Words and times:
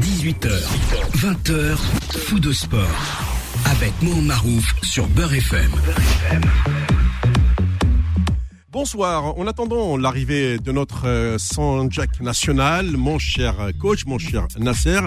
18h, 0.00 0.50
20h, 1.16 1.76
fou 2.26 2.40
de 2.40 2.52
sport. 2.52 2.80
Avec 3.66 3.92
Mohamed 4.02 4.24
Marouf 4.26 4.74
sur 4.82 5.06
Beurre 5.08 5.34
FM. 5.34 5.70
Bonsoir. 8.72 9.38
En 9.38 9.46
attendant 9.46 9.96
l'arrivée 9.96 10.58
de 10.58 10.72
notre 10.72 11.06
euh, 11.06 11.88
Jack 11.90 12.20
national, 12.20 12.96
mon 12.96 13.18
cher 13.18 13.54
coach, 13.80 14.04
mon 14.06 14.18
cher 14.18 14.48
Nasser, 14.58 15.00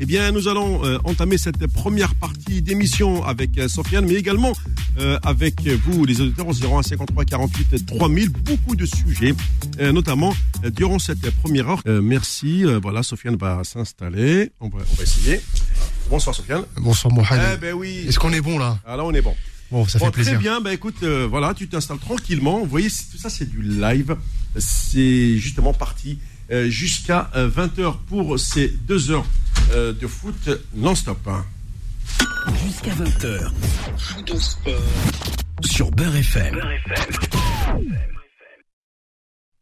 eh 0.00 0.06
bien, 0.06 0.32
nous 0.32 0.48
allons 0.48 0.84
euh, 0.84 0.98
entamer 1.04 1.38
cette 1.38 1.66
première 1.68 2.14
partie 2.16 2.60
d'émission 2.62 3.24
avec 3.24 3.56
euh, 3.58 3.68
Sofiane, 3.68 4.04
mais 4.06 4.14
également 4.14 4.52
euh, 4.98 5.18
avec 5.22 5.60
vous, 5.66 6.04
les 6.04 6.20
auditeurs, 6.20 6.46
au 6.46 6.52
01 6.52 6.82
53 6.82 7.24
48 7.24 7.86
3000. 7.86 8.28
Beaucoup 8.30 8.76
de 8.76 8.86
sujets, 8.86 9.34
euh, 9.80 9.92
notamment 9.92 10.34
euh, 10.64 10.70
durant 10.70 10.98
cette 10.98 11.30
première 11.42 11.68
heure. 11.68 11.82
Merci. 11.86 12.64
Voilà, 12.82 13.02
Sofiane 13.02 13.36
va 13.36 13.62
s'installer. 13.64 14.52
On 14.60 14.68
va, 14.68 14.78
on 14.90 14.94
va 14.94 15.02
essayer. 15.02 15.40
Bonsoir, 16.10 16.34
Sofiane. 16.34 16.64
Bonsoir 16.76 17.12
Mohamed. 17.12 17.52
Eh 17.54 17.56
ben 17.58 17.74
oui. 17.74 18.04
Est-ce 18.08 18.18
qu'on 18.18 18.32
est 18.32 18.40
bon 18.40 18.58
là? 18.58 18.78
Ah 18.86 18.96
là, 18.96 19.04
on 19.04 19.12
est 19.12 19.22
bon. 19.22 19.34
Bon, 19.70 19.86
ça 19.86 19.98
Bon, 19.98 20.06
fait 20.06 20.10
plaisir. 20.12 20.34
Très 20.34 20.40
bien, 20.42 20.60
bah 20.60 20.72
écoute, 20.72 20.96
euh, 21.02 21.26
voilà, 21.28 21.54
tu 21.54 21.66
t'installes 21.68 21.98
tranquillement. 21.98 22.60
Vous 22.60 22.66
voyez, 22.70 22.88
tout 22.88 23.18
ça 23.18 23.30
c'est 23.30 23.48
du 23.48 23.62
live. 23.62 24.16
C'est 24.56 25.38
justement 25.38 25.72
parti 25.72 26.18
euh, 26.52 26.68
jusqu'à 26.68 27.30
20h 27.34 27.94
pour 28.06 28.38
ces 28.38 28.68
deux 28.86 29.10
heures 29.10 29.26
de 29.74 30.06
foot 30.06 30.50
non-stop. 30.74 31.18
Jusqu'à 32.64 32.92
20h. 32.92 33.50
Fou 33.98 34.22
de 34.22 34.36
sport. 34.36 34.74
Sur 35.62 35.90
Beurre 35.90 36.16
FM. 36.16 36.60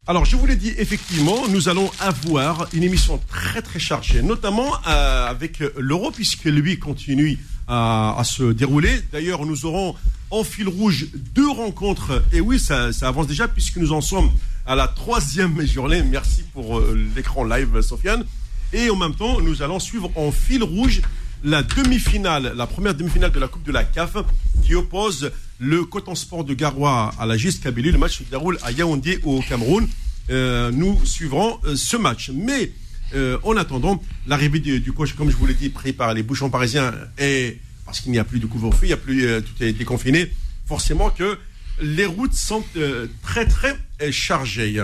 Alors, 0.05 0.25
je 0.25 0.35
vous 0.35 0.45
l'ai 0.45 0.57
dit, 0.57 0.73
effectivement, 0.77 1.47
nous 1.47 1.69
allons 1.69 1.89
avoir 1.99 2.67
une 2.73 2.83
émission 2.83 3.21
très 3.29 3.61
très 3.61 3.79
chargée, 3.79 4.21
notamment 4.21 4.73
euh, 4.87 5.27
avec 5.27 5.59
l'Euro, 5.77 6.11
puisque 6.11 6.43
lui 6.45 6.77
continue 6.77 7.39
à, 7.67 8.15
à 8.19 8.23
se 8.25 8.51
dérouler. 8.51 9.01
D'ailleurs, 9.13 9.45
nous 9.45 9.65
aurons 9.65 9.95
en 10.29 10.43
fil 10.43 10.67
rouge 10.67 11.07
deux 11.13 11.49
rencontres. 11.49 12.21
Et 12.33 12.41
oui, 12.41 12.59
ça, 12.59 12.91
ça 12.91 13.07
avance 13.07 13.27
déjà, 13.27 13.47
puisque 13.47 13.77
nous 13.77 13.93
en 13.93 14.01
sommes 14.01 14.29
à 14.65 14.75
la 14.75 14.87
troisième 14.89 15.65
journée. 15.65 16.03
Merci 16.03 16.43
pour 16.53 16.79
euh, 16.79 16.99
l'écran 17.15 17.45
live, 17.45 17.79
Sofiane. 17.81 18.25
Et 18.73 18.89
en 18.89 18.95
même 18.95 19.15
temps, 19.15 19.39
nous 19.39 19.61
allons 19.61 19.79
suivre 19.79 20.11
en 20.15 20.31
fil 20.31 20.63
rouge 20.63 21.01
la 21.43 21.63
demi-finale, 21.63 22.53
la 22.55 22.67
première 22.67 22.93
demi-finale 22.95 23.31
de 23.31 23.39
la 23.39 23.47
Coupe 23.47 23.63
de 23.63 23.71
la 23.71 23.83
CAF, 23.83 24.15
qui 24.63 24.75
oppose 24.75 25.31
le 25.59 25.83
Coton 25.85 26.15
Sport 26.15 26.43
de 26.43 26.53
Garoua 26.53 27.11
à 27.19 27.25
la 27.25 27.37
GIS 27.37 27.59
Kabylie. 27.59 27.91
Le 27.91 27.97
match 27.97 28.19
se 28.19 28.23
déroule 28.23 28.57
à 28.63 28.71
Yaoundé 28.71 29.19
au 29.23 29.41
Cameroun. 29.41 29.87
Euh, 30.29 30.71
nous 30.71 30.99
suivrons 31.05 31.59
euh, 31.65 31.75
ce 31.75 31.97
match. 31.97 32.31
Mais 32.33 32.71
euh, 33.15 33.37
en 33.43 33.57
attendant, 33.57 34.01
l'arrivée 34.25 34.59
du, 34.59 34.79
du 34.79 34.91
coach, 34.91 35.13
comme 35.13 35.29
je 35.29 35.35
vous 35.35 35.45
l'ai 35.45 35.53
dit, 35.53 35.69
pris 35.69 35.93
par 35.93 36.13
les 36.13 36.23
bouchons 36.23 36.49
parisiens, 36.49 36.93
et 37.19 37.59
parce 37.85 37.99
qu'il 38.01 38.11
n'y 38.11 38.19
a 38.19 38.23
plus 38.23 38.39
de 38.39 38.45
couvre-feu, 38.45 38.85
il 38.87 38.89
y 38.89 38.93
a 38.93 38.97
plus, 38.97 39.25
euh, 39.27 39.41
tout 39.41 39.63
est 39.63 39.73
déconfiné, 39.73 40.31
forcément 40.65 41.09
que 41.09 41.37
les 41.81 42.05
routes 42.05 42.33
sont 42.33 42.63
euh, 42.77 43.07
très 43.21 43.45
très 43.45 43.77
chargées. 44.11 44.83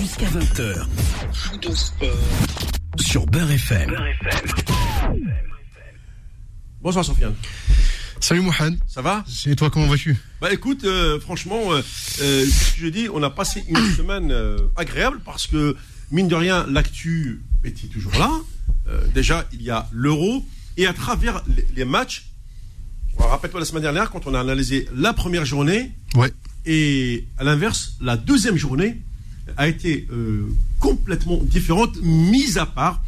Jusqu'à 0.00 0.26
20h. 0.26 0.86
Fou 1.32 1.56
de 1.58 1.74
sport. 1.74 2.08
Sur 2.98 3.26
Beurre 3.26 3.52
FM. 3.52 3.94
Bonsoir 6.82 7.04
Sofiane. 7.04 7.34
Salut 8.20 8.40
Mohamed. 8.42 8.78
Ça 8.86 9.02
va? 9.02 9.24
Et 9.46 9.56
toi, 9.56 9.70
comment 9.70 9.86
vas-tu? 9.86 10.16
Bah 10.40 10.52
écoute, 10.52 10.84
euh, 10.84 11.18
franchement, 11.20 11.72
euh, 11.72 11.82
euh, 12.22 12.46
je 12.76 12.86
dis, 12.88 13.08
on 13.12 13.22
a 13.22 13.30
passé 13.30 13.64
une 13.68 13.90
semaine 13.96 14.34
agréable 14.76 15.20
parce 15.24 15.46
que, 15.46 15.76
mine 16.10 16.28
de 16.28 16.34
rien, 16.34 16.66
l'actu 16.68 17.42
était 17.64 17.86
toujours 17.86 18.12
là. 18.18 18.30
Déjà, 19.14 19.46
il 19.52 19.62
y 19.62 19.70
a 19.70 19.88
l'euro. 19.92 20.44
Et 20.76 20.86
à 20.86 20.92
travers 20.92 21.42
les, 21.54 21.66
les 21.76 21.84
matchs, 21.84 22.26
rappelle-toi 23.18 23.60
la 23.60 23.66
semaine 23.66 23.82
dernière, 23.82 24.10
quand 24.10 24.26
on 24.26 24.34
a 24.34 24.40
analysé 24.40 24.88
la 24.94 25.12
première 25.12 25.44
journée, 25.44 25.92
Ouais. 26.16 26.32
et 26.66 27.26
à 27.38 27.44
l'inverse, 27.44 27.96
la 28.00 28.16
deuxième 28.16 28.56
journée 28.56 29.00
a 29.56 29.68
été 29.68 30.08
complètement 30.80 31.38
différente, 31.42 31.96
mise 32.02 32.58
à 32.58 32.66
part 32.66 33.02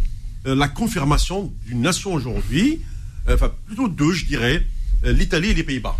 la 0.44 0.68
confirmation 0.68 1.52
d'une 1.66 1.80
nation 1.80 2.12
aujourd'hui, 2.14 2.80
enfin 3.28 3.52
plutôt 3.66 3.88
deux, 3.88 4.12
je 4.12 4.26
dirais, 4.26 4.64
euh, 5.04 5.12
l'Italie 5.12 5.50
et 5.50 5.54
les 5.54 5.62
Pays-Bas. 5.64 5.96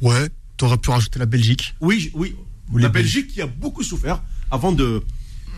Ouais. 0.00 0.28
T'aurais 0.56 0.76
pu 0.78 0.90
rajouter 0.90 1.18
la 1.18 1.26
Belgique. 1.26 1.74
Oui, 1.80 2.10
oui. 2.14 2.34
Ou 2.72 2.78
la 2.78 2.88
Belgique 2.90 3.28
qui 3.28 3.40
a 3.40 3.46
beaucoup 3.46 3.82
souffert 3.82 4.22
avant 4.50 4.72
de. 4.72 5.02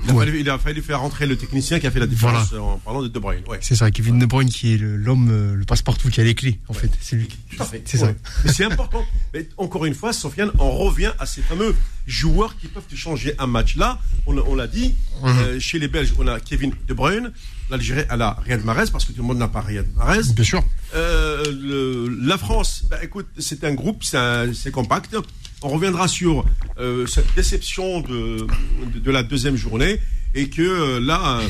Il 0.05 0.11
a, 0.11 0.15
Ouais. 0.15 0.25
fallu, 0.27 0.41
il 0.41 0.51
a 0.51 0.59
fallu 0.59 0.83
faire 0.83 0.99
rentrer 1.01 1.27
le 1.27 1.37
technicien 1.37 1.79
qui 1.79 1.87
a 1.87 1.91
fait 1.93 2.01
la 2.01 2.09
différence 2.09 2.53
euh, 2.53 2.59
en 2.59 2.79
parlant 2.79 3.03
de 3.03 3.09
De 3.09 3.19
Bruyne. 3.21 3.43
Ouais. 3.49 3.59
C'est 3.61 3.77
ça, 3.77 3.89
Kevin 3.93 4.19
De 4.19 4.27
Bruyne 4.27 4.49
qui 4.49 4.75
est 4.75 4.77
le- 4.77 4.97
l'homme, 4.97 5.29
euh, 5.31 5.55
le 5.55 5.65
passe-partout 5.65 6.09
qui 6.09 6.21
a 6.21 6.25
les 6.25 6.35
clés, 6.35 6.59
en 6.67 6.73
fait. 6.73 6.91
C'est 7.01 7.15
lui. 7.15 7.29
Fait. 7.51 7.83
C'est 7.85 7.99
ça. 7.99 8.13
Mais 8.45 8.53
c'est 8.53 8.65
important. 8.65 9.05
Mais 9.33 9.49
encore 9.59 9.85
une 9.85 9.95
fois, 9.95 10.13
Sofiane, 10.13 10.51
on 10.59 10.71
revient 10.73 11.13
à 11.21 11.27
ces 11.27 11.41
fameux 11.43 11.75
joueurs 12.09 12.57
qui 12.59 12.67
peuvent 12.67 12.83
changer 12.95 13.35
un 13.39 13.47
match. 13.47 13.77
Là, 13.77 14.01
on, 14.27 14.37
on 14.39 14.57
l'a 14.57 14.67
dit, 14.67 14.95
Mhm. 15.23 15.29
euh, 15.39 15.61
chez 15.61 15.79
les 15.79 15.87
Belges, 15.89 16.13
on 16.19 16.27
a 16.27 16.41
Kevin 16.41 16.73
De 16.89 16.95
Bruyne. 16.95 17.33
L'Algérie, 17.73 18.03
elle 18.11 18.21
a 18.21 18.37
Riyad 18.45 18.65
Mahrez 18.67 18.85
parce 18.93 19.07
que 19.07 19.13
tout 19.13 19.23
le 19.23 19.27
monde 19.27 19.39
n'a 19.39 19.49
pas 19.49 19.63
Riyad 19.63 19.87
Mahrez. 19.97 20.21
Bien 20.35 20.45
sûr. 20.45 20.63
Euh, 20.95 21.43
le- 21.51 22.09
la 22.27 22.37
France, 22.37 22.85
bah, 22.91 22.99
écoute, 23.03 23.27
c'est 23.39 23.65
un 23.65 23.73
groupe, 23.73 24.05
c'est 24.05 24.71
compact. 24.71 25.17
On 25.63 25.69
reviendra 25.71 26.07
sur 26.07 26.45
euh, 26.79 27.07
cette 27.07 27.35
déception 27.35 28.03
de, 28.03 28.47
de, 28.93 28.99
de 28.99 29.11
la 29.11 29.23
deuxième 29.23 29.57
journée 29.57 29.99
et 30.35 30.51
que 30.51 30.61
euh, 30.61 31.01
là, 31.01 31.41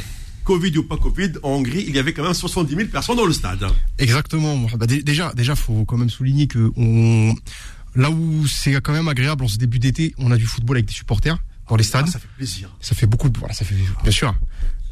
Covid 0.45 0.79
ou 0.79 0.85
pas 0.85 0.97
Covid, 0.97 1.33
en 1.43 1.51
Hongrie, 1.57 1.85
il 1.89 1.97
y 1.97 1.99
avait 1.99 2.13
quand 2.13 2.23
même 2.23 2.35
70 2.35 2.73
000 2.73 2.89
personnes 2.89 3.17
dans 3.17 3.27
le 3.27 3.33
stade. 3.33 3.65
Exactement. 3.99 4.57
Bah, 4.77 4.87
dé- 4.87 5.03
déjà, 5.03 5.33
déjà, 5.35 5.57
faut 5.57 5.85
quand 5.85 5.97
même 5.97 6.11
souligner 6.11 6.47
que 6.47 6.71
on, 6.77 7.35
là 7.97 8.11
où 8.11 8.47
c'est 8.47 8.81
quand 8.81 8.93
même 8.93 9.09
agréable 9.09 9.43
en 9.45 9.49
ce 9.49 9.59
début 9.59 9.81
d'été, 9.81 10.15
on 10.19 10.31
a 10.31 10.37
du 10.37 10.47
football 10.47 10.77
avec 10.77 10.87
des 10.87 10.93
supporters 10.95 11.39
dans 11.69 11.75
les 11.77 11.83
stades. 11.85 12.05
Ah, 12.07 12.13
ça 12.13 12.19
fait 12.21 12.29
plaisir. 12.37 12.71
ça 12.81 12.95
fait 12.95 13.07
beaucoup 13.07 13.29
de 13.29 13.39
voilà 13.39 13.55
ça 13.55 13.65
fait 13.65 13.75
bien 14.03 14.13
sûr 14.13 14.35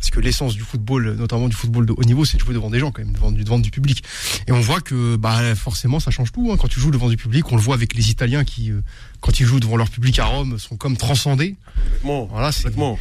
parce 0.00 0.10
que 0.10 0.18
l'essence 0.18 0.54
du 0.54 0.62
football 0.62 1.14
notamment 1.16 1.46
du 1.48 1.54
football 1.54 1.84
de 1.86 1.92
haut 1.96 2.02
niveau 2.04 2.24
c'est 2.24 2.36
de 2.38 2.42
jouer 2.42 2.54
devant 2.54 2.70
des 2.70 2.78
gens 2.80 2.90
quand 2.90 3.04
même 3.04 3.12
devant 3.12 3.30
du 3.30 3.44
devant 3.44 3.58
du 3.58 3.70
public 3.70 4.02
et 4.48 4.52
on 4.52 4.60
voit 4.60 4.80
que 4.80 5.16
bah 5.16 5.54
forcément 5.54 6.00
ça 6.00 6.10
change 6.10 6.32
tout 6.32 6.50
hein. 6.50 6.56
quand 6.58 6.68
tu 6.68 6.80
joues 6.80 6.90
devant 6.90 7.08
du 7.10 7.16
public 7.18 7.52
on 7.52 7.56
le 7.56 7.62
voit 7.62 7.74
avec 7.74 7.94
les 7.94 8.10
Italiens 8.10 8.42
qui 8.44 8.70
euh, 8.72 8.80
quand 9.20 9.38
ils 9.40 9.46
jouent 9.46 9.60
devant 9.60 9.76
leur 9.76 9.90
public 9.90 10.18
à 10.18 10.24
Rome 10.24 10.58
sont 10.58 10.76
comme 10.76 10.96
transcendés 10.96 11.54
Complètement. 11.84 12.26
Voilà, 12.32 12.50
c'est- 12.50 12.62
ouais. 12.92 12.98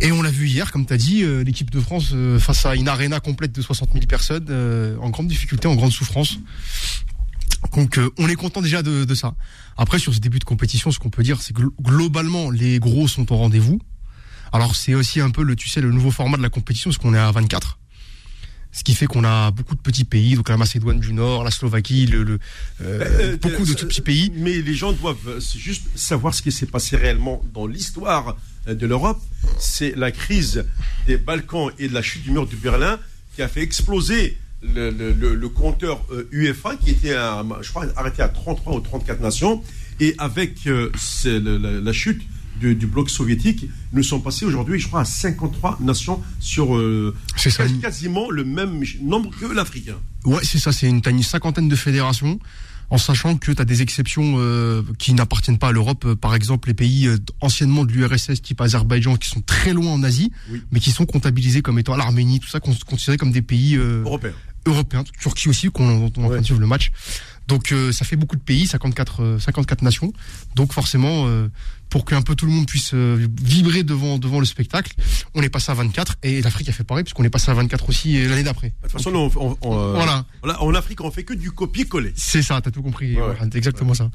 et 0.00 0.12
on 0.12 0.22
l'a 0.22 0.30
vu 0.30 0.48
hier 0.48 0.72
comme 0.72 0.86
tu 0.86 0.92
as 0.94 0.96
dit 0.96 1.22
euh, 1.22 1.44
l'équipe 1.44 1.70
de 1.70 1.78
France 1.78 2.08
euh, 2.14 2.38
face 2.40 2.64
à 2.66 2.74
une 2.74 2.88
arena 2.88 3.20
complète 3.20 3.52
de 3.52 3.60
60 3.62 3.90
000 3.92 4.06
personnes 4.06 4.46
euh, 4.48 4.96
en 5.00 5.10
grande 5.10 5.28
difficulté 5.28 5.68
en 5.68 5.74
grande 5.76 5.92
souffrance 5.92 6.38
donc 7.74 7.98
euh, 7.98 8.10
on 8.18 8.28
est 8.28 8.34
content 8.34 8.60
déjà 8.62 8.82
de, 8.82 9.04
de 9.04 9.14
ça. 9.14 9.34
Après 9.76 9.98
sur 9.98 10.14
ce 10.14 10.20
début 10.20 10.38
de 10.38 10.44
compétition, 10.44 10.90
ce 10.90 10.98
qu'on 10.98 11.10
peut 11.10 11.22
dire, 11.22 11.40
c'est 11.40 11.52
que 11.54 11.62
glo- 11.62 11.72
globalement 11.82 12.50
les 12.50 12.78
gros 12.78 13.08
sont 13.08 13.30
au 13.32 13.36
rendez-vous. 13.36 13.80
Alors 14.54 14.74
c'est 14.76 14.94
aussi 14.94 15.20
un 15.20 15.30
peu 15.30 15.42
le, 15.42 15.56
tu 15.56 15.68
sais, 15.68 15.80
le 15.80 15.90
nouveau 15.90 16.10
format 16.10 16.36
de 16.38 16.42
la 16.42 16.48
compétition, 16.48 16.88
parce 16.90 16.98
qu'on 16.98 17.12
est 17.14 17.18
à 17.18 17.30
24. 17.32 17.78
Ce 18.72 18.82
qui 18.82 18.94
fait 18.94 19.06
qu'on 19.06 19.22
a 19.24 19.50
beaucoup 19.52 19.74
de 19.76 19.80
petits 19.80 20.04
pays, 20.04 20.34
donc 20.34 20.48
la 20.48 20.56
Macédoine 20.56 20.98
du 20.98 21.12
Nord, 21.12 21.44
la 21.44 21.50
Slovaquie, 21.52 22.06
le, 22.06 22.22
le, 22.24 22.38
euh, 22.82 23.04
Euh, 23.34 23.36
beaucoup 23.36 23.64
de 23.64 23.70
euh, 23.70 23.74
tout 23.74 23.86
petits 23.86 24.00
pays. 24.00 24.32
Mais 24.34 24.62
les 24.62 24.74
gens 24.74 24.92
doivent 24.92 25.28
euh, 25.28 25.40
juste 25.56 25.86
savoir 25.96 26.34
ce 26.34 26.42
qui 26.42 26.50
s'est 26.50 26.66
passé 26.66 26.96
réellement 26.96 27.40
dans 27.52 27.66
l'histoire 27.68 28.36
euh, 28.66 28.74
de 28.74 28.86
l'Europe. 28.86 29.20
C'est 29.60 29.94
la 29.96 30.10
crise 30.10 30.64
des 31.06 31.16
Balkans 31.18 31.70
et 31.78 31.88
de 31.88 31.94
la 31.94 32.02
chute 32.02 32.22
du 32.24 32.30
mur 32.32 32.46
de 32.48 32.56
Berlin 32.56 32.98
qui 33.36 33.42
a 33.42 33.48
fait 33.48 33.62
exploser 33.62 34.38
le, 34.62 34.90
le- 34.90 35.12
le- 35.12 35.34
le 35.36 35.48
compteur 35.48 36.04
euh, 36.10 36.28
UEFA 36.32 36.74
qui 36.76 36.90
était, 36.90 37.14
à, 37.14 37.44
je 37.60 37.68
crois, 37.70 37.86
arrêté 37.96 38.22
à 38.22 38.28
33 38.28 38.74
ou 38.74 38.80
34 38.80 39.20
nations. 39.20 39.62
Et 40.00 40.16
avec 40.18 40.66
euh, 40.66 40.90
la 41.24 41.92
chute 41.92 42.22
du, 42.64 42.74
du 42.74 42.86
bloc 42.86 43.10
soviétique, 43.10 43.66
nous 43.92 44.02
sommes 44.02 44.22
passés 44.22 44.44
aujourd'hui, 44.46 44.78
je 44.80 44.86
crois, 44.86 45.00
à 45.00 45.04
53 45.04 45.78
nations 45.80 46.20
sur 46.40 46.74
euh, 46.76 47.14
C'est 47.36 47.50
ça. 47.50 47.64
quasi- 47.64 47.80
quasiment 47.80 48.30
le 48.30 48.44
même 48.44 48.82
nombre 49.02 49.30
que 49.38 49.46
l'Afrique. 49.46 49.90
Ouais, 50.24 50.40
c'est 50.42 50.58
ça, 50.58 50.72
c'est 50.72 50.88
une, 50.88 51.02
t'as 51.02 51.10
une 51.10 51.22
cinquantaine 51.22 51.68
de 51.68 51.76
fédérations, 51.76 52.38
en 52.90 52.98
sachant 52.98 53.36
que 53.36 53.52
tu 53.52 53.60
as 53.60 53.64
des 53.64 53.82
exceptions 53.82 54.36
euh, 54.38 54.82
qui 54.98 55.12
n'appartiennent 55.14 55.58
pas 55.58 55.68
à 55.68 55.72
l'Europe, 55.72 56.04
euh, 56.06 56.14
par 56.16 56.34
exemple 56.34 56.68
les 56.68 56.74
pays 56.74 57.06
euh, 57.06 57.16
anciennement 57.40 57.84
de 57.84 57.92
l'URSS 57.92 58.40
type 58.42 58.60
Azerbaïdjan 58.60 59.16
qui 59.16 59.28
sont 59.28 59.40
très 59.42 59.72
loin 59.72 59.90
en 59.92 60.02
Asie, 60.02 60.30
Oui. 60.50 60.62
mais 60.72 60.80
qui 60.80 60.90
sont 60.90 61.04
comptabilisés 61.06 61.60
comme 61.62 61.78
étant 61.78 61.96
l'Arménie, 61.96 62.40
tout 62.40 62.48
ça, 62.48 62.60
cons- 62.60 62.76
considérés 62.86 63.16
comme 63.18 63.32
des 63.32 63.42
pays 63.42 63.76
euh, 63.76 64.02
Européens. 64.04 64.32
européens, 64.66 65.04
Turquie 65.20 65.48
aussi, 65.48 65.68
qu'on 65.70 66.08
dont 66.08 66.12
on 66.16 66.22
est 66.22 66.24
en 66.24 66.28
train 66.28 66.28
Ouais. 66.36 66.40
de 66.40 66.44
suivre 66.44 66.60
le 66.60 66.66
match. 66.66 66.90
Donc 67.46 67.74
ça 67.92 68.06
fait 68.06 68.16
beaucoup 68.16 68.36
de 68.36 68.40
pays, 68.42 68.66
54, 68.66 69.22
euh, 69.22 69.38
54 69.38 69.82
nations. 69.82 70.14
Donc 70.56 70.72
forcément, 70.72 71.26
pour 71.94 72.04
qu'un 72.04 72.22
peu 72.22 72.34
tout 72.34 72.46
le 72.46 72.50
monde 72.50 72.66
puisse 72.66 72.90
euh, 72.92 73.24
vibrer 73.40 73.84
devant, 73.84 74.18
devant 74.18 74.40
le 74.40 74.46
spectacle, 74.46 74.92
on 75.32 75.42
est 75.42 75.48
passé 75.48 75.70
à 75.70 75.74
24 75.74 76.16
et 76.24 76.42
l'Afrique 76.42 76.68
a 76.68 76.72
fait 76.72 76.82
pareil 76.82 77.04
puisqu'on 77.04 77.22
est 77.22 77.30
passé 77.30 77.52
à 77.52 77.54
24 77.54 77.88
aussi 77.88 78.18
euh, 78.18 78.28
l'année 78.28 78.42
d'après. 78.42 78.70
De 78.70 78.74
toute 78.88 78.90
façon, 78.90 79.14
on- 79.14 79.30
on- 79.36 79.56
on, 79.62 79.78
euh, 79.78 79.92
Voilà. 79.92 80.24
en 80.60 80.74
Afrique, 80.74 81.02
on 81.02 81.12
fait 81.12 81.22
que 81.22 81.34
du 81.34 81.52
copier-coller. 81.52 82.12
C'est 82.16 82.42
ça, 82.42 82.60
t'as 82.60 82.72
tout 82.72 82.82
compris. 82.82 83.14
Ouais, 83.14 83.22
ouais, 83.22 83.36
c'est 83.40 83.54
exactement 83.54 83.94
ça. 83.94 84.10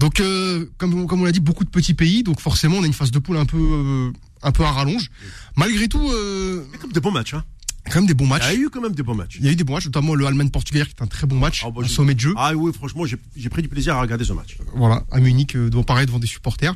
Donc, 0.00 0.18
euh, 0.18 0.66
comme, 0.78 1.06
comme 1.06 1.20
on 1.20 1.24
l'a 1.24 1.30
dit, 1.30 1.38
beaucoup 1.38 1.62
de 1.64 1.70
petits 1.70 1.94
pays, 1.94 2.24
donc 2.24 2.40
forcément, 2.40 2.78
on 2.78 2.82
a 2.82 2.86
une 2.88 2.92
phase 2.92 3.12
de 3.12 3.20
poule 3.20 3.36
un 3.36 3.46
peu, 3.46 3.56
euh, 3.56 4.10
un 4.42 4.50
peu 4.50 4.64
à 4.64 4.72
rallonge. 4.72 5.08
Malgré 5.54 5.86
tout, 5.86 6.10
euh, 6.10 6.64
Mais 6.72 6.78
comme 6.78 6.90
de 6.90 6.98
bons 6.98 7.12
matchs, 7.12 7.34
hein. 7.34 7.44
Quand 7.90 8.00
même 8.00 8.06
des 8.06 8.14
bons 8.14 8.26
matchs. 8.26 8.44
Il 8.52 8.58
y 8.58 8.62
a 8.62 8.66
eu 8.66 8.70
quand 8.70 8.80
même 8.80 8.94
des 8.94 9.02
bons 9.02 9.14
matchs. 9.14 9.36
Il 9.40 9.44
y 9.44 9.48
a 9.48 9.52
eu 9.52 9.56
des 9.56 9.64
bons 9.64 9.74
matchs, 9.74 9.86
notamment 9.86 10.14
le 10.14 10.26
Allemagne-Portugais 10.26 10.84
qui 10.84 10.90
est 10.98 11.02
un 11.02 11.06
très 11.06 11.26
bon 11.26 11.36
match, 11.38 11.62
Ah, 11.66 11.70
bah, 11.70 11.82
un 11.84 11.88
sommet 11.88 12.14
de 12.14 12.20
jeu. 12.20 12.34
Ah 12.36 12.52
oui, 12.54 12.72
franchement, 12.72 13.04
j'ai 13.06 13.48
pris 13.48 13.62
du 13.62 13.68
plaisir 13.68 13.96
à 13.96 14.00
regarder 14.00 14.24
ce 14.24 14.32
match. 14.32 14.56
Voilà, 14.74 15.04
à 15.10 15.20
Munich, 15.20 15.56
euh, 15.56 15.68
devant 15.70 15.82
pareil 15.82 16.06
devant 16.06 16.18
des 16.20 16.26
supporters. 16.26 16.74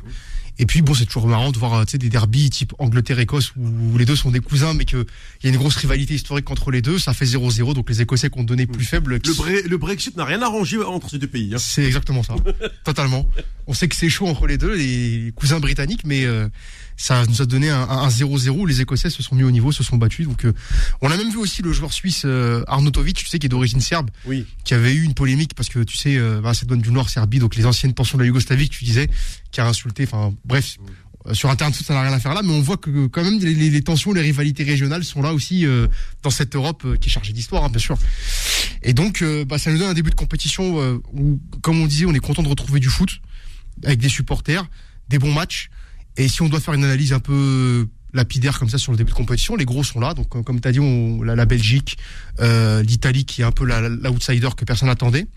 Et 0.59 0.65
puis 0.65 0.81
bon, 0.81 0.95
c'est 0.95 1.05
toujours 1.05 1.27
marrant 1.27 1.51
de 1.51 1.57
voir 1.59 1.75
euh, 1.75 1.85
tu 1.85 1.91
sais, 1.91 1.97
des 1.99 2.09
derbies 2.09 2.49
type 2.49 2.73
Angleterre-Écosse 2.79 3.53
où, 3.57 3.95
les 3.99 4.05
deux 4.05 4.15
sont 4.15 4.31
des 4.31 4.39
cousins, 4.39 4.73
mais 4.73 4.85
qu'il 4.85 5.05
y 5.43 5.47
a 5.47 5.49
une 5.51 5.57
grosse 5.57 5.75
rivalité 5.75 6.15
historique 6.15 6.49
entre 6.49 6.71
les 6.71 6.81
deux. 6.81 6.97
Ça 6.97 7.13
fait 7.13 7.25
0-0, 7.25 7.75
donc 7.75 7.87
les 7.91 8.01
Écossais 8.01 8.31
qui 8.31 8.39
ont 8.39 8.43
donné 8.43 8.65
plus 8.65 8.83
faible. 8.83 9.19
qui- 9.19 9.29
Le, 9.29 9.35
Bre- 9.35 9.67
le 9.67 9.77
Brexit 9.77 10.17
n'a 10.17 10.25
rien 10.25 10.41
arrangé 10.41 10.81
entre 10.83 11.11
ces 11.11 11.19
deux 11.19 11.27
pays. 11.27 11.53
hein. 11.53 11.59
C'est 11.59 11.83
exactement 11.83 12.23
ça, 12.23 12.33
totalement. 12.83 13.29
On 13.67 13.73
sait 13.75 13.87
que 13.87 13.95
c'est 13.95 14.09
chaud 14.09 14.25
entre 14.25 14.47
les 14.47 14.57
deux, 14.57 14.73
les 14.75 15.31
cousins 15.35 15.59
britanniques, 15.59 16.05
mais 16.05 16.25
euh, 16.25 16.49
ça 16.97 17.25
nous 17.27 17.41
a 17.41 17.45
donné 17.45 17.69
un 17.69 17.81
un 17.87 18.07
0-0. 18.09 18.67
Les 18.67 18.81
Écossais 18.81 19.09
se 19.09 19.21
sont 19.23 19.35
mis 19.35 19.43
au 19.43 19.51
niveau, 19.51 19.71
se 19.71 19.83
sont 19.83 19.97
battus. 19.97 20.27
Donc, 20.27 20.43
euh, 20.45 20.53
on 21.01 21.09
a 21.11 21.15
même 21.17 21.29
vu 21.29 21.37
aussi 21.37 21.61
le 21.61 21.71
joueur 21.71 21.93
suisse 21.93 22.23
euh, 22.25 22.63
Arnautovic, 22.67 23.15
tu 23.17 23.27
sais, 23.27 23.37
qui 23.39 23.45
est 23.45 23.49
d'origine 23.49 23.79
serbe, 23.81 24.09
Oui. 24.25 24.45
qui 24.65 24.73
avait 24.73 24.93
eu 24.93 25.03
une 25.03 25.13
polémique 25.13 25.53
parce 25.55 25.69
que 25.69 25.79
tu 25.83 25.95
sais, 25.95 26.17
euh, 26.17 26.41
Macédoine 26.41 26.81
du 26.81 26.91
Nord, 26.91 27.09
Serbie, 27.09 27.39
donc 27.39 27.55
les 27.55 27.65
anciennes 27.65 27.93
pensions 27.93 28.17
de 28.17 28.23
la 28.23 28.27
Yougoslavie, 28.27 28.67
que 28.69 28.75
tu 28.75 28.83
disais, 28.83 29.07
qui 29.51 29.61
a 29.61 29.67
insulté. 29.67 30.03
Enfin, 30.03 30.33
bref. 30.43 30.77
euh, 31.27 31.33
Sur 31.33 31.49
Internet, 31.49 31.75
ça 31.75 31.93
n'a 31.93 32.01
rien 32.03 32.13
à 32.13 32.19
faire 32.19 32.33
là, 32.33 32.41
mais 32.41 32.51
on 32.53 32.61
voit 32.61 32.77
que 32.77 33.07
quand 33.07 33.23
même 33.23 33.39
les, 33.39 33.53
les- 33.53 33.69
les 33.69 33.81
tensions, 33.81 34.13
les 34.13 34.21
rivalités 34.21 34.63
régionales 34.63 35.03
sont 35.03 35.21
là 35.21 35.33
aussi 35.33 35.65
euh, 35.65 35.87
dans 36.23 36.29
cette 36.29 36.55
Europe 36.55 36.83
euh, 36.85 36.95
qui 36.95 37.09
est 37.09 37.11
chargée 37.11 37.33
d'histoire, 37.33 37.63
hein, 37.65 37.69
bien 37.69 37.79
sûr. 37.79 37.97
Et 38.81 38.93
donc, 38.93 39.21
euh, 39.21 39.43
bah, 39.45 39.57
ça 39.57 39.69
nous 39.71 39.77
donne 39.77 39.89
un 39.89 39.93
début 39.93 40.09
de 40.09 40.15
compétition 40.15 40.79
euh, 40.81 40.99
où, 41.13 41.39
comme 41.61 41.81
on 41.81 41.85
disait, 41.85 42.05
on 42.05 42.13
est 42.13 42.19
content 42.19 42.43
de 42.43 42.47
retrouver 42.47 42.79
du 42.79 42.87
foot 42.89 43.19
avec 43.83 43.99
des 43.99 44.09
supporters, 44.09 44.65
des 45.09 45.19
bons 45.19 45.33
matchs. 45.33 45.69
Et 46.17 46.27
si 46.27 46.41
on 46.41 46.49
doit 46.49 46.59
faire 46.59 46.73
une 46.73 46.83
analyse 46.83 47.13
un 47.13 47.19
peu 47.19 47.87
lapidaire 48.13 48.57
comme 48.57 48.69
ça 48.69 48.77
sur 48.77 48.91
le 48.91 48.97
début 48.97 49.11
de 49.11 49.15
compétition, 49.17 49.55
les 49.55 49.65
gros 49.65 49.83
sont 49.83 49.99
là. 49.99 50.13
Donc, 50.13 50.29
comme- 50.29 50.43
comme 50.43 50.59
tu 50.59 50.67
as 50.67 50.71
dit, 50.71 50.79
on, 50.79 51.21
la, 51.21 51.35
la 51.35 51.45
Belgique, 51.45 51.97
euh, 52.39 52.81
l'Italie 52.81 53.25
qui 53.25 53.41
est 53.41 53.45
un 53.45 53.51
peu 53.51 53.65
la- 53.65 53.81
la- 53.81 54.09
l'outsider 54.09 54.49
que 54.57 54.65
personne 54.65 54.87
n'attendait, 54.89 55.27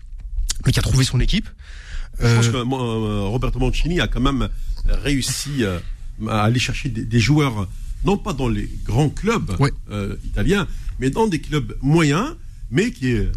mais 0.65 0.71
qui 0.71 0.79
a 0.79 0.81
trouvé 0.81 1.03
son 1.05 1.19
équipe. 1.19 1.47
Je 2.19 2.35
pense 2.35 2.47
Euh, 2.47 2.51
que 2.51 2.63
moi, 2.63 2.81
euh, 2.81 3.21
Roberto 3.27 3.59
Mancini 3.59 3.99
a 3.99 4.07
quand 4.07 4.21
même 4.21 4.49
réussi 4.87 5.63
euh, 5.63 5.79
à 6.27 6.43
aller 6.43 6.59
chercher 6.59 6.89
des, 6.89 7.05
des 7.05 7.19
joueurs, 7.19 7.67
non 8.03 8.17
pas 8.17 8.33
dans 8.33 8.49
les 8.49 8.69
grands 8.85 9.09
clubs 9.09 9.55
Ouais. 9.59 9.71
euh, 9.91 10.15
italiens, 10.25 10.67
mais 10.99 11.09
dans 11.09 11.27
des 11.27 11.39
clubs 11.39 11.75
moyens, 11.81 12.35
mais 12.71 12.91
qui 12.91 13.09
est 13.11 13.17
euh, 13.19 13.29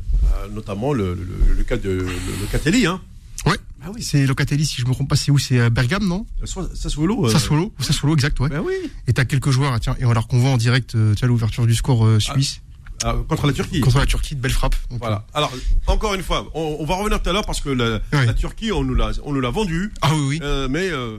notamment 0.53 0.93
le, 0.93 1.15
le- 1.15 1.55
le 1.55 1.65
cas 1.65 1.77
de 1.77 1.91
le, 1.91 2.05
le 2.07 2.47
Catelli. 2.51 2.87
Hein. 2.87 3.01
Ouais. 3.47 3.57
Ah 3.83 3.91
oui, 3.95 4.03
C'est 4.03 4.27
Locatelli, 4.27 4.65
si 4.65 4.81
je 4.81 4.87
me 4.87 4.93
trompe 4.93 5.09
pas, 5.11 5.17
c'est 5.17 5.31
où? 5.31 5.39
C'est 5.39 5.59
euh, 5.59 5.71
Bergame, 5.71 6.07
non? 6.07 6.27
Soit- 6.45 6.75
Sassuolo. 6.75 7.27
euh, 7.27 7.31
Sassuolo 7.31 7.73
Sassuolo, 7.79 8.15
exact, 8.15 8.41
ouais. 8.41 8.49
Ben 8.49 8.61
oui, 8.61 8.73
Et 9.07 9.13
t'as 9.13 9.25
quelques 9.27 9.51
joueurs, 9.51 9.79
tiens, 9.81 9.95
et 10.01 10.05
on 10.07 10.13
leur 10.13 10.27
convoit 10.27 10.51
en 10.51 10.57
direct, 10.57 10.95
euh, 10.95 11.15
tu 11.15 11.25
as 11.25 11.29
l'ouverture 11.29 11.67
du 11.67 11.75
score 11.75 12.07
euh, 12.07 12.19
suisse 12.21 12.63
ah, 13.05 13.15
contre 13.29 13.47
la 13.47 13.53
Turquie. 13.53 13.81
contre 13.81 13.99
la 13.99 14.07
Turquie, 14.07 14.35
de 14.37 14.41
belle 14.41 14.53
frappe. 14.53 14.77
Donc, 14.89 15.01
Voilà. 15.01 15.27
Alors, 15.35 15.53
encore 15.87 16.15
une 16.15 16.23
fois, 16.23 16.49
on, 16.55 16.77
on 16.81 16.85
va 16.87 16.95
revenir 16.95 17.21
tout 17.23 17.29
à 17.29 17.33
l'heure 17.35 17.45
parce 17.45 17.61
que 17.61 17.69
la, 17.69 18.01
Ouais. 18.13 18.25
la 18.27 18.33
Turquie, 18.35 18.73
on 18.73 18.83
nous 18.85 18.95
l'a, 18.95 19.11
on 19.25 19.33
nous 19.35 19.41
l'a 19.41 19.51
vendu, 19.51 19.83
euh, 19.93 19.99
Ah 20.01 20.15
oui, 20.15 20.21
oui. 20.29 20.39
euh, 20.43 20.69
mais 20.71 20.89
euh, 20.91 21.19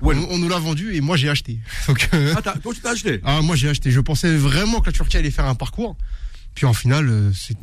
On, 0.00 0.06
ouais. 0.06 0.16
on 0.30 0.38
nous 0.38 0.48
l'a 0.48 0.58
vendu 0.60 0.94
et 0.94 1.02
moi 1.02 1.18
j'ai 1.18 1.28
acheté. 1.28 1.58
Donc, 1.88 2.08
euh, 2.14 2.32
Ah, 2.36 2.40
t'as- 2.40 2.56
toi, 2.56 2.72
tu 2.72 2.80
t'as 2.80 2.92
acheté? 2.92 3.20
ah, 3.24 3.42
moi 3.42 3.56
j'ai 3.56 3.68
acheté. 3.68 3.90
Je 3.90 4.00
pensais 4.00 4.34
vraiment 4.34 4.80
que 4.80 4.86
la 4.86 4.92
Turquie 4.92 5.18
allait 5.18 5.30
faire 5.30 5.44
un 5.46 5.54
parcours. 5.56 5.96
Puis 6.54 6.64
en 6.64 6.72
finale, 6.72 7.08
euh, 7.10 7.30
c'est 7.34 7.56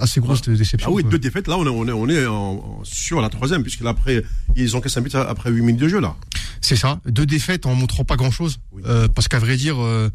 assez 0.00 0.20
grosse 0.20 0.42
déception. 0.42 0.88
Ah 0.90 0.94
oui, 0.94 1.02
quoi. 1.02 1.12
deux 1.12 1.18
défaites. 1.18 1.46
Là, 1.48 1.56
on 1.58 1.64
est, 1.64 1.68
on 1.68 1.86
est, 1.86 1.92
on 1.92 2.08
est 2.08 2.26
en- 2.26 2.34
en- 2.34 2.80
sur 2.84 3.20
la 3.20 3.28
troisième, 3.28 3.62
puisque 3.62 3.80
là, 3.82 3.90
après, 3.90 4.22
ils 4.56 4.76
ont 4.76 4.80
cassé 4.80 4.98
un 4.98 5.02
but 5.02 5.14
après 5.14 5.50
8 5.50 5.60
minutes 5.62 5.80
de 5.80 5.88
jeu, 5.88 6.00
là. 6.00 6.16
C'est 6.62 6.76
ça. 6.76 7.00
Deux 7.06 7.24
défaites 7.24 7.64
en 7.66 7.74
montrant 7.74 8.04
pas 8.04 8.16
grand 8.16 8.30
chose. 8.30 8.58
Oui. 8.72 8.82
parce 9.14 9.28
qu'à 9.28 9.38
vrai 9.38 9.56
dire, 9.56 9.76
euh, 9.80 10.10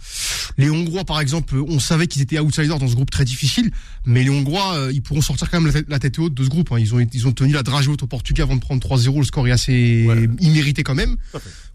les 0.58 0.70
Hongrois, 0.70 1.04
par 1.06 1.20
exemple, 1.20 1.56
on 1.68 1.80
savait 1.80 2.08
qu'ils 2.08 2.22
étaient 2.22 2.40
outsiders 2.40 2.78
dans 2.80 2.88
ce 2.88 2.94
groupe 2.96 3.10
très 3.12 3.26
difficile, 3.26 3.72
mais 4.06 4.24
les 4.24 4.30
Hongrois, 4.30 4.76
euh, 4.76 4.92
ils 4.94 5.02
pourront 5.02 5.22
sortir 5.22 5.50
quand 5.50 5.60
même 5.60 5.68
la 5.68 5.74
tête, 5.74 5.86
la 5.90 6.00
tête 6.00 6.20
haute 6.20 6.34
de 6.34 6.44
ce 6.44 6.50
groupe. 6.50 6.72
hein. 6.72 6.78
Ils 6.80 6.94
ont, 6.94 7.00
ils 7.00 7.28
ont 7.28 7.32
tenu 7.32 7.54
la 7.54 7.64
dragée 7.64 7.90
haute 7.90 8.04
au 8.04 8.08
Portugais 8.08 8.42
avant 8.44 8.56
de 8.56 8.62
prendre 8.62 8.82
3-0. 8.82 9.18
Le 9.20 9.24
score 9.26 9.48
est 9.48 9.52
assez 9.52 10.06
Ouais. 10.08 10.30
immérité 10.40 10.84
quand 10.84 10.96
même. 10.96 11.16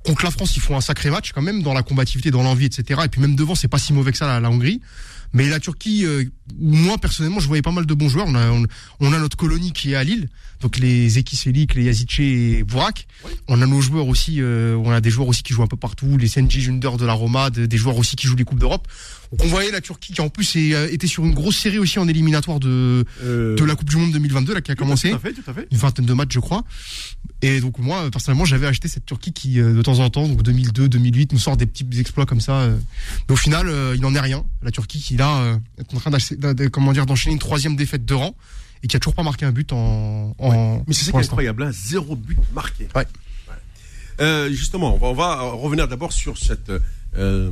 Contre 0.04 0.24
la 0.24 0.30
France, 0.30 0.56
ils 0.56 0.60
font 0.60 0.76
un 0.76 0.80
sacré 0.80 1.10
match 1.10 1.32
quand 1.32 1.42
même 1.42 1.62
dans 1.62 1.74
la 1.74 1.82
combativité, 1.82 2.30
dans 2.30 2.42
l'envie, 2.42 2.66
etc. 2.66 3.00
Et 3.04 3.08
puis 3.08 3.20
même 3.20 3.36
devant, 3.36 3.54
c'est 3.54 3.68
pas 3.68 3.78
si 3.78 3.92
mauvais 3.92 4.12
que 4.12 4.18
ça 4.18 4.26
la, 4.26 4.40
la 4.40 4.50
Hongrie. 4.50 4.80
Mais 5.32 5.48
la 5.48 5.60
Turquie, 5.60 6.04
euh, 6.04 6.24
moi 6.58 6.98
personnellement, 6.98 7.38
je 7.40 7.46
voyais 7.46 7.62
pas 7.62 7.70
mal 7.70 7.86
de 7.86 7.94
bons 7.94 8.08
joueurs. 8.08 8.26
On 8.28 8.34
a, 8.34 8.50
on, 8.50 8.64
on 9.00 9.12
a 9.12 9.18
notre 9.18 9.36
colonie 9.36 9.72
qui 9.72 9.92
est 9.92 9.94
à 9.94 10.02
Lille, 10.02 10.28
donc 10.60 10.78
les 10.78 11.18
Ekiselik, 11.18 11.74
les 11.74 11.84
Yazice 11.84 12.18
et 12.20 12.64
Bourak. 12.64 13.06
On 13.48 13.62
a 13.62 13.66
nos 13.66 13.80
joueurs 13.80 14.08
aussi, 14.08 14.40
euh, 14.40 14.74
on 14.76 14.90
a 14.90 15.00
des 15.00 15.10
joueurs 15.10 15.28
aussi 15.28 15.42
qui 15.42 15.52
jouent 15.52 15.62
un 15.62 15.68
peu 15.68 15.76
partout, 15.76 16.18
les 16.18 16.26
Senji 16.28 16.60
Junder 16.60 16.90
de 16.98 17.06
la 17.06 17.12
Roma, 17.12 17.50
de- 17.50 17.66
des 17.66 17.76
joueurs 17.76 17.96
aussi 17.96 18.16
qui 18.16 18.26
jouent 18.26 18.36
les 18.36 18.44
coupes 18.44 18.58
d'Europe. 18.58 18.88
Donc 19.30 19.44
on 19.44 19.48
voyait 19.48 19.70
la 19.70 19.80
Turquie 19.80 20.12
qui 20.12 20.20
en 20.20 20.28
plus 20.28 20.56
est, 20.56 20.74
euh, 20.74 20.92
était 20.92 21.06
sur 21.06 21.24
une 21.24 21.34
grosse 21.34 21.56
série 21.56 21.78
aussi 21.78 21.98
en 21.98 22.08
éliminatoire 22.08 22.58
de 22.58 23.04
Euh, 23.22 23.56
de 23.56 23.64
la 23.64 23.76
Coupe 23.76 23.88
du 23.88 23.96
Monde 23.96 24.12
2022 24.12 24.54
là 24.54 24.60
qui 24.60 24.72
a 24.72 24.74
commencé 24.74 25.10
Tout 25.10 25.16
à 25.16 25.18
fait, 25.18 25.32
tout 25.32 25.50
à 25.50 25.54
fait. 25.54 25.68
une 25.70 25.78
vingtaine 25.78 26.04
de 26.04 26.12
matchs, 26.12 26.32
je 26.34 26.40
crois. 26.40 26.64
Et 27.42 27.60
donc 27.60 27.78
moi, 27.78 28.10
personnellement, 28.10 28.44
j'avais 28.44 28.66
acheté 28.66 28.88
cette 28.88 29.06
Turquie 29.06 29.32
qui, 29.32 29.60
euh, 29.60 29.72
de 29.72 29.82
temps 29.82 29.98
en 30.00 30.10
temps, 30.10 30.26
donc 30.28 30.42
2002, 30.42 30.88
2008, 30.88 31.32
nous 31.32 31.38
sort 31.38 31.56
des 31.56 31.66
petits 31.66 31.86
exploits 31.98 32.26
comme 32.26 32.40
ça. 32.40 32.68
Mais 33.28 33.32
au 33.32 33.36
final, 33.36 33.66
il 33.94 34.00
n'en 34.00 34.14
est 34.14 34.20
rien. 34.20 34.44
La 34.62 34.70
Turquie 34.70 35.00
qui 35.00 35.16
là 35.16 35.58
est 35.78 35.94
en 35.94 35.98
train 35.98 36.10
comment 36.72 36.92
dire 36.92 37.06
d'enchaîner 37.06 37.32
une 37.34 37.38
troisième 37.40 37.76
défaite 37.76 38.04
de 38.04 38.14
rang 38.14 38.34
et 38.82 38.88
qui 38.88 38.96
a 38.96 39.00
toujours 39.00 39.14
pas 39.14 39.22
marqué 39.22 39.44
un 39.44 39.52
but 39.52 39.72
en. 39.72 40.34
en 40.38 40.84
Mais 40.86 40.94
c'est 40.94 41.04
ça 41.04 41.12
qui 41.12 41.18
est 41.18 41.24
incroyable, 41.24 41.62
hein, 41.62 41.70
zéro 41.72 42.16
but 42.16 42.38
marqué. 42.54 42.88
Ouais. 42.94 43.06
Euh, 44.20 44.50
justement, 44.52 44.94
on 44.94 44.98
va, 44.98 45.06
on 45.06 45.14
va 45.14 45.42
revenir 45.52 45.88
d'abord 45.88 46.12
sur 46.12 46.36
cette 46.36 46.70
euh, 47.16 47.50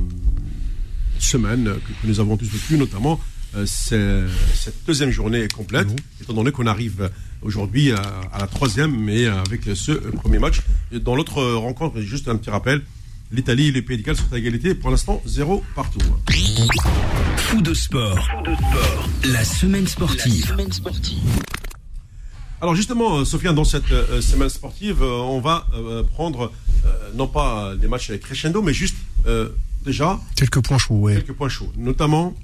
semaine 1.21 1.65
que, 1.65 2.01
que 2.01 2.07
nous 2.07 2.19
avons 2.19 2.37
tous 2.37 2.45
vécue, 2.47 2.77
notamment 2.77 3.19
euh, 3.55 3.65
cette 3.65 4.85
deuxième 4.85 5.11
journée 5.11 5.47
complète, 5.47 5.87
étant 6.21 6.33
donné 6.33 6.51
qu'on 6.51 6.67
arrive 6.67 7.09
aujourd'hui 7.41 7.91
à, 7.91 8.01
à 8.31 8.39
la 8.39 8.47
troisième, 8.47 8.95
mais 8.95 9.25
avec 9.25 9.61
ce 9.73 9.91
euh, 9.91 10.11
premier 10.11 10.39
match. 10.39 10.61
Et 10.91 10.99
dans 10.99 11.15
l'autre 11.15 11.39
euh, 11.39 11.57
rencontre, 11.57 11.99
juste 12.01 12.27
un 12.27 12.35
petit 12.35 12.49
rappel, 12.49 12.83
l'Italie 13.31 13.67
et 13.67 13.71
les 13.71 13.81
Pays 13.81 13.97
de 13.97 14.03
Galles 14.03 14.17
sont 14.17 14.31
à 14.33 14.37
égalité, 14.37 14.75
pour 14.75 14.91
l'instant 14.91 15.21
zéro 15.25 15.63
partout. 15.75 15.99
Fou 17.37 17.61
de 17.61 17.73
sport. 17.73 18.27
La 19.25 19.43
semaine 19.43 19.87
sportive. 19.87 20.55
Alors 22.61 22.75
justement, 22.75 23.19
euh, 23.19 23.25
Sofiane, 23.25 23.55
dans 23.55 23.63
cette 23.63 23.91
euh, 23.91 24.21
semaine 24.21 24.49
sportive, 24.49 25.01
euh, 25.01 25.21
on 25.21 25.39
va 25.39 25.65
euh, 25.73 26.03
prendre 26.03 26.51
euh, 26.85 26.89
non 27.15 27.27
pas 27.27 27.73
des 27.77 27.87
matchs 27.87 28.11
crescendo, 28.19 28.61
mais 28.61 28.73
juste 28.73 28.97
euh, 29.27 29.49
déjà 29.85 30.19
Quelques 30.35 30.61
points 30.61 30.77
chauds, 30.77 31.07
quelques 31.07 31.33
points 31.33 31.49
chauds, 31.49 31.71
notamment 31.77 32.35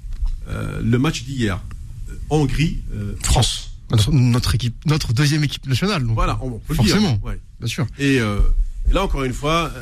euh, 0.48 0.80
le 0.82 0.98
match 0.98 1.24
d'hier, 1.24 1.60
euh, 2.08 2.14
Hongrie, 2.30 2.78
euh, 2.94 3.14
France. 3.22 3.70
Notre, 3.90 4.10
notre 4.12 4.54
équipe, 4.56 4.74
notre 4.86 5.12
deuxième 5.12 5.44
équipe 5.44 5.66
nationale. 5.66 6.04
Donc, 6.04 6.14
Voilà, 6.14 6.38
on 6.42 6.50
peut 6.52 6.60
le 6.70 6.74
Forcément. 6.74 7.12
dire. 7.12 7.24
Ouais. 7.24 7.40
Bien 7.60 7.68
sûr. 7.68 7.86
Et, 7.98 8.18
euh, 8.20 8.40
et 8.90 8.92
là 8.92 9.04
encore 9.04 9.22
une 9.24 9.32
fois, 9.32 9.72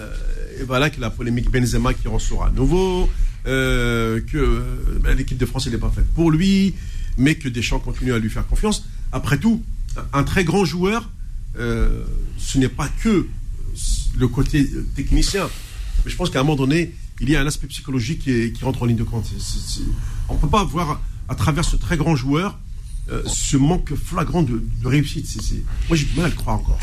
et 0.61 0.63
voilà 0.63 0.91
que 0.91 1.01
la 1.01 1.11
polémique 1.11 1.51
Benzema 1.51 1.95
qui 1.95 2.09
ressort 2.09 2.45
à 2.45 2.51
nouveau, 2.51 3.09
que 3.45 4.63
ben, 5.03 5.17
l'équipe 5.17 5.39
de 5.39 5.47
France 5.47 5.67
n'est 5.69 5.79
pas 5.79 5.91
faite 5.91 6.07
pour 6.15 6.31
lui, 6.31 6.75
mais 7.17 7.35
que 7.37 7.49
Deschamps 7.49 7.79
continue 7.81 8.13
à 8.13 8.19
lui 8.19 8.31
faire 8.31 8.47
confiance. 8.47 8.85
Après 9.13 9.39
tout, 9.39 9.63
un 10.13 10.23
très 10.25 10.45
grand 10.45 10.65
joueur, 10.67 11.11
ce 11.57 12.59
n'est 12.59 12.69
pas 12.69 12.89
que 13.03 13.27
le 14.17 14.29
côté 14.29 14.69
technicien, 14.95 15.49
mais 16.05 16.11
je 16.11 16.17
pense 16.17 16.31
qu'à 16.31 16.41
un 16.41 16.45
moment 16.45 16.57
donné, 16.57 16.95
il 17.21 17.31
y 17.31 17.37
a 17.37 17.41
un 17.41 17.47
aspect 17.47 17.67
psychologique 17.69 18.21
qui, 18.25 18.31
est- 18.31 18.53
qui 18.53 18.65
rentre 18.65 18.83
en 18.83 18.87
ligne 18.87 18.97
de 18.97 19.03
compte. 19.05 19.27
On 20.29 20.35
ne 20.35 20.39
peut 20.39 20.49
pas 20.49 20.65
voir 20.65 21.01
à 21.29 21.35
travers 21.35 21.65
ce 21.65 21.77
très 21.77 21.97
grand 21.97 22.17
joueur 22.17 22.59
euh, 23.11 23.23
ce 23.27 23.57
manque 23.59 23.95
flagrant 23.95 24.43
de, 24.43 24.63
de 24.83 24.89
réussite. 24.89 25.27
Moi 25.89 25.97
j'ai 25.97 26.05
du 26.07 26.15
mal 26.17 26.27
à 26.27 26.29
le 26.29 26.35
croire 26.35 26.57
encore. 26.57 26.79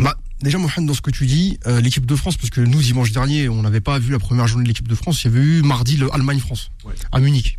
Bah, 0.00 0.16
déjà, 0.40 0.56
Mohamed, 0.58 0.86
dans 0.86 0.94
ce 0.94 1.02
que 1.02 1.10
tu 1.10 1.26
dis, 1.26 1.58
euh, 1.66 1.80
l'équipe 1.82 2.06
de 2.06 2.16
France, 2.16 2.36
parce 2.38 2.48
que 2.50 2.60
nous, 2.62 2.80
dimanche 2.80 3.12
dernier, 3.12 3.48
on 3.50 3.62
n'avait 3.62 3.80
pas 3.82 3.98
vu 3.98 4.10
la 4.12 4.18
première 4.18 4.46
journée 4.46 4.62
de 4.64 4.68
l'équipe 4.68 4.88
de 4.88 4.94
France, 4.94 5.22
il 5.24 5.26
y 5.26 5.30
avait 5.36 5.44
eu 5.44 5.62
mardi 5.62 5.96
le 5.98 6.12
Allemagne-France, 6.14 6.70
Ouais. 6.84 6.94
à 7.12 7.20
Munich, 7.20 7.58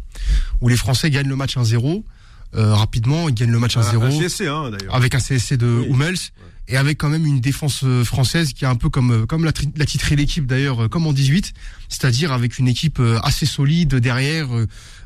où 0.62 0.70
les 0.70 0.78
Français 0.78 1.10
gagnent 1.12 1.28
le 1.30 1.36
match 1.36 1.56
1-0. 1.58 2.04
euh, 2.56 2.74
rapidement, 2.74 3.30
ils 3.30 3.36
gagnent 3.36 3.52
le 3.52 3.60
match 3.60 3.78
1-0 3.78 4.02
Un 4.06 4.10
CSC, 4.20 4.48
hein, 4.48 4.72
d'ailleurs. 4.72 4.96
avec 4.96 5.14
un 5.14 5.20
CSC 5.20 5.56
de 5.58 5.82
Oui. 5.88 5.94
Hummels 5.94 6.18
et 6.70 6.78
avec 6.78 6.98
quand 7.00 7.10
même 7.10 7.26
une 7.26 7.42
défense 7.42 7.82
euh, 7.84 8.06
française 8.06 8.54
qui 8.54 8.64
est 8.64 8.68
un 8.68 8.76
peu 8.76 8.90
comme 8.90 9.12
euh, 9.12 9.26
comme 9.26 9.44
l'a, 9.44 9.52
l'a 9.76 9.86
titré 9.86 10.16
l'équipe 10.16 10.46
d'ailleurs 10.46 10.84
euh, 10.84 10.88
comme 10.88 11.08
en 11.08 11.14
18, 11.14 11.54
c'est-à-dire 11.90 12.32
avec 12.32 12.60
une 12.60 12.68
équipe 12.68 13.02
assez 13.24 13.46
solide 13.46 13.96
derrière 13.96 14.48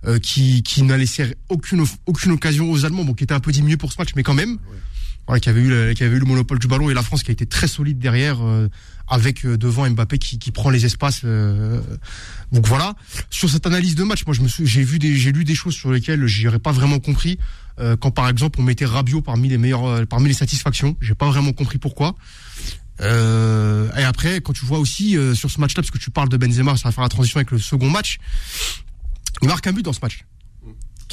euh, 0.06 0.20
qui 0.20 0.62
qui 0.62 0.84
n'a 0.84 0.98
laissé 0.98 1.36
aucune 1.50 1.86
aucune 2.06 2.34
occasion 2.34 2.70
aux 2.70 2.86
Allemands, 2.86 3.06
bon 3.06 3.14
qui 3.14 3.24
était 3.24 3.34
un 3.34 3.40
peu 3.40 3.52
diminué 3.52 3.78
pour 3.78 3.92
ce 3.94 3.98
match 3.98 4.10
mais 4.16 4.24
quand 4.24 4.34
même. 4.34 4.60
Voilà, 5.26 5.40
qui 5.40 5.48
avait 5.48 5.62
eu 5.62 5.70
le, 5.70 5.94
qui 5.94 6.04
avait 6.04 6.18
eu 6.18 6.20
le 6.20 6.26
monopole 6.26 6.60
du 6.60 6.68
ballon 6.68 6.90
et 6.90 6.94
la 6.94 7.02
France 7.02 7.24
qui 7.24 7.32
a 7.32 7.34
été 7.34 7.46
très 7.46 7.68
solide 7.68 7.98
derrière 7.98 8.44
euh, 8.46 8.68
avec 9.08 9.46
euh, 9.46 9.58
devant 9.58 9.90
Mbappé 9.90 10.18
qui, 10.18 10.38
qui 10.38 10.52
prend 10.52 10.70
les 10.70 10.86
espaces 10.86 11.22
euh, 11.24 11.80
donc 12.52 12.68
voilà. 12.68 12.94
Sur 13.30 13.50
cette 13.50 13.66
analyse 13.66 13.96
de 13.96 14.04
match 14.04 14.26
moi 14.26 14.36
je 14.36 14.42
me 14.42 14.50
suis 14.50 14.66
j'ai 14.66 14.84
vu 14.84 15.00
des 15.00 15.16
j'ai 15.16 15.32
lu 15.32 15.46
des 15.46 15.56
choses 15.56 15.76
sur 15.76 15.94
lesquelles 15.94 16.28
j'aurais 16.28 16.60
pas 16.60 16.74
vraiment 16.74 17.00
compris 17.00 17.40
euh, 17.80 17.96
quand 17.98 18.12
par 18.12 18.30
exemple 18.30 18.60
on 18.60 18.64
mettait 18.64 18.86
Rabiot 18.86 19.22
parmi 19.22 19.50
les 19.50 19.58
meilleurs 19.58 19.86
euh, 19.86 20.06
parmi 20.06 20.28
les 20.28 20.34
satisfactions 20.34 20.96
j'ai 21.02 21.16
pas 21.16 21.28
vraiment 21.28 21.54
compris 21.54 21.78
pourquoi 21.78 22.16
euh, 23.02 23.90
et 23.98 24.04
après 24.04 24.42
quand 24.42 24.54
tu 24.54 24.66
vois 24.66 24.80
aussi 24.80 25.18
euh, 25.18 25.34
sur 25.34 25.50
ce 25.50 25.60
match 25.60 25.76
là 25.76 25.82
parce 25.82 25.92
que 25.92 25.98
tu 25.98 26.12
parles 26.12 26.30
de 26.30 26.38
Benzema 26.38 26.78
ça 26.78 26.90
va 26.90 26.92
faire 26.92 27.04
la 27.04 27.10
transition 27.10 27.38
avec 27.38 27.52
le 27.52 27.60
second 27.60 27.90
match 27.90 28.18
il 29.42 29.48
marque 29.48 29.66
un 29.68 29.74
but 29.74 29.84
dans 29.84 29.94
ce 29.94 30.00
match 30.02 30.26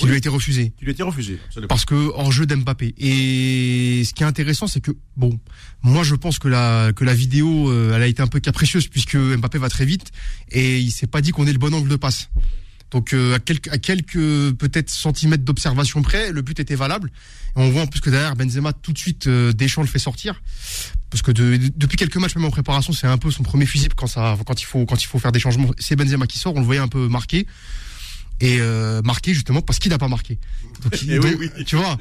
qui 0.00 0.07
lui 0.07 0.14
a 0.14 0.17
été 0.17 0.29
refusé. 0.29 0.73
Qui 0.79 0.85
lui 0.85 0.90
a 0.90 0.93
été 0.93 1.02
refusé. 1.02 1.38
Parce 1.69 1.85
que 1.85 1.95
hors 1.95 2.33
jeu 2.33 2.47
d'Mbappé. 2.47 2.95
Et 2.99 4.02
ce 4.05 4.14
qui 4.14 4.23
est 4.23 4.26
intéressant, 4.26 4.67
c'est 4.67 4.81
que 4.81 4.93
bon, 5.17 5.38
moi 5.83 6.02
je 6.05 6.14
pense 6.14 6.38
que 6.38 6.49
la 6.49 6.93
que 6.95 7.05
la 7.05 7.14
vidéo, 7.14 7.71
euh, 7.71 7.95
elle 7.95 8.02
a 8.02 8.07
été 8.07 8.23
un 8.23 8.26
peu 8.26 8.40
capricieuse 8.40 8.88
puisque 8.88 9.17
Mbappé 9.17 9.59
va 9.59 9.69
très 9.69 9.85
vite 9.85 10.11
et 10.50 10.79
il 10.79 10.90
s'est 10.90 11.07
pas 11.07 11.21
dit 11.21 11.33
qu'on 11.33 11.47
ait 11.47 11.52
le 11.52 11.59
bon 11.59 11.75
angle 11.75 11.88
de 11.88 11.97
passe. 11.97 12.31
Donc 12.90 13.12
euh, 13.12 13.35
à 13.35 13.38
quelques, 13.38 13.68
à 13.68 13.78
quelques 13.78 14.52
peut-être 14.56 14.90
centimètres 14.90 15.44
d'observation 15.44 16.02
près, 16.02 16.32
le 16.32 16.42
but 16.42 16.59
était 16.59 16.75
valable. 16.75 17.11
Et 17.56 17.61
on 17.61 17.70
voit 17.70 17.82
en 17.82 17.87
plus 17.87 18.00
que 18.00 18.11
derrière 18.11 18.37
Benzema 18.37 18.73
tout 18.73 18.92
de 18.92 18.99
suite 18.99 19.26
euh, 19.26 19.52
Deschamps 19.52 19.82
le 19.82 19.88
fait 19.88 19.99
sortir 19.99 20.40
parce 21.11 21.23
que 21.23 21.32
depuis 21.32 21.97
quelques 21.97 22.16
matchs 22.16 22.37
même 22.37 22.44
en 22.44 22.50
préparation, 22.50 22.92
c'est 22.92 23.06
un 23.06 23.18
peu 23.18 23.30
son 23.30 23.42
premier 23.42 23.66
fusible 23.66 23.94
quand 23.97 24.06
ça 24.06 24.37
quand 24.47 24.61
il 24.61 24.64
faut 24.64 24.87
quand 24.87 25.02
il 25.02 25.06
faut 25.06 25.18
faire 25.18 25.32
des 25.32 25.40
changements. 25.40 25.70
C'est 25.78 25.97
Benzema 25.97 26.26
qui 26.26 26.38
sort, 26.38 26.54
on 26.54 26.61
le 26.61 26.66
voyait 26.66 26.80
un 26.80 26.88
peu 26.88 27.09
marqué 27.09 27.47
et 28.40 28.59
euh, 28.61 29.02
marqué 29.02 29.35
justement 29.35 29.62
parce 29.62 29.78
qu'il 29.78 29.90
n'a 29.90 29.99
pas 29.99 30.09
marqué. 30.09 30.38
Donc, 30.82 30.92
Tu 31.66 31.76
vois. 31.76 31.97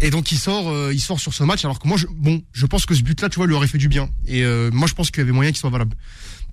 Et 0.00 0.10
donc 0.10 0.30
il 0.30 0.38
sort, 0.38 0.92
il 0.92 1.00
sort 1.00 1.18
sur 1.18 1.32
ce 1.32 1.42
match. 1.42 1.64
Alors 1.64 1.78
que 1.78 1.88
moi, 1.88 1.96
je, 1.96 2.06
bon, 2.10 2.42
je 2.52 2.66
pense 2.66 2.84
que 2.84 2.94
ce 2.94 3.02
but-là, 3.02 3.30
tu 3.30 3.36
vois, 3.36 3.46
lui 3.46 3.54
aurait 3.54 3.66
fait 3.66 3.78
du 3.78 3.88
bien. 3.88 4.10
Et 4.26 4.44
moi, 4.70 4.86
je 4.86 4.92
pense 4.92 5.10
qu'il 5.10 5.20
y 5.20 5.22
avait 5.22 5.32
moyen 5.32 5.52
qu'il 5.52 5.58
soit 5.58 5.70
valable 5.70 5.96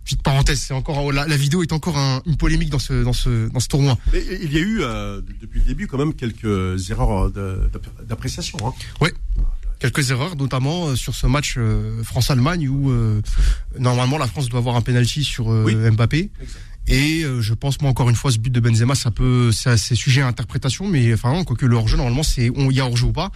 petite 0.03 0.21
parenthèse, 0.21 0.59
c'est 0.59 0.73
encore 0.73 1.11
la, 1.11 1.25
vidéo 1.37 1.63
est 1.63 1.71
encore 1.71 1.97
une 2.25 2.37
polémique 2.37 2.69
dans 2.69 2.79
ce 2.79 3.03
dans 3.03 3.13
ce 3.13 3.49
dans 3.49 3.59
ce 3.59 3.67
tournoi. 3.67 3.97
il 4.13 4.53
y 4.53 4.57
a 4.57 4.61
eu 4.61 4.81
euh, 4.81 5.21
depuis 5.41 5.59
le 5.59 5.65
début 5.65 5.87
quand 5.87 5.97
même 5.97 6.13
quelques 6.13 6.89
erreurs 6.89 7.31
d'appréciation. 8.07 8.57
Hein. 8.65 8.73
Ouais. 9.01 9.13
Quelques 9.79 10.11
erreurs, 10.11 10.37
notamment 10.37 10.87
euh, 10.87 10.95
sur 10.95 11.13
ce 11.13 11.27
match 11.27 11.55
euh, 11.57 12.01
France-Allemagne 12.03 12.69
où 12.69 12.93
normalement 13.79 14.17
la 14.17 14.27
France 14.27 14.49
doit 14.49 14.59
avoir 14.59 14.75
un 14.75 14.81
penalty 14.81 15.23
sur 15.23 15.49
Mbappé. 15.49 16.29
Et 16.87 17.23
je 17.39 17.53
pense 17.53 17.79
moi 17.79 17.89
encore 17.89 18.09
une 18.09 18.15
fois 18.15 18.29
ce 18.29 18.39
but 18.39 18.51
de 18.51 18.59
Benzema 18.59 18.93
ça 18.93 19.09
peut 19.09 19.51
c'est 19.53 19.95
sujet 19.95 20.21
à 20.21 20.27
interprétation 20.27 20.85
mais 20.85 21.13
enfin 21.13 21.45
quoique 21.45 21.65
le 21.65 21.77
hors-jeu 21.77 21.95
normalement 21.95 22.23
c'est 22.23 22.47
il 22.47 22.71
y 22.73 22.81
a 22.81 22.85
hors-jeu 22.85 23.07
ou 23.07 23.13
pas. 23.13 23.31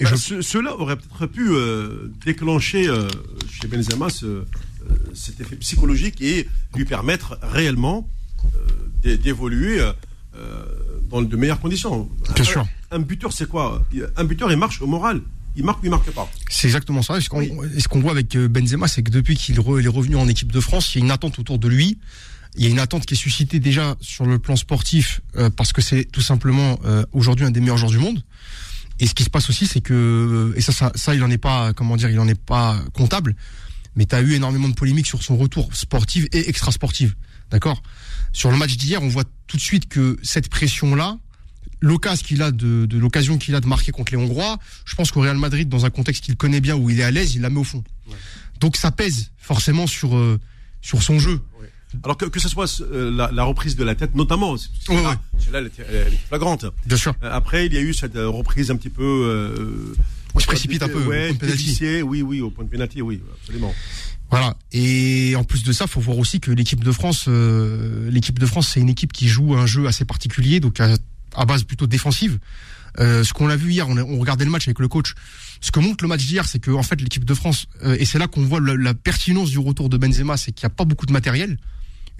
Et 0.00 0.04
bah, 0.04 0.16
Cela 0.16 0.76
aurait 0.76 0.96
peut-être 0.96 1.26
pu 1.26 1.50
déclencher 2.24 2.88
chez 3.60 3.68
Benzema 3.68 4.08
ce, 4.10 4.26
euh, 4.26 4.44
cet 5.14 5.40
effet 5.40 5.56
psychologique 5.56 6.20
et 6.20 6.48
lui 6.74 6.84
permettre 6.84 7.38
réellement 7.42 8.08
euh, 9.04 9.16
d'évoluer 9.16 9.80
euh, 9.80 9.92
dans 11.08 11.22
de 11.22 11.36
meilleures 11.36 11.60
conditions. 11.60 12.08
Bien 12.34 12.44
sûr. 12.44 12.66
Un 12.90 13.00
buteur, 13.00 13.32
c'est 13.32 13.48
quoi? 13.48 13.84
Un 14.16 14.24
buteur, 14.24 14.50
il 14.50 14.58
marche 14.58 14.80
au 14.82 14.86
moral. 14.86 15.20
Il 15.56 15.64
marque 15.64 15.82
ou 15.82 15.86
il 15.86 15.90
marque 15.90 16.10
pas? 16.12 16.30
C'est 16.48 16.68
exactement 16.68 17.02
ça. 17.02 17.18
Et 17.18 17.20
ce 17.20 17.28
qu'on 17.88 18.00
voit 18.00 18.12
avec 18.12 18.36
Benzema, 18.36 18.86
c'est 18.86 19.02
que 19.02 19.10
depuis 19.10 19.36
qu'il 19.36 19.56
est 19.56 19.88
revenu 19.88 20.16
en 20.16 20.28
équipe 20.28 20.52
de 20.52 20.60
France, 20.60 20.94
il 20.94 20.98
y 20.98 21.02
a 21.02 21.04
une 21.04 21.10
attente 21.10 21.38
autour 21.38 21.58
de 21.58 21.68
lui. 21.68 21.98
Il 22.56 22.64
y 22.64 22.66
a 22.66 22.70
une 22.70 22.78
attente 22.78 23.04
qui 23.04 23.14
est 23.14 23.16
suscitée 23.16 23.58
déjà 23.58 23.96
sur 24.00 24.26
le 24.26 24.38
plan 24.38 24.56
sportif 24.56 25.20
parce 25.56 25.72
que 25.72 25.82
c'est 25.82 26.04
tout 26.04 26.20
simplement 26.20 26.78
aujourd'hui 27.12 27.44
un 27.44 27.50
des 27.50 27.60
meilleurs 27.60 27.78
joueurs 27.78 27.90
du 27.90 27.98
monde. 27.98 28.22
Et 29.00 29.06
ce 29.06 29.14
qui 29.14 29.24
se 29.24 29.30
passe 29.30 29.48
aussi, 29.50 29.66
c'est 29.66 29.80
que 29.80 30.52
et 30.56 30.60
ça, 30.60 30.72
ça, 30.72 30.92
ça, 30.94 31.14
il 31.14 31.24
en 31.24 31.30
est 31.30 31.38
pas, 31.38 31.72
comment 31.72 31.96
dire, 31.96 32.10
il 32.10 32.20
en 32.20 32.28
est 32.28 32.40
pas 32.40 32.78
comptable 32.92 33.34
mais 33.96 34.06
tu 34.06 34.14
as 34.14 34.20
eu 34.20 34.34
énormément 34.34 34.68
de 34.68 34.74
polémiques 34.74 35.06
sur 35.06 35.22
son 35.22 35.36
retour 35.36 35.74
sportif 35.74 36.26
et 36.32 36.48
extra-sportive. 36.48 37.14
D'accord? 37.50 37.82
Sur 38.32 38.50
le 38.50 38.56
match 38.56 38.76
d'hier, 38.76 39.02
on 39.02 39.08
voit 39.08 39.24
tout 39.46 39.56
de 39.56 39.62
suite 39.62 39.88
que 39.88 40.16
cette 40.22 40.48
pression-là, 40.48 41.18
l'occasion 41.80 42.24
qu'il 42.26 42.42
a 42.42 42.52
de, 42.52 42.86
l'occasion 42.92 43.38
qu'il 43.38 43.54
a 43.54 43.60
de 43.60 43.66
marquer 43.66 43.92
contre 43.92 44.12
les 44.12 44.18
Hongrois, 44.18 44.58
je 44.84 44.94
pense 44.94 45.10
qu'au 45.10 45.20
Real 45.20 45.36
Madrid, 45.36 45.68
dans 45.68 45.84
un 45.84 45.90
contexte 45.90 46.24
qu'il 46.24 46.36
connaît 46.36 46.60
bien, 46.60 46.76
où 46.76 46.90
il 46.90 47.00
est 47.00 47.04
à 47.04 47.10
l'aise, 47.10 47.34
il 47.34 47.42
la 47.42 47.50
met 47.50 47.58
au 47.58 47.64
fond. 47.64 47.82
Donc 48.60 48.76
ça 48.76 48.90
pèse 48.90 49.32
forcément 49.38 49.86
sur, 49.86 50.16
euh, 50.16 50.38
sur 50.80 51.02
son 51.02 51.18
jeu. 51.18 51.40
Alors 52.04 52.16
que, 52.16 52.26
que 52.26 52.38
ce 52.38 52.48
soit 52.48 52.80
euh, 52.82 53.10
la, 53.32 53.42
reprise 53.42 53.74
de 53.74 53.82
la 53.82 53.96
tête, 53.96 54.14
notamment, 54.14 54.56
celle-là, 54.56 55.18
elle, 55.52 55.66
est 55.66 56.28
flagrante. 56.28 56.66
Bien 56.86 56.96
sûr. 56.96 57.14
Euh, 57.24 57.30
après, 57.32 57.66
il 57.66 57.74
y 57.74 57.78
a 57.78 57.80
eu 57.80 57.92
cette 57.92 58.14
reprise 58.14 58.70
un 58.70 58.76
petit 58.76 58.90
peu 58.90 59.92
on 60.34 60.38
se 60.38 60.46
précipite 60.46 60.82
un 60.82 60.88
peu 60.88 61.04
ouais, 61.06 61.30
au 61.30 61.34
point 61.34 61.48
de 61.48 62.02
Oui, 62.02 62.22
oui, 62.22 62.40
au 62.40 62.50
point 62.50 62.64
de 62.64 62.70
pénalty, 62.70 63.02
oui, 63.02 63.20
absolument. 63.40 63.74
Voilà. 64.30 64.56
Et 64.72 65.34
en 65.36 65.44
plus 65.44 65.64
de 65.64 65.72
ça, 65.72 65.86
faut 65.86 66.00
voir 66.00 66.18
aussi 66.18 66.40
que 66.40 66.52
l'équipe 66.52 66.84
de 66.84 66.92
France, 66.92 67.24
euh, 67.28 68.08
l'équipe 68.10 68.38
de 68.38 68.46
France, 68.46 68.70
c'est 68.72 68.80
une 68.80 68.88
équipe 68.88 69.12
qui 69.12 69.26
joue 69.26 69.56
un 69.56 69.66
jeu 69.66 69.86
assez 69.86 70.04
particulier, 70.04 70.60
donc 70.60 70.80
à, 70.80 71.44
base 71.44 71.64
plutôt 71.64 71.86
défensive. 71.86 72.38
Euh, 72.98 73.24
ce 73.24 73.32
qu'on 73.32 73.48
a 73.48 73.56
vu 73.56 73.72
hier, 73.72 73.88
on, 73.88 73.96
on, 73.98 74.18
regardait 74.18 74.44
le 74.44 74.50
match 74.50 74.68
avec 74.68 74.78
le 74.78 74.88
coach. 74.88 75.14
Ce 75.60 75.70
que 75.70 75.80
montre 75.80 76.02
le 76.04 76.08
match 76.08 76.24
d'hier, 76.26 76.46
c'est 76.46 76.58
que 76.58 76.70
en 76.70 76.82
fait 76.82 77.00
l'équipe 77.00 77.24
de 77.24 77.34
France, 77.34 77.66
euh, 77.84 77.96
et 77.98 78.04
c'est 78.04 78.18
là 78.18 78.26
qu'on 78.26 78.42
voit 78.42 78.60
la, 78.60 78.74
la, 78.74 78.94
pertinence 78.94 79.50
du 79.50 79.58
retour 79.58 79.88
de 79.88 79.96
Benzema, 79.96 80.36
c'est 80.36 80.52
qu'il 80.52 80.66
n'y 80.66 80.72
a 80.72 80.74
pas 80.74 80.84
beaucoup 80.84 81.06
de 81.06 81.12
matériel 81.12 81.56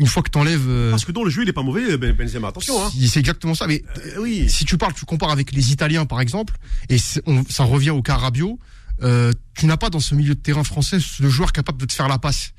une 0.00 0.06
fois 0.06 0.22
que 0.22 0.30
t'enlèves. 0.30 0.66
Euh, 0.66 0.90
Parce 0.90 1.04
que 1.04 1.12
dans 1.12 1.22
le 1.22 1.30
jeu, 1.30 1.42
il 1.42 1.48
est 1.48 1.52
pas 1.52 1.62
mauvais, 1.62 1.96
ben, 1.98 2.12
Benzema. 2.12 2.48
Attention. 2.48 2.82
Hein. 2.84 2.90
C'est 3.06 3.20
exactement 3.20 3.54
ça. 3.54 3.66
Mais 3.66 3.84
euh, 3.98 4.20
oui. 4.20 4.48
si 4.48 4.64
tu 4.64 4.78
parles, 4.78 4.94
tu 4.94 5.04
compares 5.04 5.30
avec 5.30 5.52
les 5.52 5.72
Italiens, 5.72 6.06
par 6.06 6.20
exemple, 6.20 6.56
et 6.88 6.96
ça 6.98 7.64
revient 7.64 7.90
au 7.90 8.02
cas 8.02 8.16
Rabiot. 8.16 8.58
Euh, 9.02 9.32
tu 9.54 9.66
n'as 9.66 9.76
pas 9.76 9.90
dans 9.90 10.00
ce 10.00 10.14
milieu 10.14 10.34
de 10.34 10.40
terrain 10.40 10.64
français 10.64 10.98
le 11.20 11.28
joueur 11.28 11.52
capable 11.52 11.78
de 11.78 11.86
te 11.86 11.92
faire 11.92 12.08
la 12.08 12.18
passe. 12.18 12.52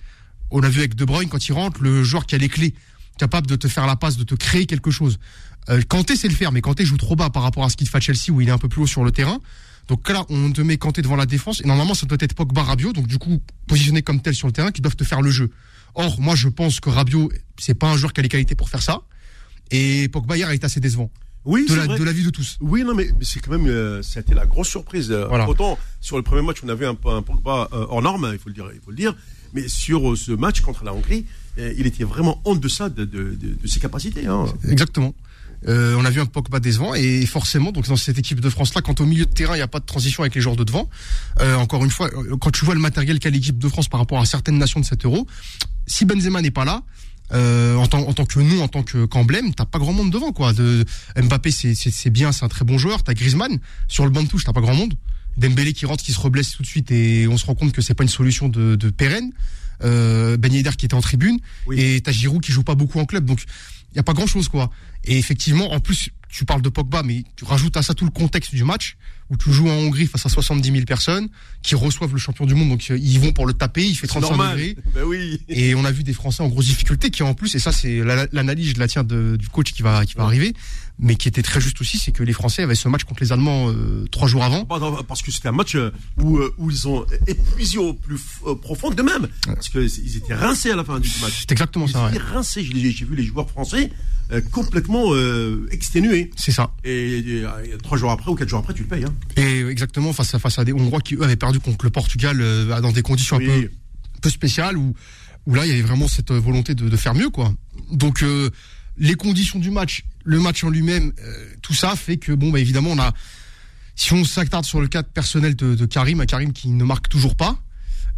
On 0.52 0.60
l'a 0.60 0.70
vu 0.70 0.80
avec 0.80 0.96
De 0.96 1.04
Bruyne 1.04 1.30
quand 1.30 1.48
il 1.48 1.54
rentre, 1.54 1.82
le 1.82 2.04
joueur 2.04 2.26
qui 2.26 2.36
a 2.36 2.38
les 2.38 2.50
clés, 2.50 2.76
capable 3.18 3.48
de 3.48 3.56
te 3.56 3.68
faire 3.68 3.88
la 3.88 3.96
passe, 3.96 4.18
de 4.18 4.24
te 4.24 4.36
créer 4.36 4.66
quelque 4.66 4.92
chose. 4.92 5.18
Euh, 5.70 5.82
Kanté 5.88 6.16
sait 6.16 6.28
le 6.28 6.36
faire, 6.36 6.52
mais 6.52 6.62
Kanté 6.62 6.86
joue 6.86 6.98
trop 6.98 7.16
bas 7.16 7.30
par 7.30 7.44
rapport 7.44 7.64
à 7.64 7.70
ce 7.70 7.78
qu'il 7.78 7.88
fait 7.88 7.98
à 7.98 8.02
Chelsea 8.02 8.30
où 8.32 8.42
il 8.42 8.50
est 8.50 8.52
un 8.52 8.58
peu 8.58 8.70
plus 8.70 8.82
haut 8.82 8.88
sur 8.88 9.04
le 9.04 9.12
terrain. 9.12 9.40
Donc 9.88 10.08
là, 10.10 10.26
on 10.30 10.52
te 10.52 10.62
met 10.62 10.78
Kanté 10.78 11.02
devant 11.02 11.16
la 11.16 11.26
défense 11.26 11.62
et 11.62 11.68
normalement 11.68 11.94
ça 11.94 12.06
doit 12.06 12.18
être 12.22 12.34
Pogba 12.34 12.64
Rabiot, 12.64 12.94
donc 12.94 13.08
du 13.08 13.18
coup 13.18 13.42
positionné 13.68 14.02
comme 14.02 14.22
tel 14.22 14.36
sur 14.36 14.48
le 14.48 14.54
terrain 14.54 14.72
qui 14.72 14.82
doivent 14.82 14.96
te 14.96 15.04
faire 15.04 15.22
le 15.22 15.32
jeu. 15.32 15.50
Or, 15.96 16.20
moi, 16.20 16.36
je 16.36 16.50
pense 16.50 16.80
que 16.80 16.90
Rabiot, 16.90 17.32
c'est 17.58 17.74
pas 17.74 17.92
un 17.92 17.98
joueur 17.98 18.14
qui 18.14 18.20
a 18.20 18.24
les 18.24 18.30
qualités 18.30 18.56
pour 18.56 18.70
faire 18.70 18.82
ça. 18.82 19.02
Et 19.72 20.08
Pogba 20.10 20.38
hier 20.38 20.50
est 20.52 20.64
assez 20.64 20.80
décevant. 20.80 21.10
Oui, 21.44 21.66
de, 21.68 21.76
la, 21.76 21.88
de 21.88 22.04
la 22.04 22.12
vie 22.12 22.24
de 22.24 22.30
tous. 22.30 22.58
Oui, 22.62 22.84
non, 22.84 22.94
mais, 22.94 23.10
c'est 23.22 23.40
quand 23.40 23.52
même, 23.52 23.68
euh, 23.68 24.02
c'était 24.04 24.36
la 24.36 24.46
grosse 24.46 24.70
surprise. 24.70 25.12
Euh, 25.12 25.28
autant 25.48 25.78
sur 26.00 26.18
le 26.18 26.24
premier 26.24 26.44
match, 26.44 26.58
on 26.64 26.70
avait 26.70 26.86
un, 26.86 26.98
un 27.06 27.22
Pogba 27.24 27.68
euh, 27.74 27.86
hors 27.90 28.02
norme, 28.02 28.30
il 28.32 28.38
faut 28.38 28.50
le 28.50 28.54
dire, 28.54 28.70
il 28.74 28.80
faut 28.80 28.92
le 28.92 28.98
dire. 28.98 29.16
Mais 29.54 29.68
sur 29.68 30.16
ce 30.16 30.32
match 30.32 30.62
contre 30.62 30.84
la 30.84 30.94
Hongrie, 30.94 31.26
il 31.58 31.86
était 31.86 32.04
vraiment 32.04 32.42
en 32.46 32.56
deçà 32.56 32.90
de, 32.90 33.04
de, 33.04 33.36
de, 33.36 33.68
ses 33.68 33.80
capacités. 33.80 34.26
Hein. 34.28 34.46
Exactement. 34.70 35.14
Euh, 35.68 35.96
on 35.98 36.06
a 36.06 36.10
vu 36.10 36.20
un 36.20 36.26
Pogba 36.26 36.60
décevant 36.60 36.96
et 36.96 37.24
forcément 37.28 37.72
donc 37.72 37.88
dans 37.88 37.96
cette 37.96 38.18
équipe 38.18 38.40
de 38.40 38.50
France 38.50 38.74
là 38.74 38.82
quand 38.82 39.00
au 39.00 39.06
milieu 39.06 39.26
de 39.26 39.32
terrain 39.32 39.54
il 39.54 39.58
n'y 39.58 39.64
a 39.64 39.68
pas 39.68 39.80
de 39.80 39.86
transition 39.86 40.24
avec 40.24 40.34
les 40.34 40.42
joueurs 40.42 40.56
de 40.56 40.64
devant 40.64 40.90
euh, 41.40 41.56
encore 41.56 41.86
une 41.86 41.92
fois 41.92 42.08
euh, 42.08 42.36
quand 42.38 42.50
tu 42.50 42.66
vois 42.66 42.74
le 42.74 42.80
matériel 42.80 43.20
qu'a 43.20 43.30
l'équipe 43.30 43.60
de 43.60 43.68
France 43.68 43.88
par 43.88 44.00
rapport 44.00 44.20
à 44.20 44.26
certaines 44.26 44.58
nations 44.58 44.80
de 44.80 44.86
cet 44.86 45.06
euro 45.06 45.28
si 45.86 46.06
Benzema 46.06 46.42
n'est 46.42 46.50
pas 46.50 46.66
là 46.66 46.82
euh, 47.34 47.76
en, 47.76 47.88
tant, 47.88 48.00
en 48.00 48.14
tant 48.14 48.26
que 48.26 48.40
nous, 48.40 48.60
en 48.60 48.68
tant 48.68 48.84
qu'emblème, 48.84 49.54
t'as 49.54 49.66
pas 49.66 49.80
grand 49.80 49.94
monde 49.94 50.12
devant 50.12 50.34
quoi. 50.34 50.52
De, 50.52 50.84
Mbappé 51.16 51.52
c'est 51.52 52.10
bien, 52.10 52.32
c'est 52.32 52.44
un 52.44 52.50
très 52.50 52.66
bon 52.66 52.78
joueur. 52.78 53.04
T'as 53.04 53.14
Griezmann 53.14 53.60
sur 53.88 54.04
le 54.04 54.10
banc 54.10 54.24
de 54.24 54.28
touche, 54.28 54.44
t'as 54.44 54.54
pas 54.54 54.62
grand 54.62 54.76
monde. 54.76 54.96
Dembélé 55.38 55.72
qui 55.72 55.86
rentre, 55.86 56.04
qui 56.04 56.12
se 56.12 56.20
reblesse 56.20 56.52
tout 56.52 56.62
de 56.62 56.68
suite 56.68 56.92
et 56.92 57.28
on 57.30 57.38
se 57.38 57.46
rend 57.46 57.56
compte 57.56 57.72
que 57.72 57.82
c'est 57.82 57.94
pas 57.94 58.04
une 58.04 58.10
solution 58.10 58.50
de, 58.50 58.76
de 58.76 58.90
pérenne. 58.90 59.32
Euh, 59.84 60.38
ben 60.38 60.54
Yedder 60.54 60.72
qui 60.78 60.86
était 60.86 60.94
en 60.94 61.02
tribune 61.02 61.40
et 61.72 62.02
t'as 62.02 62.12
Giroud 62.12 62.40
qui 62.44 62.52
joue 62.52 62.64
pas 62.64 62.76
beaucoup 62.76 63.00
en 63.00 63.06
club. 63.06 63.26
Donc 63.26 63.44
il 63.94 63.98
y 63.98 64.00
a 64.00 64.04
pas 64.04 64.14
grand 64.14 64.28
chose 64.28 64.48
quoi. 64.48 64.70
Et 65.04 65.18
effectivement, 65.18 65.72
en 65.72 65.80
plus, 65.80 66.10
tu 66.30 66.46
parles 66.46 66.62
de 66.62 66.70
Pogba, 66.70 67.04
mais 67.04 67.24
tu 67.36 67.44
rajoutes 67.44 67.76
à 67.76 67.82
ça 67.82 67.94
tout 67.94 68.06
le 68.06 68.12
contexte 68.12 68.56
du 68.56 68.64
match 68.64 68.96
où 69.30 69.38
tu 69.38 69.52
joues 69.52 69.70
en 69.70 69.74
Hongrie 69.74 70.08
face 70.08 70.26
à 70.26 70.30
70 70.30 70.72
000 70.72 70.86
personnes 70.86 71.30
qui 71.62 71.76
reçoivent 71.76 72.12
le 72.12 72.20
champion 72.20 72.46
du 72.46 72.54
monde, 72.54 72.70
donc 72.70 72.86
euh, 72.92 72.98
ils 72.98 73.20
vont 73.20 73.32
pour 73.32 73.46
le 73.46 73.54
taper, 73.54 73.86
il 73.86 73.96
fait 73.96 74.08
35 74.08 74.38
degrés. 74.38 74.78
Ben 74.94 75.04
oui. 75.04 75.42
Et 75.48 75.74
on 75.74 75.86
a 75.86 75.92
vu 75.92 76.04
des 76.04 76.14
Français 76.14 76.44
en 76.44 76.50
grosse 76.50 76.66
difficulté 76.66 77.10
qui 77.10 77.24
en 77.24 77.34
plus, 77.34 77.56
et 77.56 77.60
ça 77.60 77.72
c'est 77.72 78.02
l'analyse, 78.34 78.74
je 78.76 78.80
la 78.80 78.88
tiens 78.88 79.04
de, 79.04 79.38
du 79.38 79.48
coach 79.48 79.72
qui 79.72 79.82
va 79.82 80.06
qui 80.06 80.16
va 80.16 80.24
arriver, 80.24 80.54
mais 81.02 81.16
qui 81.16 81.28
était 81.28 81.42
très 81.42 81.60
juste 81.60 81.82
aussi, 81.82 81.98
c'est 81.98 82.12
que 82.12 82.24
les 82.24 82.34
Français 82.34 82.64
avaient 82.64 82.76
ce 82.76 82.88
match 82.88 83.04
contre 83.04 83.24
les 83.24 83.32
Allemands 83.32 83.70
euh, 83.70 84.08
trois 84.12 84.28
jours 84.28 84.44
avant. 84.44 84.66
Parce 85.08 85.22
que 85.22 85.32
c'était 85.32 85.50
un 85.50 85.54
match 85.54 85.76
euh, 85.76 85.92
où, 86.22 86.40
où 86.58 86.72
ils 86.72 86.88
ont 86.88 87.06
épuisé 87.28 87.78
au 87.78 87.94
plus 87.94 88.20
profond 88.62 88.92
de 88.92 89.02
même, 89.02 89.28
parce 89.46 89.70
qu'ils 89.70 90.18
étaient 90.18 90.36
rincés 90.36 90.72
à 90.72 90.76
la 90.76 90.84
fin 90.84 91.00
du 91.00 91.10
match. 91.22 91.40
C'est 91.40 91.52
exactement 91.52 91.86
ils 91.88 91.92
ça. 91.92 92.10
Ils 92.12 92.16
étaient 92.16 92.24
rincés. 92.24 92.64
J'ai 92.64 93.06
vu 93.06 93.16
les 93.16 93.24
joueurs 93.24 93.50
français 93.50 93.92
complètement 94.52 95.14
exténués. 95.72 96.32
C'est 96.38 96.52
ça. 96.52 96.72
Et, 96.84 97.44
trois 97.84 97.98
jours 97.98 98.12
après 98.12 98.32
ou 98.32 98.36
quatre 98.36 98.50
jours 98.50 98.60
après, 98.60 98.74
tu 98.74 98.84
le 98.84 98.88
payes. 98.88 99.04
Hein. 99.04 99.14
Et 99.38 99.66
exactement 99.68 100.14
face 100.14 100.34
à 100.36 100.40
face 100.40 100.60
à 100.60 100.66
des 100.66 100.74
Hongrois 100.74 101.02
qui 101.02 101.16
eux 101.16 101.24
avaient 101.24 101.36
perdu 101.36 101.60
contre 101.60 101.86
le 101.86 101.92
Portugal 101.92 102.38
euh, 102.40 102.80
dans 102.82 102.92
des 102.92 103.02
conditions 103.02 103.38
un 103.38 103.40
peu, 103.40 103.72
peu 104.22 104.30
spéciales 104.30 104.78
où 104.78 104.94
où 105.48 105.56
là 105.56 105.66
il 105.66 105.70
y 105.70 105.74
avait 105.74 105.82
vraiment 105.82 106.08
cette 106.08 106.32
volonté 106.32 106.76
de, 106.76 106.88
de 106.88 106.98
faire 106.98 107.16
mieux 107.16 107.30
quoi. 107.30 107.52
Donc 107.92 108.22
euh, 108.22 108.50
les 108.98 109.16
conditions 109.16 109.60
du 109.60 109.72
match, 109.72 110.04
le 110.24 110.40
match 110.40 110.64
en 110.64 110.70
lui-même, 110.70 111.14
euh, 111.20 111.46
tout 111.62 111.74
ça 111.74 111.96
fait 111.96 112.18
que 112.18 112.32
bon 112.32 112.50
bah 112.50 112.60
évidemment 112.60 112.92
on 112.92 113.00
a 113.00 113.14
si 113.96 114.14
on 114.14 114.24
s'attarde 114.24 114.66
sur 114.66 114.82
le 114.82 114.88
cadre 114.88 115.10
personnel 115.10 115.56
de, 115.56 115.86
Karim, 115.86 116.26
Karim 116.26 116.54
qui 116.54 116.70
ne 116.70 116.84
marque 116.84 117.10
toujours 117.10 117.36
pas, 117.36 117.60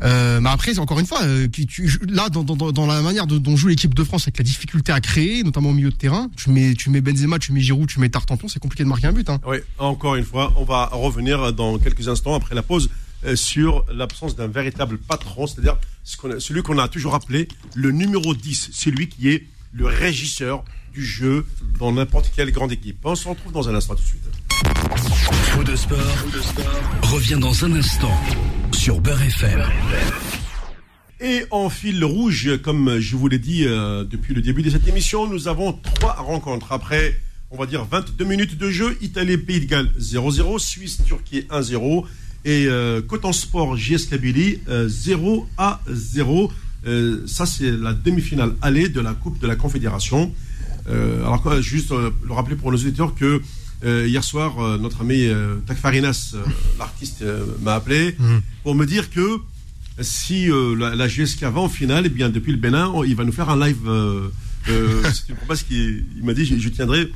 euh, 0.02 0.40
mais 0.40 0.50
après, 0.50 0.78
encore 0.80 1.00
une 1.00 1.06
fois, 1.06 1.24
euh, 1.24 1.48
là, 2.08 2.30
dans, 2.30 2.86
la 2.86 3.02
manière 3.02 3.28
dont 3.28 3.56
joue 3.56 3.68
l'équipe 3.68 3.94
de 3.94 4.04
France, 4.04 4.24
avec 4.24 4.38
la 4.38 4.44
difficulté 4.44 4.92
à 4.92 5.02
créer, 5.02 5.44
notamment 5.44 5.70
au 5.70 5.74
milieu 5.74 5.90
de 5.90 5.96
terrain, 5.96 6.30
tu 6.36 6.50
mets, 6.50 6.74
tu 6.74 6.90
mets 6.90 7.02
Benzema, 7.02 7.40
tu 7.40 7.52
mets 7.54 7.60
Giroud, 7.60 7.88
tu 7.88 8.00
mets 8.00 8.10
Tartanton, 8.10 8.48
c'est 8.48 8.60
compliqué 8.60 8.84
de 8.84 8.90
marquer 8.90 9.08
un 9.08 9.14
but. 9.14 9.30
Hein. 9.30 9.40
Oui, 9.46 9.58
encore 9.78 10.16
une 10.16 10.26
fois, 10.26 10.54
on 10.58 10.64
va 10.64 10.86
revenir 10.92 11.54
dans 11.54 11.78
quelques 11.80 12.08
instants 12.08 12.36
après 12.36 12.56
la 12.56 12.64
pause 12.64 12.90
sur 13.36 13.86
l'absence 13.94 14.36
d'un 14.36 14.48
véritable 14.48 14.98
patron, 14.98 15.48
c'est-à-dire 15.48 15.78
celui 16.04 16.62
qu'on 16.62 16.78
a 16.78 16.88
toujours 16.88 17.16
appelé 17.16 17.48
le 17.74 17.92
numéro 17.92 18.36
10, 18.36 18.70
celui 18.74 19.08
qui 19.08 19.30
est 19.30 19.48
le 19.72 19.86
régisseur 19.86 20.64
du 20.94 21.04
jeu 21.04 21.46
dans 21.80 21.92
n'importe 21.92 22.32
quelle 22.36 22.52
grande 22.52 22.72
équipe. 22.72 22.98
On 23.04 23.16
se 23.16 23.28
retrouve 23.28 23.52
dans 23.52 23.68
un 23.70 23.76
instant 23.76 23.96
tout 23.96 24.02
de 24.02 24.08
suite. 24.08 24.24
De 25.66 25.76
sport, 25.76 25.98
revient 27.04 27.38
dans 27.40 27.64
un 27.64 27.74
instant 27.74 28.12
sur 28.72 29.00
Beurre 29.00 29.22
FM. 29.22 29.62
Et 31.22 31.46
en 31.52 31.70
fil 31.70 32.04
rouge, 32.04 32.58
comme 32.64 33.00
je 33.00 33.16
vous 33.16 33.28
l'ai 33.28 33.40
dit 33.40 33.66
euh, 33.66 34.04
depuis 34.04 34.34
le 34.34 34.42
début 34.42 34.62
de 34.62 34.70
cette 34.70 34.88
émission, 34.88 35.28
nous 35.28 35.48
avons 35.48 35.74
trois 35.74 36.14
rencontres. 36.14 36.72
Après, 36.72 37.20
on 37.50 37.58
va 37.58 37.66
dire 37.66 37.86
22 37.86 38.26
minutes 38.26 38.58
de 38.58 38.70
jeu, 38.70 38.98
Italie, 39.02 39.38
Pays 39.38 39.62
de 39.62 39.66
Galles 39.66 39.92
0-0, 40.00 40.60
Suisse, 40.60 41.02
Turquie 41.06 41.46
1-0 41.50 42.04
et 42.46 42.66
euh, 42.68 43.02
Coton 43.02 43.32
Sport, 43.32 43.78
JS 43.78 44.08
Kabylie 44.10 44.60
0 44.68 45.48
à 45.58 45.82
0. 45.88 46.52
Euh, 46.86 47.24
ça, 47.28 47.46
c'est 47.46 47.72
la 47.72 47.94
demi-finale 47.94 48.56
allée 48.62 48.90
de 48.90 49.00
la 49.00 49.14
Coupe 49.14 49.40
de 49.40 49.48
la 49.48 49.56
Confédération. 49.56 50.34
Euh, 50.90 51.22
alors, 51.22 51.42
quoi, 51.42 51.62
juste 51.62 51.92
euh, 51.92 52.12
le 52.26 52.34
rappeler 52.34 52.56
pour 52.56 52.72
nos 52.72 52.78
auditeurs 52.78 53.16
que 53.16 53.42
euh, 53.86 54.08
hier 54.08 54.24
soir, 54.24 54.80
notre 54.80 55.02
ami 55.02 55.28
Takfarinas, 55.66 56.36
l'artiste, 56.80 57.24
m'a 57.62 57.76
appelé 57.76 58.16
Mhm. 58.20 58.42
pour 58.64 58.76
me 58.76 58.86
dire 58.86 59.10
que 59.10 59.38
si 60.02 60.48
la, 60.48 60.96
la 60.96 61.08
GSK 61.08 61.44
va 61.44 61.60
en 61.62 61.70
finale, 61.70 62.04
eh 62.06 62.10
bien 62.10 62.30
depuis 62.30 62.52
le 62.52 62.58
Bénin, 62.58 62.88
on- 62.94 63.04
il 63.04 63.16
va 63.16 63.24
nous 63.26 63.32
faire 63.34 63.50
un 63.50 63.60
live. 63.66 63.78
c'est 64.66 65.30
une 65.30 65.36
promesse 65.36 65.64
qu'il 65.64 66.06
il 66.18 66.24
m'a 66.24 66.34
dit, 66.34 66.46
je, 66.46 66.58
je 66.58 66.70
tiendrai 66.70 67.12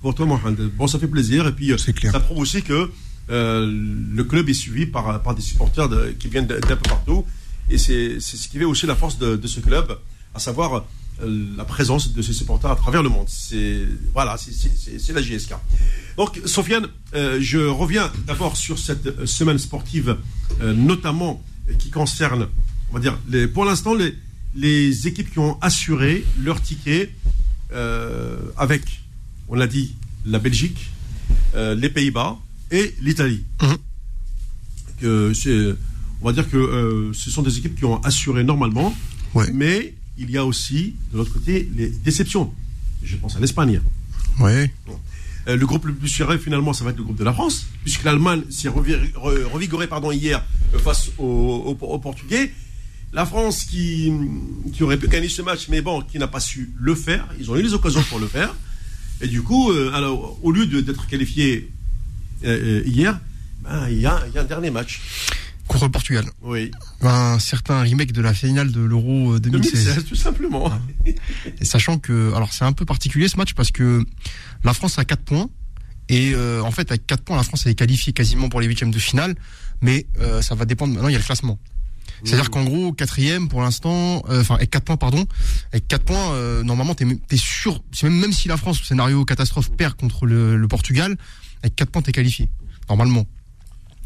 pour 0.00 0.14
toi, 0.14 0.24
Mohamed. 0.26 0.70
Bon, 0.76 0.86
ça 0.86 0.98
fait 0.98 1.06
plaisir. 1.06 1.46
Et 1.46 1.52
puis, 1.52 1.74
clair. 1.94 2.12
ça 2.12 2.20
prouve 2.20 2.38
aussi 2.38 2.62
que 2.62 2.90
euh, 3.30 3.70
le 4.14 4.24
club 4.24 4.48
est 4.48 4.54
suivi 4.54 4.86
par, 4.86 5.22
par 5.22 5.34
des 5.34 5.42
supporters 5.42 5.88
de- 5.88 6.14
qui 6.18 6.28
viennent 6.28 6.46
d'un 6.46 6.58
peu 6.60 6.76
partout. 6.76 7.24
Et 7.68 7.76
c'est 7.78 8.18
c'est 8.20 8.36
ce 8.38 8.48
qui 8.48 8.58
fait 8.58 8.64
aussi 8.64 8.86
la 8.86 8.96
force 8.96 9.18
de, 9.18 9.36
de 9.36 9.46
ce 9.46 9.60
club, 9.60 9.96
à 10.34 10.38
savoir 10.38 10.86
la 11.26 11.64
présence 11.64 12.12
de 12.12 12.22
ces 12.22 12.32
supporters 12.32 12.70
à 12.70 12.76
travers 12.76 13.02
le 13.02 13.08
monde. 13.08 13.26
C'est 13.28 13.86
voilà, 14.12 14.36
c'est- 14.38 15.12
la 15.12 15.22
GSK. 15.22 15.54
Donc, 16.16 16.40
Sofiane, 16.46 16.86
euh, 17.14 17.38
je 17.40 17.58
reviens 17.58 18.10
d'abord 18.26 18.56
sur 18.56 18.78
cette 18.78 19.06
euh, 19.06 19.26
semaine 19.26 19.58
sportive, 19.58 20.16
euh, 20.60 20.72
notamment 20.74 21.42
euh, 21.68 21.74
qui 21.74 21.90
concerne, 21.90 22.46
on 22.90 22.94
va 22.94 23.00
dire, 23.00 23.18
les, 23.28 23.46
pour 23.48 23.64
l'instant, 23.64 23.94
les, 23.94 24.14
les 24.54 25.06
équipes 25.08 25.30
qui 25.32 25.38
ont 25.38 25.58
assuré 25.60 26.24
leur 26.42 26.60
ticket 26.62 27.10
euh, 27.72 28.36
avec, 28.56 28.82
on 29.48 29.54
l'a 29.54 29.66
dit, 29.66 29.94
la 30.26 30.38
Belgique, 30.38 30.90
euh, 31.54 31.74
les 31.74 31.88
Pays-Bas 31.90 32.38
et 32.70 32.94
l'Italie. 33.00 33.44
C'est- 35.00 35.74
on 36.22 36.26
va 36.26 36.32
dire 36.34 36.48
que 36.50 36.56
euh, 36.58 37.12
ce 37.14 37.30
sont 37.30 37.40
des 37.42 37.56
équipes 37.58 37.76
qui 37.76 37.84
ont 37.86 38.00
assuré 38.02 38.44
normalement, 38.44 38.94
Ouais. 39.34 39.50
mais 39.54 39.94
il 40.20 40.30
y 40.30 40.36
a 40.38 40.44
aussi, 40.44 40.94
de 41.12 41.18
l'autre 41.18 41.32
côté, 41.32 41.68
les 41.76 41.88
déceptions. 41.88 42.52
Je 43.02 43.16
pense 43.16 43.34
à 43.36 43.40
l'Espagne. 43.40 43.80
Ouais. 44.38 44.70
Euh, 45.48 45.56
le 45.56 45.66
groupe 45.66 45.86
le 45.86 45.94
plus 45.94 46.08
serré, 46.08 46.38
finalement, 46.38 46.72
ça 46.74 46.84
va 46.84 46.90
être 46.90 46.98
le 46.98 47.04
groupe 47.04 47.16
de 47.18 47.24
la 47.24 47.32
France, 47.32 47.66
puisque 47.82 48.04
l'Allemagne 48.04 48.42
s'est 48.50 48.68
revi- 48.68 49.12
re- 49.14 49.44
revigorée 49.44 49.86
pardon, 49.86 50.12
hier 50.12 50.44
euh, 50.74 50.78
face 50.78 51.10
aux, 51.18 51.76
aux- 51.80 51.86
aux 51.86 51.98
Portugais. 51.98 52.52
La 53.12 53.26
France 53.26 53.64
qui, 53.64 54.12
qui 54.72 54.82
aurait 54.84 54.98
pu 54.98 55.08
gagner 55.08 55.28
ce 55.28 55.42
match, 55.42 55.66
mais 55.68 55.80
bon, 55.80 56.02
qui 56.02 56.18
n'a 56.18 56.28
pas 56.28 56.38
su 56.40 56.70
le 56.78 56.94
faire. 56.94 57.26
Ils 57.40 57.50
ont 57.50 57.56
eu 57.56 57.62
les 57.62 57.74
occasions 57.74 58.02
pour 58.04 58.18
le 58.20 58.28
faire. 58.28 58.54
Et 59.20 59.26
du 59.26 59.42
coup, 59.42 59.72
euh, 59.72 59.90
alors, 59.94 60.38
au 60.42 60.52
lieu 60.52 60.66
d'être 60.66 61.06
qualifiés 61.08 61.70
euh, 62.44 62.80
euh, 62.80 62.82
hier, 62.86 63.18
ben, 63.64 63.88
y, 63.88 63.94
il 63.94 64.00
y 64.00 64.06
a 64.06 64.20
un 64.36 64.44
dernier 64.44 64.70
match. 64.70 65.00
Contre 65.70 65.84
le 65.84 65.90
Portugal. 65.92 66.24
Oui. 66.42 66.72
Un 67.00 67.38
certain 67.38 67.80
remake 67.82 68.10
de 68.10 68.20
la 68.20 68.34
finale 68.34 68.72
de 68.72 68.80
l'Euro 68.80 69.34
euh, 69.34 69.38
2016. 69.38 69.84
2016, 69.84 70.04
tout 70.04 70.16
simplement. 70.16 70.72
Et 71.06 71.64
sachant 71.64 71.98
que, 71.98 72.34
alors 72.34 72.52
c'est 72.52 72.64
un 72.64 72.72
peu 72.72 72.84
particulier 72.84 73.28
ce 73.28 73.36
match 73.36 73.54
parce 73.54 73.70
que 73.70 74.04
la 74.64 74.74
France 74.74 74.98
a 74.98 75.04
4 75.04 75.22
points. 75.22 75.48
Et 76.08 76.32
euh, 76.34 76.60
en 76.62 76.72
fait, 76.72 76.90
avec 76.90 77.06
4 77.06 77.22
points, 77.22 77.36
la 77.36 77.44
France 77.44 77.66
est 77.66 77.74
qualifiée 77.76 78.12
quasiment 78.12 78.48
pour 78.48 78.60
les 78.60 78.66
huitièmes 78.66 78.90
de 78.90 78.98
finale. 78.98 79.36
Mais 79.80 80.06
euh, 80.18 80.42
ça 80.42 80.56
va 80.56 80.64
dépendre. 80.64 80.92
Maintenant, 80.94 81.08
il 81.08 81.12
y 81.12 81.16
a 81.16 81.20
le 81.20 81.24
classement. 81.24 81.56
C'est-à-dire 82.24 82.50
qu'en 82.50 82.64
gros, 82.64 82.92
quatrième 82.92 83.48
pour 83.48 83.62
l'instant, 83.62 84.24
euh, 84.28 84.40
enfin 84.40 84.56
avec 84.56 84.70
4 84.70 84.84
points, 84.84 84.96
pardon, 84.96 85.24
avec 85.72 85.86
4 85.86 86.02
points, 86.02 86.32
euh, 86.32 86.62
normalement, 86.64 86.94
t'es 86.94 87.06
es 87.06 87.36
sûr, 87.36 87.82
c'est 87.92 88.08
même, 88.08 88.18
même 88.18 88.32
si 88.32 88.48
la 88.48 88.56
France, 88.56 88.82
scénario 88.82 89.24
catastrophe, 89.24 89.70
perd 89.70 89.94
contre 89.94 90.26
le, 90.26 90.56
le 90.56 90.68
Portugal, 90.68 91.16
avec 91.62 91.76
4 91.76 91.90
points, 91.90 92.02
t'es 92.02 92.12
qualifié. 92.12 92.48
Normalement. 92.88 93.24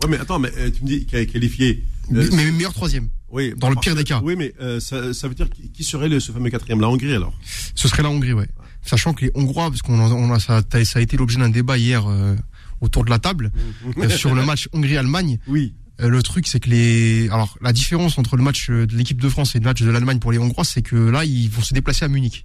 Ouais, 0.04 0.10
mais 0.10 0.18
attends, 0.18 0.38
mais 0.38 0.50
euh, 0.56 0.70
tu 0.70 0.82
me 0.84 0.88
dis 0.88 1.06
qu'il 1.06 1.18
est 1.18 1.26
qualifié. 1.26 1.84
euh, 2.12 2.28
mais 2.32 2.50
meilleur 2.50 2.72
troisième. 2.74 3.08
oui, 3.30 3.52
dans 3.56 3.70
le 3.70 3.76
pire 3.76 3.94
des 3.96 4.04
cas. 4.04 4.20
Oui, 4.22 4.34
mais 4.36 4.52
euh, 4.60 4.80
ça, 4.80 5.12
ça 5.14 5.28
veut 5.28 5.34
dire 5.34 5.48
qui 5.72 5.84
serait 5.84 6.08
le, 6.08 6.20
ce 6.20 6.32
fameux 6.32 6.50
quatrième 6.50 6.80
La 6.80 6.88
Hongrie 6.88 7.14
alors? 7.14 7.32
Ce 7.74 7.88
serait 7.88 8.02
la 8.02 8.10
Hongrie, 8.10 8.32
ouais. 8.32 8.48
Sachant 8.82 9.14
que 9.14 9.24
les 9.24 9.30
Hongrois, 9.34 9.70
parce 9.70 9.80
qu'on 9.82 9.98
on 9.98 10.32
a, 10.32 10.38
ça, 10.38 10.58
a- 10.72 10.84
ça 10.84 10.98
a 10.98 11.02
été 11.02 11.16
l'objet 11.16 11.38
d'un 11.38 11.48
débat 11.48 11.78
hier 11.78 12.06
euh, 12.06 12.36
autour 12.82 13.04
de 13.04 13.10
la 13.10 13.18
table 13.18 13.50
euh, 13.98 14.08
sur 14.10 14.34
le 14.34 14.44
match 14.44 14.68
Hongrie-Allemagne. 14.72 15.38
Oui. 15.48 15.74
Le 15.98 16.22
truc, 16.22 16.46
c'est 16.48 16.58
que 16.60 16.68
les, 16.68 17.28
alors 17.30 17.56
la 17.62 17.72
différence 17.72 18.18
entre 18.18 18.36
le 18.36 18.42
match 18.42 18.68
de 18.68 18.96
l'équipe 18.96 19.20
de 19.22 19.28
France 19.28 19.54
et 19.54 19.58
le 19.60 19.64
match 19.64 19.80
de 19.80 19.88
l'Allemagne 19.90 20.18
pour 20.18 20.32
les 20.32 20.38
Hongrois, 20.38 20.64
c'est 20.64 20.82
que 20.82 20.96
là, 20.96 21.24
ils 21.24 21.48
vont 21.48 21.62
se 21.62 21.72
déplacer 21.72 22.04
à 22.04 22.08
Munich, 22.08 22.44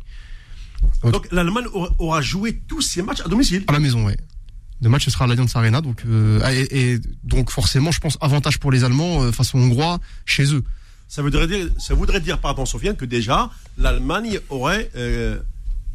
Donc 1.04 1.28
l'Allemagne 1.32 1.66
aura, 1.74 1.90
aura 1.98 2.22
joué 2.22 2.62
tous 2.68 2.82
ses 2.82 3.02
matchs 3.02 3.22
à 3.26 3.28
domicile. 3.28 3.64
à 3.68 3.72
la 3.74 3.80
maison, 3.80 4.06
ouais. 4.06 4.18
Le 4.82 4.90
match 4.90 5.06
ce 5.06 5.12
sera 5.12 5.26
à 5.26 5.28
l'Allianz 5.28 5.52
Arena, 5.56 5.82
donc 5.82 6.04
euh, 6.06 6.40
et, 6.52 6.94
et 6.94 7.00
donc 7.24 7.52
forcément, 7.52 7.92
je 7.92 8.00
pense 8.00 8.18
avantage 8.22 8.60
pour 8.60 8.72
les 8.72 8.84
Allemands 8.86 9.24
euh, 9.24 9.32
face 9.32 9.54
aux 9.54 9.58
Hongrois 9.58 10.00
chez 10.26 10.54
eux. 10.54 10.64
Ça 11.08 11.22
voudrait 11.22 11.48
dire, 11.48 11.68
ça 11.80 11.94
voudrait 11.96 12.22
dire 12.22 12.38
pardon, 12.40 12.66
Sofiane, 12.66 12.96
que 12.96 13.04
déjà 13.06 13.50
l'Allemagne 13.78 14.40
aurait, 14.50 14.90
euh, 14.96 15.40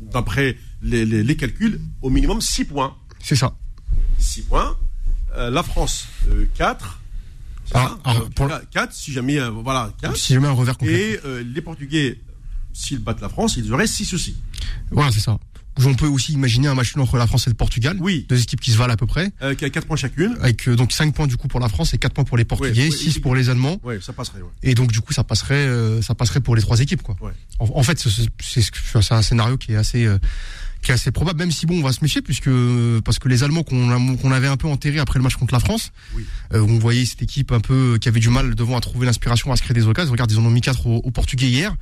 d'après 0.01 0.59
les, 0.83 1.07
les- 1.07 1.23
les 1.23 1.37
calculs, 1.37 1.81
au 2.03 2.11
minimum 2.11 2.41
6 2.41 2.65
points. 2.67 2.95
C'est 3.21 3.37
ça. 3.37 3.55
6 4.19 4.43
points. 4.43 4.77
Euh, 5.37 5.51
la 5.51 5.63
France, 5.63 6.07
4. 6.55 7.01
Ah, 7.73 7.97
ah, 8.05 8.15
pour- 8.37 8.51
4, 8.71 8.93
si 8.93 9.13
jamais, 9.13 9.39
voilà, 9.63 9.91
4. 10.03 10.15
Si 10.17 10.35
jamais 10.35 10.49
un 10.49 10.53
revers 10.53 10.77
complet. 10.77 11.13
Et 11.25 11.45
les 11.45 11.63
Portugais, 11.63 12.21
s'ils 12.75 12.99
battent 12.99 13.23
la 13.23 13.29
France, 13.31 13.57
ils 13.57 13.73
auraient 13.73 13.87
6 13.87 14.13
aussi. 14.13 14.37
Voilà, 14.91 15.11
c'est 15.11 15.21
ça. 15.21 15.39
On 15.85 15.95
peut 15.95 16.07
aussi 16.07 16.33
imaginer 16.33 16.69
un 16.69 16.75
match 16.75 16.95
nul 16.95 17.03
entre 17.03 17.17
la 17.17 17.27
France 17.27 17.47
et 17.47 17.51
le 17.51 17.57
Portugal. 17.57 17.97
Oui. 18.01 18.27
Deux 18.29 18.41
équipes 18.41 18.61
qui 18.61 18.71
se 18.71 18.77
valent 18.77 18.93
à 18.93 18.97
peu 18.97 19.07
près. 19.07 19.33
Euh, 19.43 19.55
qui 19.55 19.65
a 19.65 19.71
4 19.71 19.87
points 19.87 19.97
chacune. 19.97 20.37
avec 20.41 20.69
euh, 20.69 20.77
donc 20.77 20.93
5 20.93 21.13
points 21.15 21.27
du 21.27 21.37
coup 21.37 21.49
pour 21.49 21.59
la 21.61 21.69
France 21.69 21.95
et 21.95 21.99
4 21.99 22.13
points 22.13 22.25
pour 22.25 22.37
les 22.37 22.45
Portugais, 22.45 22.85
Ouais, 22.85 22.91
ouais, 22.91 22.97
6 22.97 23.17
et- 23.17 23.21
pour 23.21 23.35
les 23.35 23.51
Allemands 23.51 23.81
Oui, 23.83 23.97
ça 24.01 24.13
passerait. 24.13 24.41
ouais. 24.41 24.49
et 24.63 24.75
donc 24.75 24.93
du 24.93 25.01
coup 25.01 25.13
ça 25.13 25.25
passerait 25.25 25.55
euh, 25.67 26.01
ça 26.03 26.15
passerait 26.15 26.41
pour 26.41 26.55
les 26.57 26.63
trois 26.63 26.79
équipes 26.81 27.03
quoi. 27.03 27.17
Ouais. 27.21 27.33
En, 27.59 27.69
en 27.75 27.83
fait 27.83 27.99
c'est 27.99 29.13
un 29.13 29.23
scénario 29.23 29.57
qui 29.57 29.73
est 29.73 29.77
assez 29.77 30.05
euh, 30.07 30.19
qui 30.83 30.91
est 30.91 30.95
assez 30.95 31.11
probable 31.11 31.39
même 31.41 31.51
si 31.51 31.67
bon 31.67 31.79
on 31.81 31.83
va 31.83 31.93
se 31.93 32.01
méfier 32.03 32.23
puisque 32.23 32.49
euh, 32.49 33.01
parce 33.01 33.19
que 33.19 33.29
les 33.29 33.43
Allemands 33.43 33.63
qu'on 33.63 34.17
qu'on 34.17 34.33
avait 34.33 34.47
un 34.49 34.57
peu 34.57 34.69
enterrés 34.69 34.99
après 35.01 35.19
le 35.19 35.23
match 35.23 35.37
contre 35.37 35.55
la 35.55 35.61
France 35.61 35.91
Oui. 36.15 36.25
euh, 36.53 36.61
on 36.61 36.79
voyait 36.79 37.05
cette 37.05 37.23
équipe 37.23 37.53
un 37.53 37.61
peu 37.61 37.95
euh, 37.95 37.99
qui 37.99 38.09
avait 38.09 38.21
du 38.21 38.29
mal 38.29 38.55
devant 38.55 38.77
à 38.77 38.81
trouver 38.81 39.07
l'inspiration 39.07 39.51
à 39.53 39.57
se 39.57 39.63
créer 39.63 39.75
des 39.75 39.87
occasions 39.87 40.13
regarde 40.13 40.31
ils 40.31 40.39
en 40.39 40.45
ont 40.45 40.51
mis 40.51 40.61
4 40.61 40.87
aux, 40.87 40.97
aux 40.99 41.11
Portugais 41.11 41.49
hier 41.49 41.75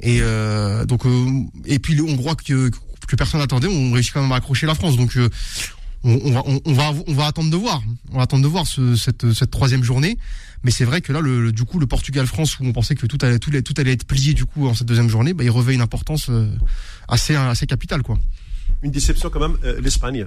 et 0.00 0.18
euh, 0.22 0.84
donc 0.86 1.04
euh, 1.06 1.26
et 1.66 1.78
puis 1.78 1.94
les 1.94 2.00
Hongrois 2.02 2.36
que 2.36 2.70
que 3.06 3.16
personne 3.16 3.40
n'attendait 3.40 3.68
ont 3.68 3.92
réussi 3.92 4.10
quand 4.12 4.22
même 4.22 4.32
à 4.32 4.36
accrocher 4.36 4.66
la 4.66 4.74
France 4.74 4.96
donc 4.96 5.16
euh, 5.16 5.28
on, 6.06 6.20
on 6.24 6.30
va, 6.32 6.42
on, 6.46 6.60
on 6.66 6.72
va, 6.74 6.92
on 7.06 7.14
va 7.14 7.26
attendre 7.26 7.50
de 7.50 7.56
voir. 7.56 7.82
On 8.12 8.18
va 8.18 8.24
attendre 8.24 8.42
de 8.42 8.48
voir 8.48 8.66
ce, 8.66 8.94
cette, 8.94 9.32
cette 9.32 9.50
troisième 9.50 9.82
journée. 9.82 10.18
Mais 10.62 10.70
c'est 10.70 10.84
vrai 10.84 11.00
que 11.00 11.12
là, 11.14 11.20
le, 11.20 11.44
le- 11.44 11.52
du 11.52 11.64
coup, 11.64 11.78
le 11.78 11.86
Portugal-France, 11.86 12.58
où 12.60 12.64
on 12.66 12.72
pensait 12.74 12.94
que 12.94 13.06
tout 13.06 13.16
allait, 13.22 13.38
tout, 13.38 13.48
allait- 13.50 13.62
tout 13.62 13.72
allait 13.78 13.92
être 13.92 14.06
plié 14.06 14.34
du 14.34 14.44
coup 14.44 14.66
en 14.68 14.74
cette 14.74 14.86
deuxième 14.86 15.08
journée, 15.08 15.32
bah, 15.32 15.44
il 15.44 15.50
revêt 15.50 15.72
une 15.74 15.80
importance 15.80 16.26
euh, 16.28 16.46
assez, 17.08 17.34
assez 17.34 17.66
capitale, 17.66 18.02
quoi. 18.02 18.18
Une 18.82 18.90
déception 18.90 19.30
quand 19.30 19.40
même, 19.40 19.56
euh, 19.64 19.80
l'Espagne. 19.80 20.26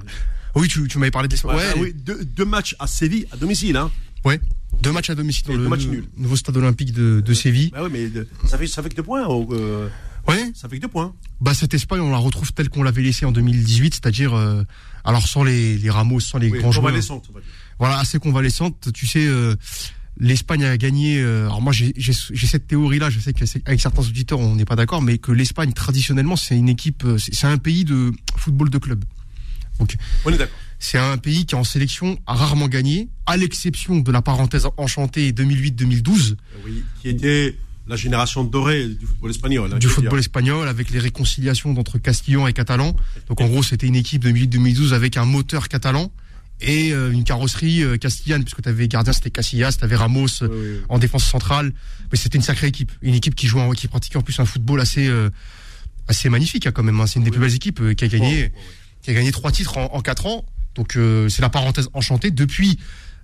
Oui, 0.55 0.67
tu, 0.67 0.87
tu 0.87 0.97
m'avais 0.97 1.11
parlé 1.11 1.27
des. 1.27 1.43
Ouais, 1.45 1.53
Ouais, 1.55 1.63
ah 1.69 1.77
oui, 1.79 1.93
deux, 1.93 2.25
deux 2.25 2.45
matchs 2.45 2.75
à 2.79 2.87
Séville, 2.87 3.27
à 3.31 3.37
domicile. 3.37 3.77
Hein. 3.77 3.91
ouais. 4.25 4.39
Deux 4.81 4.91
matchs 4.91 5.09
à 5.11 5.15
domicile 5.15 5.45
dans 5.45 5.53
Et 5.53 5.57
le 5.57 5.63
deux 5.63 5.69
matchs 5.69 5.85
nuls. 5.85 6.07
nouveau 6.17 6.35
stade 6.35 6.57
olympique 6.57 6.91
de, 6.91 7.21
de 7.23 7.33
Séville. 7.35 7.69
Bah 7.71 7.81
oui, 7.83 7.89
mais 7.91 8.07
de- 8.09 8.27
ça, 8.45 8.57
fait, 8.57 8.65
ça 8.67 8.81
fait 8.83 8.89
que 8.89 8.95
deux 8.95 9.03
points. 9.03 9.27
euh, 9.51 9.87
Ouais. 10.27 10.51
ça 10.53 10.67
fait 10.67 10.77
que 10.77 10.81
deux 10.81 10.87
points. 10.87 11.13
Bah 11.39 11.53
cette 11.53 11.73
Espagne, 11.73 12.01
on 12.01 12.11
la 12.11 12.17
retrouve 12.17 12.51
telle 12.53 12.69
qu'on 12.69 12.83
l'avait 12.83 13.01
laissée 13.01 13.25
en 13.25 13.31
2018, 13.31 13.95
c'est-à-dire 13.95 14.33
euh, 14.33 14.63
alors 15.03 15.27
sans 15.27 15.43
les, 15.43 15.77
les 15.77 15.89
Ramos, 15.89 16.19
sans 16.19 16.37
les 16.37 16.49
Oui, 16.49 16.59
grands 16.59 16.71
joueurs. 16.71 16.93
voilà, 17.79 17.99
assez 17.99 18.19
convalescente. 18.19 18.89
Tu 18.93 19.05
sais, 19.07 19.25
euh, 19.25 19.55
l'Espagne 20.19 20.65
a 20.65 20.77
gagné. 20.77 21.19
euh, 21.21 21.45
alors 21.45 21.61
moi, 21.61 21.71
j'ai 21.73 21.93
cette 22.13 22.67
théorie-là. 22.67 23.09
Je 23.09 23.19
sais 23.19 23.33
qu'avec 23.33 23.79
certains 23.79 24.01
auditeurs, 24.01 24.39
on 24.39 24.55
n'est 24.55 24.65
pas 24.65 24.75
d'accord, 24.75 25.01
mais 25.01 25.17
que 25.17 25.31
l'Espagne, 25.31 25.71
traditionnellement, 25.73 26.35
c'est 26.35 26.57
une 26.57 26.69
équipe, 26.69 27.03
euh, 27.05 27.17
c'est 27.17 27.47
un 27.47 27.57
pays 27.57 27.85
de 27.85 28.11
football 28.35 28.69
de 28.69 28.77
club. 28.79 29.05
Donc, 29.79 29.95
On 30.25 30.31
est 30.33 30.37
d'accord. 30.39 30.57
c'est 30.79 30.97
un 30.97 31.17
pays 31.17 31.45
qui 31.45 31.53
en 31.53 31.63
sélection 31.63 32.17
a 32.25 32.33
rarement 32.33 32.67
gagné, 32.67 33.09
à 33.27 33.37
l'exception 33.37 33.99
de 33.99 34.11
la 34.11 34.23
parenthèse 34.23 34.67
enchantée 34.77 35.31
2008-2012 35.33 36.31
Euh, 36.31 36.35
Oui, 36.65 36.83
qui 36.99 37.09
était 37.09 37.55
la 37.87 37.95
génération 37.95 38.43
dorée 38.43 38.87
du 38.87 39.05
football 39.05 39.31
espagnol. 39.31 39.71
hein, 39.73 39.77
du 39.77 39.87
football 39.87 40.11
dire. 40.11 40.19
espagnol 40.19 40.67
avec 40.67 40.89
les 40.89 40.99
réconciliations 40.99 41.77
entre 41.77 41.97
Castillans 41.97 42.47
et 42.47 42.53
Catalans. 42.53 42.95
Donc 43.29 43.41
en 43.41 43.47
gros, 43.47 43.63
c'était 43.63 43.87
une 43.87 43.95
équipe 43.95 44.23
2008-2012 44.25 44.93
avec 44.93 45.17
un 45.17 45.25
moteur 45.25 45.67
catalan 45.69 46.11
et 46.59 46.91
euh, 46.91 47.11
une 47.11 47.23
carrosserie 47.23 47.83
euh, 47.83 47.97
castillane, 47.97 48.43
puisque 48.43 48.61
tu 48.63 48.69
avais 48.69 48.87
gardien, 48.87 49.13
c'était 49.13 49.29
Casillas, 49.29 49.73
tu 49.77 49.83
avais 49.83 49.95
Ramos 49.95 50.25
Oui, 50.41 50.47
oui, 50.49 50.57
oui. 50.59 50.79
en 50.89 50.97
défense 50.99 51.23
centrale. 51.25 51.71
Mais 52.11 52.17
c'était 52.17 52.37
une 52.37 52.43
sacrée 52.43 52.67
équipe, 52.67 52.91
une 53.01 53.13
équipe 53.13 53.35
qui 53.35 53.45
jouait, 53.47 53.61
en, 53.61 53.71
qui 53.71 53.87
pratiquait 53.87 54.17
en 54.17 54.21
plus 54.23 54.39
un 54.39 54.45
football 54.45 54.81
assez, 54.81 55.07
euh, 55.07 55.29
c'est 56.09 56.29
magnifique 56.29 56.65
hein, 56.67 56.71
quand 56.73 56.83
même. 56.83 56.99
hein. 56.99 57.05
C'est 57.07 57.19
une 57.19 57.25
des 57.25 57.31
plus 57.31 57.39
belles 57.39 57.53
équipes 57.53 57.79
euh, 57.81 57.93
qui 57.93 58.03
a 58.05 58.07
gagné, 58.07 58.51
qui 59.03 59.11
a 59.11 59.13
gagné 59.13 59.31
trois 59.31 59.51
titres 59.51 59.77
en, 59.77 59.93
en 59.93 60.01
quatre 60.01 60.25
ans. 60.25 60.45
Donc 60.75 60.95
euh, 60.95 61.29
c'est 61.29 61.41
la 61.43 61.49
parenthèse 61.49 61.89
enchantée. 61.93 62.31
Depuis, 62.31 62.79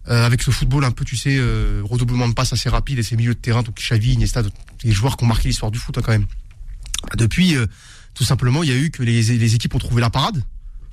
euh, 0.09 0.25
avec 0.25 0.41
ce 0.41 0.51
football 0.51 0.83
un 0.83 0.91
peu, 0.91 1.05
tu 1.05 1.15
sais, 1.15 1.35
euh, 1.37 1.81
redoublement 1.83 2.27
de 2.27 2.33
passes 2.33 2.53
assez 2.53 2.69
rapide 2.69 2.99
et 2.99 3.03
ces 3.03 3.15
milieux 3.15 3.33
de 3.33 3.39
terrain, 3.39 3.63
donc 3.63 3.75
Xavi, 3.79 4.13
Iniesta, 4.13 4.41
les 4.83 4.91
joueurs 4.91 5.15
qui 5.17 5.23
ont 5.23 5.27
marqué 5.27 5.47
l'histoire 5.47 5.71
du 5.71 5.79
foot 5.79 5.97
hein, 5.97 6.01
quand 6.03 6.11
même. 6.11 6.25
Depuis, 7.15 7.55
euh, 7.55 7.65
tout 8.13 8.23
simplement, 8.23 8.63
il 8.63 8.69
y 8.69 8.73
a 8.73 8.75
eu 8.77 8.89
que 8.91 9.03
les, 9.03 9.21
les 9.21 9.55
équipes 9.55 9.75
ont 9.75 9.79
trouvé 9.79 10.01
la 10.01 10.09
parade 10.09 10.43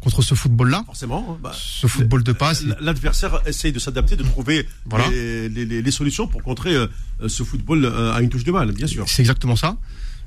contre 0.01 0.23
ce 0.23 0.35
football-là, 0.35 0.83
Forcément. 0.87 1.27
hein, 1.33 1.39
bah, 1.43 1.53
ce 1.55 1.87
football 1.87 2.23
de 2.23 2.33
passe. 2.33 2.65
L'adversaire 2.81 3.43
essaye 3.47 3.71
de 3.73 3.79
s'adapter, 3.79 4.17
de 4.17 4.23
trouver 4.23 4.67
Voilà. 4.87 5.09
les, 5.11 5.49
les- 5.51 5.67
les- 5.67 5.83
les 5.83 5.91
solutions 5.91 6.27
pour 6.27 6.43
contrer 6.43 6.75
euh, 6.75 6.87
ce 7.29 7.43
football 7.43 7.85
euh, 7.85 8.15
à 8.15 8.23
une 8.23 8.31
touche 8.31 8.45
de 8.45 8.51
balle, 8.53 8.73
bien 8.73 8.87
sûr. 8.87 9.05
C'est 9.09 9.21
exactement 9.21 9.57
ça. 9.57 9.77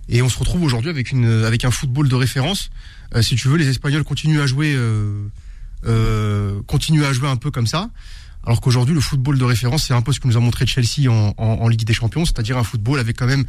Et 0.09 0.21
on 0.21 0.29
se 0.29 0.37
retrouve 0.37 0.61
aujourd'hui 0.63 0.89
avec 0.91 1.11
une 1.11 1.25
avec 1.43 1.65
un 1.65 1.71
football 1.71 2.07
de 2.07 2.15
référence. 2.15 2.69
Euh, 3.15 3.21
si 3.23 3.35
tu 3.35 3.47
veux, 3.47 3.57
les 3.57 3.67
Espagnols 3.69 4.03
continuent 4.03 4.41
à 4.41 4.45
jouer 4.47 4.73
euh, 4.75 5.25
euh, 5.85 6.61
continuent 6.67 7.05
à 7.05 7.13
jouer 7.13 7.29
un 7.29 7.37
peu 7.37 7.51
comme 7.51 7.67
ça. 7.67 7.89
Alors 8.45 8.59
qu'aujourd'hui, 8.61 8.93
le 8.93 9.01
football 9.01 9.37
de 9.37 9.43
référence, 9.45 9.85
c'est 9.85 9.93
un 9.93 10.01
peu 10.01 10.11
ce 10.11 10.19
que 10.19 10.27
nous 10.27 10.35
a 10.35 10.39
montré 10.39 10.65
Chelsea 10.67 11.09
en, 11.09 11.33
en, 11.37 11.43
en 11.61 11.67
Ligue 11.69 11.85
des 11.85 11.93
Champions, 11.93 12.25
c'est-à-dire 12.25 12.57
un 12.57 12.63
football 12.63 12.99
avec 12.99 13.17
quand 13.17 13.25
même 13.27 13.45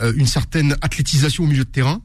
euh, 0.00 0.12
une 0.16 0.26
certaine 0.26 0.76
athlétisation 0.82 1.44
au 1.44 1.46
milieu 1.46 1.64
de 1.64 1.70
terrain, 1.70 2.00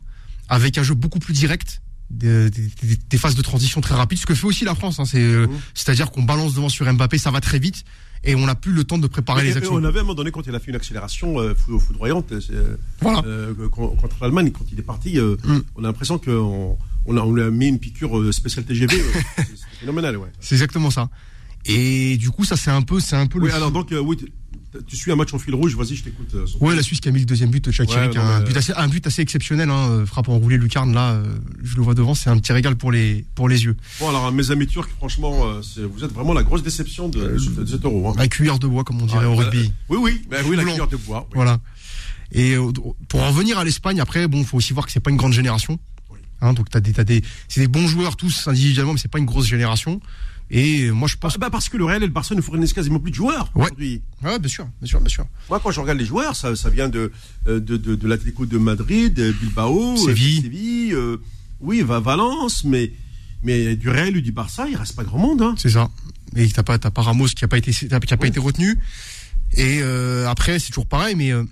avec 0.49 0.77
un 0.77 0.83
jeu 0.83 0.95
beaucoup 0.95 1.19
plus 1.19 1.33
direct, 1.33 1.81
des, 2.09 2.49
des- 2.49 2.69
des 3.09 3.17
phases 3.17 3.35
de 3.35 3.41
transition 3.41 3.79
très 3.79 3.95
rapides, 3.95 4.17
ce 4.17 4.25
que 4.25 4.33
fait 4.35 4.47
aussi 4.47 4.65
la 4.65 4.75
France. 4.75 4.99
Hein, 4.99 5.05
c'est, 5.05 5.21
euh, 5.21 5.47
Mhm. 5.47 5.59
c'est-à-dire 5.75 6.11
qu'on 6.11 6.23
balance 6.23 6.55
devant 6.55 6.67
sur 6.69 6.91
Mbappé, 6.91 7.17
ça 7.19 7.29
va 7.31 7.41
très 7.41 7.59
vite, 7.59 7.83
et 8.23 8.33
on 8.35 8.45
n'a 8.47 8.55
plus 8.55 8.71
le 8.73 8.83
temps 8.85 8.97
de 8.97 9.07
préparer 9.07 9.43
les 9.43 9.55
actions. 9.57 9.75
on 9.75 9.83
avait 9.83 9.99
à 9.99 10.01
un 10.01 10.03
moment 10.03 10.15
donné, 10.15 10.31
quand 10.31 10.45
il 10.47 10.53
a 10.55 10.59
fait 10.59 10.71
une 10.71 10.75
accélération 10.75 11.39
euh, 11.39 11.53
fou- 11.55 11.79
foudroyante 11.79 12.31
euh, 12.31 12.75
Voilà. 13.01 13.21
euh, 13.27 13.53
contre 13.69 14.17
l'Allemagne, 14.21 14.51
quand 14.51 14.65
il 14.71 14.79
est 14.79 14.83
parti, 14.83 15.19
euh, 15.19 15.35
Mm. 15.43 15.59
on 15.75 15.83
a 15.83 15.87
l'impression 15.87 16.17
qu'on 16.17 16.77
on 17.05 17.31
lui 17.33 17.41
a 17.43 17.49
mis 17.51 17.67
une 17.67 17.79
piqûre 17.79 18.33
spéciale 18.33 18.65
TGV. 18.65 18.95
c'est 19.37 19.79
phénoménal, 19.79 20.17
ouais. 20.17 20.31
C'est 20.39 20.55
exactement 20.55 20.89
ça. 20.91 21.09
Et 21.65 22.17
du 22.17 22.29
coup, 22.29 22.43
ça 22.45 22.57
c'est 22.57 22.71
un 22.71 22.81
peu, 22.81 22.99
c'est 22.99 23.15
un 23.15 23.27
peu 23.27 23.39
le. 23.39 23.45
Oui, 23.45 23.51
alors 23.51 23.71
donc, 23.71 23.91
euh, 23.91 23.99
oui, 23.99 24.17
tu- 24.17 24.95
suis 24.95 25.11
un 25.11 25.15
match 25.15 25.33
en 25.33 25.39
fil 25.39 25.53
rouge, 25.53 25.75
vas-y, 25.75 25.95
je 25.95 26.03
t'écoute. 26.03 26.29
euh, 26.33 26.45
Ouais, 26.61 26.75
la 26.75 26.81
Suisse 26.81 26.99
qui 27.01 27.09
a 27.09 27.11
mis 27.11 27.19
le 27.19 27.25
deuxième 27.25 27.49
but, 27.51 27.69
Shakiri, 27.71 27.99
Ouais, 27.99 28.09
qui 28.09 28.17
a 28.17 28.23
non, 28.23 28.29
un 28.29 28.39
mais- 28.39 28.45
but 28.45 28.57
assez, 28.57 28.73
un 28.73 28.87
but 28.87 29.05
assez 29.05 29.21
exceptionnel, 29.21 29.69
hein, 29.69 29.89
euh, 29.89 30.05
frappe 30.05 30.29
enroulé 30.29 30.57
lucarne 30.57 30.93
là, 30.93 31.11
euh, 31.11 31.23
je 31.63 31.75
le 31.75 31.81
vois 31.81 31.93
devant, 31.93 32.15
c'est 32.15 32.29
un 32.29 32.37
petit 32.37 32.53
régal 32.53 32.75
pour 32.77 32.91
les 32.91 33.25
pour 33.35 33.49
les 33.49 33.63
yeux. 33.65 33.75
Bon, 33.99 34.09
alors, 34.09 34.31
mes 34.31 34.49
amis 34.49 34.67
turcs, 34.67 34.89
franchement, 34.97 35.45
euh, 35.47 35.61
vous 35.93 36.03
êtes 36.03 36.13
vraiment 36.13 36.33
la 36.33 36.43
grosse 36.43 36.63
déception 36.63 37.09
de, 37.09 37.33
de 37.33 37.37
ce- 37.37 37.49
de 37.49 37.65
cet 37.65 37.83
euro. 37.85 38.09
Hein. 38.09 38.13
La 38.17 38.27
cuillère 38.27 38.59
de 38.59 38.67
bois, 38.67 38.83
comme 38.83 39.01
on 39.01 39.05
dirait 39.05 39.25
Ah, 39.25 39.29
au 39.29 39.35
rugby. 39.35 39.71
Oui, 39.89 39.97
oui, 40.01 40.21
ben 40.29 40.43
oui, 40.47 40.55
la 40.55 40.63
cuillère 40.63 40.87
de 40.87 40.97
bois. 40.97 41.25
oui. 41.29 41.33
Voilà. 41.35 41.59
Et 42.31 42.55
euh, 42.55 42.71
pour 43.09 43.21
en 43.21 43.27
revenir 43.29 43.59
à 43.59 43.65
l'Espagne, 43.65 43.99
après, 43.99 44.27
bon, 44.29 44.43
faut 44.45 44.55
aussi 44.57 44.71
voir 44.73 44.85
que 44.85 44.91
c'est 44.93 45.01
pas 45.01 45.11
une 45.11 45.17
grande 45.17 45.33
génération. 45.33 45.77
Oui. 46.09 46.19
Hein, 46.39 46.53
donc 46.53 46.69
t'as 46.69 46.79
des, 46.79 46.93
t'as 46.93 47.03
des, 47.03 47.21
c'est 47.49 47.59
des 47.59 47.67
bons 47.67 47.87
joueurs 47.87 48.15
tous 48.15 48.47
individuellement, 48.47 48.93
mais 48.93 48.99
c'est 48.99 49.11
pas 49.11 49.19
une 49.19 49.25
grosse 49.25 49.47
génération. 49.47 49.99
Et 50.53 50.81
euh, 50.83 50.91
moi, 50.91 51.07
je 51.07 51.15
pense. 51.15 51.33
Ah, 51.35 51.37
bah, 51.39 51.49
parce 51.49 51.69
que 51.69 51.77
le 51.77 51.85
Real 51.85 52.03
et 52.03 52.05
le 52.05 52.11
Barça 52.11 52.35
ne 52.35 52.41
fournissent 52.41 52.73
quasiment 52.73 52.99
plus 52.99 53.11
de 53.11 53.15
joueurs 53.15 53.49
Ouais. 53.55 53.63
aujourd'hui. 53.63 54.01
Ouais, 54.21 54.37
bien 54.37 54.49
sûr, 54.49 54.67
bien 54.81 54.87
sûr, 54.87 54.99
bien 54.99 55.09
sûr. 55.09 55.25
Moi, 55.49 55.61
quand 55.63 55.71
je 55.71 55.79
regarde 55.79 55.97
les 55.97 56.05
joueurs, 56.05 56.35
ça, 56.35 56.55
ça 56.57 56.69
vient 56.69 56.89
de, 56.89 57.11
euh, 57.47 57.59
de, 57.61 57.77
de, 57.77 57.95
de 57.95 58.07
l'Atlético 58.07 58.45
de 58.45 58.57
Madrid, 58.57 59.13
de 59.13 59.31
Bilbao, 59.31 59.93
euh, 59.93 60.07
Séville. 60.07 60.41
Séville 60.41 60.93
euh, 60.93 61.17
oui, 61.61 61.81
va 61.81 62.01
Valence, 62.01 62.65
mais, 62.65 62.91
mais 63.43 63.77
du 63.77 63.89
Real 63.89 64.17
ou 64.17 64.21
du 64.21 64.33
Barça, 64.33 64.67
il 64.69 64.75
reste 64.75 64.95
pas 64.95 65.03
grand 65.05 65.19
monde. 65.19 65.41
Hein. 65.41 65.55
C'est 65.57 65.69
ça. 65.69 65.89
Et 66.35 66.49
t'as 66.49 66.63
pas, 66.63 66.77
pas 66.77 67.01
Ramos 67.01 67.27
qui 67.27 67.45
a 67.45 67.47
pas 67.47 67.57
été, 67.57 67.71
qui 67.71 67.87
a 67.93 68.17
pas 68.17 68.27
été 68.27 68.39
retenu. 68.39 68.77
Et 69.53 69.79
euh, 69.81 70.27
après, 70.29 70.59
c'est 70.59 70.67
toujours 70.69 70.85
pareil, 70.87 71.15
mais 71.15 71.31
euh, 71.31 71.43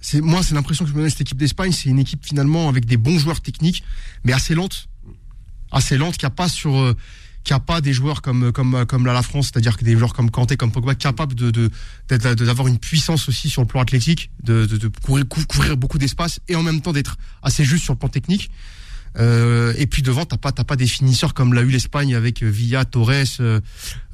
c'est 0.00 0.20
moi, 0.20 0.42
c'est 0.42 0.54
l'impression 0.54 0.84
que 0.84 0.90
je 0.90 0.96
me 0.96 1.00
donne 1.00 1.10
cette 1.10 1.20
équipe 1.22 1.38
d'Espagne, 1.38 1.72
c'est 1.72 1.88
une 1.88 1.98
équipe 1.98 2.24
finalement 2.24 2.68
avec 2.68 2.86
des 2.86 2.96
bons 2.96 3.18
joueurs 3.18 3.40
techniques, 3.40 3.82
mais 4.24 4.32
assez 4.32 4.54
lente, 4.54 4.88
assez 5.72 5.96
lente, 5.96 6.16
qui 6.16 6.26
a 6.26 6.30
pas 6.30 6.48
sur, 6.48 6.76
euh, 6.76 6.96
qui 7.46 7.52
a 7.52 7.60
pas 7.60 7.80
des 7.80 7.92
joueurs 7.92 8.22
comme 8.22 8.50
comme 8.50 8.84
comme 8.86 9.06
là 9.06 9.12
la 9.12 9.22
France, 9.22 9.50
c'est-à-dire 9.52 9.76
que 9.76 9.84
des 9.84 9.96
joueurs 9.96 10.12
comme 10.14 10.32
Kanté, 10.32 10.56
comme 10.56 10.72
Pogba, 10.72 10.96
capables 10.96 11.36
de 11.36 11.70
d'avoir 12.08 12.66
une 12.66 12.78
puissance 12.78 13.28
aussi 13.28 13.48
sur 13.48 13.62
le 13.62 13.68
plan 13.68 13.80
athlétique, 13.80 14.30
de 14.42 14.66
de, 14.66 14.76
de 14.76 14.88
couvrir, 14.88 15.28
cou- 15.28 15.44
couvrir 15.46 15.76
beaucoup 15.76 15.98
d'espace 15.98 16.40
et 16.48 16.56
en 16.56 16.64
même 16.64 16.80
temps 16.80 16.92
d'être 16.92 17.16
assez 17.42 17.64
juste 17.64 17.84
sur 17.84 17.92
le 17.94 17.98
plan 18.00 18.08
technique. 18.08 18.50
Euh, 19.18 19.72
et 19.78 19.86
puis 19.86 20.02
devant, 20.02 20.26
t'as 20.26 20.36
pas, 20.36 20.52
t'as 20.52 20.64
pas 20.64 20.76
des 20.76 20.86
finisseurs 20.88 21.32
comme 21.34 21.54
l'a 21.54 21.62
eu 21.62 21.70
l'Espagne 21.70 22.14
avec 22.16 22.42
Villa, 22.42 22.84
Torres 22.84 23.38
euh, 23.40 23.60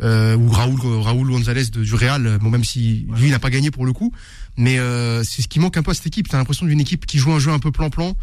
euh, 0.00 0.36
ou 0.36 0.48
Raúl, 0.48 0.78
Raúl 0.80 1.28
González 1.28 1.66
de, 1.70 1.82
du 1.82 1.94
Real. 1.94 2.38
Bon, 2.40 2.50
même 2.50 2.62
si 2.64 3.06
lui 3.16 3.30
n'a 3.30 3.40
pas 3.40 3.50
gagné 3.50 3.70
pour 3.72 3.84
le 3.86 3.92
coup, 3.94 4.12
mais 4.56 4.78
euh, 4.78 5.24
c'est 5.24 5.42
ce 5.42 5.48
qui 5.48 5.58
manque 5.58 5.76
un 5.78 5.82
peu 5.82 5.90
à 5.90 5.94
cette 5.94 6.06
équipe. 6.06 6.28
T'as 6.28 6.36
l'impression 6.38 6.66
d'une 6.66 6.80
équipe 6.80 7.06
qui 7.06 7.18
joue 7.18 7.32
un 7.32 7.40
jeu 7.40 7.50
un 7.50 7.58
peu 7.58 7.72
plan-plan, 7.72 8.14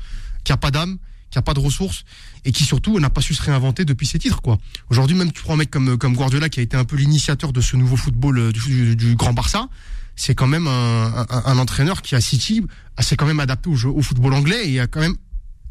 qui 0.46 0.54
a 0.54 0.58
pas 0.58 0.72
d'âme, 0.72 1.00
qui 1.30 1.38
a 1.38 1.42
pas 1.42 1.54
de 1.54 1.60
ressources 1.60 2.04
et 2.46 2.52
qui 2.52 2.64
surtout 2.64 3.00
n'a 3.00 3.10
pas 3.10 3.22
su 3.22 3.34
se 3.34 3.42
réinventer 3.42 3.86
depuis 3.86 4.08
ses 4.08 4.20
titres. 4.20 4.42
Quoi. 4.42 4.58
Aujourd'hui, 4.90 5.16
même 5.16 5.32
tu 5.32 5.42
prends 5.42 5.54
un 5.54 5.58
mec 5.58 5.70
comme 5.70 5.98
comme 5.98 6.16
Guardiola 6.16 6.50
qui 6.50 6.60
a 6.60 6.64
été 6.64 6.78
un 6.78 6.86
peu 6.86 6.96
l'initiateur 6.96 7.54
de 7.54 7.62
ce 7.62 7.76
nouveau 7.76 7.96
football 7.96 8.40
euh, 8.40 8.52
du, 8.52 9.16
grand 9.16 9.34
Barça. 9.34 9.70
C'est 10.16 10.36
quand 10.36 10.48
même 10.48 10.68
un, 10.68 11.58
entraîneur 11.58 12.02
qui 12.02 12.14
à 12.14 12.20
City 12.20 12.62
s'est 13.00 13.16
quand 13.16 13.26
même 13.26 13.40
adapté 13.40 13.70
au, 13.70 13.76
au 13.90 14.02
football 14.02 14.34
anglais 14.34 14.70
et 14.70 14.82
a 14.82 14.88
quand 14.88 15.00
même 15.00 15.16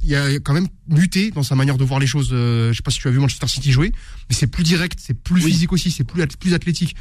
il 0.03 0.15
a 0.15 0.35
quand 0.39 0.53
même 0.55 0.69
muté 0.89 1.31
dans 1.31 1.43
sa 1.43 1.55
manière 1.55 1.77
de 1.77 1.85
voir 1.85 1.99
les 2.01 2.07
choses. 2.07 2.31
Euh, 2.33 2.73
je 2.73 2.77
sais 2.77 2.83
pas 2.83 2.91
si 2.91 2.99
tu 3.01 3.09
as 3.09 3.11
vu 3.11 3.19
Manchester 3.19 3.49
City 3.49 3.73
jouer, 3.73 3.93
mais 4.29 4.35
c'est 4.35 4.47
plus 4.47 4.63
direct, 4.63 4.99
c'est 5.03 5.15
plus 5.15 5.43
Oui. 5.45 5.51
physique 5.51 5.73
aussi, 5.73 5.91
c'est 5.91 6.05
plus 6.05 6.25
plus 6.27 6.55
athlétique. 6.55 6.95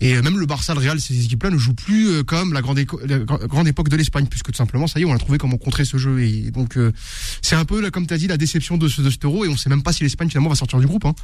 Et 0.00 0.14
euh, 0.14 0.22
même 0.22 0.38
le 0.38 0.44
Barça, 0.44 0.74
le 0.74 0.80
Real, 0.80 1.00
ces 1.00 1.24
équipes-là 1.24 1.50
ne 1.50 1.56
jouent 1.56 1.72
plus 1.74 2.08
euh, 2.08 2.22
comme 2.22 2.52
la 2.52 2.60
grande, 2.60 2.78
la 3.08 3.18
grande 3.20 3.66
époque 3.66 3.88
de 3.88 3.96
l'Espagne, 3.96 4.26
puisque 4.26 4.50
tout 4.52 4.56
simplement, 4.56 4.86
ça 4.86 4.98
y 5.00 5.02
est, 5.02 5.06
on 5.06 5.14
a 5.14 5.18
trouvé 5.18 5.38
comment 5.38 5.56
contrer 5.56 5.86
ce 5.86 5.96
jeu. 5.96 6.20
Et 6.20 6.50
donc, 6.50 6.76
euh, 6.76 6.92
c'est 7.40 7.56
un 7.56 7.64
peu, 7.64 7.80
là, 7.80 7.90
comme 7.90 8.06
tu 8.06 8.12
as 8.12 8.18
dit, 8.18 8.26
la 8.26 8.36
déception 8.36 8.76
de 8.76 8.88
ce, 8.88 9.00
de 9.00 9.08
cet 9.10 9.24
euro, 9.24 9.44
et 9.46 9.48
on 9.48 9.56
sait 9.56 9.70
même 9.70 9.82
pas 9.82 9.94
si 9.94 10.02
l'Espagne 10.02 10.28
finalement 10.28 10.50
va 10.50 10.56
sortir 10.56 10.78
du 10.78 10.86
groupe. 10.86 11.06
Hein. 11.06 11.14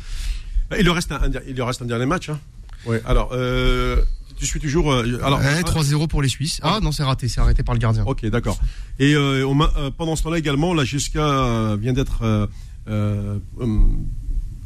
Il, 0.78 0.84
lui 0.84 0.90
reste 0.90 1.12
un, 1.12 1.20
il 1.46 1.54
lui 1.54 1.62
reste 1.62 1.82
un 1.82 1.84
dernier 1.84 2.06
match. 2.06 2.30
Hein. 2.30 2.40
Ouais, 2.86 3.02
alors, 3.04 3.30
euh, 3.32 4.02
tu 4.44 4.50
suis 4.50 4.60
toujours. 4.60 4.92
euh, 4.92 5.20
alors, 5.24 5.38
Ouais, 5.38 5.46
ah, 5.58 5.62
3-0 5.62 6.08
pour 6.08 6.20
les 6.22 6.28
Suisses. 6.28 6.58
Ah 6.62 6.80
non, 6.82 6.90
c'est 6.92 7.02
raté, 7.04 7.28
c'est 7.28 7.40
arrêté 7.40 7.62
par 7.62 7.74
le 7.74 7.78
gardien. 7.80 8.04
Ok, 8.06 8.26
d'accord. 8.26 8.58
Et 8.98 9.14
euh, 9.14 9.46
on 9.46 9.60
euh, 9.60 9.90
pendant 9.96 10.16
ce 10.16 10.22
temps-là 10.24 10.38
également, 10.38 10.74
la 10.74 10.84
GSK 10.84 11.14
vient 11.80 11.92
d'être 11.92 12.48
hum, 12.88 14.06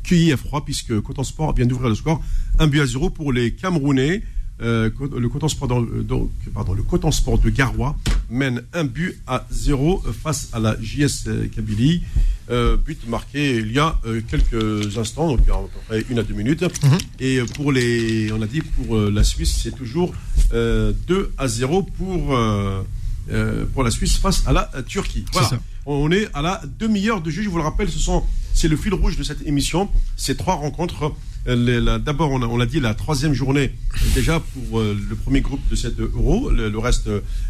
cueillie 0.03 0.33
à 0.33 0.37
froid 0.37 0.65
puisque 0.65 0.99
Coton 1.01 1.25
Sport 1.25 1.55
vient 1.55 1.67
d'ouvrir 1.67 1.89
le 1.89 1.95
score. 1.95 2.23
Un 2.59 2.67
but 2.67 2.81
à 2.81 2.87
zéro 2.87 3.11
pour 3.11 3.33
les 3.33 3.53
Camerounais. 3.53 4.23
Euh, 4.63 4.89
le 5.19 5.29
Coton 5.29 5.49
Sport, 5.49 5.69
dans- 5.69 5.83
donc, 5.83 6.31
pardon, 6.55 6.73
le 6.73 6.83
Coton 6.83 7.11
Sport 7.11 7.39
de 7.39 7.51
Garoua 7.51 7.95
mène 8.31 8.63
un 8.73 8.85
but 8.85 9.19
à 9.27 9.47
zéro 9.51 10.03
face 10.23 10.49
à 10.55 10.59
la 10.61 10.77
JS 10.81 11.29
Kabylie. 11.55 12.03
Euh, 12.49 12.77
but 12.77 13.09
marqué 13.09 13.57
il 13.57 13.73
y 13.73 13.79
a 13.81 13.99
euh, 14.07 14.21
quelques 14.31 14.97
instants, 14.99 15.27
donc 15.29 15.41
il 15.45 15.49
y 15.49 15.51
a 15.51 15.55
à 15.57 15.63
peu 15.63 15.81
près 15.89 16.05
une 16.11 16.19
à 16.21 16.23
deux 16.23 16.35
minutes. 16.35 16.63
Mhm. 16.63 16.99
Et 17.19 17.39
euh, 17.39 17.47
pour 17.57 17.73
les, 17.73 18.31
on 18.33 18.41
a 18.41 18.47
dit 18.47 18.61
pour 18.61 18.97
euh, 18.97 19.11
la 19.11 19.25
Suisse, 19.25 19.59
c'est 19.63 19.75
toujours 19.75 20.15
euh, 20.53 20.93
2 21.09 21.33
à 21.39 21.49
0 21.49 21.83
pour 21.83 22.39
pour 23.75 23.83
la 23.83 23.91
Suisse 23.91 24.17
face 24.19 24.45
à 24.47 24.53
la 24.53 24.71
Turquie. 24.87 25.25
Voilà. 25.33 25.49
On 25.87 26.11
est 26.13 26.29
à 26.35 26.43
la 26.43 26.63
demi-heure 26.79 27.21
de 27.21 27.31
jeu. 27.31 27.43
Je 27.43 27.49
vous 27.49 27.57
le 27.57 27.65
rappelle, 27.65 27.89
ce 27.91 27.99
sont 27.99 28.23
c'est 28.55 28.69
le 28.69 28.77
fil 28.77 28.95
rouge 28.95 29.17
de 29.17 29.23
cette 29.25 29.43
émission. 29.47 29.89
Ces 30.17 30.37
trois 30.37 30.55
rencontres. 30.55 31.13
D'abord, 31.47 32.31
on 32.33 32.57
l'a 32.57 32.67
dit, 32.67 32.81
la 32.81 32.95
troisième 32.95 33.33
journée 33.35 33.73
déjà 34.15 34.41
pour 34.41 34.81
le 34.81 35.15
premier 35.17 35.41
groupe 35.41 35.61
de 35.71 35.77
cette 35.77 35.99
euro. 36.01 36.51
Le, 36.51 36.69
le 36.69 36.79
reste 36.79 37.09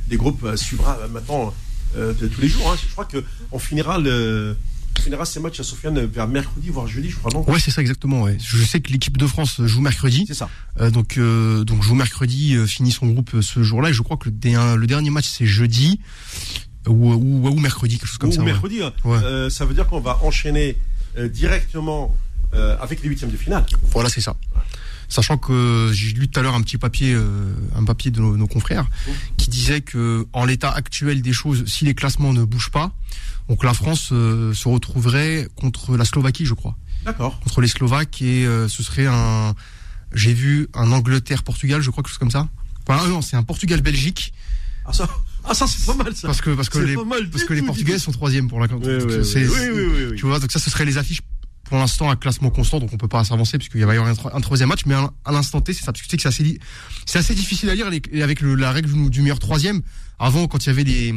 des 0.08 0.16
groupes 0.16 0.46
suivra 0.56 0.98
maintenant 1.12 1.52
de- 1.96 2.12
tous 2.28 2.40
les 2.40 2.48
jours. 2.48 2.70
hein. 2.70 2.76
Je 2.82 2.90
crois 2.92 3.04
que 3.06 3.22
on 3.52 3.58
finira 3.58 3.98
le 3.98 4.56
finira 5.00 5.24
ces 5.24 5.40
matchs 5.40 5.60
à 5.60 5.62
Sofiane 5.62 6.04
vers 6.06 6.26
mercredi 6.28 6.68
voire 6.70 6.86
jeudi, 6.86 7.10
je 7.10 7.16
crois 7.16 7.30
non. 7.32 7.48
Ouais, 7.50 7.60
c'est 7.60 7.70
ça 7.70 7.80
exactement. 7.80 8.22
Ouais. 8.22 8.36
Je 8.44 8.56
sais 8.64 8.80
que 8.80 8.90
l'équipe 8.92 9.16
de 9.16 9.26
France 9.26 9.60
joue 9.64 9.80
mercredi. 9.80 10.24
C'est 10.26 10.34
ça. 10.34 10.48
Euh, 10.80 10.90
donc, 10.90 11.16
euh, 11.18 11.64
donc 11.64 11.82
joue 11.82 11.94
mercredi, 11.94 12.54
euh, 12.56 12.66
finit 12.66 12.90
son 12.92 13.06
groupe 13.06 13.40
ce 13.40 13.62
jour-là. 13.62 13.90
Et 13.90 13.92
je 13.92 14.02
crois 14.02 14.16
que 14.16 14.26
le, 14.26 14.32
dé- 14.32 14.54
le 14.76 14.86
dernier 14.86 15.10
match 15.10 15.26
c'est 15.28 15.46
jeudi 15.46 16.00
ou, 16.86 17.12
ou, 17.12 17.48
ou 17.48 17.58
mercredi, 17.60 17.98
quelque 17.98 18.08
chose 18.08 18.18
comme 18.18 18.30
Ou 18.30 18.32
ça. 18.32 18.40
ouais. 18.40 18.46
mercredi. 18.46 18.82
hein. 18.82 18.92
Ouais. 19.04 19.50
Ça 19.50 19.64
veut 19.64 19.74
dire 19.74 19.86
qu'on 19.86 20.00
va 20.00 20.18
enchaîner 20.22 20.76
directement 21.32 22.14
avec 22.80 23.02
les 23.02 23.08
huitièmes 23.08 23.30
de 23.30 23.36
finale. 23.36 23.66
Voilà, 23.92 24.08
c'est 24.08 24.20
ça. 24.20 24.36
Sachant 25.08 25.36
que 25.38 25.90
j'ai 25.92 26.10
lu 26.10 26.26
tout 26.28 26.40
à 26.40 26.42
l'heure 26.42 26.54
un 26.54 26.62
petit 26.62 26.78
papier, 26.78 27.16
un 27.76 27.84
papier 27.84 28.10
de 28.10 28.20
nos, 28.20 28.36
nos 28.36 28.46
confrères, 28.46 28.86
qui 29.36 29.48
disait 29.50 29.80
que 29.80 30.26
en 30.32 30.44
l'état 30.44 30.70
actuel 30.70 31.22
des 31.22 31.32
choses, 31.32 31.64
si 31.66 31.84
les 31.84 31.94
classements 31.94 32.32
ne 32.32 32.44
bougent 32.44 32.70
pas, 32.70 32.92
donc 33.48 33.64
la 33.64 33.74
France 33.74 34.10
euh, 34.12 34.52
se 34.54 34.68
retrouverait 34.68 35.48
contre 35.54 35.96
la 35.96 36.04
Slovaquie, 36.04 36.46
je 36.46 36.54
crois, 36.54 36.76
D'accord. 37.04 37.38
contre 37.40 37.60
les 37.60 37.68
Slovaques 37.68 38.20
et 38.22 38.46
euh, 38.46 38.68
ce 38.68 38.82
serait 38.82 39.06
un, 39.06 39.54
j'ai 40.12 40.34
vu 40.34 40.68
un 40.74 40.90
Angleterre-Portugal, 40.92 41.80
je 41.80 41.90
crois 41.90 42.02
quelque 42.02 42.10
chose 42.10 42.18
comme 42.18 42.30
ça. 42.30 42.48
Enfin, 42.88 43.02
ah 43.04 43.08
non, 43.08 43.22
c'est 43.22 43.36
un 43.36 43.42
Portugal-Belgique 43.42 44.32
Ah 44.84 44.92
ça, 44.92 45.08
ah 45.44 45.54
ça 45.54 45.66
c'est 45.66 45.84
pas 45.86 45.94
mal 45.94 46.14
ça. 46.14 46.28
parce 46.28 46.40
que 46.40 46.50
parce 46.50 46.68
que 46.68 46.78
les 46.78 46.96
parce 46.96 47.44
que 47.44 47.54
les 47.54 47.62
Portugais 47.62 47.98
sont 47.98 48.12
troisième 48.12 48.48
pour 48.48 48.60
la. 48.60 48.66
Oui, 48.66 48.80
oui, 48.84 49.02
oui, 49.06 49.24
oui, 49.24 49.46
oui, 49.46 49.70
oui, 49.72 50.06
oui. 50.10 50.16
Tu 50.16 50.26
vois, 50.26 50.38
donc 50.38 50.50
ça, 50.50 50.58
ce 50.58 50.70
serait 50.70 50.84
les 50.84 50.98
affiches 50.98 51.22
pour 51.68 51.78
l'instant 51.78 52.10
un 52.10 52.16
classement 52.16 52.50
constant, 52.50 52.78
donc 52.78 52.92
on 52.92 52.96
peut 52.96 53.08
pas 53.08 53.24
s'avancer 53.24 53.58
puisqu'il 53.58 53.84
va 53.84 53.94
y 53.94 53.98
avoir 53.98 54.34
un, 54.34 54.40
troisième 54.40 54.68
match. 54.68 54.82
Mais 54.86 54.94
à, 54.94 55.32
l'instant 55.32 55.60
T, 55.60 55.72
c'est 55.72 55.84
ça. 55.84 55.92
Parce 55.92 56.02
que 56.02 56.06
tu 56.06 56.10
sais 56.10 56.16
que 56.16 56.22
c'est 56.22 56.28
assez, 56.28 56.58
c'est 57.06 57.18
assez 57.18 57.34
difficile 57.34 57.70
à 57.70 57.74
lire 57.74 57.86
avec 57.86 58.08
la 58.42 58.72
règle 58.72 59.10
du 59.10 59.22
meilleur 59.22 59.38
troisième. 59.38 59.82
Avant, 60.18 60.46
quand 60.46 60.64
il 60.64 60.68
y 60.68 60.70
avait 60.70 60.84
des, 60.84 61.14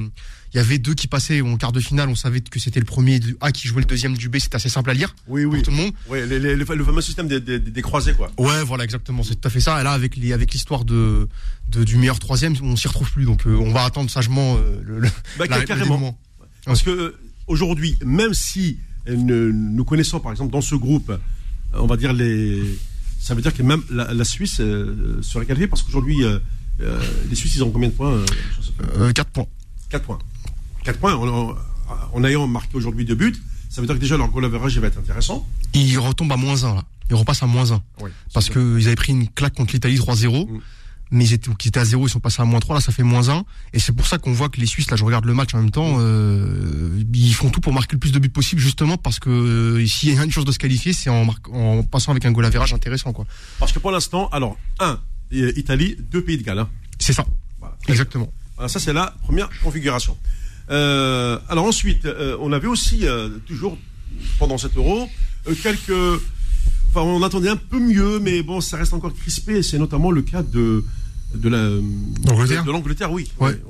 il 0.53 0.57
y 0.57 0.59
avait 0.59 0.79
deux 0.79 0.95
qui 0.95 1.07
passaient 1.07 1.41
en 1.41 1.57
quart 1.57 1.71
de 1.71 1.79
finale, 1.79 2.09
on 2.09 2.15
savait 2.15 2.41
que 2.41 2.59
c'était 2.59 2.79
le 2.79 2.85
premier 2.85 3.19
du 3.19 3.37
A 3.39 3.51
qui 3.51 3.67
jouait 3.67 3.81
le 3.81 3.87
deuxième 3.87 4.17
du 4.17 4.29
B, 4.29 4.37
c'était 4.39 4.55
assez 4.55 4.69
simple 4.69 4.89
à 4.89 4.93
lire. 4.93 5.15
Oui, 5.27 5.45
oui. 5.45 5.57
Pour 5.57 5.65
tout 5.65 5.71
le 5.71 5.77
monde. 5.77 5.91
Oui, 6.09 6.19
le 6.27 6.83
fameux 6.83 7.01
système 7.01 7.27
des, 7.27 7.39
des, 7.39 7.81
croisés, 7.81 8.13
quoi. 8.13 8.31
Ouais, 8.37 8.63
voilà, 8.63 8.83
exactement. 8.83 9.21
C'est 9.21 9.35
tout 9.35 9.47
à 9.47 9.51
fait 9.51 9.59
ça. 9.59 9.79
Et 9.79 9.83
là, 9.83 9.91
avec 9.91 10.15
les, 10.15 10.33
avec 10.33 10.51
l'histoire 10.51 10.85
de, 10.85 11.27
de, 11.69 11.83
du 11.83 11.97
meilleur 11.97 12.17
troisième, 12.17 12.55
on 12.63 12.75
s'y 12.75 12.87
retrouve 12.87 13.11
plus. 13.11 13.25
Donc, 13.25 13.45
euh, 13.45 13.55
on 13.57 13.71
va 13.71 13.83
attendre 13.83 14.09
sagement 14.09 14.57
euh, 14.57 14.81
le, 14.83 15.09
bah, 15.37 15.47
carrément. 15.65 16.17
Parce 16.65 16.81
que 16.81 16.89
euh, 16.89 17.17
aujourd'hui, 17.45 17.95
même 18.03 18.33
si 18.33 18.79
nous 19.07 19.85
connaissons, 19.85 20.19
par 20.19 20.31
exemple, 20.31 20.51
dans 20.51 20.61
ce 20.61 20.75
groupe, 20.75 21.11
on 21.73 21.85
va 21.85 21.95
dire 21.95 22.13
les, 22.13 22.63
ça 23.19 23.35
veut 23.35 23.41
dire 23.41 23.53
que 23.53 23.61
même 23.61 23.83
la, 23.91 24.23
Suisse 24.23 24.55
serait 24.55 25.45
qualifiée 25.45 25.67
parce 25.67 25.83
qu'aujourd'hui, 25.83 26.17
les 26.79 27.35
Suisses, 27.35 27.55
ils 27.55 27.63
ont 27.63 27.71
combien 27.71 27.89
de 27.89 27.93
points 27.93 28.23
4 29.15 29.29
points. 29.31 29.47
4 29.89 30.03
points. 30.03 30.19
4 30.83 30.99
points 30.99 31.15
en, 31.15 32.23
ayant 32.23 32.47
marqué 32.47 32.75
aujourd'hui 32.75 33.05
deux 33.05 33.15
buts. 33.15 33.35
Ça 33.69 33.81
veut 33.81 33.87
dire 33.87 33.95
que 33.95 34.01
déjà 34.01 34.17
leur 34.17 34.29
goal 34.29 34.45
average 34.45 34.77
va 34.79 34.87
être 34.87 34.97
intéressant. 34.97 35.47
Ils 35.73 35.97
retombent 35.97 36.31
à 36.31 36.37
moins 36.37 36.63
1 36.63 36.75
là. 36.75 36.83
Ils 37.09 37.15
repassent 37.15 37.43
à 37.43 37.47
moins 37.47 37.71
1. 37.71 37.81
Oui, 38.01 38.11
parce 38.33 38.49
qu'ils 38.49 38.87
avaient 38.87 38.95
pris 38.95 39.11
une 39.11 39.27
claque 39.27 39.55
contre 39.55 39.73
l'Italie 39.73 39.97
3-0. 39.97 40.49
Mm. 40.49 40.59
Mais 41.11 41.25
ils 41.25 41.33
étaient, 41.33 41.49
étaient 41.65 41.79
à 41.79 41.85
0, 41.85 42.05
ils 42.05 42.09
sont 42.09 42.19
passés 42.19 42.41
à 42.41 42.45
moins 42.45 42.59
3, 42.59 42.75
là 42.75 42.81
ça 42.81 42.91
fait 42.91 43.01
moins 43.01 43.29
1. 43.29 43.43
Et 43.73 43.79
c'est 43.79 43.93
pour 43.93 44.05
ça 44.05 44.19
qu'on 44.19 44.31
voit 44.31 44.49
que 44.49 44.59
les 44.59 44.67
Suisses, 44.67 44.91
là 44.91 44.97
je 44.97 45.03
regarde 45.03 45.25
le 45.25 45.33
match 45.33 45.55
en 45.55 45.57
même 45.57 45.71
temps, 45.71 45.95
euh, 45.97 47.03
ils 47.11 47.33
font 47.33 47.49
tout 47.49 47.61
pour 47.61 47.73
marquer 47.73 47.93
le 47.93 47.99
plus 47.99 48.11
de 48.11 48.19
buts 48.19 48.29
possible 48.29 48.61
justement 48.61 48.95
parce 48.97 49.19
que 49.19 49.29
euh, 49.29 49.85
s'il 49.87 50.13
y 50.13 50.19
a 50.19 50.23
une 50.23 50.31
chance 50.31 50.45
de 50.45 50.51
se 50.51 50.59
qualifier, 50.59 50.93
c'est 50.93 51.09
en, 51.09 51.27
en, 51.51 51.81
passant 51.81 52.11
avec 52.11 52.25
un 52.25 52.31
goal 52.31 52.45
average 52.45 52.73
intéressant. 52.73 53.11
quoi. 53.11 53.25
Parce 53.57 53.71
que 53.71 53.79
pour 53.79 53.89
l'instant, 53.89 54.29
alors, 54.31 54.55
1, 54.79 54.99
Italie, 55.31 55.97
2 56.11 56.23
pays 56.23 56.37
de 56.37 56.43
Galles. 56.43 56.59
Hein. 56.59 56.69
C'est 56.99 57.13
ça. 57.13 57.25
Exactement. 57.87 58.31
Voilà, 58.55 58.69
ça 58.69 58.79
c'est 58.79 58.93
la 58.93 59.15
première 59.23 59.49
configuration. 59.63 60.15
Euh, 60.69 61.39
alors 61.49 61.65
ensuite, 61.65 62.05
euh, 62.05 62.37
on 62.39 62.51
avait 62.51 62.67
aussi, 62.67 63.07
euh, 63.07 63.29
toujours 63.47 63.77
pendant 64.37 64.57
cet 64.57 64.77
euro, 64.77 65.09
quelques... 65.63 66.21
Enfin, 66.89 67.01
on 67.01 67.21
attendait 67.21 67.49
un 67.49 67.55
peu 67.55 67.79
mieux, 67.79 68.19
mais 68.19 68.41
bon, 68.41 68.61
ça 68.61 68.77
reste 68.77 68.93
encore 68.93 69.13
crispé. 69.13 69.61
C'est 69.61 69.77
notamment 69.77 70.11
le 70.11 70.23
cas 70.23 70.41
de 70.41 70.83
de 71.35 71.47
la 71.47 71.69
l'Angleterre. 72.27 72.63
De, 72.63 72.71
l'Angleterre, 72.71 73.11
oui. 73.11 73.29
Ouais, 73.39 73.61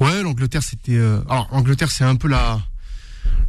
ouais, 0.00 0.22
l'Angleterre, 0.22 0.62
c'était. 0.62 0.98
alors, 1.30 1.48
l'Angleterre, 1.50 1.90
c'est 1.90 2.04
un 2.04 2.16
peu 2.16 2.28
la 2.28 2.60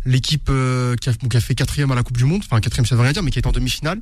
l'équipe 0.06 0.46
qui, 0.46 1.10
a, 1.10 1.14
qui, 1.14 1.36
a, 1.38 1.42
fait 1.42 1.56
quatrième 1.56 1.92
à 1.92 1.96
la 1.96 2.04
Coupe 2.04 2.16
du 2.16 2.24
Monde. 2.24 2.42
Enfin, 2.46 2.62
quatrième, 2.62 2.86
ça 2.86 2.96
veut 2.96 3.02
rien 3.02 3.12
dire, 3.12 3.22
mais 3.22 3.32
qui 3.32 3.40
est 3.40 3.48
en 3.48 3.52
demi-finale 3.52 4.00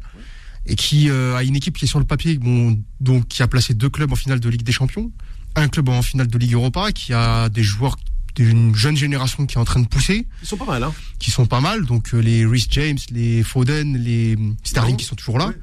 et 0.68 0.76
qui 0.76 1.10
a 1.10 1.42
une 1.42 1.56
équipe 1.56 1.76
qui 1.76 1.86
est 1.86 1.88
sur 1.88 1.98
le 1.98 2.06
papier, 2.06 2.38
bon, 2.38 2.80
donc 3.02 3.28
qui 3.28 3.42
a 3.42 3.48
placé 3.48 3.74
deux 3.74 3.90
clubs 3.90 4.12
en 4.12 4.16
finale 4.16 4.40
de 4.40 4.48
Ligue 4.48 4.62
des 4.62 4.72
Champions, 4.72 5.12
un 5.56 5.68
club 5.68 5.90
en 5.90 6.04
finale 6.04 6.28
de 6.28 6.38
Ligue 6.38 6.54
Europa, 6.54 6.92
qui 6.92 7.14
a 7.14 7.50
des 7.50 7.64
joueurs 7.64 7.98
d'une 8.36 8.76
jeune 8.76 8.98
génération 8.98 9.46
qui 9.46 9.56
est 9.56 9.60
en 9.60 9.66
train 9.66 9.80
de 9.80 9.88
pousser. 9.88 10.26
Ils 10.42 10.48
sont 10.48 10.58
pas 10.58 10.66
mal, 10.66 10.84
hein. 10.84 10.94
Qui 11.20 11.32
sont 11.32 11.46
pas 11.46 11.62
mal. 11.62 11.86
Donc 11.86 12.14
euh, 12.14 12.20
les 12.20 12.46
Rhys 12.46 12.68
James, 12.72 12.98
les 13.12 13.44
Foden, 13.44 13.98
les 13.98 14.38
Sterling 14.64 14.98
qui 14.98 15.06
sont 15.06 15.16
toujours 15.16 15.38
là. 15.38 15.54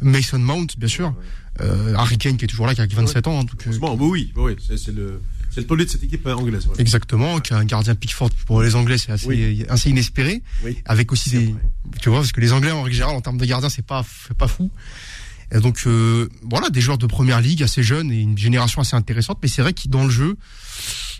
Mason 0.00 0.38
Mount, 0.38 0.66
bien 0.78 0.88
sûr. 0.88 1.14
Euh, 1.60 1.94
Harry 1.94 2.18
Kane 2.18 2.36
qui 2.36 2.44
est 2.44 2.48
toujours 2.48 2.66
là, 2.66 2.74
qui 2.74 2.80
a 2.80 2.86
27 2.86 3.26
ans. 3.26 3.44
Donc, 3.44 3.66
euh, 3.66 3.96
oui, 3.98 4.32
oui, 4.36 4.56
c'est 4.66 4.92
le. 4.92 5.20
C'est 5.50 5.60
le 5.60 5.66
tollé 5.66 5.84
de 5.84 5.90
cette 5.90 6.02
équipe 6.02 6.26
anglaise. 6.26 6.66
Exactement, 6.78 7.38
qui 7.40 7.52
a 7.52 7.58
un 7.58 7.66
gardien 7.66 7.94
Pickford 7.94 8.30
pour 8.46 8.62
les 8.62 8.74
Anglais, 8.74 8.96
c'est 8.96 9.12
assez, 9.12 9.66
assez 9.68 9.90
inespéré. 9.90 10.42
Avec 10.86 11.12
aussi 11.12 11.28
des, 11.28 11.54
tu 12.00 12.08
vois, 12.08 12.20
parce 12.20 12.32
que 12.32 12.40
les 12.40 12.54
Anglais 12.54 12.70
en 12.70 12.82
règle 12.82 12.94
générale 12.94 13.16
en 13.16 13.20
termes 13.20 13.36
de 13.36 13.44
gardien, 13.44 13.68
c'est 13.68 13.84
pas, 13.84 14.02
pas 14.38 14.48
fou. 14.48 14.70
Et 15.54 15.60
donc 15.60 15.86
voilà, 16.42 16.70
des 16.70 16.80
joueurs 16.80 16.96
de 16.96 17.04
première 17.04 17.42
ligue 17.42 17.62
assez 17.62 17.82
jeunes 17.82 18.10
et 18.10 18.20
une 18.20 18.38
génération 18.38 18.80
assez 18.80 18.96
intéressante. 18.96 19.40
Mais 19.42 19.48
c'est 19.48 19.60
vrai 19.60 19.74
qu'ils 19.74 19.90
dans 19.90 20.04
le 20.04 20.10
jeu, 20.10 20.38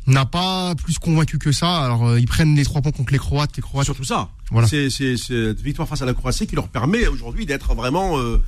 n'a 0.06 0.24
pas 0.24 0.74
plus 0.74 0.98
convaincu 0.98 1.38
que 1.38 1.52
ça. 1.52 1.84
Alors 1.84 2.08
euh, 2.08 2.20
ils 2.20 2.26
prennent 2.26 2.54
les 2.54 2.64
trois 2.64 2.80
points 2.80 2.92
contre 2.92 3.12
les 3.12 3.18
Croates, 3.18 3.56
les 3.56 3.62
Croates. 3.62 3.84
Surtout 3.84 4.04
ça. 4.04 4.30
Voilà. 4.50 4.68
C'est 4.68 4.90
cette 4.90 5.60
victoire 5.60 5.88
face 5.88 6.02
à 6.02 6.06
la 6.06 6.14
Croatie 6.14 6.46
qui 6.46 6.56
leur 6.56 6.68
permet 6.68 7.06
aujourd'hui 7.06 7.46
d'être 7.46 7.74
vraiment 7.74 8.18
euh, 8.18 8.42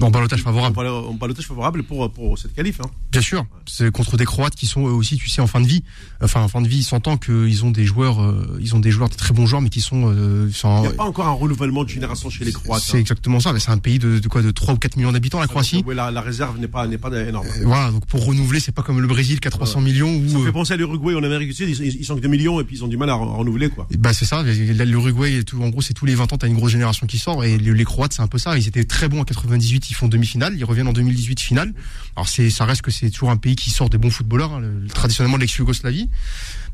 en 0.00 0.10
balotage 0.10 0.42
favorable. 0.42 0.78
En 0.78 1.14
balotage 1.14 1.46
favorable 1.46 1.82
pour, 1.82 2.10
pour 2.10 2.38
cette 2.38 2.54
qualif. 2.54 2.80
Hein. 2.80 2.90
Bien 3.12 3.20
sûr, 3.20 3.44
c'est 3.66 3.90
contre 3.90 4.16
des 4.16 4.24
Croates 4.24 4.54
qui 4.54 4.66
sont 4.66 4.82
aussi, 4.82 5.16
tu 5.16 5.28
sais, 5.28 5.40
en 5.40 5.46
fin 5.46 5.60
de 5.60 5.66
vie. 5.66 5.82
Enfin, 6.22 6.42
en 6.42 6.48
fin 6.48 6.60
de 6.60 6.68
vie, 6.68 6.78
ils 6.78 6.84
s'entendent 6.84 7.20
qu'ils 7.20 7.64
ont 7.64 7.70
des 7.70 7.84
joueurs, 7.84 8.22
euh, 8.22 8.58
ils 8.60 8.74
ont 8.74 8.80
des 8.80 8.90
joueurs, 8.90 9.08
des 9.08 9.16
très 9.16 9.34
bons 9.34 9.46
joueurs, 9.46 9.62
mais 9.62 9.68
qui 9.68 9.80
sont. 9.80 10.12
Euh, 10.14 10.48
Il 10.50 10.80
n'y 10.80 10.86
a 10.86 10.90
pas 10.90 11.04
encore 11.04 11.26
un 11.26 11.32
renouvellement 11.32 11.84
de 11.84 11.88
génération 11.88 12.30
chez 12.30 12.44
les 12.44 12.52
Croates. 12.52 12.82
C'est 12.82 12.96
hein. 12.96 13.00
exactement 13.00 13.40
ça. 13.40 13.52
C'est 13.58 13.70
un 13.70 13.78
pays 13.78 13.98
de, 13.98 14.18
de, 14.18 14.28
quoi, 14.28 14.42
de 14.42 14.50
3 14.50 14.74
ou 14.74 14.76
4 14.76 14.96
millions 14.96 15.12
d'habitants, 15.12 15.40
la 15.40 15.46
Croatie. 15.46 15.82
Oui, 15.86 15.94
la, 15.94 16.10
la, 16.10 16.20
réserve 16.20 16.58
n'est 16.58 16.68
pas, 16.68 16.86
n'est 16.86 16.98
pas 16.98 17.10
énorme. 17.26 17.46
Euh, 17.46 17.64
voilà, 17.64 17.90
donc 17.90 18.06
pour 18.06 18.24
renouveler, 18.24 18.60
c'est 18.60 18.72
pas 18.72 18.82
comme 18.82 19.00
le 19.00 19.06
Brésil 19.06 19.40
qui 19.40 19.48
a 19.48 19.50
300 19.50 19.80
millions. 19.80 20.14
Ou, 20.14 20.28
ça 20.28 20.38
me 20.38 20.46
fait 20.46 20.52
penser 20.52 20.74
à 20.74 20.76
l'Uruguay 20.76 21.14
en 21.14 21.22
Amérique 21.22 21.48
du 21.48 21.54
Sud. 21.54 21.68
Ils, 21.68 22.00
ils, 22.00 22.04
sont 22.04 22.16
que 22.16 22.20
2 22.20 22.28
millions 22.28 22.60
et 22.60 22.64
puis 22.64 22.76
ils 22.76 22.84
ont 22.84 22.88
du 22.88 22.96
mal 22.96 23.10
à, 23.10 23.14
renouveler, 23.14 23.68
quoi. 23.70 23.86
Bah 23.98 24.12
c'est 24.12 24.24
ça. 24.24 24.42
L'Uruguay, 24.42 25.42
en 25.58 25.68
gros, 25.68 25.82
c'est 25.82 25.94
tous 25.94 26.06
les 26.06 26.14
20 26.14 26.32
ans, 26.32 26.38
t'as 26.38 26.46
une 26.46 26.54
grosse 26.54 26.72
génération 26.72 27.06
qui 27.06 27.18
sort 27.18 27.44
et 27.44 27.58
les, 27.58 27.74
les 27.74 27.84
Croates, 27.84 28.12
c'est 28.12 28.22
un 28.22 28.28
peu 28.28 28.38
ça. 28.38 28.56
Ils 28.56 28.68
étaient 28.68 28.84
très 28.84 28.99
bons 29.08 29.20
en 29.20 29.24
98 29.24 29.90
ils 29.90 29.94
font 29.94 30.08
demi-finale, 30.08 30.54
ils 30.56 30.64
reviennent 30.64 30.88
en 30.88 30.92
2018 30.92 31.40
finale. 31.40 31.72
Alors 32.16 32.28
c'est, 32.28 32.50
ça 32.50 32.64
reste 32.64 32.82
que 32.82 32.90
c'est 32.90 33.10
toujours 33.10 33.30
un 33.30 33.36
pays 33.36 33.56
qui 33.56 33.70
sort 33.70 33.90
des 33.90 33.98
bons 33.98 34.10
footballeurs, 34.10 34.52
hein, 34.52 34.62
traditionnellement 34.92 35.36
de 35.36 35.42
l'ex-Yougoslavie. 35.42 36.08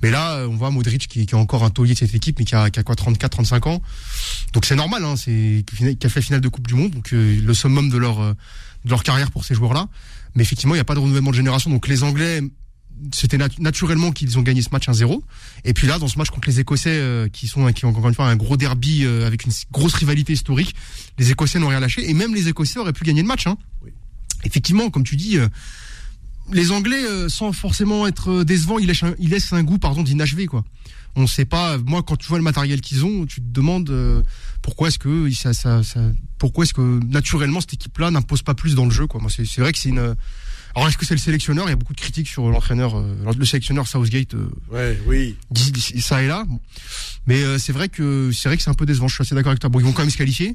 Mais 0.03 0.11
là, 0.11 0.37
euh, 0.37 0.49
on 0.49 0.57
voit 0.57 0.71
Modric 0.71 1.09
qui, 1.09 1.27
qui, 1.27 1.35
est 1.35 1.39
encore 1.39 1.65
un 1.65 1.71
taulier 1.71 1.95
de 1.95 1.99
cette 1.99 2.15
équipe, 2.15 2.39
mais 2.39 2.45
qui 2.45 2.55
a, 2.55 2.71
qui 2.71 2.81
a 2.81 2.83
quoi 2.83 2.95
34, 2.95 3.31
35 3.31 3.67
ans. 3.67 3.83
Donc 4.53 4.65
c'est 4.65 4.77
normal, 4.77 5.05
hein, 5.05 5.17
c'est 5.17 5.65
qui 5.67 6.07
a 6.07 6.09
fait 6.11 6.23
finale 6.23 6.41
de 6.41 6.49
Coupe 6.49 6.67
du 6.67 6.75
Monde, 6.75 6.91
donc 6.91 7.13
euh, 7.13 7.41
le 7.41 7.55
summum 7.55 7.89
de 7.91 7.99
leur 7.99 8.21
euh, 8.21 8.35
de 8.85 8.91
leur 8.91 9.03
carrière 9.03 9.31
pour 9.31 9.45
ces 9.45 9.55
joueurs-là. 9.55 9.89
Mais 10.35 10.43
effectivement, 10.43 10.75
il 10.75 10.79
n'y 10.79 10.83
a 10.83 10.85
pas 10.85 10.95
de 10.95 11.01
renouvellement 11.01 11.31
de 11.31 11.37
génération. 11.37 11.71
Donc 11.71 11.89
les 11.89 12.03
Anglais 12.03 12.43
c'était 13.13 13.39
naturellement 13.59 14.11
qu'ils 14.13 14.39
ont 14.39 14.43
gagné 14.43 14.63
ce 14.63 14.71
match 14.71 14.89
1-0. 14.89 15.23
Et 15.65 15.75
puis 15.75 15.87
là, 15.87 15.99
dans 15.99 16.09
ce 16.09 16.19
match 16.19 16.31
contre 16.31 16.49
les 16.49 16.61
Écossais, 16.61 16.91
euh, 16.91 17.29
qui 17.29 17.47
sont 17.47 17.71
qui 17.73 17.85
ont 17.85 17.91
encore 17.91 18.09
une 18.09 18.15
fois 18.15 18.27
un 18.27 18.37
gros 18.37 18.57
derby 18.57 19.05
euh, 19.05 19.27
avec 19.27 19.45
une 19.45 19.53
grosse 19.71 19.95
rivalité 19.95 20.33
historique, 20.33 20.75
les 21.19 21.31
Écossais 21.31 21.59
n'ont 21.59 21.69
rien 21.69 21.81
lâché. 21.81 22.09
Et 22.09 22.15
même 22.15 22.35
les 22.35 22.49
Écossais 22.49 22.79
auraient 22.79 22.93
pu 22.93 23.05
gagner 23.05 23.23
le 23.23 23.29
match. 23.29 23.47
Hein. 23.47 23.57
Effectivement, 24.45 24.91
comme 24.91 25.05
tu 25.05 25.17
dis, 25.17 25.39
euh, 25.39 25.49
les 26.53 26.71
Anglais, 26.71 27.03
sans 27.29 27.53
forcément 27.53 28.07
être 28.07 28.45
décevants, 28.45 28.79
ils 28.79 28.87
laissent 28.87 29.03
un, 29.03 29.15
ils 29.19 29.31
laissent 29.31 29.53
un 29.53 29.65
goût 29.65 29.79
pardon 29.79 30.03
d'inachevé 30.03 30.47
quoi. 30.47 30.65
On 31.17 31.27
sait 31.27 31.47
pas. 31.47 31.79
Moi, 31.79 32.03
quand 32.03 32.17
tu 32.17 32.29
vois 32.29 32.39
le 32.39 32.45
matériel 32.45 32.81
qu'ils 32.81 33.05
ont, 33.05 33.27
tu 33.27 33.41
te 33.41 33.51
demandes 33.51 34.23
pourquoi 34.63 34.89
est-ce 34.89 34.99
que 34.99 35.31
ça, 35.33 35.55
ça, 35.55 35.83
ça, 35.83 36.01
pourquoi 36.39 36.65
est-ce 36.65 36.75
que 36.75 37.01
naturellement 37.07 37.61
cette 37.61 37.73
équipe-là 37.75 38.11
n'impose 38.11 38.43
pas 38.43 38.55
plus 38.55 38.75
dans 38.75 38.85
le 38.85 38.91
jeu 38.93 39.07
quoi. 39.07 39.21
Moi, 39.21 39.31
c'est 39.31 39.61
vrai 39.61 39.73
que 39.73 39.79
c'est 39.79 39.89
une 39.89 40.15
alors 40.77 40.89
est-ce 40.89 40.99
que 40.99 41.07
c'est 41.07 41.15
le 41.15 41.21
sélectionneur? 41.21 41.65
Il 41.69 41.71
y 41.71 41.73
a 41.73 41.77
beaucoup 41.77 41.95
de 41.95 42.01
critiques 42.01 42.29
sur 42.29 42.51
l'entraîneur, 42.51 42.99
euh, 42.99 43.33
le 43.37 43.45
sélectionneur 43.47 43.89
Southgate. 43.89 44.35
Euh, 44.35 44.51
ouais, 44.71 45.01
oui. 45.07 45.35
Ça 46.01 46.23
et 46.23 46.27
là, 46.27 46.45
mais 47.27 47.43
euh, 47.43 47.57
c'est 47.57 47.73
vrai 47.73 47.89
que 47.89 48.31
c'est 48.31 48.51
vrai 48.51 48.59
que 48.59 48.63
c'est 48.63 48.69
un 48.69 48.75
peu 48.75 48.85
décevant. 48.85 49.09
Je 49.09 49.15
suis 49.15 49.23
assez 49.23 49.35
d'accord 49.35 49.53
avec 49.53 49.61
toi. 49.61 49.71
Bon, 49.71 49.81
ils 49.81 49.87
vont 49.87 49.93
quand 49.93 50.03
même 50.03 50.11
se 50.11 50.19
qualifier. 50.19 50.55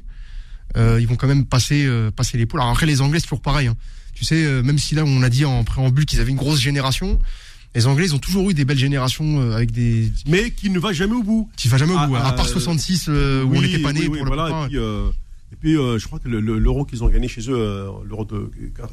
ils 0.76 1.06
vont 1.08 1.16
quand 1.16 1.26
même 1.26 1.44
passer 1.44 1.90
passer 2.14 2.38
l'épaule. 2.38 2.60
Alors 2.60 2.72
après 2.72 2.86
les 2.86 3.00
Anglais 3.00 3.18
c'est 3.18 3.26
toujours 3.26 3.42
pareil. 3.42 3.66
Hein. 3.66 3.76
Tu 4.14 4.24
sais, 4.24 4.62
même 4.62 4.78
si 4.78 4.94
là 4.94 5.02
on 5.04 5.22
a 5.24 5.28
dit 5.28 5.44
en 5.44 5.64
préambule 5.64 6.06
qu'ils 6.06 6.20
avaient 6.20 6.30
une 6.30 6.36
grosse 6.36 6.60
génération. 6.60 7.18
Les 7.74 7.86
Anglais, 7.86 8.04
ils 8.04 8.14
ont 8.14 8.18
toujours 8.18 8.50
eu 8.50 8.54
des 8.54 8.66
belles 8.66 8.78
générations 8.78 9.50
avec 9.50 9.72
des. 9.72 10.12
Mais 10.28 10.50
qui 10.50 10.70
ne 10.70 10.78
va 10.78 10.92
jamais 10.92 11.14
au 11.14 11.22
bout. 11.22 11.50
Qui 11.56 11.66
va 11.68 11.78
jamais 11.78 11.94
au 11.94 12.06
bout. 12.06 12.14
Hein. 12.14 12.22
À 12.22 12.32
part 12.32 12.46
66 12.46 13.08
où 13.08 13.12
on 13.12 13.60
n'était 13.60 13.78
pas 13.78 13.92
né 13.92 14.04
pour 14.04 14.14
le 14.14 14.24
voilà, 14.24 14.66
et 14.66 14.68
puis, 14.68 14.78
euh, 15.70 15.98
je 15.98 16.06
crois 16.06 16.18
que 16.18 16.28
l'euro 16.28 16.84
qu'ils 16.84 17.04
ont 17.04 17.08
gagné 17.08 17.28
chez 17.28 17.42
eux, 17.42 17.56
euh, 17.56 17.90
l'euro 18.04 18.24
de 18.24 18.50